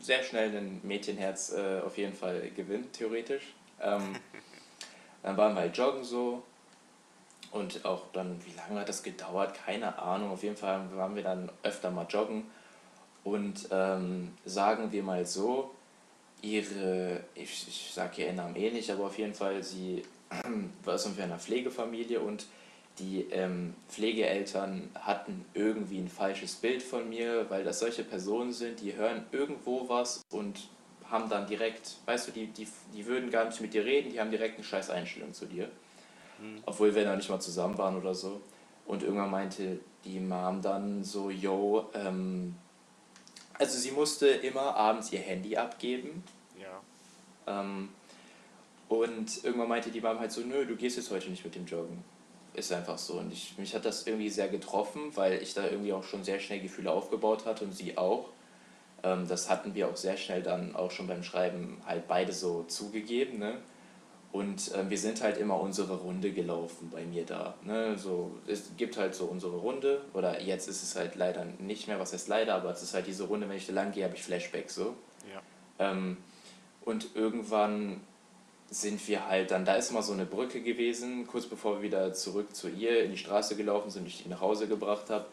sehr 0.00 0.22
schnell 0.22 0.56
ein 0.56 0.80
Mädchenherz 0.82 1.52
äh, 1.52 1.80
auf 1.84 1.98
jeden 1.98 2.14
Fall 2.14 2.50
gewinnen, 2.54 2.88
theoretisch. 2.92 3.54
Ähm, 3.80 4.02
dann 5.22 5.36
waren 5.36 5.54
wir 5.54 5.60
halt 5.60 5.76
joggen 5.76 6.02
so. 6.02 6.42
Und 7.52 7.84
auch 7.84 8.02
dann, 8.12 8.40
wie 8.44 8.56
lange 8.56 8.80
hat 8.80 8.88
das 8.88 9.02
gedauert? 9.02 9.54
Keine 9.54 9.98
Ahnung. 9.98 10.30
Auf 10.30 10.42
jeden 10.42 10.56
Fall 10.56 10.88
waren 10.94 11.14
wir 11.14 11.22
dann 11.22 11.50
öfter 11.62 11.90
mal 11.90 12.06
joggen. 12.08 12.44
Und 13.22 13.68
ähm, 13.70 14.32
sagen 14.44 14.90
wir 14.90 15.02
mal 15.02 15.24
so, 15.26 15.74
ihre, 16.42 17.20
ich, 17.34 17.66
ich 17.68 17.90
sage 17.92 18.22
ihr 18.22 18.32
Namen 18.32 18.56
eh 18.56 18.70
nicht, 18.70 18.90
aber 18.90 19.06
auf 19.06 19.18
jeden 19.18 19.34
Fall, 19.34 19.62
sie 19.62 20.02
war 20.84 20.94
aus 20.94 21.06
einer 21.18 21.38
Pflegefamilie 21.38 22.20
und 22.20 22.46
die 22.98 23.26
ähm, 23.30 23.74
Pflegeeltern 23.88 24.90
hatten 24.94 25.44
irgendwie 25.54 25.98
ein 25.98 26.08
falsches 26.08 26.56
Bild 26.56 26.82
von 26.82 27.08
mir, 27.08 27.48
weil 27.48 27.64
das 27.64 27.78
solche 27.78 28.04
Personen 28.04 28.52
sind, 28.52 28.80
die 28.80 28.94
hören 28.94 29.24
irgendwo 29.32 29.88
was 29.88 30.22
und 30.30 30.68
haben 31.10 31.28
dann 31.28 31.46
direkt, 31.46 31.96
weißt 32.04 32.28
du, 32.28 32.32
die, 32.32 32.46
die, 32.48 32.68
die 32.94 33.06
würden 33.06 33.30
gar 33.30 33.46
nicht 33.46 33.60
mit 33.60 33.74
dir 33.74 33.84
reden, 33.84 34.10
die 34.12 34.20
haben 34.20 34.30
direkt 34.30 34.56
eine 34.56 34.64
scheiß 34.64 34.90
Einstellung 34.90 35.32
zu 35.32 35.46
dir. 35.46 35.70
Obwohl 36.66 36.94
wir 36.94 37.04
noch 37.06 37.16
nicht 37.16 37.28
mal 37.28 37.40
zusammen 37.40 37.76
waren 37.78 37.96
oder 37.96 38.14
so. 38.14 38.40
Und 38.86 39.02
irgendwann 39.02 39.30
meinte 39.30 39.78
die 40.04 40.20
Mom 40.20 40.62
dann 40.62 41.04
so, 41.04 41.30
yo, 41.30 41.90
ähm, 41.94 42.54
also 43.60 43.78
sie 43.78 43.90
musste 43.90 44.26
immer 44.26 44.74
abends 44.74 45.12
ihr 45.12 45.20
Handy 45.20 45.56
abgeben. 45.56 46.24
Ja. 46.58 46.80
Ähm, 47.60 47.90
und 48.88 49.44
irgendwann 49.44 49.68
meinte 49.68 49.90
die 49.90 50.00
Mom 50.00 50.18
halt 50.18 50.32
so, 50.32 50.40
nö, 50.40 50.64
du 50.64 50.76
gehst 50.76 50.96
jetzt 50.96 51.10
heute 51.10 51.28
nicht 51.28 51.44
mit 51.44 51.54
dem 51.54 51.66
Joggen. 51.66 52.02
Ist 52.54 52.72
einfach 52.72 52.98
so. 52.98 53.14
Und 53.14 53.32
ich, 53.32 53.56
mich 53.58 53.74
hat 53.74 53.84
das 53.84 54.06
irgendwie 54.06 54.30
sehr 54.30 54.48
getroffen, 54.48 55.14
weil 55.14 55.42
ich 55.42 55.52
da 55.54 55.68
irgendwie 55.68 55.92
auch 55.92 56.02
schon 56.02 56.24
sehr 56.24 56.40
schnell 56.40 56.60
Gefühle 56.60 56.90
aufgebaut 56.90 57.44
hatte 57.44 57.64
und 57.64 57.76
sie 57.76 57.98
auch. 57.98 58.30
Ähm, 59.04 59.28
das 59.28 59.50
hatten 59.50 59.74
wir 59.74 59.88
auch 59.88 59.96
sehr 59.96 60.16
schnell 60.16 60.42
dann 60.42 60.74
auch 60.74 60.90
schon 60.90 61.06
beim 61.06 61.22
Schreiben 61.22 61.82
halt 61.86 62.08
beide 62.08 62.32
so 62.32 62.64
zugegeben. 62.64 63.38
Ne? 63.38 63.58
Und 64.32 64.70
ähm, 64.76 64.90
wir 64.90 64.98
sind 64.98 65.22
halt 65.22 65.38
immer 65.38 65.58
unsere 65.60 65.96
Runde 65.96 66.30
gelaufen 66.30 66.88
bei 66.92 67.04
mir 67.04 67.26
da. 67.26 67.54
Ne? 67.62 67.98
So, 67.98 68.30
es 68.46 68.70
gibt 68.76 68.96
halt 68.96 69.14
so 69.14 69.24
unsere 69.24 69.56
Runde, 69.56 70.02
oder 70.14 70.40
jetzt 70.40 70.68
ist 70.68 70.84
es 70.84 70.94
halt 70.94 71.16
leider 71.16 71.44
nicht 71.58 71.88
mehr, 71.88 71.98
was 71.98 72.12
heißt 72.12 72.28
leider, 72.28 72.54
aber 72.54 72.70
es 72.70 72.82
ist 72.82 72.94
halt 72.94 73.08
diese 73.08 73.24
Runde, 73.24 73.48
wenn 73.48 73.56
ich 73.56 73.66
da 73.66 73.72
lang 73.72 73.90
gehe, 73.90 74.04
habe 74.04 74.14
ich 74.14 74.22
Flashbacks 74.22 74.76
so. 74.76 74.94
Ja. 75.32 75.90
Ähm, 75.90 76.16
und 76.82 77.16
irgendwann 77.16 78.00
sind 78.70 79.06
wir 79.08 79.26
halt 79.26 79.50
dann, 79.50 79.64
da 79.64 79.74
ist 79.74 79.90
immer 79.90 80.02
so 80.02 80.12
eine 80.12 80.26
Brücke 80.26 80.62
gewesen, 80.62 81.26
kurz 81.26 81.46
bevor 81.46 81.76
wir 81.76 81.82
wieder 81.82 82.12
zurück 82.12 82.54
zu 82.54 82.68
ihr 82.68 83.02
in 83.02 83.10
die 83.10 83.18
Straße 83.18 83.56
gelaufen 83.56 83.90
sind 83.90 84.02
und 84.02 84.08
ich 84.08 84.22
die 84.22 84.28
nach 84.28 84.40
Hause 84.40 84.68
gebracht 84.68 85.10
habe, 85.10 85.26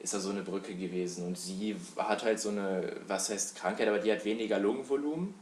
ist 0.00 0.12
da 0.12 0.18
so 0.18 0.30
eine 0.30 0.42
Brücke 0.42 0.74
gewesen. 0.74 1.24
Und 1.24 1.38
sie 1.38 1.76
hat 1.96 2.24
halt 2.24 2.40
so 2.40 2.48
eine, 2.48 2.96
was 3.06 3.30
heißt 3.30 3.54
Krankheit, 3.54 3.86
aber 3.86 4.00
die 4.00 4.10
hat 4.10 4.24
weniger 4.24 4.58
Lungenvolumen. 4.58 5.34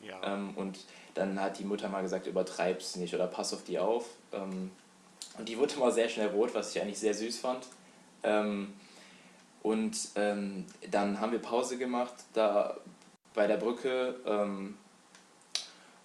Ja. 0.00 0.34
Ähm, 0.34 0.54
und 0.56 0.78
dann 1.14 1.40
hat 1.40 1.58
die 1.58 1.64
Mutter 1.64 1.88
mal 1.88 2.02
gesagt, 2.02 2.26
übertreib's 2.26 2.96
nicht 2.96 3.14
oder 3.14 3.26
pass 3.26 3.54
auf 3.54 3.64
die 3.64 3.78
auf. 3.78 4.06
Ähm, 4.32 4.70
und 5.38 5.48
die 5.48 5.58
wurde 5.58 5.76
mal 5.78 5.92
sehr 5.92 6.08
schnell 6.08 6.28
rot, 6.28 6.54
was 6.54 6.74
ich 6.74 6.82
eigentlich 6.82 6.98
sehr 6.98 7.14
süß 7.14 7.38
fand. 7.38 7.66
Ähm, 8.22 8.72
und 9.62 9.96
ähm, 10.16 10.66
dann 10.90 11.20
haben 11.20 11.32
wir 11.32 11.38
Pause 11.38 11.78
gemacht, 11.78 12.14
da 12.34 12.76
bei 13.32 13.46
der 13.46 13.56
Brücke. 13.56 14.14
Ähm, 14.26 14.76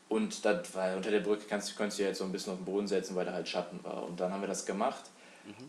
und 0.07 0.43
da, 0.43 0.62
weil 0.74 0.95
unter 0.95 1.12
der 1.12 1.20
Brücke 1.20 1.45
kannst, 1.47 1.76
konntest 1.76 1.99
du 1.99 2.03
jetzt 2.03 2.18
so 2.18 2.24
ein 2.24 2.32
bisschen 2.32 2.53
auf 2.53 2.60
den 2.60 2.66
Boden 2.66 2.88
setzen, 2.88 3.16
weil 3.16 3.26
da 3.26 3.34
halt 3.34 3.47
Schatten 3.47 3.80
war. 3.84 4.03
Und 4.05 4.20
dann 4.20 4.32
haben 4.32 4.41
wir 4.41 4.47
das 4.47 4.66
gemacht. 4.66 5.03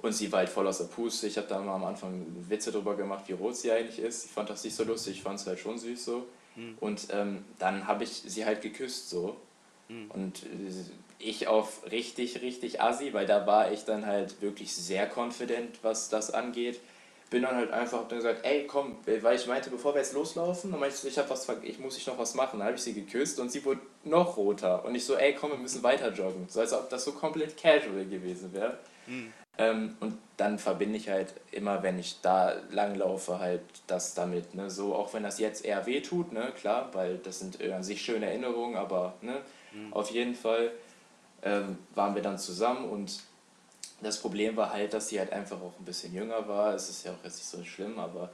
Und 0.02 0.12
sie 0.12 0.30
war 0.30 0.40
halt 0.40 0.48
voll 0.48 0.66
aus 0.66 0.78
der 0.78 0.84
Puste. 0.84 1.26
Ich 1.26 1.36
habe 1.36 1.46
da 1.46 1.58
mal 1.58 1.74
am 1.74 1.84
Anfang 1.84 2.26
Witze 2.48 2.70
drüber 2.70 2.96
gemacht, 2.96 3.24
wie 3.28 3.32
rot 3.32 3.56
sie 3.56 3.72
eigentlich 3.72 3.98
ist. 3.98 4.26
Ich 4.26 4.30
fand 4.30 4.50
das 4.50 4.62
nicht 4.64 4.74
so 4.74 4.84
lustig, 4.84 5.16
ich 5.16 5.22
fand 5.22 5.40
es 5.40 5.46
halt 5.46 5.58
schon 5.58 5.78
süß 5.78 6.04
so. 6.04 6.26
Und 6.80 7.08
ähm, 7.12 7.44
dann 7.58 7.86
habe 7.86 8.04
ich 8.04 8.10
sie 8.10 8.44
halt 8.44 8.62
geküsst 8.62 9.10
so. 9.10 9.36
Und 10.10 10.42
äh, 10.44 10.72
ich 11.18 11.48
auf 11.48 11.90
richtig, 11.90 12.40
richtig 12.40 12.80
assi, 12.80 13.12
weil 13.12 13.26
da 13.26 13.46
war 13.46 13.72
ich 13.72 13.84
dann 13.84 14.06
halt 14.06 14.40
wirklich 14.40 14.74
sehr 14.74 15.08
confident, 15.14 15.78
was 15.82 16.08
das 16.08 16.30
angeht. 16.30 16.80
Bin 17.28 17.42
dann 17.42 17.54
halt 17.54 17.70
einfach 17.70 18.08
dann 18.08 18.18
gesagt, 18.18 18.44
ey 18.44 18.66
komm, 18.66 18.96
weil 19.04 19.36
ich 19.36 19.46
meinte, 19.46 19.70
bevor 19.70 19.94
wir 19.94 20.00
jetzt 20.00 20.14
loslaufen, 20.14 20.72
dann 20.72 20.80
meinte 20.80 20.96
ich, 20.96 21.12
ich, 21.12 21.18
hab 21.18 21.30
was, 21.30 21.46
ich 21.62 21.78
muss 21.78 21.96
ich 21.96 22.06
noch 22.06 22.18
was 22.18 22.34
machen. 22.34 22.58
Dann 22.58 22.66
habe 22.66 22.76
ich 22.76 22.82
sie 22.82 22.94
geküsst 22.94 23.38
und 23.38 23.52
sie 23.52 23.64
wurde 23.64 23.80
noch 24.04 24.36
roter. 24.36 24.84
Und 24.84 24.94
ich 24.94 25.04
so, 25.04 25.14
ey 25.14 25.34
komm, 25.34 25.50
wir 25.50 25.58
müssen 25.58 25.82
weiter 25.82 26.12
joggen. 26.12 26.46
So 26.48 26.60
als 26.60 26.72
ob 26.72 26.88
das 26.90 27.04
so 27.04 27.12
komplett 27.12 27.56
casual 27.56 28.04
gewesen 28.06 28.52
wäre. 28.52 28.78
Ähm, 29.60 29.94
und 30.00 30.16
dann 30.38 30.58
verbinde 30.58 30.96
ich 30.96 31.10
halt 31.10 31.34
immer, 31.52 31.82
wenn 31.82 31.98
ich 31.98 32.22
da 32.22 32.54
langlaufe, 32.70 33.38
halt 33.40 33.60
das 33.86 34.14
damit. 34.14 34.54
Ne? 34.54 34.70
So, 34.70 34.94
auch 34.94 35.12
wenn 35.12 35.22
das 35.22 35.38
jetzt 35.38 35.66
eher 35.66 35.84
weh 35.84 36.00
tut, 36.00 36.32
ne? 36.32 36.50
klar, 36.56 36.88
weil 36.94 37.18
das 37.18 37.40
sind 37.40 37.60
an 37.62 37.84
sich 37.84 38.00
schöne 38.00 38.26
Erinnerungen, 38.26 38.76
aber 38.76 39.14
ne? 39.20 39.36
Mhm. 39.72 39.92
auf 39.92 40.10
jeden 40.10 40.34
Fall 40.34 40.72
ähm, 41.42 41.76
waren 41.94 42.14
wir 42.14 42.22
dann 42.22 42.38
zusammen 42.38 42.88
und 42.88 43.20
das 44.00 44.18
Problem 44.18 44.56
war 44.56 44.72
halt, 44.72 44.94
dass 44.94 45.08
sie 45.10 45.18
halt 45.18 45.30
einfach 45.30 45.60
auch 45.60 45.78
ein 45.78 45.84
bisschen 45.84 46.14
jünger 46.14 46.48
war. 46.48 46.74
Es 46.74 46.88
ist 46.88 47.04
ja 47.04 47.12
auch 47.12 47.22
jetzt 47.22 47.36
nicht 47.36 47.46
so 47.46 47.62
schlimm, 47.62 47.98
aber 47.98 48.30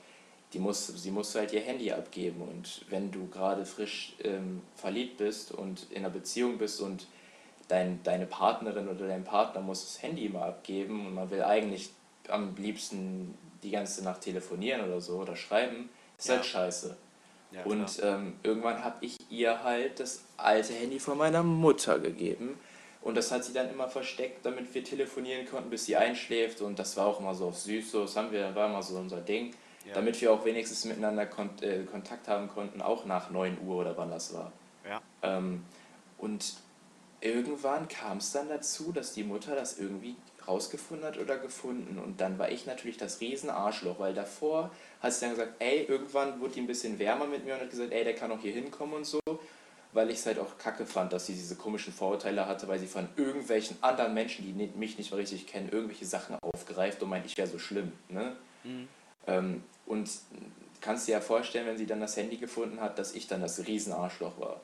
die 0.52 0.60
muss, 0.60 0.86
sie 0.86 1.10
musste 1.10 1.40
halt 1.40 1.52
ihr 1.52 1.60
Handy 1.60 1.90
abgeben. 1.90 2.40
Und 2.42 2.82
wenn 2.88 3.10
du 3.10 3.26
gerade 3.26 3.66
frisch 3.66 4.14
ähm, 4.22 4.62
verliebt 4.76 5.18
bist 5.18 5.50
und 5.50 5.90
in 5.90 5.98
einer 5.98 6.10
Beziehung 6.10 6.56
bist 6.56 6.80
und 6.80 7.08
dein, 7.68 8.02
deine 8.02 8.26
Partnerin 8.26 8.88
oder 8.88 9.06
dein 9.06 9.24
Partner 9.24 9.60
muss 9.60 9.82
das 9.82 10.02
Handy 10.02 10.26
immer 10.26 10.42
abgeben 10.42 11.06
und 11.06 11.14
man 11.14 11.30
will 11.30 11.42
eigentlich 11.42 11.90
am 12.28 12.54
liebsten 12.56 13.36
die 13.62 13.70
ganze 13.70 14.04
Nacht 14.04 14.22
telefonieren 14.22 14.84
oder 14.84 15.00
so 15.00 15.18
oder 15.18 15.36
schreiben, 15.36 15.88
ist 16.18 16.28
halt 16.28 16.38
ja. 16.38 16.42
halt 16.42 16.72
scheiße. 16.72 16.96
Ja, 17.52 17.62
und 17.64 18.00
ähm, 18.02 18.34
irgendwann 18.42 18.82
habe 18.82 18.96
ich 19.00 19.16
ihr 19.30 19.62
halt 19.62 20.00
das 20.00 20.24
alte 20.36 20.72
Handy 20.72 20.98
von 20.98 21.16
meiner 21.16 21.42
Mutter 21.42 21.98
gegeben. 21.98 22.58
Und 23.02 23.16
das 23.16 23.30
hat 23.30 23.44
sie 23.44 23.52
dann 23.52 23.70
immer 23.70 23.88
versteckt, 23.88 24.44
damit 24.44 24.74
wir 24.74 24.82
telefonieren 24.82 25.46
konnten, 25.46 25.70
bis 25.70 25.86
sie 25.86 25.96
einschläft. 25.96 26.60
Und 26.60 26.78
das 26.78 26.96
war 26.96 27.06
auch 27.06 27.20
immer 27.20 27.34
so 27.36 27.46
auf 27.46 27.58
süß, 27.58 27.92
so, 27.92 28.02
das 28.02 28.16
haben 28.16 28.32
wir, 28.32 28.52
war 28.54 28.68
immer 28.68 28.82
so 28.82 28.96
unser 28.96 29.20
Ding. 29.20 29.54
Ja. 29.86 29.94
Damit 29.94 30.20
wir 30.20 30.32
auch 30.32 30.44
wenigstens 30.44 30.84
miteinander 30.84 31.24
kont 31.26 31.62
äh, 31.62 31.84
Kontakt 31.84 32.26
haben 32.26 32.48
konnten, 32.48 32.82
auch 32.82 33.04
nach 33.04 33.30
9 33.30 33.58
Uhr 33.64 33.76
oder 33.76 33.96
wann 33.96 34.10
das 34.10 34.34
war. 34.34 34.50
Ja. 34.88 35.00
Ähm, 35.22 35.64
und 36.18 36.54
irgendwann 37.26 37.88
kam 37.88 38.18
es 38.18 38.32
dann 38.32 38.48
dazu, 38.48 38.92
dass 38.92 39.12
die 39.12 39.24
Mutter 39.24 39.54
das 39.54 39.78
irgendwie 39.78 40.16
rausgefunden 40.46 41.06
hat 41.06 41.18
oder 41.18 41.38
gefunden. 41.38 41.98
Und 41.98 42.20
dann 42.20 42.38
war 42.38 42.50
ich 42.50 42.66
natürlich 42.66 42.96
das 42.96 43.20
Riesenarschloch, 43.20 43.98
weil 43.98 44.14
davor 44.14 44.70
hat 45.00 45.12
sie 45.12 45.22
dann 45.22 45.30
gesagt, 45.30 45.54
ey, 45.58 45.84
irgendwann 45.84 46.40
wurde 46.40 46.54
die 46.54 46.60
ein 46.60 46.66
bisschen 46.66 46.98
wärmer 46.98 47.26
mit 47.26 47.44
mir 47.44 47.54
und 47.54 47.60
hat 47.60 47.70
gesagt, 47.70 47.92
ey, 47.92 48.04
der 48.04 48.14
kann 48.14 48.30
auch 48.30 48.40
hier 48.40 48.52
hinkommen 48.52 48.94
und 48.94 49.04
so. 49.04 49.20
Weil 49.92 50.10
ich 50.10 50.18
es 50.18 50.26
halt 50.26 50.38
auch 50.38 50.58
kacke 50.58 50.84
fand, 50.84 51.12
dass 51.12 51.26
sie 51.26 51.32
diese 51.32 51.56
komischen 51.56 51.92
Vorurteile 51.92 52.46
hatte, 52.46 52.68
weil 52.68 52.78
sie 52.78 52.86
von 52.86 53.08
irgendwelchen 53.16 53.76
anderen 53.82 54.14
Menschen, 54.14 54.44
die 54.44 54.52
mich 54.76 54.98
nicht 54.98 55.10
mal 55.10 55.16
richtig 55.16 55.46
kennen, 55.46 55.70
irgendwelche 55.70 56.04
Sachen 56.04 56.36
aufgreift 56.42 57.02
und 57.02 57.08
meint, 57.08 57.24
ich 57.24 57.36
wäre 57.38 57.48
so 57.48 57.58
schlimm. 57.58 57.92
Ne? 58.08 58.36
Mhm. 58.64 58.88
Ähm, 59.26 59.62
und 59.86 60.10
kannst 60.80 61.08
dir 61.08 61.12
ja 61.12 61.20
vorstellen, 61.20 61.66
wenn 61.66 61.78
sie 61.78 61.86
dann 61.86 62.00
das 62.00 62.16
Handy 62.16 62.36
gefunden 62.36 62.80
hat, 62.80 62.98
dass 62.98 63.14
ich 63.14 63.26
dann 63.26 63.40
das 63.40 63.66
Riesenarschloch 63.66 64.38
war. 64.38 64.60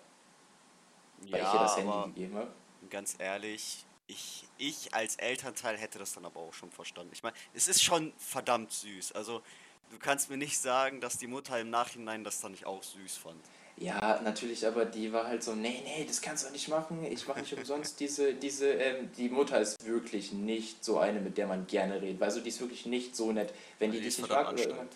Weil 1.30 1.40
ja, 1.40 1.48
ich 1.48 1.54
ihr 1.54 1.60
das 1.60 1.76
Handy 1.76 2.12
gegeben 2.14 2.36
habe. 2.36 2.50
Ganz 2.90 3.16
ehrlich, 3.18 3.84
ich, 4.06 4.44
ich 4.58 4.94
als 4.94 5.16
Elternteil 5.16 5.76
hätte 5.76 5.98
das 5.98 6.12
dann 6.12 6.24
aber 6.24 6.40
auch 6.40 6.54
schon 6.54 6.70
verstanden. 6.70 7.10
Ich 7.12 7.22
meine, 7.22 7.36
es 7.54 7.68
ist 7.68 7.82
schon 7.82 8.12
verdammt 8.18 8.72
süß. 8.72 9.12
Also, 9.12 9.42
du 9.90 9.98
kannst 9.98 10.30
mir 10.30 10.36
nicht 10.36 10.58
sagen, 10.58 11.00
dass 11.00 11.18
die 11.18 11.26
Mutter 11.26 11.58
im 11.58 11.70
Nachhinein 11.70 12.24
das 12.24 12.40
dann 12.40 12.52
nicht 12.52 12.66
auch 12.66 12.82
süß 12.82 13.16
fand. 13.16 13.40
Ja, 13.78 14.20
natürlich, 14.22 14.66
aber 14.66 14.84
die 14.84 15.12
war 15.12 15.26
halt 15.26 15.42
so, 15.42 15.54
nee, 15.54 15.82
nee, 15.84 16.04
das 16.06 16.20
kannst 16.20 16.46
du 16.46 16.52
nicht 16.52 16.68
machen, 16.68 17.02
ich 17.04 17.26
mache 17.26 17.40
nicht 17.40 17.52
umsonst 17.56 17.98
diese, 18.00 18.34
diese, 18.34 18.70
ähm, 18.70 19.10
die 19.16 19.28
Mutter 19.30 19.60
ist 19.60 19.84
wirklich 19.86 20.32
nicht 20.32 20.84
so 20.84 20.98
eine, 20.98 21.20
mit 21.20 21.38
der 21.38 21.46
man 21.46 21.66
gerne 21.66 22.00
redet, 22.00 22.22
also 22.22 22.40
die 22.40 22.50
ist 22.50 22.60
wirklich 22.60 22.84
nicht 22.84 23.16
so 23.16 23.32
nett, 23.32 23.52
wenn 23.78 23.90
die, 23.90 23.98
die 23.98 24.04
dich 24.04 24.18
nicht 24.18 24.28
mag 24.28 24.52
oder 24.52 24.86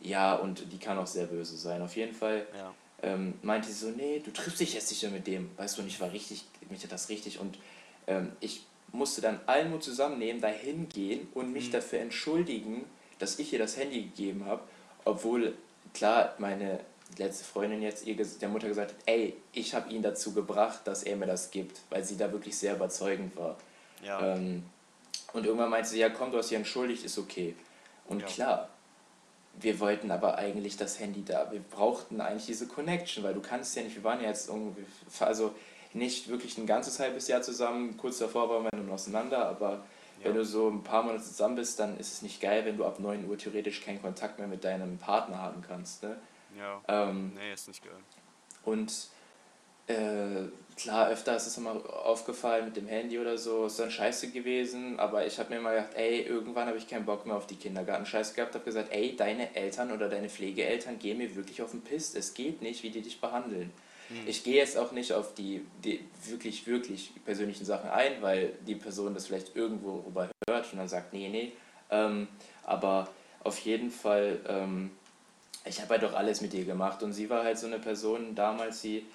ja, 0.00 0.34
und 0.34 0.72
die 0.72 0.78
kann 0.78 0.98
auch 0.98 1.06
sehr 1.06 1.26
böse 1.26 1.56
sein, 1.56 1.82
auf 1.82 1.94
jeden 1.94 2.14
Fall 2.14 2.46
ja. 2.56 2.74
Ähm, 3.02 3.34
meinte 3.42 3.68
sie 3.68 3.74
so, 3.74 3.90
nee, 3.90 4.20
du 4.24 4.30
triffst 4.32 4.60
dich 4.60 4.74
jetzt 4.74 4.88
sicher 4.88 5.10
mit 5.10 5.26
dem, 5.26 5.50
weißt 5.56 5.76
du, 5.76 5.82
und 5.82 5.88
ich 5.88 6.00
war 6.00 6.12
richtig, 6.12 6.44
mich 6.70 6.82
hat 6.82 6.92
das 6.92 7.08
richtig 7.08 7.38
und 7.38 7.58
ähm, 8.06 8.32
ich 8.40 8.62
musste 8.92 9.20
dann 9.20 9.40
allen 9.46 9.70
Mut 9.70 9.82
zusammennehmen, 9.82 10.40
dahin 10.40 10.88
gehen 10.88 11.28
und 11.34 11.52
mich 11.52 11.68
mhm. 11.68 11.72
dafür 11.72 12.00
entschuldigen, 12.00 12.84
dass 13.18 13.38
ich 13.38 13.52
ihr 13.52 13.58
das 13.58 13.76
Handy 13.76 14.02
gegeben 14.02 14.44
habe, 14.46 14.62
obwohl, 15.04 15.54
klar, 15.94 16.34
meine 16.38 16.80
letzte 17.18 17.44
Freundin 17.44 17.82
jetzt 17.82 18.06
ihr, 18.06 18.16
der 18.16 18.48
Mutter 18.48 18.68
gesagt 18.68 18.92
hat, 18.92 18.98
ey, 19.06 19.36
ich 19.52 19.74
habe 19.74 19.92
ihn 19.92 20.02
dazu 20.02 20.32
gebracht, 20.32 20.80
dass 20.84 21.02
er 21.02 21.16
mir 21.16 21.26
das 21.26 21.50
gibt, 21.50 21.80
weil 21.90 22.04
sie 22.04 22.16
da 22.16 22.32
wirklich 22.32 22.56
sehr 22.56 22.74
überzeugend 22.74 23.36
war. 23.36 23.56
Ja. 24.02 24.34
Ähm, 24.34 24.64
und 25.32 25.44
irgendwann 25.44 25.70
meinte 25.70 25.88
sie, 25.88 25.98
ja 25.98 26.08
komm, 26.10 26.30
du 26.30 26.38
hast 26.38 26.50
dich 26.50 26.56
entschuldigt, 26.56 27.04
ist 27.04 27.18
okay. 27.18 27.54
Und 28.06 28.20
ja. 28.20 28.26
klar, 28.26 28.68
wir 29.60 29.80
wollten 29.80 30.10
aber 30.10 30.36
eigentlich 30.36 30.76
das 30.76 31.00
Handy 31.00 31.24
da, 31.24 31.50
wir 31.50 31.60
brauchten 31.60 32.20
eigentlich 32.20 32.46
diese 32.46 32.66
Connection, 32.66 33.24
weil 33.24 33.34
du 33.34 33.40
kannst 33.40 33.76
ja 33.76 33.82
nicht, 33.82 33.96
wir 33.96 34.04
waren 34.04 34.20
ja 34.20 34.28
jetzt 34.28 34.48
irgendwie, 34.48 34.84
also 35.20 35.54
nicht 35.92 36.28
wirklich 36.28 36.58
ein 36.58 36.66
ganzes 36.66 37.00
halbes 37.00 37.26
Jahr 37.28 37.42
zusammen. 37.42 37.96
Kurz 37.96 38.18
davor 38.18 38.48
waren 38.48 38.64
wir 38.64 38.78
nun 38.78 38.90
auseinander, 38.90 39.46
aber 39.46 39.84
ja. 40.20 40.24
wenn 40.24 40.34
du 40.34 40.44
so 40.44 40.68
ein 40.68 40.82
paar 40.82 41.02
Monate 41.02 41.24
zusammen 41.24 41.56
bist, 41.56 41.80
dann 41.80 41.98
ist 41.98 42.12
es 42.12 42.22
nicht 42.22 42.40
geil, 42.40 42.64
wenn 42.64 42.76
du 42.76 42.84
ab 42.84 43.00
9 43.00 43.28
Uhr 43.28 43.38
theoretisch 43.38 43.82
keinen 43.82 44.00
Kontakt 44.00 44.38
mehr 44.38 44.48
mit 44.48 44.64
deinem 44.64 44.98
Partner 44.98 45.38
haben 45.38 45.62
kannst. 45.66 46.02
Ne? 46.02 46.16
Ja. 46.58 46.82
Ähm, 46.88 47.32
nee, 47.34 47.52
ist 47.52 47.68
nicht 47.68 47.82
geil. 47.82 47.92
Und 48.64 49.08
äh, 49.86 50.48
klar, 50.76 51.08
öfter 51.08 51.34
ist 51.36 51.46
es 51.46 51.56
immer 51.56 51.82
aufgefallen 52.04 52.66
mit 52.66 52.76
dem 52.76 52.86
Handy 52.86 53.18
oder 53.18 53.38
so, 53.38 53.66
ist 53.66 53.78
dann 53.78 53.90
scheiße 53.90 54.30
gewesen, 54.30 54.98
aber 55.00 55.26
ich 55.26 55.38
habe 55.38 55.54
mir 55.54 55.60
mal 55.60 55.74
gedacht, 55.74 55.94
ey, 55.94 56.22
irgendwann 56.22 56.68
habe 56.68 56.76
ich 56.76 56.86
keinen 56.86 57.06
Bock 57.06 57.26
mehr 57.26 57.36
auf 57.36 57.46
die 57.46 57.56
Kindergarten-Scheiße 57.56 58.34
gehabt, 58.34 58.54
habe 58.54 58.64
gesagt, 58.64 58.92
ey, 58.92 59.16
deine 59.16 59.54
Eltern 59.56 59.90
oder 59.90 60.08
deine 60.08 60.28
Pflegeeltern 60.28 60.98
gehen 60.98 61.18
mir 61.18 61.34
wirklich 61.34 61.62
auf 61.62 61.70
den 61.70 61.80
Piss, 61.80 62.14
es 62.14 62.34
geht 62.34 62.60
nicht, 62.62 62.82
wie 62.82 62.90
die 62.90 63.00
dich 63.00 63.20
behandeln. 63.20 63.72
Mhm. 64.10 64.16
Ich 64.26 64.44
gehe 64.44 64.56
jetzt 64.56 64.76
auch 64.76 64.92
nicht 64.92 65.12
auf 65.12 65.34
die, 65.34 65.64
die 65.82 66.04
wirklich, 66.26 66.66
wirklich 66.66 67.12
persönlichen 67.24 67.64
Sachen 67.64 67.90
ein, 67.90 68.20
weil 68.20 68.52
die 68.66 68.76
Person 68.76 69.14
das 69.14 69.26
vielleicht 69.26 69.56
irgendwo 69.56 70.04
überhört 70.06 70.72
und 70.72 70.78
dann 70.78 70.88
sagt, 70.88 71.12
nee, 71.12 71.28
nee. 71.28 71.52
Ähm, 71.90 72.28
aber 72.64 73.08
auf 73.42 73.58
jeden 73.60 73.90
Fall, 73.90 74.40
ähm, 74.46 74.90
ich 75.64 75.80
habe 75.80 75.90
halt 75.90 76.02
doch 76.02 76.14
alles 76.14 76.42
mit 76.42 76.52
ihr 76.54 76.64
gemacht 76.64 77.02
und 77.02 77.12
sie 77.12 77.30
war 77.30 77.44
halt 77.44 77.58
so 77.58 77.66
eine 77.66 77.78
Person 77.78 78.34
damals, 78.34 78.82
sie 78.82 79.06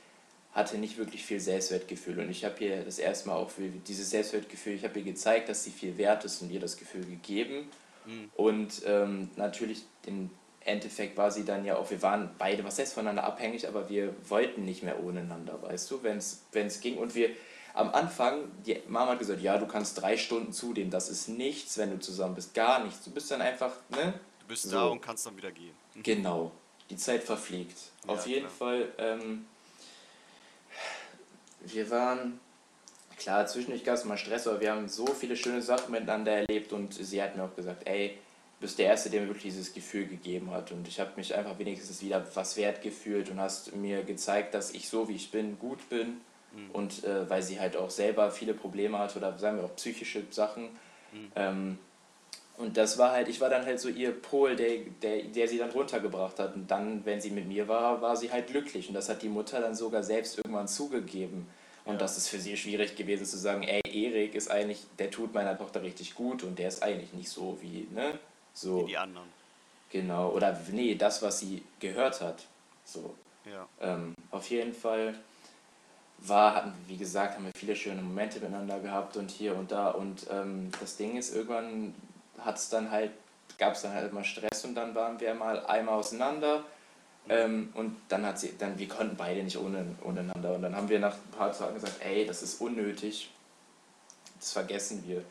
hatte 0.54 0.78
nicht 0.78 0.98
wirklich 0.98 1.24
viel 1.24 1.40
Selbstwertgefühl 1.40 2.20
und 2.20 2.30
ich 2.30 2.44
habe 2.44 2.64
ihr 2.64 2.84
das 2.84 3.00
erste 3.00 3.30
Mal 3.30 3.36
auch 3.36 3.52
dieses 3.88 4.10
Selbstwertgefühl, 4.10 4.74
ich 4.74 4.84
habe 4.84 5.00
ihr 5.00 5.06
gezeigt, 5.06 5.50
dass 5.50 5.64
sie 5.64 5.72
viel 5.72 5.98
wert 5.98 6.26
ist 6.26 6.42
und 6.42 6.52
ihr 6.52 6.60
das 6.60 6.78
Gefühl 6.78 7.06
gegeben 7.06 7.70
mhm. 8.06 8.30
und 8.36 8.82
ähm, 8.86 9.30
natürlich 9.38 9.84
den 10.06 10.30
Endeffekt 10.64 11.18
war 11.18 11.32
sie 11.32 11.44
dann 11.44 11.66
ja 11.66 11.78
auch, 11.78 11.90
wir 11.90 12.02
waren 12.02 12.30
beide, 12.38 12.64
was 12.64 12.78
heißt 12.78 12.94
voneinander 12.94 13.24
abhängig, 13.24 13.68
aber 13.68 13.90
wir 13.90 14.14
wollten 14.30 14.64
nicht 14.64 14.84
mehr 14.84 15.04
ohneinander, 15.04 15.62
weißt 15.62 15.90
du, 15.90 16.04
wenn 16.04 16.18
es 16.18 16.82
ging. 16.82 16.98
Und 16.98 17.16
wir 17.16 17.32
am 17.74 17.90
Anfang, 17.94 18.52
die 18.66 18.80
Mama 18.88 19.12
hat 19.12 19.20
gesagt, 19.20 19.42
ja, 19.42 19.58
du 19.58 19.66
kannst 19.66 20.00
drei 20.02 20.18
Stunden 20.18 20.54
zu 20.54 20.74
dem, 20.74 20.90
das 20.90 21.10
ist 21.10 21.30
nichts, 21.30 21.78
wenn 21.78 21.90
du 21.90 22.00
zusammen 22.00 22.36
bist, 22.36 22.54
gar 22.54 22.84
nichts. 22.84 23.04
Du 23.04 23.12
bist 23.12 23.32
dann 23.32 23.42
einfach, 23.42 23.72
ne? 23.90 24.14
Du 24.42 24.48
bist 24.48 24.64
so. 24.64 24.72
da 24.72 24.86
und 24.86 25.02
kannst 25.02 25.26
dann 25.26 25.36
wieder 25.38 25.52
gehen. 25.52 25.74
Mhm. 25.96 26.04
Genau, 26.04 26.52
die 26.90 26.98
Zeit 26.98 27.24
verfliegt. 27.24 27.78
Ja, 28.06 28.14
Auf 28.14 28.28
jeden 28.28 28.48
klar. 28.48 28.52
Fall, 28.58 28.94
ähm, 28.98 29.46
wir 31.66 31.90
waren, 31.90 32.40
klar, 33.18 33.46
zwischendurch 33.48 33.84
gab 33.84 33.96
es 33.96 34.06
mal 34.06 34.18
Stress, 34.18 34.48
aber 34.48 34.60
wir 34.60 34.72
haben 34.72 34.88
so 34.88 35.06
viele 35.08 35.36
schöne 35.36 35.62
Sachen 35.62 35.92
miteinander 35.92 36.32
erlebt 36.32 36.74
und 36.74 36.94
sie 36.94 37.22
hat 37.22 37.36
mir 37.36 37.44
auch 37.44 37.56
gesagt, 37.56 37.88
ey, 37.88 38.18
bist 38.60 38.78
der 38.78 38.88
Erste, 38.88 39.10
der 39.10 39.22
mir 39.22 39.28
wirklich 39.28 39.54
dieses 39.54 39.74
Gefühl 39.74 40.06
gegeben 40.06 40.52
hat. 40.52 40.72
Und 40.72 40.88
ich 40.88 41.00
habe 41.00 41.12
mich 41.16 41.36
einfach 41.36 41.58
wenigstens 41.58 42.02
wieder 42.02 42.26
was 42.36 42.56
wert 42.58 42.82
gefühlt 42.82 43.30
und 43.32 43.40
hast 43.40 43.76
mir 43.76 44.04
gezeigt, 44.04 44.54
dass 44.54 44.72
ich 44.72 44.88
so 44.88 45.10
wie 45.10 45.16
ich 45.16 45.32
bin, 45.32 45.58
gut 45.58 45.90
bin. 45.90 46.22
Mhm. 46.54 46.72
Und 46.72 47.04
äh, 47.04 47.30
weil 47.30 47.42
sie 47.42 47.60
halt 47.60 47.76
auch 47.76 47.90
selber 47.90 48.30
viele 48.30 48.54
Probleme 48.54 49.00
hat 49.00 49.16
oder 49.16 49.38
sagen 49.40 49.58
wir 49.58 49.66
auch 49.66 49.76
psychische 49.76 50.24
Sachen. 50.30 50.66
Mhm. 51.12 51.32
Ähm, 51.36 51.78
und 52.62 52.78
das 52.78 53.00
war 53.00 53.12
halt, 53.12 53.28
ich 53.28 53.42
war 53.42 53.50
dann 53.50 53.66
halt 53.66 53.80
so 53.80 53.90
ihr 53.90 54.12
Pol, 54.12 54.56
der, 54.56 54.78
der, 55.02 55.24
der 55.24 55.48
sie 55.48 55.58
dann 55.58 55.72
runtergebracht 55.72 56.38
hat. 56.40 56.54
Und 56.56 56.70
dann, 56.70 57.04
wenn 57.06 57.20
sie 57.20 57.32
mit 57.32 57.48
mir 57.48 57.68
war, 57.68 58.02
war 58.02 58.16
sie 58.16 58.32
halt 58.32 58.48
glücklich. 58.48 58.88
Und 58.88 58.94
das 58.94 59.10
hat 59.10 59.24
die 59.24 59.30
Mutter 59.30 59.60
dann 59.60 59.74
sogar 59.74 60.04
selbst 60.04 60.38
irgendwann 60.38 60.68
zugegeben. 60.68 61.48
Und 61.86 61.94
ja. 61.94 62.00
das 62.00 62.18
ist 62.18 62.28
für 62.28 62.38
sie 62.38 62.56
schwierig 62.56 62.96
gewesen 62.96 63.26
zu 63.26 63.38
sagen, 63.38 63.64
ey, 63.64 63.82
Erik 63.84 64.36
ist 64.36 64.52
eigentlich, 64.52 64.86
der 65.00 65.10
tut 65.10 65.34
meiner 65.34 65.58
Tochter 65.58 65.82
richtig 65.82 66.14
gut 66.14 66.44
und 66.44 66.60
der 66.60 66.68
ist 66.68 66.84
eigentlich 66.84 67.14
nicht 67.14 67.30
so 67.30 67.58
wie, 67.62 67.88
ne? 67.92 68.20
So. 68.54 68.84
Wie 68.84 68.92
die 68.92 68.98
anderen. 68.98 69.28
Genau, 69.90 70.30
oder 70.30 70.58
nee, 70.72 70.94
das, 70.94 71.24
was 71.24 71.40
sie 71.40 71.64
gehört 71.80 72.22
hat. 72.22 72.46
So. 72.86 73.16
Ja. 73.46 73.68
Ähm, 73.82 74.14
auf 74.30 74.48
jeden 74.52 74.76
Fall 74.76 75.16
war, 76.20 76.54
hatten 76.54 76.74
wie 76.88 76.98
gesagt, 76.98 77.36
haben 77.36 77.46
wir 77.46 77.52
viele 77.56 77.76
schöne 77.76 78.04
Momente 78.04 78.40
miteinander 78.40 78.80
gehabt 78.80 79.18
und 79.18 79.32
hier 79.32 79.56
und 79.56 79.72
da. 79.72 79.90
Und 79.90 80.28
ähm, 80.30 80.70
das 80.80 80.98
Ding 80.98 81.18
ist, 81.18 81.36
irgendwann 81.36 81.96
hat 82.44 82.58
es 82.58 82.70
dann 82.70 82.92
halt, 82.92 83.12
gab 83.58 83.74
es 83.74 83.82
dann 83.82 83.94
halt 83.94 84.14
mal 84.14 84.24
Stress 84.24 84.66
und 84.66 84.76
dann 84.76 84.96
waren 84.96 85.20
wir 85.20 85.34
mal 85.34 85.66
einmal 85.66 85.96
auseinander. 85.96 86.64
Ähm, 87.30 87.70
und 87.76 87.96
dann 88.10 88.26
hat 88.26 88.40
sie, 88.40 88.58
dann, 88.58 88.78
wir 88.80 88.88
konnten 88.88 89.16
beide 89.16 89.44
nicht 89.44 89.58
ohne, 89.58 89.86
ohneinander. 90.04 90.56
Und 90.56 90.64
dann 90.64 90.76
haben 90.76 90.90
wir 90.90 91.00
nach 91.00 91.14
ein 91.14 91.38
paar 91.38 91.52
Tagen 91.52 91.76
gesagt, 91.76 91.98
ey, 92.04 92.26
das 92.26 92.42
ist 92.42 92.60
unnötig. 92.60 93.30
Das 94.40 94.54
vergessen 94.54 95.04
wir. 95.08 95.24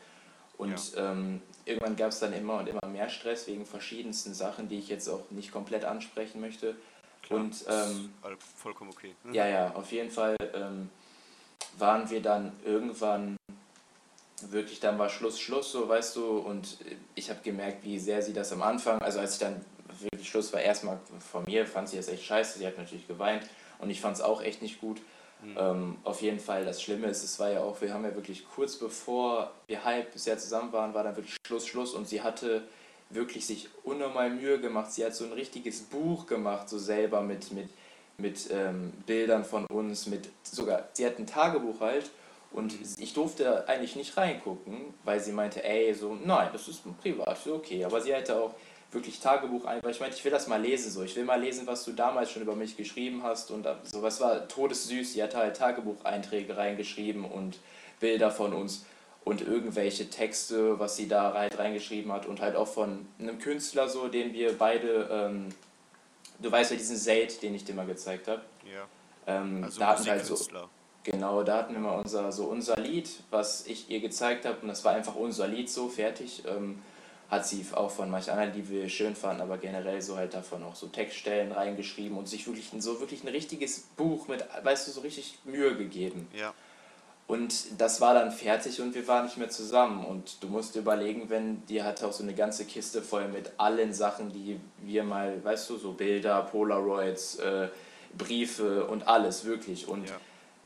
Und 0.57 0.95
ja. 0.95 1.11
ähm, 1.11 1.41
irgendwann 1.65 1.95
gab 1.95 2.09
es 2.09 2.19
dann 2.19 2.33
immer 2.33 2.59
und 2.59 2.69
immer 2.69 2.85
mehr 2.87 3.09
Stress 3.09 3.47
wegen 3.47 3.65
verschiedensten 3.65 4.33
Sachen, 4.33 4.69
die 4.69 4.79
ich 4.79 4.87
jetzt 4.87 5.09
auch 5.09 5.29
nicht 5.31 5.51
komplett 5.51 5.85
ansprechen 5.85 6.39
möchte. 6.39 6.75
Klar, 7.23 7.41
und 7.41 7.65
ähm, 7.67 8.13
vollkommen 8.55 8.91
okay. 8.91 9.13
Mhm. 9.23 9.33
Ja, 9.33 9.47
ja, 9.47 9.71
auf 9.73 9.91
jeden 9.91 10.11
Fall 10.11 10.37
ähm, 10.53 10.89
waren 11.77 12.09
wir 12.09 12.21
dann 12.21 12.53
irgendwann 12.63 13.37
wirklich 14.51 14.79
dann 14.79 14.97
war 14.97 15.09
Schluss, 15.09 15.39
Schluss, 15.39 15.71
so 15.71 15.87
weißt 15.87 16.15
du, 16.15 16.37
und 16.37 16.77
ich 17.15 17.29
habe 17.29 17.39
gemerkt, 17.43 17.83
wie 17.83 17.99
sehr 17.99 18.21
sie 18.21 18.33
das 18.33 18.51
am 18.51 18.61
Anfang, 18.61 19.01
also 19.01 19.19
als 19.19 19.33
ich 19.33 19.39
dann 19.39 19.63
wirklich 19.99 20.29
Schluss 20.29 20.51
war, 20.53 20.61
erstmal 20.61 20.99
von 21.31 21.43
mir, 21.45 21.65
fand 21.65 21.89
sie 21.89 21.97
das 21.97 22.07
echt 22.07 22.23
scheiße, 22.23 22.59
sie 22.59 22.65
hat 22.65 22.77
natürlich 22.77 23.07
geweint 23.07 23.43
und 23.79 23.89
ich 23.89 24.01
fand 24.01 24.15
es 24.15 24.21
auch 24.21 24.41
echt 24.41 24.61
nicht 24.61 24.79
gut. 24.79 25.01
Mhm. 25.43 25.57
Ähm, 25.57 25.97
auf 26.03 26.21
jeden 26.21 26.39
Fall, 26.39 26.65
das 26.65 26.81
Schlimme 26.81 27.07
ist, 27.07 27.23
es 27.23 27.39
war 27.39 27.51
ja 27.51 27.61
auch, 27.61 27.81
wir 27.81 27.93
haben 27.93 28.05
ja 28.05 28.13
wirklich 28.15 28.45
kurz 28.47 28.75
bevor 28.75 29.51
wir 29.67 29.83
halb 29.83 30.13
bisher 30.13 30.37
zusammen 30.37 30.71
waren, 30.71 30.93
war 30.93 31.03
dann 31.03 31.15
wirklich 31.15 31.35
Schluss, 31.45 31.67
Schluss 31.67 31.93
und 31.93 32.07
sie 32.07 32.21
hatte 32.21 32.63
wirklich 33.09 33.45
sich 33.45 33.69
unnormal 33.83 34.29
Mühe 34.29 34.59
gemacht. 34.59 34.91
Sie 34.91 35.03
hat 35.03 35.13
so 35.15 35.25
ein 35.25 35.33
richtiges 35.33 35.81
Buch 35.81 36.27
gemacht, 36.27 36.69
so 36.69 36.77
selber 36.77 37.21
mit, 37.21 37.51
mit, 37.51 37.69
mit 38.17 38.49
ähm, 38.51 38.93
Bildern 39.05 39.43
von 39.43 39.65
uns, 39.65 40.07
mit 40.07 40.29
sogar, 40.43 40.87
sie 40.93 41.05
hat 41.05 41.19
ein 41.19 41.27
Tagebuch 41.27 41.79
halt 41.79 42.09
und 42.53 42.75
ich 42.99 43.13
durfte 43.13 43.67
eigentlich 43.67 43.95
nicht 43.95 44.15
reingucken, 44.17 44.93
weil 45.03 45.19
sie 45.19 45.31
meinte, 45.31 45.63
ey, 45.63 45.93
so, 45.93 46.15
nein, 46.15 46.49
das 46.51 46.67
ist 46.67 46.83
privat, 46.99 47.39
okay. 47.47 47.85
Aber 47.85 48.01
sie 48.01 48.13
hatte 48.13 48.35
auch 48.35 48.53
wirklich 48.91 49.19
Tagebuch 49.21 49.65
ein, 49.65 49.81
weil 49.83 49.91
ich 49.91 49.99
meinte, 50.01 50.17
ich 50.17 50.25
will 50.25 50.31
das 50.31 50.47
mal 50.47 50.61
lesen, 50.61 50.91
so. 50.91 51.03
Ich 51.03 51.15
will 51.15 51.23
mal 51.23 51.39
lesen, 51.39 51.65
was 51.65 51.85
du 51.85 51.93
damals 51.93 52.31
schon 52.31 52.41
über 52.41 52.55
mich 52.55 52.75
geschrieben 52.75 53.23
hast 53.23 53.51
und 53.51 53.65
so. 53.83 54.01
Was 54.01 54.19
war 54.19 54.47
todessüß. 54.47 55.13
Sie 55.13 55.23
hatte 55.23 55.37
halt 55.37 55.55
Tagebucheinträge 55.55 56.57
reingeschrieben 56.57 57.23
und 57.23 57.59
Bilder 57.99 58.31
von 58.31 58.53
uns 58.53 58.85
und 59.23 59.41
irgendwelche 59.41 60.09
Texte, 60.09 60.79
was 60.79 60.97
sie 60.97 61.07
da 61.07 61.33
halt 61.33 61.57
reingeschrieben 61.57 62.11
hat 62.11 62.25
und 62.25 62.41
halt 62.41 62.55
auch 62.55 62.67
von 62.67 63.07
einem 63.19 63.39
Künstler 63.39 63.87
so, 63.87 64.07
den 64.07 64.33
wir 64.33 64.57
beide, 64.57 65.07
ähm, 65.11 65.49
du 66.39 66.51
weißt 66.51 66.71
ja 66.71 66.77
diesen 66.77 66.97
Zaid, 66.97 67.41
den 67.41 67.55
ich 67.55 67.63
dir 67.63 67.75
mal 67.75 67.85
gezeigt 67.85 68.27
habe. 68.27 68.41
Ja. 68.65 68.87
Ähm, 69.27 69.63
also 69.63 69.79
da 69.79 69.87
hatten 69.87 70.09
halt 70.09 70.25
so, 70.25 70.35
genau, 71.03 71.43
da 71.43 71.57
hatten 71.57 71.73
wir 71.73 71.81
mal 71.81 71.99
unser, 71.99 72.31
so 72.31 72.45
unser 72.45 72.75
Lied, 72.77 73.09
was 73.29 73.65
ich 73.67 73.89
ihr 73.89 73.99
gezeigt 73.99 74.45
habe 74.45 74.57
und 74.61 74.67
das 74.67 74.83
war 74.83 74.93
einfach 74.93 75.15
unser 75.15 75.47
Lied 75.47 75.69
so, 75.69 75.89
fertig. 75.89 76.43
Ähm, 76.47 76.81
hat 77.31 77.47
sie 77.47 77.65
auch 77.73 77.89
von 77.89 78.11
manchen 78.11 78.31
anderen, 78.31 78.51
die 78.51 78.69
wir 78.69 78.89
schön 78.89 79.15
fanden, 79.15 79.41
aber 79.41 79.57
generell 79.57 80.01
so 80.01 80.17
halt 80.17 80.33
davon 80.33 80.63
auch 80.63 80.75
so 80.75 80.87
Textstellen 80.87 81.53
reingeschrieben 81.53 82.17
und 82.17 82.27
sich 82.27 82.45
wirklich 82.45 82.69
so 82.79 82.99
wirklich 82.99 83.23
ein 83.23 83.29
richtiges 83.29 83.87
Buch 83.95 84.27
mit, 84.27 84.43
weißt 84.63 84.89
du, 84.89 84.91
so 84.91 84.99
richtig 84.99 85.39
Mühe 85.45 85.77
gegeben. 85.77 86.27
Ja. 86.37 86.53
Und 87.27 87.79
das 87.79 88.01
war 88.01 88.13
dann 88.13 88.33
fertig 88.33 88.81
und 88.81 88.93
wir 88.93 89.07
waren 89.07 89.23
nicht 89.23 89.37
mehr 89.37 89.49
zusammen. 89.49 90.03
Und 90.03 90.43
du 90.43 90.47
musst 90.47 90.75
überlegen, 90.75 91.29
wenn 91.29 91.65
die 91.67 91.81
hatte 91.81 92.05
auch 92.05 92.11
so 92.11 92.23
eine 92.23 92.33
ganze 92.33 92.65
Kiste 92.65 93.01
voll 93.01 93.29
mit 93.29 93.53
allen 93.55 93.93
Sachen, 93.93 94.33
die 94.33 94.59
wir 94.81 95.05
mal, 95.05 95.41
weißt 95.41 95.69
du, 95.69 95.77
so 95.77 95.93
Bilder, 95.93 96.41
Polaroids, 96.41 97.37
äh, 97.37 97.69
Briefe 98.17 98.85
und 98.87 99.07
alles, 99.07 99.45
wirklich. 99.45 99.87
Und 99.87 100.09
ja. 100.09 100.15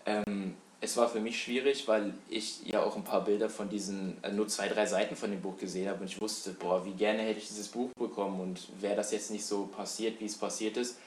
Ähm, 0.06 0.56
es 0.82 0.98
war 0.98 1.10
für 1.10 1.20
mich 1.20 1.42
schwierig, 1.42 1.88
weil 1.88 2.14
ich 2.30 2.66
ja 2.66 2.84
auch 2.84 2.96
ein 2.96 3.04
paar 3.04 3.24
Bilder 3.24 3.50
von 3.50 3.70
diesen, 3.70 4.24
äh, 4.24 4.32
nur 4.32 4.48
zwei, 4.48 4.68
drei 4.68 4.86
Seiten 4.86 5.16
von 5.16 5.32
dem 5.32 5.42
Buch 5.42 5.58
gesehen 5.58 5.90
habe 5.90 6.02
und 6.02 6.08
ich 6.08 6.22
wusste, 6.22 6.52
boah, 6.52 6.86
wie 6.86 6.94
gerne 6.94 7.22
hätte 7.22 7.40
ich 7.40 7.48
dieses 7.48 7.70
Buch 7.70 7.90
bekommen 7.98 8.40
und 8.40 8.68
wäre 8.82 8.96
das 8.96 9.12
jetzt 9.12 9.32
nicht 9.32 9.46
so 9.46 9.66
passiert, 9.66 10.20
wie 10.20 10.26
es 10.26 10.38
passiert 10.38 10.78
ist, 10.78 10.98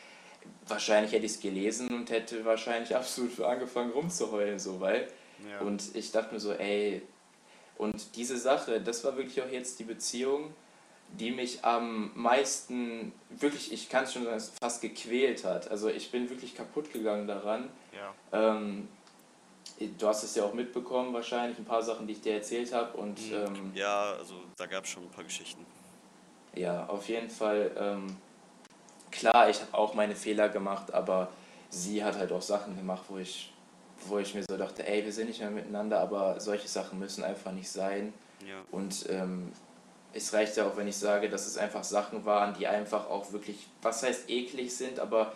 wahrscheinlich 0.67 1.13
hätte 1.13 1.27
ich 1.27 1.33
es 1.33 1.41
gelesen 1.41 1.89
und 1.89 2.11
hätte 2.11 2.45
wahrscheinlich 2.45 2.95
absolut 2.97 3.41
angefangen 3.41 3.93
rumzuheulen, 3.93 4.59
so, 4.59 4.81
weil 4.81 5.09
ja. 5.49 5.61
Und 5.61 5.95
ich 5.95 6.11
dachte 6.11 6.35
mir 6.35 6.41
so, 6.41 6.53
ey, 6.53 7.03
und 7.77 8.17
diese 8.17 8.37
Sache, 8.37 8.81
das 8.81 9.05
war 9.05 9.17
wirklich 9.17 9.41
auch 9.41 9.51
jetzt 9.51 9.79
die 9.79 9.85
Beziehung, 9.85 10.53
die 11.13 11.31
mich 11.31 11.65
am 11.65 12.11
meisten, 12.15 13.13
wirklich, 13.31 13.73
ich 13.73 13.89
kann 13.89 14.05
es 14.05 14.13
schon 14.13 14.25
sagen, 14.25 14.43
fast 14.61 14.81
gequält 14.83 15.45
hat. 15.45 15.71
Also 15.71 15.89
ich 15.89 16.11
bin 16.11 16.29
wirklich 16.29 16.55
kaputt 16.55 16.93
gegangen 16.93 17.27
daran. 17.27 17.69
Ja. 17.93 18.51
Ähm, 18.53 18.89
du 19.99 20.07
hast 20.07 20.23
es 20.23 20.35
ja 20.35 20.45
auch 20.45 20.55
mitbekommen 20.55 21.13
wahrscheinlich, 21.13 21.59
ein 21.59 21.65
paar 21.65 21.83
Sachen, 21.83 22.07
die 22.07 22.13
ich 22.13 22.21
dir 22.21 22.35
erzählt 22.35 22.73
habe. 22.73 22.97
Und, 22.97 23.19
mhm. 23.31 23.35
ähm, 23.35 23.73
ja, 23.75 24.13
also 24.13 24.35
da 24.57 24.67
gab 24.67 24.85
es 24.85 24.91
schon 24.91 25.05
ein 25.05 25.11
paar 25.11 25.25
Geschichten. 25.25 25.65
Ja, 26.55 26.87
auf 26.87 27.09
jeden 27.09 27.31
Fall. 27.31 27.71
Ähm, 27.77 28.17
klar, 29.11 29.49
ich 29.49 29.61
habe 29.61 29.75
auch 29.75 29.95
meine 29.95 30.15
Fehler 30.15 30.49
gemacht, 30.49 30.93
aber 30.93 31.29
sie 31.71 32.03
hat 32.03 32.17
halt 32.17 32.33
auch 32.33 32.43
Sachen 32.43 32.77
gemacht, 32.77 33.05
wo 33.09 33.19
ich 33.19 33.53
wo 34.07 34.19
ich 34.19 34.35
mir 34.35 34.45
so 34.49 34.57
dachte, 34.57 34.87
ey, 34.87 35.05
wir 35.05 35.13
sind 35.13 35.29
nicht 35.29 35.41
mehr 35.41 35.51
miteinander, 35.51 36.01
aber 36.01 36.41
solche 36.41 36.69
Sachen 36.69 36.99
müssen 36.99 37.25
einfach 37.25 37.53
nicht 37.53 37.69
sein. 37.69 38.13
Ja. 38.47 38.57
Und 38.71 39.07
ähm, 39.09 39.53
es 40.19 40.33
reicht 40.33 40.57
ja 40.57 40.67
auch, 40.67 40.77
wenn 40.77 40.89
ich 40.89 40.97
sage, 40.97 41.29
dass 41.29 41.47
es 41.47 41.57
einfach 41.57 41.85
Sachen 41.85 42.25
waren, 42.25 42.55
die 42.55 42.67
einfach 42.67 43.09
auch 43.09 43.33
wirklich, 43.33 43.67
was 43.83 44.03
heißt 44.03 44.29
eklig 44.29 44.75
sind, 44.75 45.01
aber 45.01 45.33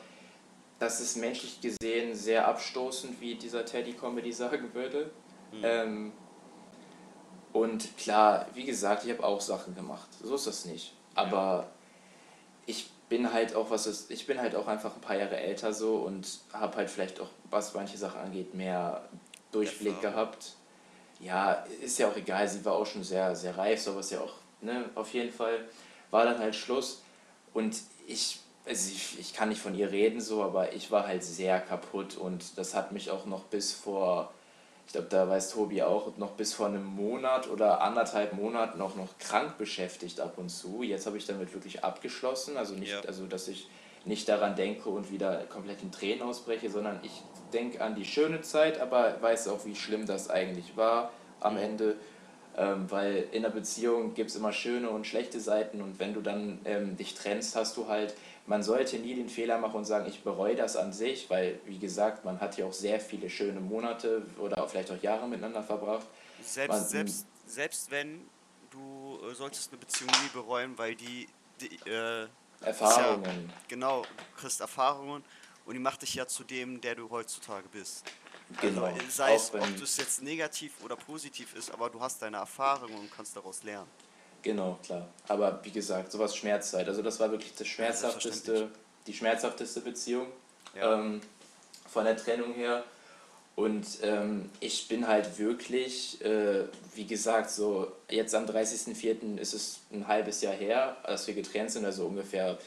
das 0.78 1.00
ist 1.00 1.16
menschlich 1.16 1.60
gesehen 1.60 2.14
sehr 2.14 2.46
abstoßend, 2.48 3.20
wie 3.20 3.36
dieser 3.36 3.64
Teddy 3.64 3.92
Comedy 3.92 4.32
sagen 4.32 4.74
würde. 4.74 5.10
Mhm. 5.52 5.60
Ähm, 5.62 6.12
und 7.52 7.96
klar, 7.96 8.46
wie 8.54 8.64
gesagt, 8.64 9.04
ich 9.04 9.10
habe 9.10 9.24
auch 9.24 9.40
Sachen 9.40 9.74
gemacht. 9.74 10.08
So 10.22 10.34
ist 10.34 10.46
das 10.46 10.64
nicht. 10.64 10.94
Aber 11.14 11.36
ja. 11.36 11.66
ich 12.66 12.90
bin 13.08 13.32
halt 13.32 13.54
auch, 13.54 13.70
was 13.70 13.86
ist, 13.86 14.10
ich 14.10 14.26
bin 14.26 14.40
halt 14.40 14.56
auch 14.56 14.66
einfach 14.66 14.94
ein 14.94 15.00
paar 15.02 15.16
Jahre 15.16 15.36
älter 15.36 15.74
so 15.74 15.96
und 15.96 16.40
habe 16.52 16.78
halt 16.78 16.90
vielleicht 16.90 17.20
auch, 17.20 17.28
was 17.50 17.74
manche 17.74 17.98
Sachen 17.98 18.20
angeht, 18.20 18.54
mehr 18.54 19.06
Durchblick 19.50 20.00
gehabt. 20.00 20.54
Ja, 21.20 21.64
ist 21.80 21.98
ja 21.98 22.08
auch 22.08 22.16
egal, 22.16 22.48
sie 22.48 22.64
war 22.64 22.72
auch 22.72 22.86
schon 22.86 23.04
sehr, 23.04 23.36
sehr 23.36 23.56
reif, 23.56 23.80
sowas 23.80 24.10
ja 24.10 24.20
auch, 24.20 24.32
ne, 24.62 24.84
auf 24.94 25.12
jeden 25.12 25.32
Fall 25.32 25.64
war 26.10 26.24
dann 26.24 26.38
halt 26.38 26.54
Schluss 26.54 27.02
und 27.54 27.76
ich, 28.06 28.38
also 28.66 28.90
ich, 28.90 29.18
ich 29.18 29.34
kann 29.34 29.48
nicht 29.48 29.60
von 29.60 29.74
ihr 29.74 29.90
reden 29.90 30.20
so, 30.20 30.42
aber 30.42 30.72
ich 30.72 30.90
war 30.90 31.06
halt 31.06 31.24
sehr 31.24 31.60
kaputt 31.60 32.16
und 32.16 32.58
das 32.58 32.74
hat 32.74 32.92
mich 32.92 33.10
auch 33.10 33.26
noch 33.26 33.44
bis 33.44 33.72
vor 33.72 34.32
ich 34.86 34.92
glaube, 34.92 35.08
da 35.08 35.28
weiß 35.28 35.52
Tobi 35.52 35.82
auch, 35.82 36.16
noch 36.18 36.32
bis 36.32 36.52
vor 36.52 36.66
einem 36.66 36.84
Monat 36.84 37.48
oder 37.48 37.80
anderthalb 37.80 38.34
Monaten 38.34 38.78
noch, 38.78 38.96
noch 38.96 39.16
krank 39.18 39.56
beschäftigt 39.56 40.20
ab 40.20 40.34
und 40.36 40.50
zu. 40.50 40.82
Jetzt 40.82 41.06
habe 41.06 41.16
ich 41.16 41.26
damit 41.26 41.54
wirklich 41.54 41.84
abgeschlossen, 41.84 42.56
also 42.56 42.74
nicht, 42.74 42.92
ja. 42.92 43.00
also 43.06 43.26
dass 43.26 43.48
ich 43.48 43.68
nicht 44.04 44.28
daran 44.28 44.56
denke 44.56 44.88
und 44.88 45.10
wieder 45.10 45.44
komplett 45.44 45.82
in 45.82 45.92
Tränen 45.92 46.22
ausbreche, 46.22 46.68
sondern 46.68 46.98
ich 47.02 47.22
denke 47.52 47.80
an 47.80 47.94
die 47.94 48.04
schöne 48.04 48.42
Zeit, 48.42 48.80
aber 48.80 49.16
weiß 49.22 49.48
auch, 49.48 49.64
wie 49.64 49.76
schlimm 49.76 50.06
das 50.06 50.28
eigentlich 50.28 50.76
war 50.76 51.12
am 51.40 51.56
Ende. 51.56 51.96
Ähm, 52.56 52.90
weil 52.90 53.28
in 53.32 53.44
einer 53.44 53.54
Beziehung 53.54 54.14
gibt 54.14 54.30
es 54.30 54.36
immer 54.36 54.52
schöne 54.52 54.90
und 54.90 55.06
schlechte 55.06 55.40
Seiten 55.40 55.80
und 55.80 55.98
wenn 55.98 56.12
du 56.12 56.20
dann 56.20 56.58
ähm, 56.64 56.96
dich 56.96 57.14
trennst, 57.14 57.56
hast 57.56 57.76
du 57.76 57.88
halt 57.88 58.14
man 58.46 58.62
sollte 58.62 58.98
nie 58.98 59.14
den 59.14 59.28
Fehler 59.28 59.58
machen 59.58 59.76
und 59.76 59.84
sagen, 59.84 60.06
ich 60.08 60.22
bereue 60.22 60.56
das 60.56 60.76
an 60.76 60.92
sich, 60.92 61.30
weil, 61.30 61.60
wie 61.64 61.78
gesagt, 61.78 62.24
man 62.24 62.40
hat 62.40 62.56
ja 62.58 62.66
auch 62.66 62.72
sehr 62.72 63.00
viele 63.00 63.30
schöne 63.30 63.60
Monate 63.60 64.22
oder 64.38 64.66
vielleicht 64.68 64.90
auch 64.90 65.00
Jahre 65.02 65.28
miteinander 65.28 65.62
verbracht. 65.62 66.06
Selbst, 66.42 66.68
man, 66.68 66.84
selbst, 66.84 67.26
selbst 67.46 67.90
wenn 67.90 68.26
du 68.70 69.18
äh, 69.30 69.34
solltest 69.34 69.70
eine 69.70 69.78
Beziehung 69.78 70.10
nie 70.10 70.30
bereuen, 70.32 70.76
weil 70.76 70.96
die, 70.96 71.28
die 71.60 71.88
äh, 71.88 72.26
Erfahrungen. 72.64 73.48
Ja, 73.48 73.54
genau, 73.68 74.02
du 74.02 74.40
kriegst 74.40 74.60
Erfahrungen 74.60 75.22
und 75.64 75.74
die 75.74 75.80
macht 75.80 76.02
dich 76.02 76.14
ja 76.14 76.26
zu 76.26 76.42
dem, 76.42 76.80
der 76.80 76.96
du 76.96 77.10
heutzutage 77.10 77.68
bist. 77.70 78.04
Genau. 78.60 78.84
Also, 78.84 79.00
sei 79.08 79.34
es, 79.34 79.52
ob 79.54 79.82
es 79.82 79.96
jetzt 79.96 80.22
negativ 80.22 80.72
oder 80.84 80.96
positiv 80.96 81.54
ist, 81.54 81.70
aber 81.70 81.90
du 81.90 82.00
hast 82.00 82.20
deine 82.22 82.38
Erfahrungen 82.38 82.94
und 82.94 83.10
kannst 83.10 83.36
daraus 83.36 83.62
lernen. 83.62 83.88
Genau, 84.42 84.78
klar. 84.84 85.08
Aber 85.28 85.60
wie 85.62 85.70
gesagt, 85.70 86.10
sowas 86.12 86.36
schmerzt 86.36 86.74
halt. 86.74 86.88
Also 86.88 87.02
das 87.02 87.20
war 87.20 87.30
wirklich 87.30 87.54
das 87.54 87.68
schmerzhafteste, 87.68 88.70
die 89.06 89.14
schmerzhafteste 89.14 89.80
Beziehung 89.80 90.26
ja. 90.74 90.94
ähm, 90.94 91.20
von 91.88 92.04
der 92.04 92.16
Trennung 92.16 92.52
her. 92.54 92.84
Und 93.54 93.86
ähm, 94.02 94.50
ich 94.60 94.88
bin 94.88 95.06
halt 95.06 95.38
wirklich, 95.38 96.24
äh, 96.24 96.64
wie 96.94 97.06
gesagt, 97.06 97.50
so 97.50 97.92
jetzt 98.08 98.34
am 98.34 98.46
30.04. 98.46 99.38
ist 99.38 99.52
es 99.52 99.80
ein 99.92 100.08
halbes 100.08 100.40
Jahr 100.40 100.54
her, 100.54 100.96
als 101.02 101.26
wir 101.26 101.34
getrennt 101.34 101.70
sind, 101.70 101.84
also 101.84 102.06
ungefähr 102.06 102.58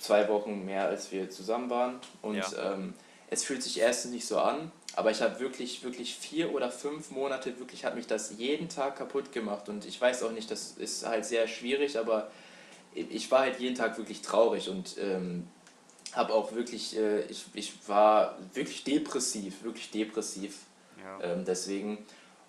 zwei 0.00 0.28
Wochen 0.28 0.64
mehr, 0.64 0.86
als 0.86 1.10
wir 1.10 1.28
zusammen 1.30 1.68
waren. 1.68 2.00
Und 2.22 2.36
ja. 2.36 2.74
ähm, 2.74 2.94
es 3.30 3.44
fühlt 3.44 3.62
sich 3.62 3.78
erstens 3.80 4.12
nicht 4.12 4.26
so 4.26 4.38
an, 4.38 4.72
aber 4.96 5.10
ich 5.10 5.22
habe 5.22 5.38
wirklich, 5.38 5.84
wirklich 5.84 6.16
vier 6.16 6.52
oder 6.54 6.70
fünf 6.70 7.10
Monate, 7.10 7.58
wirklich 7.58 7.84
hat 7.84 7.94
mich 7.94 8.06
das 8.06 8.32
jeden 8.38 8.68
Tag 8.68 8.96
kaputt 8.96 9.32
gemacht. 9.32 9.68
Und 9.68 9.84
ich 9.84 10.00
weiß 10.00 10.22
auch 10.22 10.32
nicht, 10.32 10.50
das 10.50 10.72
ist 10.72 11.06
halt 11.06 11.24
sehr 11.24 11.46
schwierig, 11.46 11.98
aber 11.98 12.30
ich 12.94 13.30
war 13.30 13.40
halt 13.40 13.60
jeden 13.60 13.76
Tag 13.76 13.96
wirklich 13.98 14.22
traurig 14.22 14.68
und 14.68 14.96
ähm, 14.98 15.46
habe 16.14 16.32
auch 16.32 16.52
wirklich, 16.52 16.96
äh, 16.96 17.20
ich, 17.22 17.44
ich 17.54 17.72
war 17.86 18.36
wirklich 18.54 18.82
depressiv, 18.84 19.62
wirklich 19.62 19.90
depressiv. 19.90 20.60
Ja. 21.02 21.32
Ähm, 21.32 21.44
deswegen. 21.44 22.04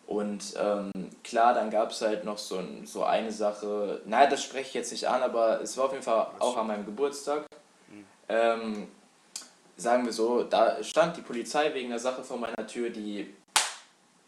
Und 0.08 0.56
ähm, 0.58 0.92
klar, 1.24 1.54
dann 1.54 1.70
gab 1.70 1.92
es 1.92 2.02
halt 2.02 2.24
noch 2.24 2.40
so, 2.40 2.64
so 2.86 3.04
eine 3.04 3.32
Sache, 3.32 4.02
naja, 4.06 4.28
das 4.28 4.44
spreche 4.44 4.70
ich 4.70 4.74
jetzt 4.74 4.92
nicht 4.92 5.08
an, 5.08 5.22
aber 5.22 5.62
es 5.62 5.78
war 5.78 5.86
auf 5.86 5.92
jeden 5.92 6.04
Fall 6.04 6.32
auch 6.40 6.58
an 6.58 6.66
meinem 6.66 6.86
Geburtstag. 6.86 7.46
Mhm. 7.90 8.06
Ähm, 8.28 8.88
sagen 9.80 10.06
wir 10.06 10.14
so, 10.14 10.44
da 10.44 10.84
stand 10.84 11.18
die 11.18 11.22
Polizei 11.22 11.74
wegen 11.74 11.90
der 11.90 12.00
Sache 12.00 12.24
vor 12.24 12.38
meiner 12.38 12.68
Tür, 12.68 12.90
die 12.90 13.34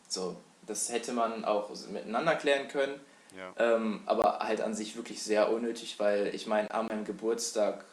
so, 0.07 0.35
das 0.65 0.91
hätte 0.91 1.13
man 1.13 1.45
auch 1.45 1.69
miteinander 1.91 2.35
klären 2.35 2.67
können. 2.67 2.99
Ja. 3.35 3.75
Ähm, 3.75 4.01
aber 4.05 4.39
halt 4.39 4.61
an 4.61 4.73
sich 4.73 4.95
wirklich 4.95 5.23
sehr 5.23 5.51
unnötig, 5.51 5.99
weil 5.99 6.33
ich 6.35 6.47
meine, 6.47 6.69
an 6.71 6.87
meinem 6.87 7.05
Geburtstag 7.05 7.85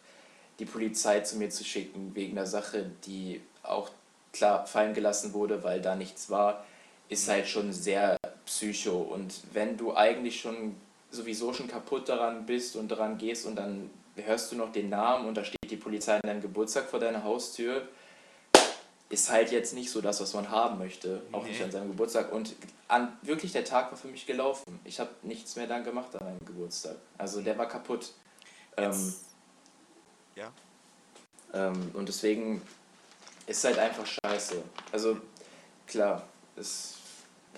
die 0.58 0.64
Polizei 0.64 1.20
zu 1.20 1.36
mir 1.36 1.50
zu 1.50 1.64
schicken 1.64 2.14
wegen 2.14 2.34
der 2.34 2.46
Sache, 2.46 2.90
die 3.06 3.40
auch 3.62 3.90
klar 4.32 4.66
fallen 4.66 4.94
gelassen 4.94 5.32
wurde, 5.32 5.62
weil 5.62 5.80
da 5.80 5.94
nichts 5.94 6.28
war, 6.30 6.64
ist 7.08 7.28
mhm. 7.28 7.32
halt 7.32 7.48
schon 7.48 7.72
sehr 7.72 8.16
Psycho. 8.46 8.98
Und 8.98 9.34
wenn 9.52 9.76
du 9.76 9.96
eigentlich 9.96 10.40
schon 10.40 10.74
sowieso 11.10 11.52
schon 11.52 11.68
kaputt 11.68 12.08
daran 12.08 12.44
bist 12.44 12.76
und 12.76 12.90
daran 12.90 13.18
gehst 13.18 13.46
und 13.46 13.56
dann 13.56 13.90
hörst 14.24 14.52
du 14.52 14.56
noch 14.56 14.72
den 14.72 14.88
Namen 14.88 15.26
und 15.26 15.34
da 15.34 15.44
steht 15.44 15.70
die 15.70 15.76
Polizei 15.76 16.16
an 16.16 16.22
deinem 16.22 16.42
Geburtstag 16.42 16.88
vor 16.88 17.00
deiner 17.00 17.24
Haustür, 17.24 17.88
ist 19.10 19.30
halt 19.30 19.50
jetzt 19.50 19.72
nicht 19.72 19.90
so 19.90 20.00
das, 20.00 20.20
was 20.20 20.34
man 20.34 20.50
haben 20.50 20.78
möchte, 20.78 21.22
auch 21.32 21.42
nee. 21.42 21.50
nicht 21.50 21.62
an 21.62 21.70
seinem 21.70 21.88
Geburtstag. 21.88 22.30
Und 22.32 22.54
an, 22.88 23.16
wirklich 23.22 23.52
der 23.52 23.64
Tag 23.64 23.90
war 23.90 23.96
für 23.96 24.08
mich 24.08 24.26
gelaufen. 24.26 24.78
Ich 24.84 25.00
habe 25.00 25.10
nichts 25.22 25.56
mehr 25.56 25.66
dann 25.66 25.82
gemacht 25.82 26.14
an 26.16 26.26
meinem 26.26 26.44
Geburtstag. 26.44 26.96
Also 27.16 27.40
der 27.40 27.56
war 27.56 27.66
kaputt. 27.66 28.12
Ähm, 28.76 29.14
ja. 30.36 30.52
Ähm, 31.54 31.90
und 31.94 32.08
deswegen 32.08 32.60
ist 33.46 33.64
halt 33.64 33.78
einfach 33.78 34.06
scheiße. 34.06 34.62
Also 34.92 35.18
klar, 35.86 36.28
ist. 36.56 36.96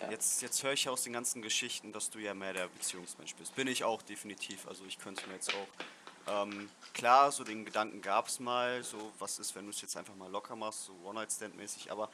Ja. 0.00 0.10
Jetzt, 0.10 0.40
jetzt 0.40 0.62
höre 0.62 0.72
ich 0.72 0.88
aus 0.88 1.02
den 1.02 1.12
ganzen 1.12 1.42
Geschichten, 1.42 1.92
dass 1.92 2.10
du 2.10 2.20
ja 2.20 2.32
mehr 2.32 2.54
der 2.54 2.68
Beziehungsmensch 2.68 3.34
bist. 3.34 3.54
Bin 3.56 3.66
ich 3.66 3.84
auch 3.84 4.00
definitiv. 4.02 4.66
Also 4.66 4.84
ich 4.86 4.98
könnte 4.98 5.26
mir 5.26 5.34
jetzt 5.34 5.52
auch 5.52 5.84
ähm, 6.28 6.68
klar, 6.94 7.32
so 7.32 7.44
den 7.44 7.64
Gedanken 7.64 8.02
gab 8.02 8.28
es 8.28 8.40
mal, 8.40 8.82
so 8.82 9.12
was 9.18 9.38
ist, 9.38 9.54
wenn 9.54 9.64
du 9.64 9.70
es 9.70 9.80
jetzt 9.80 9.96
einfach 9.96 10.14
mal 10.14 10.30
locker 10.30 10.56
machst, 10.56 10.84
so 10.84 10.92
One-Night-Stand-mäßig, 11.04 11.90
aber 11.90 12.10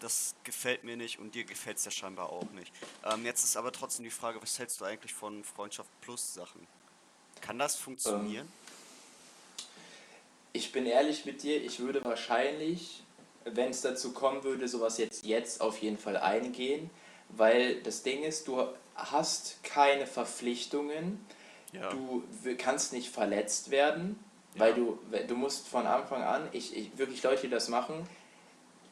das 0.00 0.34
gefällt 0.44 0.84
mir 0.84 0.96
nicht 0.96 1.18
und 1.18 1.34
dir 1.34 1.44
gefällt 1.44 1.78
es 1.78 1.84
ja 1.84 1.90
scheinbar 1.90 2.30
auch 2.30 2.50
nicht. 2.52 2.72
Ähm, 3.04 3.24
jetzt 3.24 3.44
ist 3.44 3.56
aber 3.56 3.72
trotzdem 3.72 4.04
die 4.04 4.10
Frage, 4.10 4.40
was 4.40 4.58
hältst 4.58 4.80
du 4.80 4.84
eigentlich 4.84 5.12
von 5.12 5.42
Freundschaft 5.44 5.90
plus 6.00 6.34
Sachen? 6.34 6.66
Kann 7.40 7.58
das 7.58 7.76
funktionieren? 7.76 8.46
Ähm, 8.46 8.68
ich 10.52 10.72
bin 10.72 10.86
ehrlich 10.86 11.24
mit 11.24 11.42
dir, 11.42 11.62
ich 11.62 11.80
würde 11.80 12.04
wahrscheinlich, 12.04 13.02
wenn 13.44 13.70
es 13.70 13.80
dazu 13.80 14.12
kommen 14.12 14.44
würde, 14.44 14.68
sowas 14.68 14.98
jetzt, 14.98 15.24
jetzt 15.24 15.60
auf 15.60 15.78
jeden 15.78 15.98
Fall 15.98 16.16
eingehen, 16.16 16.90
weil 17.30 17.82
das 17.82 18.02
Ding 18.02 18.22
ist, 18.22 18.48
du 18.48 18.66
hast 18.94 19.62
keine 19.62 20.06
Verpflichtungen 20.06 21.24
ja. 21.72 21.90
Du 21.90 22.22
kannst 22.56 22.92
nicht 22.92 23.10
verletzt 23.10 23.70
werden, 23.70 24.18
ja. 24.54 24.60
weil 24.60 24.74
du, 24.74 24.98
du 25.26 25.34
musst 25.34 25.68
von 25.68 25.86
Anfang 25.86 26.22
an, 26.22 26.48
ich, 26.52 26.76
ich, 26.76 26.96
wirklich 26.96 27.22
Leute, 27.22 27.42
die 27.42 27.50
das 27.50 27.68
machen, 27.68 28.06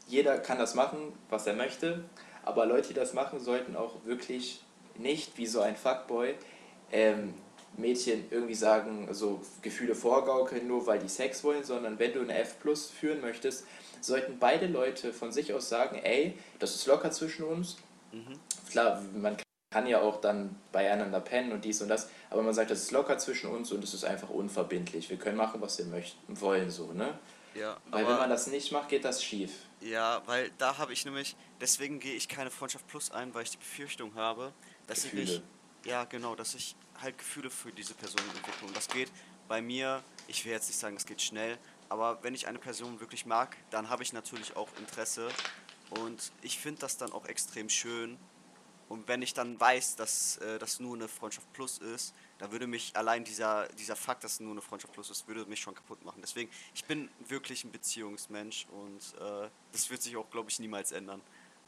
jeder 0.06 0.38
kann 0.38 0.58
das 0.58 0.74
machen, 0.74 1.12
was 1.30 1.46
er 1.46 1.54
möchte, 1.54 2.04
aber 2.44 2.66
Leute, 2.66 2.88
die 2.88 2.94
das 2.94 3.12
machen, 3.12 3.40
sollten 3.40 3.76
auch 3.76 4.04
wirklich 4.04 4.62
nicht 4.96 5.36
wie 5.36 5.46
so 5.46 5.60
ein 5.60 5.76
Fuckboy 5.76 6.34
ähm, 6.92 7.34
Mädchen 7.76 8.24
irgendwie 8.30 8.54
sagen, 8.54 9.08
so 9.12 9.40
Gefühle 9.62 9.94
vorgaukeln, 9.94 10.66
nur 10.66 10.86
weil 10.86 10.98
die 10.98 11.08
Sex 11.08 11.44
wollen, 11.44 11.64
sondern 11.64 11.98
wenn 11.98 12.12
du 12.12 12.20
eine 12.20 12.38
F 12.38 12.58
Plus 12.60 12.88
führen 12.88 13.20
möchtest, 13.20 13.66
sollten 14.00 14.38
beide 14.38 14.66
Leute 14.66 15.12
von 15.12 15.32
sich 15.32 15.52
aus 15.52 15.68
sagen, 15.68 15.98
ey, 16.02 16.38
das 16.58 16.74
ist 16.74 16.86
locker 16.86 17.10
zwischen 17.10 17.44
uns. 17.44 17.76
Mhm. 18.12 18.38
Klar, 18.70 19.02
man 19.14 19.36
kann 19.70 19.86
ja 19.86 20.00
auch 20.00 20.20
dann 20.20 20.56
beieinander 20.72 21.20
pennen 21.20 21.52
und 21.52 21.64
dies 21.64 21.82
und 21.82 21.88
das, 21.88 22.08
aber 22.30 22.42
man 22.42 22.54
sagt, 22.54 22.70
das 22.70 22.82
ist 22.82 22.92
locker 22.92 23.18
zwischen 23.18 23.50
uns 23.50 23.72
und 23.72 23.82
es 23.82 23.94
ist 23.94 24.04
einfach 24.04 24.30
unverbindlich. 24.30 25.10
Wir 25.10 25.16
können 25.16 25.36
machen, 25.36 25.60
was 25.60 25.78
wir 25.78 25.86
möchten, 25.86 26.40
wollen, 26.40 26.70
so, 26.70 26.92
ne? 26.92 27.18
Ja, 27.54 27.78
weil 27.90 28.06
wenn 28.06 28.16
man 28.16 28.30
das 28.30 28.46
nicht 28.46 28.70
macht, 28.70 28.90
geht 28.90 29.04
das 29.04 29.24
schief. 29.24 29.50
Ja, 29.80 30.22
weil 30.26 30.50
da 30.58 30.78
habe 30.78 30.92
ich 30.92 31.04
nämlich, 31.04 31.36
deswegen 31.60 32.00
gehe 32.00 32.14
ich 32.14 32.28
keine 32.28 32.50
Freundschaft 32.50 32.86
plus 32.86 33.10
ein, 33.10 33.34
weil 33.34 33.44
ich 33.44 33.50
die 33.50 33.56
Befürchtung 33.56 34.14
habe, 34.14 34.52
dass 34.86 35.02
Gefühle. 35.02 35.22
ich 35.22 35.42
ja 35.84 36.04
genau, 36.04 36.34
dass 36.34 36.54
ich 36.54 36.76
halt 37.00 37.16
Gefühle 37.18 37.50
für 37.50 37.72
diese 37.72 37.94
Person 37.94 38.20
entwickle. 38.34 38.68
Und 38.68 38.76
das 38.76 38.88
geht 38.88 39.10
bei 39.48 39.62
mir, 39.62 40.02
ich 40.28 40.44
will 40.44 40.52
jetzt 40.52 40.68
nicht 40.68 40.78
sagen, 40.78 40.96
es 40.96 41.06
geht 41.06 41.22
schnell, 41.22 41.58
aber 41.88 42.22
wenn 42.22 42.34
ich 42.34 42.46
eine 42.46 42.58
Person 42.58 43.00
wirklich 43.00 43.26
mag, 43.26 43.56
dann 43.70 43.88
habe 43.88 44.02
ich 44.02 44.12
natürlich 44.12 44.56
auch 44.56 44.68
Interesse. 44.78 45.28
Und 45.90 46.32
ich 46.42 46.58
finde 46.58 46.80
das 46.80 46.98
dann 46.98 47.12
auch 47.12 47.26
extrem 47.26 47.68
schön, 47.68 48.18
und 48.88 49.08
wenn 49.08 49.20
ich 49.22 49.34
dann 49.34 49.58
weiß, 49.58 49.96
dass 49.96 50.36
äh, 50.38 50.58
das 50.58 50.78
nur 50.78 50.94
eine 50.94 51.08
Freundschaft 51.08 51.52
plus 51.52 51.78
ist, 51.78 52.14
dann 52.38 52.52
würde 52.52 52.66
mich 52.66 52.94
allein 52.94 53.24
dieser, 53.24 53.66
dieser 53.68 53.96
Fakt, 53.96 54.22
dass 54.22 54.34
es 54.34 54.40
nur 54.40 54.52
eine 54.52 54.60
Freundschaft 54.60 54.92
plus 54.92 55.10
ist, 55.10 55.26
würde 55.26 55.44
mich 55.46 55.60
schon 55.60 55.74
kaputt 55.74 56.04
machen. 56.04 56.20
Deswegen, 56.22 56.50
ich 56.74 56.84
bin 56.84 57.08
wirklich 57.26 57.64
ein 57.64 57.72
Beziehungsmensch 57.72 58.66
und 58.70 59.20
äh, 59.20 59.48
das 59.72 59.90
wird 59.90 60.02
sich 60.02 60.16
auch, 60.16 60.30
glaube 60.30 60.50
ich, 60.50 60.60
niemals 60.60 60.92
ändern. 60.92 61.20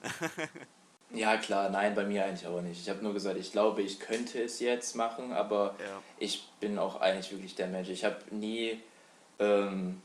ja, 1.11 1.37
klar, 1.39 1.71
nein, 1.71 1.95
bei 1.97 2.05
mir 2.05 2.25
eigentlich 2.25 2.47
auch 2.47 2.61
nicht. 2.61 2.81
Ich 2.81 2.89
habe 2.89 3.03
nur 3.03 3.15
gesagt, 3.15 3.37
ich 3.37 3.51
glaube, 3.51 3.83
ich 3.83 3.99
könnte 3.99 4.41
es 4.41 4.61
jetzt 4.61 4.95
machen, 4.95 5.33
aber 5.33 5.75
ja. 5.81 6.01
ich 6.19 6.49
bin 6.61 6.79
auch 6.79 7.01
eigentlich 7.01 7.33
wirklich 7.33 7.57
der 7.57 7.67
Mensch. 7.67 7.89
Ich 7.89 8.05
habe 8.05 8.19
nie, 8.31 8.81
ähm, 9.41 10.01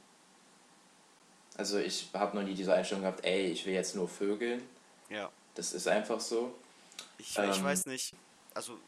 also 1.57 1.77
ich 1.77 2.09
habe 2.13 2.35
noch 2.35 2.43
nie 2.43 2.55
diese 2.55 2.73
Einstellung 2.73 3.03
gehabt, 3.03 3.23
ey, 3.23 3.51
ich 3.51 3.67
will 3.67 3.73
jetzt 3.73 3.95
nur 3.95 4.07
Vögeln. 4.07 4.63
Ja. 5.09 5.29
Das 5.53 5.73
ist 5.73 5.87
einfach 5.87 6.19
so. 6.19 6.55
Ich, 7.17 7.37
ähm, 7.37 7.51
ich 7.51 7.63
weiß 7.63 7.85
nicht, 7.85 8.13
also 8.53 8.79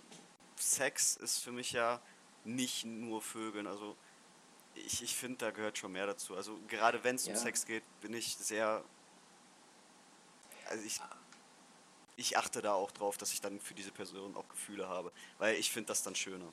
Sex 0.58 1.16
ist 1.18 1.40
für 1.40 1.52
mich 1.52 1.72
ja 1.72 2.02
nicht 2.44 2.86
nur 2.86 3.22
Vögeln, 3.22 3.68
also 3.68 3.96
ich, 4.76 5.02
ich 5.02 5.16
finde, 5.16 5.38
da 5.38 5.52
gehört 5.52 5.78
schon 5.78 5.92
mehr 5.92 6.06
dazu. 6.06 6.36
Also 6.36 6.60
gerade 6.68 7.04
wenn 7.04 7.16
es 7.16 7.26
ja. 7.26 7.34
um 7.34 7.40
Sex 7.40 7.66
geht, 7.66 7.84
bin 8.02 8.14
ich 8.14 8.36
sehr. 8.36 8.84
Also 10.68 10.84
ich, 10.84 11.00
ich 12.18 12.38
achte 12.38 12.62
da 12.62 12.74
auch 12.74 12.92
drauf, 12.92 13.18
dass 13.18 13.32
ich 13.32 13.42
dann 13.42 13.60
für 13.60 13.74
diese 13.74 13.92
Person 13.92 14.36
auch 14.36 14.48
Gefühle 14.50 14.88
habe, 14.88 15.12
weil 15.38 15.56
ich 15.56 15.72
finde 15.72 15.88
das 15.88 16.04
dann 16.04 16.16
schöner. 16.16 16.52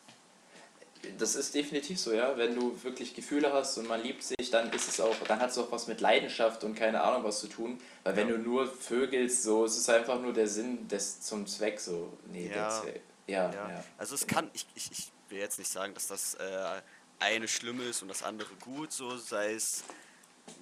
Das 1.18 1.34
ist 1.34 1.54
definitiv 1.54 1.98
so, 1.98 2.12
ja. 2.12 2.36
Wenn 2.36 2.54
du 2.54 2.80
wirklich 2.82 3.14
Gefühle 3.14 3.52
hast 3.52 3.76
und 3.78 3.88
man 3.88 4.02
liebt 4.02 4.22
sich, 4.22 4.50
dann 4.50 4.72
ist 4.72 4.88
es 4.88 5.00
auch, 5.00 5.16
dann 5.26 5.40
hat 5.40 5.50
es 5.50 5.58
auch 5.58 5.70
was 5.72 5.88
mit 5.88 6.00
Leidenschaft 6.00 6.62
und 6.64 6.74
keine 6.74 7.02
Ahnung 7.02 7.24
was 7.24 7.40
zu 7.40 7.48
tun. 7.48 7.80
Weil 8.04 8.16
wenn 8.16 8.28
du 8.28 8.38
nur 8.38 8.66
vögelst, 8.66 9.42
so, 9.42 9.64
es 9.64 9.76
ist 9.76 9.90
einfach 9.90 10.20
nur 10.20 10.32
der 10.32 10.46
Sinn 10.46 10.86
des 10.88 11.20
zum 11.20 11.46
Zweck 11.46 11.80
so. 11.80 12.12
Nee, 12.30 12.50
ja. 12.54 12.68
Zweck. 12.68 13.02
Ja, 13.26 13.52
ja. 13.52 13.68
ja. 13.68 13.84
Also 13.98 14.14
es 14.14 14.26
kann, 14.26 14.50
ich, 14.52 14.66
ich, 14.74 14.90
ich 14.92 15.12
will 15.28 15.38
jetzt 15.38 15.58
nicht 15.58 15.70
sagen, 15.70 15.94
dass 15.94 16.06
das 16.06 16.34
äh, 16.34 16.82
eine 17.18 17.48
schlimm 17.48 17.80
ist 17.80 18.02
und 18.02 18.08
das 18.08 18.22
andere 18.22 18.54
gut, 18.56 18.92
so 18.92 19.16
sei 19.16 19.54
es, 19.54 19.84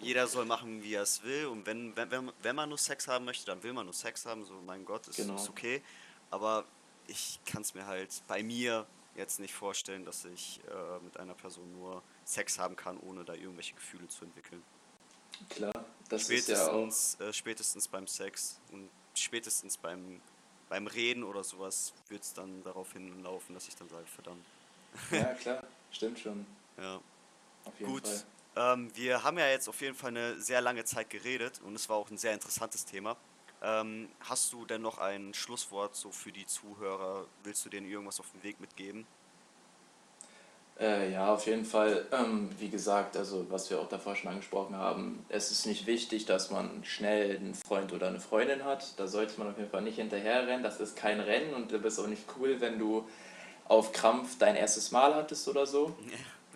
jeder 0.00 0.26
soll 0.26 0.44
machen, 0.44 0.82
wie 0.82 0.94
er 0.94 1.02
es 1.02 1.22
will. 1.22 1.46
Und 1.46 1.66
wenn, 1.66 1.96
wenn, 1.96 2.30
wenn 2.42 2.56
man 2.56 2.68
nur 2.68 2.78
Sex 2.78 3.08
haben 3.08 3.24
möchte, 3.24 3.46
dann 3.46 3.62
will 3.62 3.72
man 3.72 3.86
nur 3.86 3.94
Sex 3.94 4.26
haben, 4.26 4.44
so 4.44 4.54
mein 4.66 4.84
Gott, 4.84 5.08
ist, 5.08 5.16
genau. 5.16 5.36
ist 5.36 5.48
okay. 5.48 5.82
Aber 6.30 6.64
ich 7.06 7.40
kann 7.44 7.62
es 7.62 7.74
mir 7.74 7.86
halt 7.86 8.10
bei 8.28 8.42
mir 8.42 8.86
jetzt 9.14 9.40
nicht 9.40 9.54
vorstellen, 9.54 10.04
dass 10.04 10.24
ich 10.24 10.60
äh, 10.68 11.04
mit 11.04 11.16
einer 11.18 11.34
Person 11.34 11.72
nur 11.72 12.02
Sex 12.24 12.58
haben 12.58 12.76
kann, 12.76 12.98
ohne 12.98 13.24
da 13.24 13.34
irgendwelche 13.34 13.74
Gefühle 13.74 14.08
zu 14.08 14.24
entwickeln. 14.24 14.62
Klar, 15.48 15.72
das 16.08 16.24
spätestens, 16.24 17.14
ist 17.14 17.20
ja 17.20 17.26
auch... 17.26 17.28
Äh, 17.28 17.32
spätestens 17.32 17.88
beim 17.88 18.06
Sex 18.06 18.60
und 18.72 18.88
spätestens 19.14 19.76
beim, 19.76 20.20
beim 20.68 20.86
Reden 20.86 21.24
oder 21.24 21.44
sowas 21.44 21.92
wird 22.08 22.22
es 22.22 22.32
dann 22.32 22.62
darauf 22.62 22.92
hinlaufen, 22.92 23.54
dass 23.54 23.68
ich 23.68 23.76
dann 23.76 23.88
sage, 23.88 24.06
verdammt. 24.06 24.44
Ja, 25.10 25.34
klar, 25.40 25.62
stimmt 25.90 26.18
schon. 26.18 26.46
Ja. 26.76 27.00
Auf 27.64 27.78
jeden 27.78 27.92
Gut. 27.92 28.06
Fall. 28.06 28.24
Ähm, 28.56 28.90
wir 28.96 29.22
haben 29.22 29.38
ja 29.38 29.48
jetzt 29.48 29.68
auf 29.68 29.80
jeden 29.80 29.94
Fall 29.94 30.10
eine 30.10 30.40
sehr 30.40 30.60
lange 30.60 30.84
Zeit 30.84 31.10
geredet 31.10 31.60
und 31.64 31.74
es 31.74 31.88
war 31.88 31.96
auch 31.96 32.10
ein 32.10 32.18
sehr 32.18 32.34
interessantes 32.34 32.84
Thema. 32.84 33.16
Ähm, 33.62 34.08
hast 34.20 34.52
du 34.52 34.64
denn 34.64 34.82
noch 34.82 34.98
ein 34.98 35.34
Schlusswort 35.34 35.94
so 35.94 36.10
für 36.10 36.32
die 36.32 36.46
Zuhörer? 36.46 37.26
Willst 37.44 37.64
du 37.64 37.68
denen 37.68 37.88
irgendwas 37.88 38.20
auf 38.20 38.30
den 38.32 38.42
Weg 38.42 38.60
mitgeben? 38.60 39.06
Äh, 40.80 41.12
ja, 41.12 41.32
auf 41.34 41.46
jeden 41.46 41.66
Fall. 41.66 42.06
Ähm, 42.10 42.48
wie 42.58 42.70
gesagt, 42.70 43.16
also 43.18 43.44
was 43.50 43.68
wir 43.68 43.78
auch 43.80 43.88
davor 43.88 44.16
schon 44.16 44.30
angesprochen 44.30 44.76
haben, 44.76 45.26
es 45.28 45.50
ist 45.50 45.66
nicht 45.66 45.86
wichtig, 45.86 46.24
dass 46.24 46.50
man 46.50 46.82
schnell 46.84 47.36
einen 47.36 47.54
Freund 47.54 47.92
oder 47.92 48.08
eine 48.08 48.20
Freundin 48.20 48.64
hat. 48.64 48.98
Da 48.98 49.06
sollte 49.06 49.38
man 49.38 49.50
auf 49.50 49.58
jeden 49.58 49.70
Fall 49.70 49.82
nicht 49.82 49.96
hinterherrennen. 49.96 50.62
Das 50.62 50.80
ist 50.80 50.96
kein 50.96 51.20
Rennen 51.20 51.52
und 51.52 51.70
du 51.70 51.78
bist 51.78 52.00
auch 52.00 52.06
nicht 52.06 52.24
cool, 52.38 52.62
wenn 52.62 52.78
du 52.78 53.06
auf 53.68 53.92
Krampf 53.92 54.38
dein 54.38 54.56
erstes 54.56 54.90
Mal 54.90 55.14
hattest 55.14 55.46
oder 55.48 55.66
so. 55.66 55.94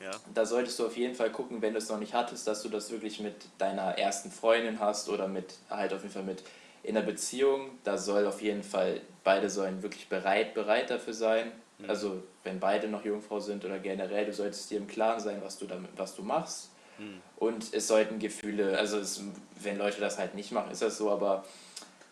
Ja. 0.02 0.10
Da 0.34 0.44
solltest 0.44 0.78
du 0.80 0.86
auf 0.86 0.96
jeden 0.96 1.14
Fall 1.14 1.30
gucken, 1.30 1.62
wenn 1.62 1.72
du 1.72 1.78
es 1.78 1.88
noch 1.88 2.00
nicht 2.00 2.12
hattest, 2.12 2.46
dass 2.46 2.62
du 2.62 2.68
das 2.68 2.90
wirklich 2.90 3.20
mit 3.20 3.36
deiner 3.56 3.96
ersten 3.96 4.30
Freundin 4.30 4.78
hast 4.80 5.08
oder 5.08 5.28
mit 5.28 5.54
halt 5.70 5.94
auf 5.94 6.02
jeden 6.02 6.12
Fall 6.12 6.24
mit 6.24 6.42
in 6.84 6.94
der 6.94 7.02
Beziehung, 7.02 7.78
da 7.82 7.96
soll 7.96 8.26
auf 8.26 8.42
jeden 8.42 8.62
Fall, 8.62 9.00
beide 9.24 9.50
sollen 9.50 9.82
wirklich 9.82 10.08
bereit, 10.08 10.54
bereit 10.54 10.90
dafür 10.90 11.14
sein. 11.14 11.50
Mhm. 11.78 11.90
Also 11.90 12.22
wenn 12.44 12.60
beide 12.60 12.88
noch 12.88 13.04
Jungfrau 13.04 13.40
sind 13.40 13.64
oder 13.64 13.78
generell, 13.78 14.26
du 14.26 14.32
solltest 14.32 14.70
dir 14.70 14.78
im 14.78 14.86
Klaren 14.86 15.18
sein, 15.18 15.40
was 15.42 15.58
du 15.58 15.66
damit, 15.66 15.90
was 15.96 16.14
du 16.14 16.22
machst. 16.22 16.70
Mhm. 16.98 17.20
Und 17.36 17.72
es 17.72 17.88
sollten 17.88 18.18
Gefühle, 18.18 18.78
also 18.78 18.98
es, 18.98 19.22
wenn 19.62 19.78
Leute 19.78 20.00
das 20.00 20.18
halt 20.18 20.34
nicht 20.34 20.52
machen, 20.52 20.70
ist 20.70 20.82
das 20.82 20.98
so, 20.98 21.10
aber 21.10 21.44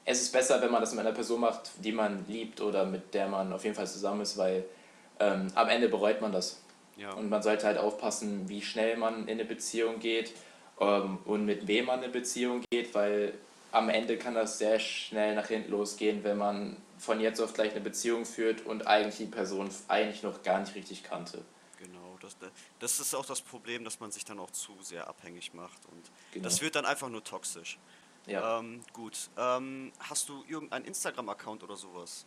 es 0.04 0.22
ist 0.22 0.32
besser, 0.32 0.60
wenn 0.62 0.70
man 0.70 0.80
das 0.80 0.92
mit 0.92 1.00
einer 1.00 1.14
Person 1.14 1.40
macht, 1.40 1.70
die 1.84 1.92
man 1.92 2.24
liebt 2.26 2.60
oder 2.60 2.84
mit 2.84 3.14
der 3.14 3.28
man 3.28 3.52
auf 3.52 3.64
jeden 3.64 3.76
Fall 3.76 3.86
zusammen 3.86 4.22
ist, 4.22 4.36
weil 4.36 4.64
ähm, 5.20 5.48
am 5.54 5.68
Ende 5.68 5.88
bereut 5.88 6.20
man 6.20 6.32
das. 6.32 6.60
Ja. 6.96 7.12
Und 7.12 7.28
man 7.28 7.42
sollte 7.42 7.66
halt 7.66 7.78
aufpassen, 7.78 8.48
wie 8.48 8.62
schnell 8.62 8.96
man 8.96 9.28
in 9.28 9.34
eine 9.34 9.44
Beziehung 9.44 10.00
geht 10.00 10.32
ähm, 10.80 11.18
und 11.24 11.44
mit 11.44 11.66
wem 11.66 11.86
man 11.86 11.98
in 11.98 12.04
eine 12.04 12.12
Beziehung 12.12 12.62
geht, 12.70 12.94
weil 12.94 13.34
am 13.72 13.88
Ende 13.88 14.18
kann 14.18 14.34
das 14.34 14.58
sehr 14.58 14.78
schnell 14.78 15.34
nach 15.34 15.48
hinten 15.48 15.70
losgehen, 15.70 16.22
wenn 16.22 16.38
man 16.38 16.76
von 16.98 17.20
jetzt 17.20 17.40
auf 17.40 17.54
gleich 17.54 17.72
eine 17.72 17.80
Beziehung 17.80 18.24
führt 18.24 18.64
und 18.64 18.86
eigentlich 18.86 19.16
die 19.16 19.26
Person 19.26 19.70
eigentlich 19.88 20.22
noch 20.22 20.42
gar 20.42 20.60
nicht 20.60 20.74
richtig 20.74 21.02
kannte. 21.02 21.44
Genau, 21.78 22.16
das, 22.20 22.36
das 22.78 23.00
ist 23.00 23.14
auch 23.14 23.24
das 23.24 23.40
Problem, 23.40 23.82
dass 23.82 23.98
man 23.98 24.12
sich 24.12 24.24
dann 24.24 24.38
auch 24.38 24.50
zu 24.50 24.76
sehr 24.82 25.08
abhängig 25.08 25.54
macht 25.54 25.84
und 25.86 26.10
genau. 26.32 26.44
das 26.44 26.60
wird 26.60 26.76
dann 26.76 26.84
einfach 26.84 27.08
nur 27.08 27.24
toxisch. 27.24 27.78
Ja. 28.26 28.60
Ähm, 28.60 28.82
gut, 28.92 29.30
ähm, 29.36 29.92
hast 29.98 30.28
du 30.28 30.44
irgendeinen 30.46 30.84
Instagram-Account 30.84 31.64
oder 31.64 31.76
sowas? 31.76 32.24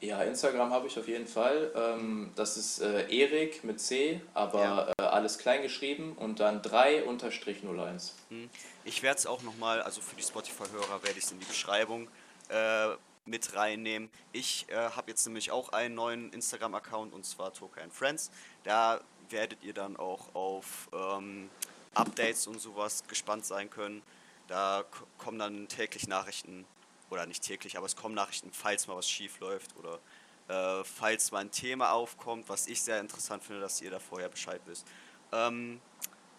Ja, 0.00 0.22
Instagram 0.22 0.70
habe 0.70 0.86
ich 0.86 0.98
auf 0.98 1.08
jeden 1.08 1.26
Fall. 1.26 1.72
Ähm, 1.74 2.32
das 2.34 2.56
ist 2.56 2.80
äh, 2.80 3.08
Erik 3.08 3.64
mit 3.64 3.80
C, 3.80 4.20
aber 4.34 4.92
äh, 4.98 5.02
alles 5.02 5.38
klein 5.38 5.62
geschrieben 5.62 6.12
und 6.16 6.40
dann 6.40 6.60
3 6.60 7.04
unterstrich 7.04 7.62
01. 7.64 8.14
Hm. 8.28 8.50
Ich 8.84 9.02
werde 9.02 9.18
es 9.18 9.26
auch 9.26 9.42
nochmal, 9.42 9.80
also 9.80 10.00
für 10.00 10.16
die 10.16 10.22
Spotify-Hörer 10.22 11.02
werde 11.02 11.18
ich 11.18 11.24
es 11.24 11.32
in 11.32 11.38
die 11.38 11.46
Beschreibung 11.46 12.08
äh, 12.50 12.88
mit 13.24 13.56
reinnehmen. 13.56 14.10
Ich 14.32 14.66
äh, 14.68 14.74
habe 14.74 15.10
jetzt 15.10 15.24
nämlich 15.26 15.50
auch 15.50 15.70
einen 15.70 15.94
neuen 15.94 16.32
Instagram-Account 16.32 17.14
und 17.14 17.24
zwar 17.24 17.52
Toka 17.54 17.80
and 17.80 17.92
Friends. 17.92 18.30
Da 18.64 19.00
werdet 19.30 19.62
ihr 19.62 19.72
dann 19.72 19.96
auch 19.96 20.34
auf 20.34 20.88
ähm, 20.92 21.48
Updates 21.94 22.46
und 22.46 22.60
sowas 22.60 23.04
gespannt 23.08 23.46
sein 23.46 23.70
können. 23.70 24.02
Da 24.48 24.84
kommen 25.16 25.38
dann 25.38 25.68
täglich 25.68 26.06
Nachrichten, 26.06 26.66
oder 27.10 27.26
nicht 27.26 27.42
täglich, 27.42 27.76
aber 27.76 27.86
es 27.86 27.96
kommen 27.96 28.14
Nachrichten, 28.14 28.50
falls 28.52 28.86
mal 28.86 28.96
was 28.96 29.08
schief 29.08 29.40
läuft 29.40 29.76
oder 29.76 30.00
äh, 30.48 30.84
falls 30.84 31.30
mal 31.32 31.38
ein 31.38 31.50
Thema 31.50 31.92
aufkommt, 31.92 32.48
was 32.48 32.66
ich 32.66 32.82
sehr 32.82 33.00
interessant 33.00 33.42
finde, 33.42 33.60
dass 33.60 33.80
ihr 33.80 33.90
da 33.90 33.98
vorher 33.98 34.28
Bescheid 34.28 34.60
wisst. 34.66 34.86
Ähm, 35.32 35.80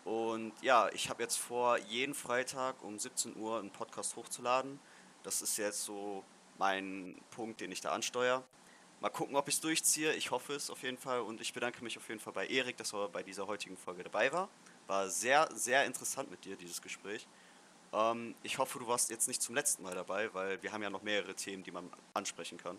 und 0.03 0.53
ja, 0.61 0.89
ich 0.93 1.09
habe 1.09 1.23
jetzt 1.23 1.37
vor, 1.37 1.77
jeden 1.79 2.13
Freitag 2.13 2.83
um 2.83 2.99
17 2.99 3.35
Uhr 3.37 3.59
einen 3.59 3.71
Podcast 3.71 4.15
hochzuladen. 4.15 4.79
Das 5.23 5.41
ist 5.41 5.57
jetzt 5.57 5.83
so 5.83 6.23
mein 6.59 7.19
Punkt, 7.31 7.59
den 7.59 7.71
ich 7.71 7.81
da 7.81 7.91
ansteuere. 7.91 8.43
Mal 9.01 9.09
gucken, 9.09 9.35
ob 9.35 9.47
ich 9.47 9.55
es 9.55 9.61
durchziehe. 9.61 10.13
Ich 10.13 10.29
hoffe 10.29 10.53
es 10.53 10.69
auf 10.69 10.83
jeden 10.83 10.97
Fall. 10.99 11.21
Und 11.21 11.41
ich 11.41 11.53
bedanke 11.53 11.83
mich 11.83 11.97
auf 11.97 12.07
jeden 12.07 12.19
Fall 12.19 12.33
bei 12.33 12.47
Erik, 12.47 12.77
dass 12.77 12.93
er 12.93 13.09
bei 13.09 13.23
dieser 13.23 13.47
heutigen 13.47 13.77
Folge 13.77 14.03
dabei 14.03 14.31
war. 14.31 14.47
War 14.85 15.09
sehr, 15.09 15.49
sehr 15.53 15.85
interessant 15.85 16.29
mit 16.29 16.45
dir, 16.45 16.55
dieses 16.55 16.81
Gespräch. 16.81 17.27
Ähm, 17.93 18.35
ich 18.43 18.57
hoffe, 18.57 18.79
du 18.79 18.87
warst 18.87 19.09
jetzt 19.09 19.27
nicht 19.27 19.41
zum 19.41 19.55
letzten 19.55 19.83
Mal 19.83 19.95
dabei, 19.95 20.33
weil 20.33 20.61
wir 20.61 20.71
haben 20.71 20.83
ja 20.83 20.89
noch 20.89 21.03
mehrere 21.03 21.33
Themen, 21.33 21.63
die 21.63 21.71
man 21.71 21.89
ansprechen 22.13 22.57
kann. 22.57 22.77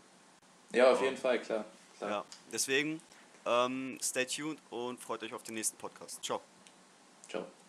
Ja, 0.72 0.92
auf 0.92 1.02
jeden 1.02 1.16
Fall, 1.16 1.40
klar. 1.40 1.64
klar. 1.98 2.10
Ja, 2.10 2.24
deswegen 2.52 3.00
ähm, 3.46 3.98
stay 4.02 4.26
tuned 4.26 4.58
und 4.70 5.00
freut 5.00 5.22
euch 5.22 5.32
auf 5.32 5.42
den 5.42 5.54
nächsten 5.54 5.76
Podcast. 5.76 6.22
Ciao. 6.22 6.40
Ciao. 7.28 7.46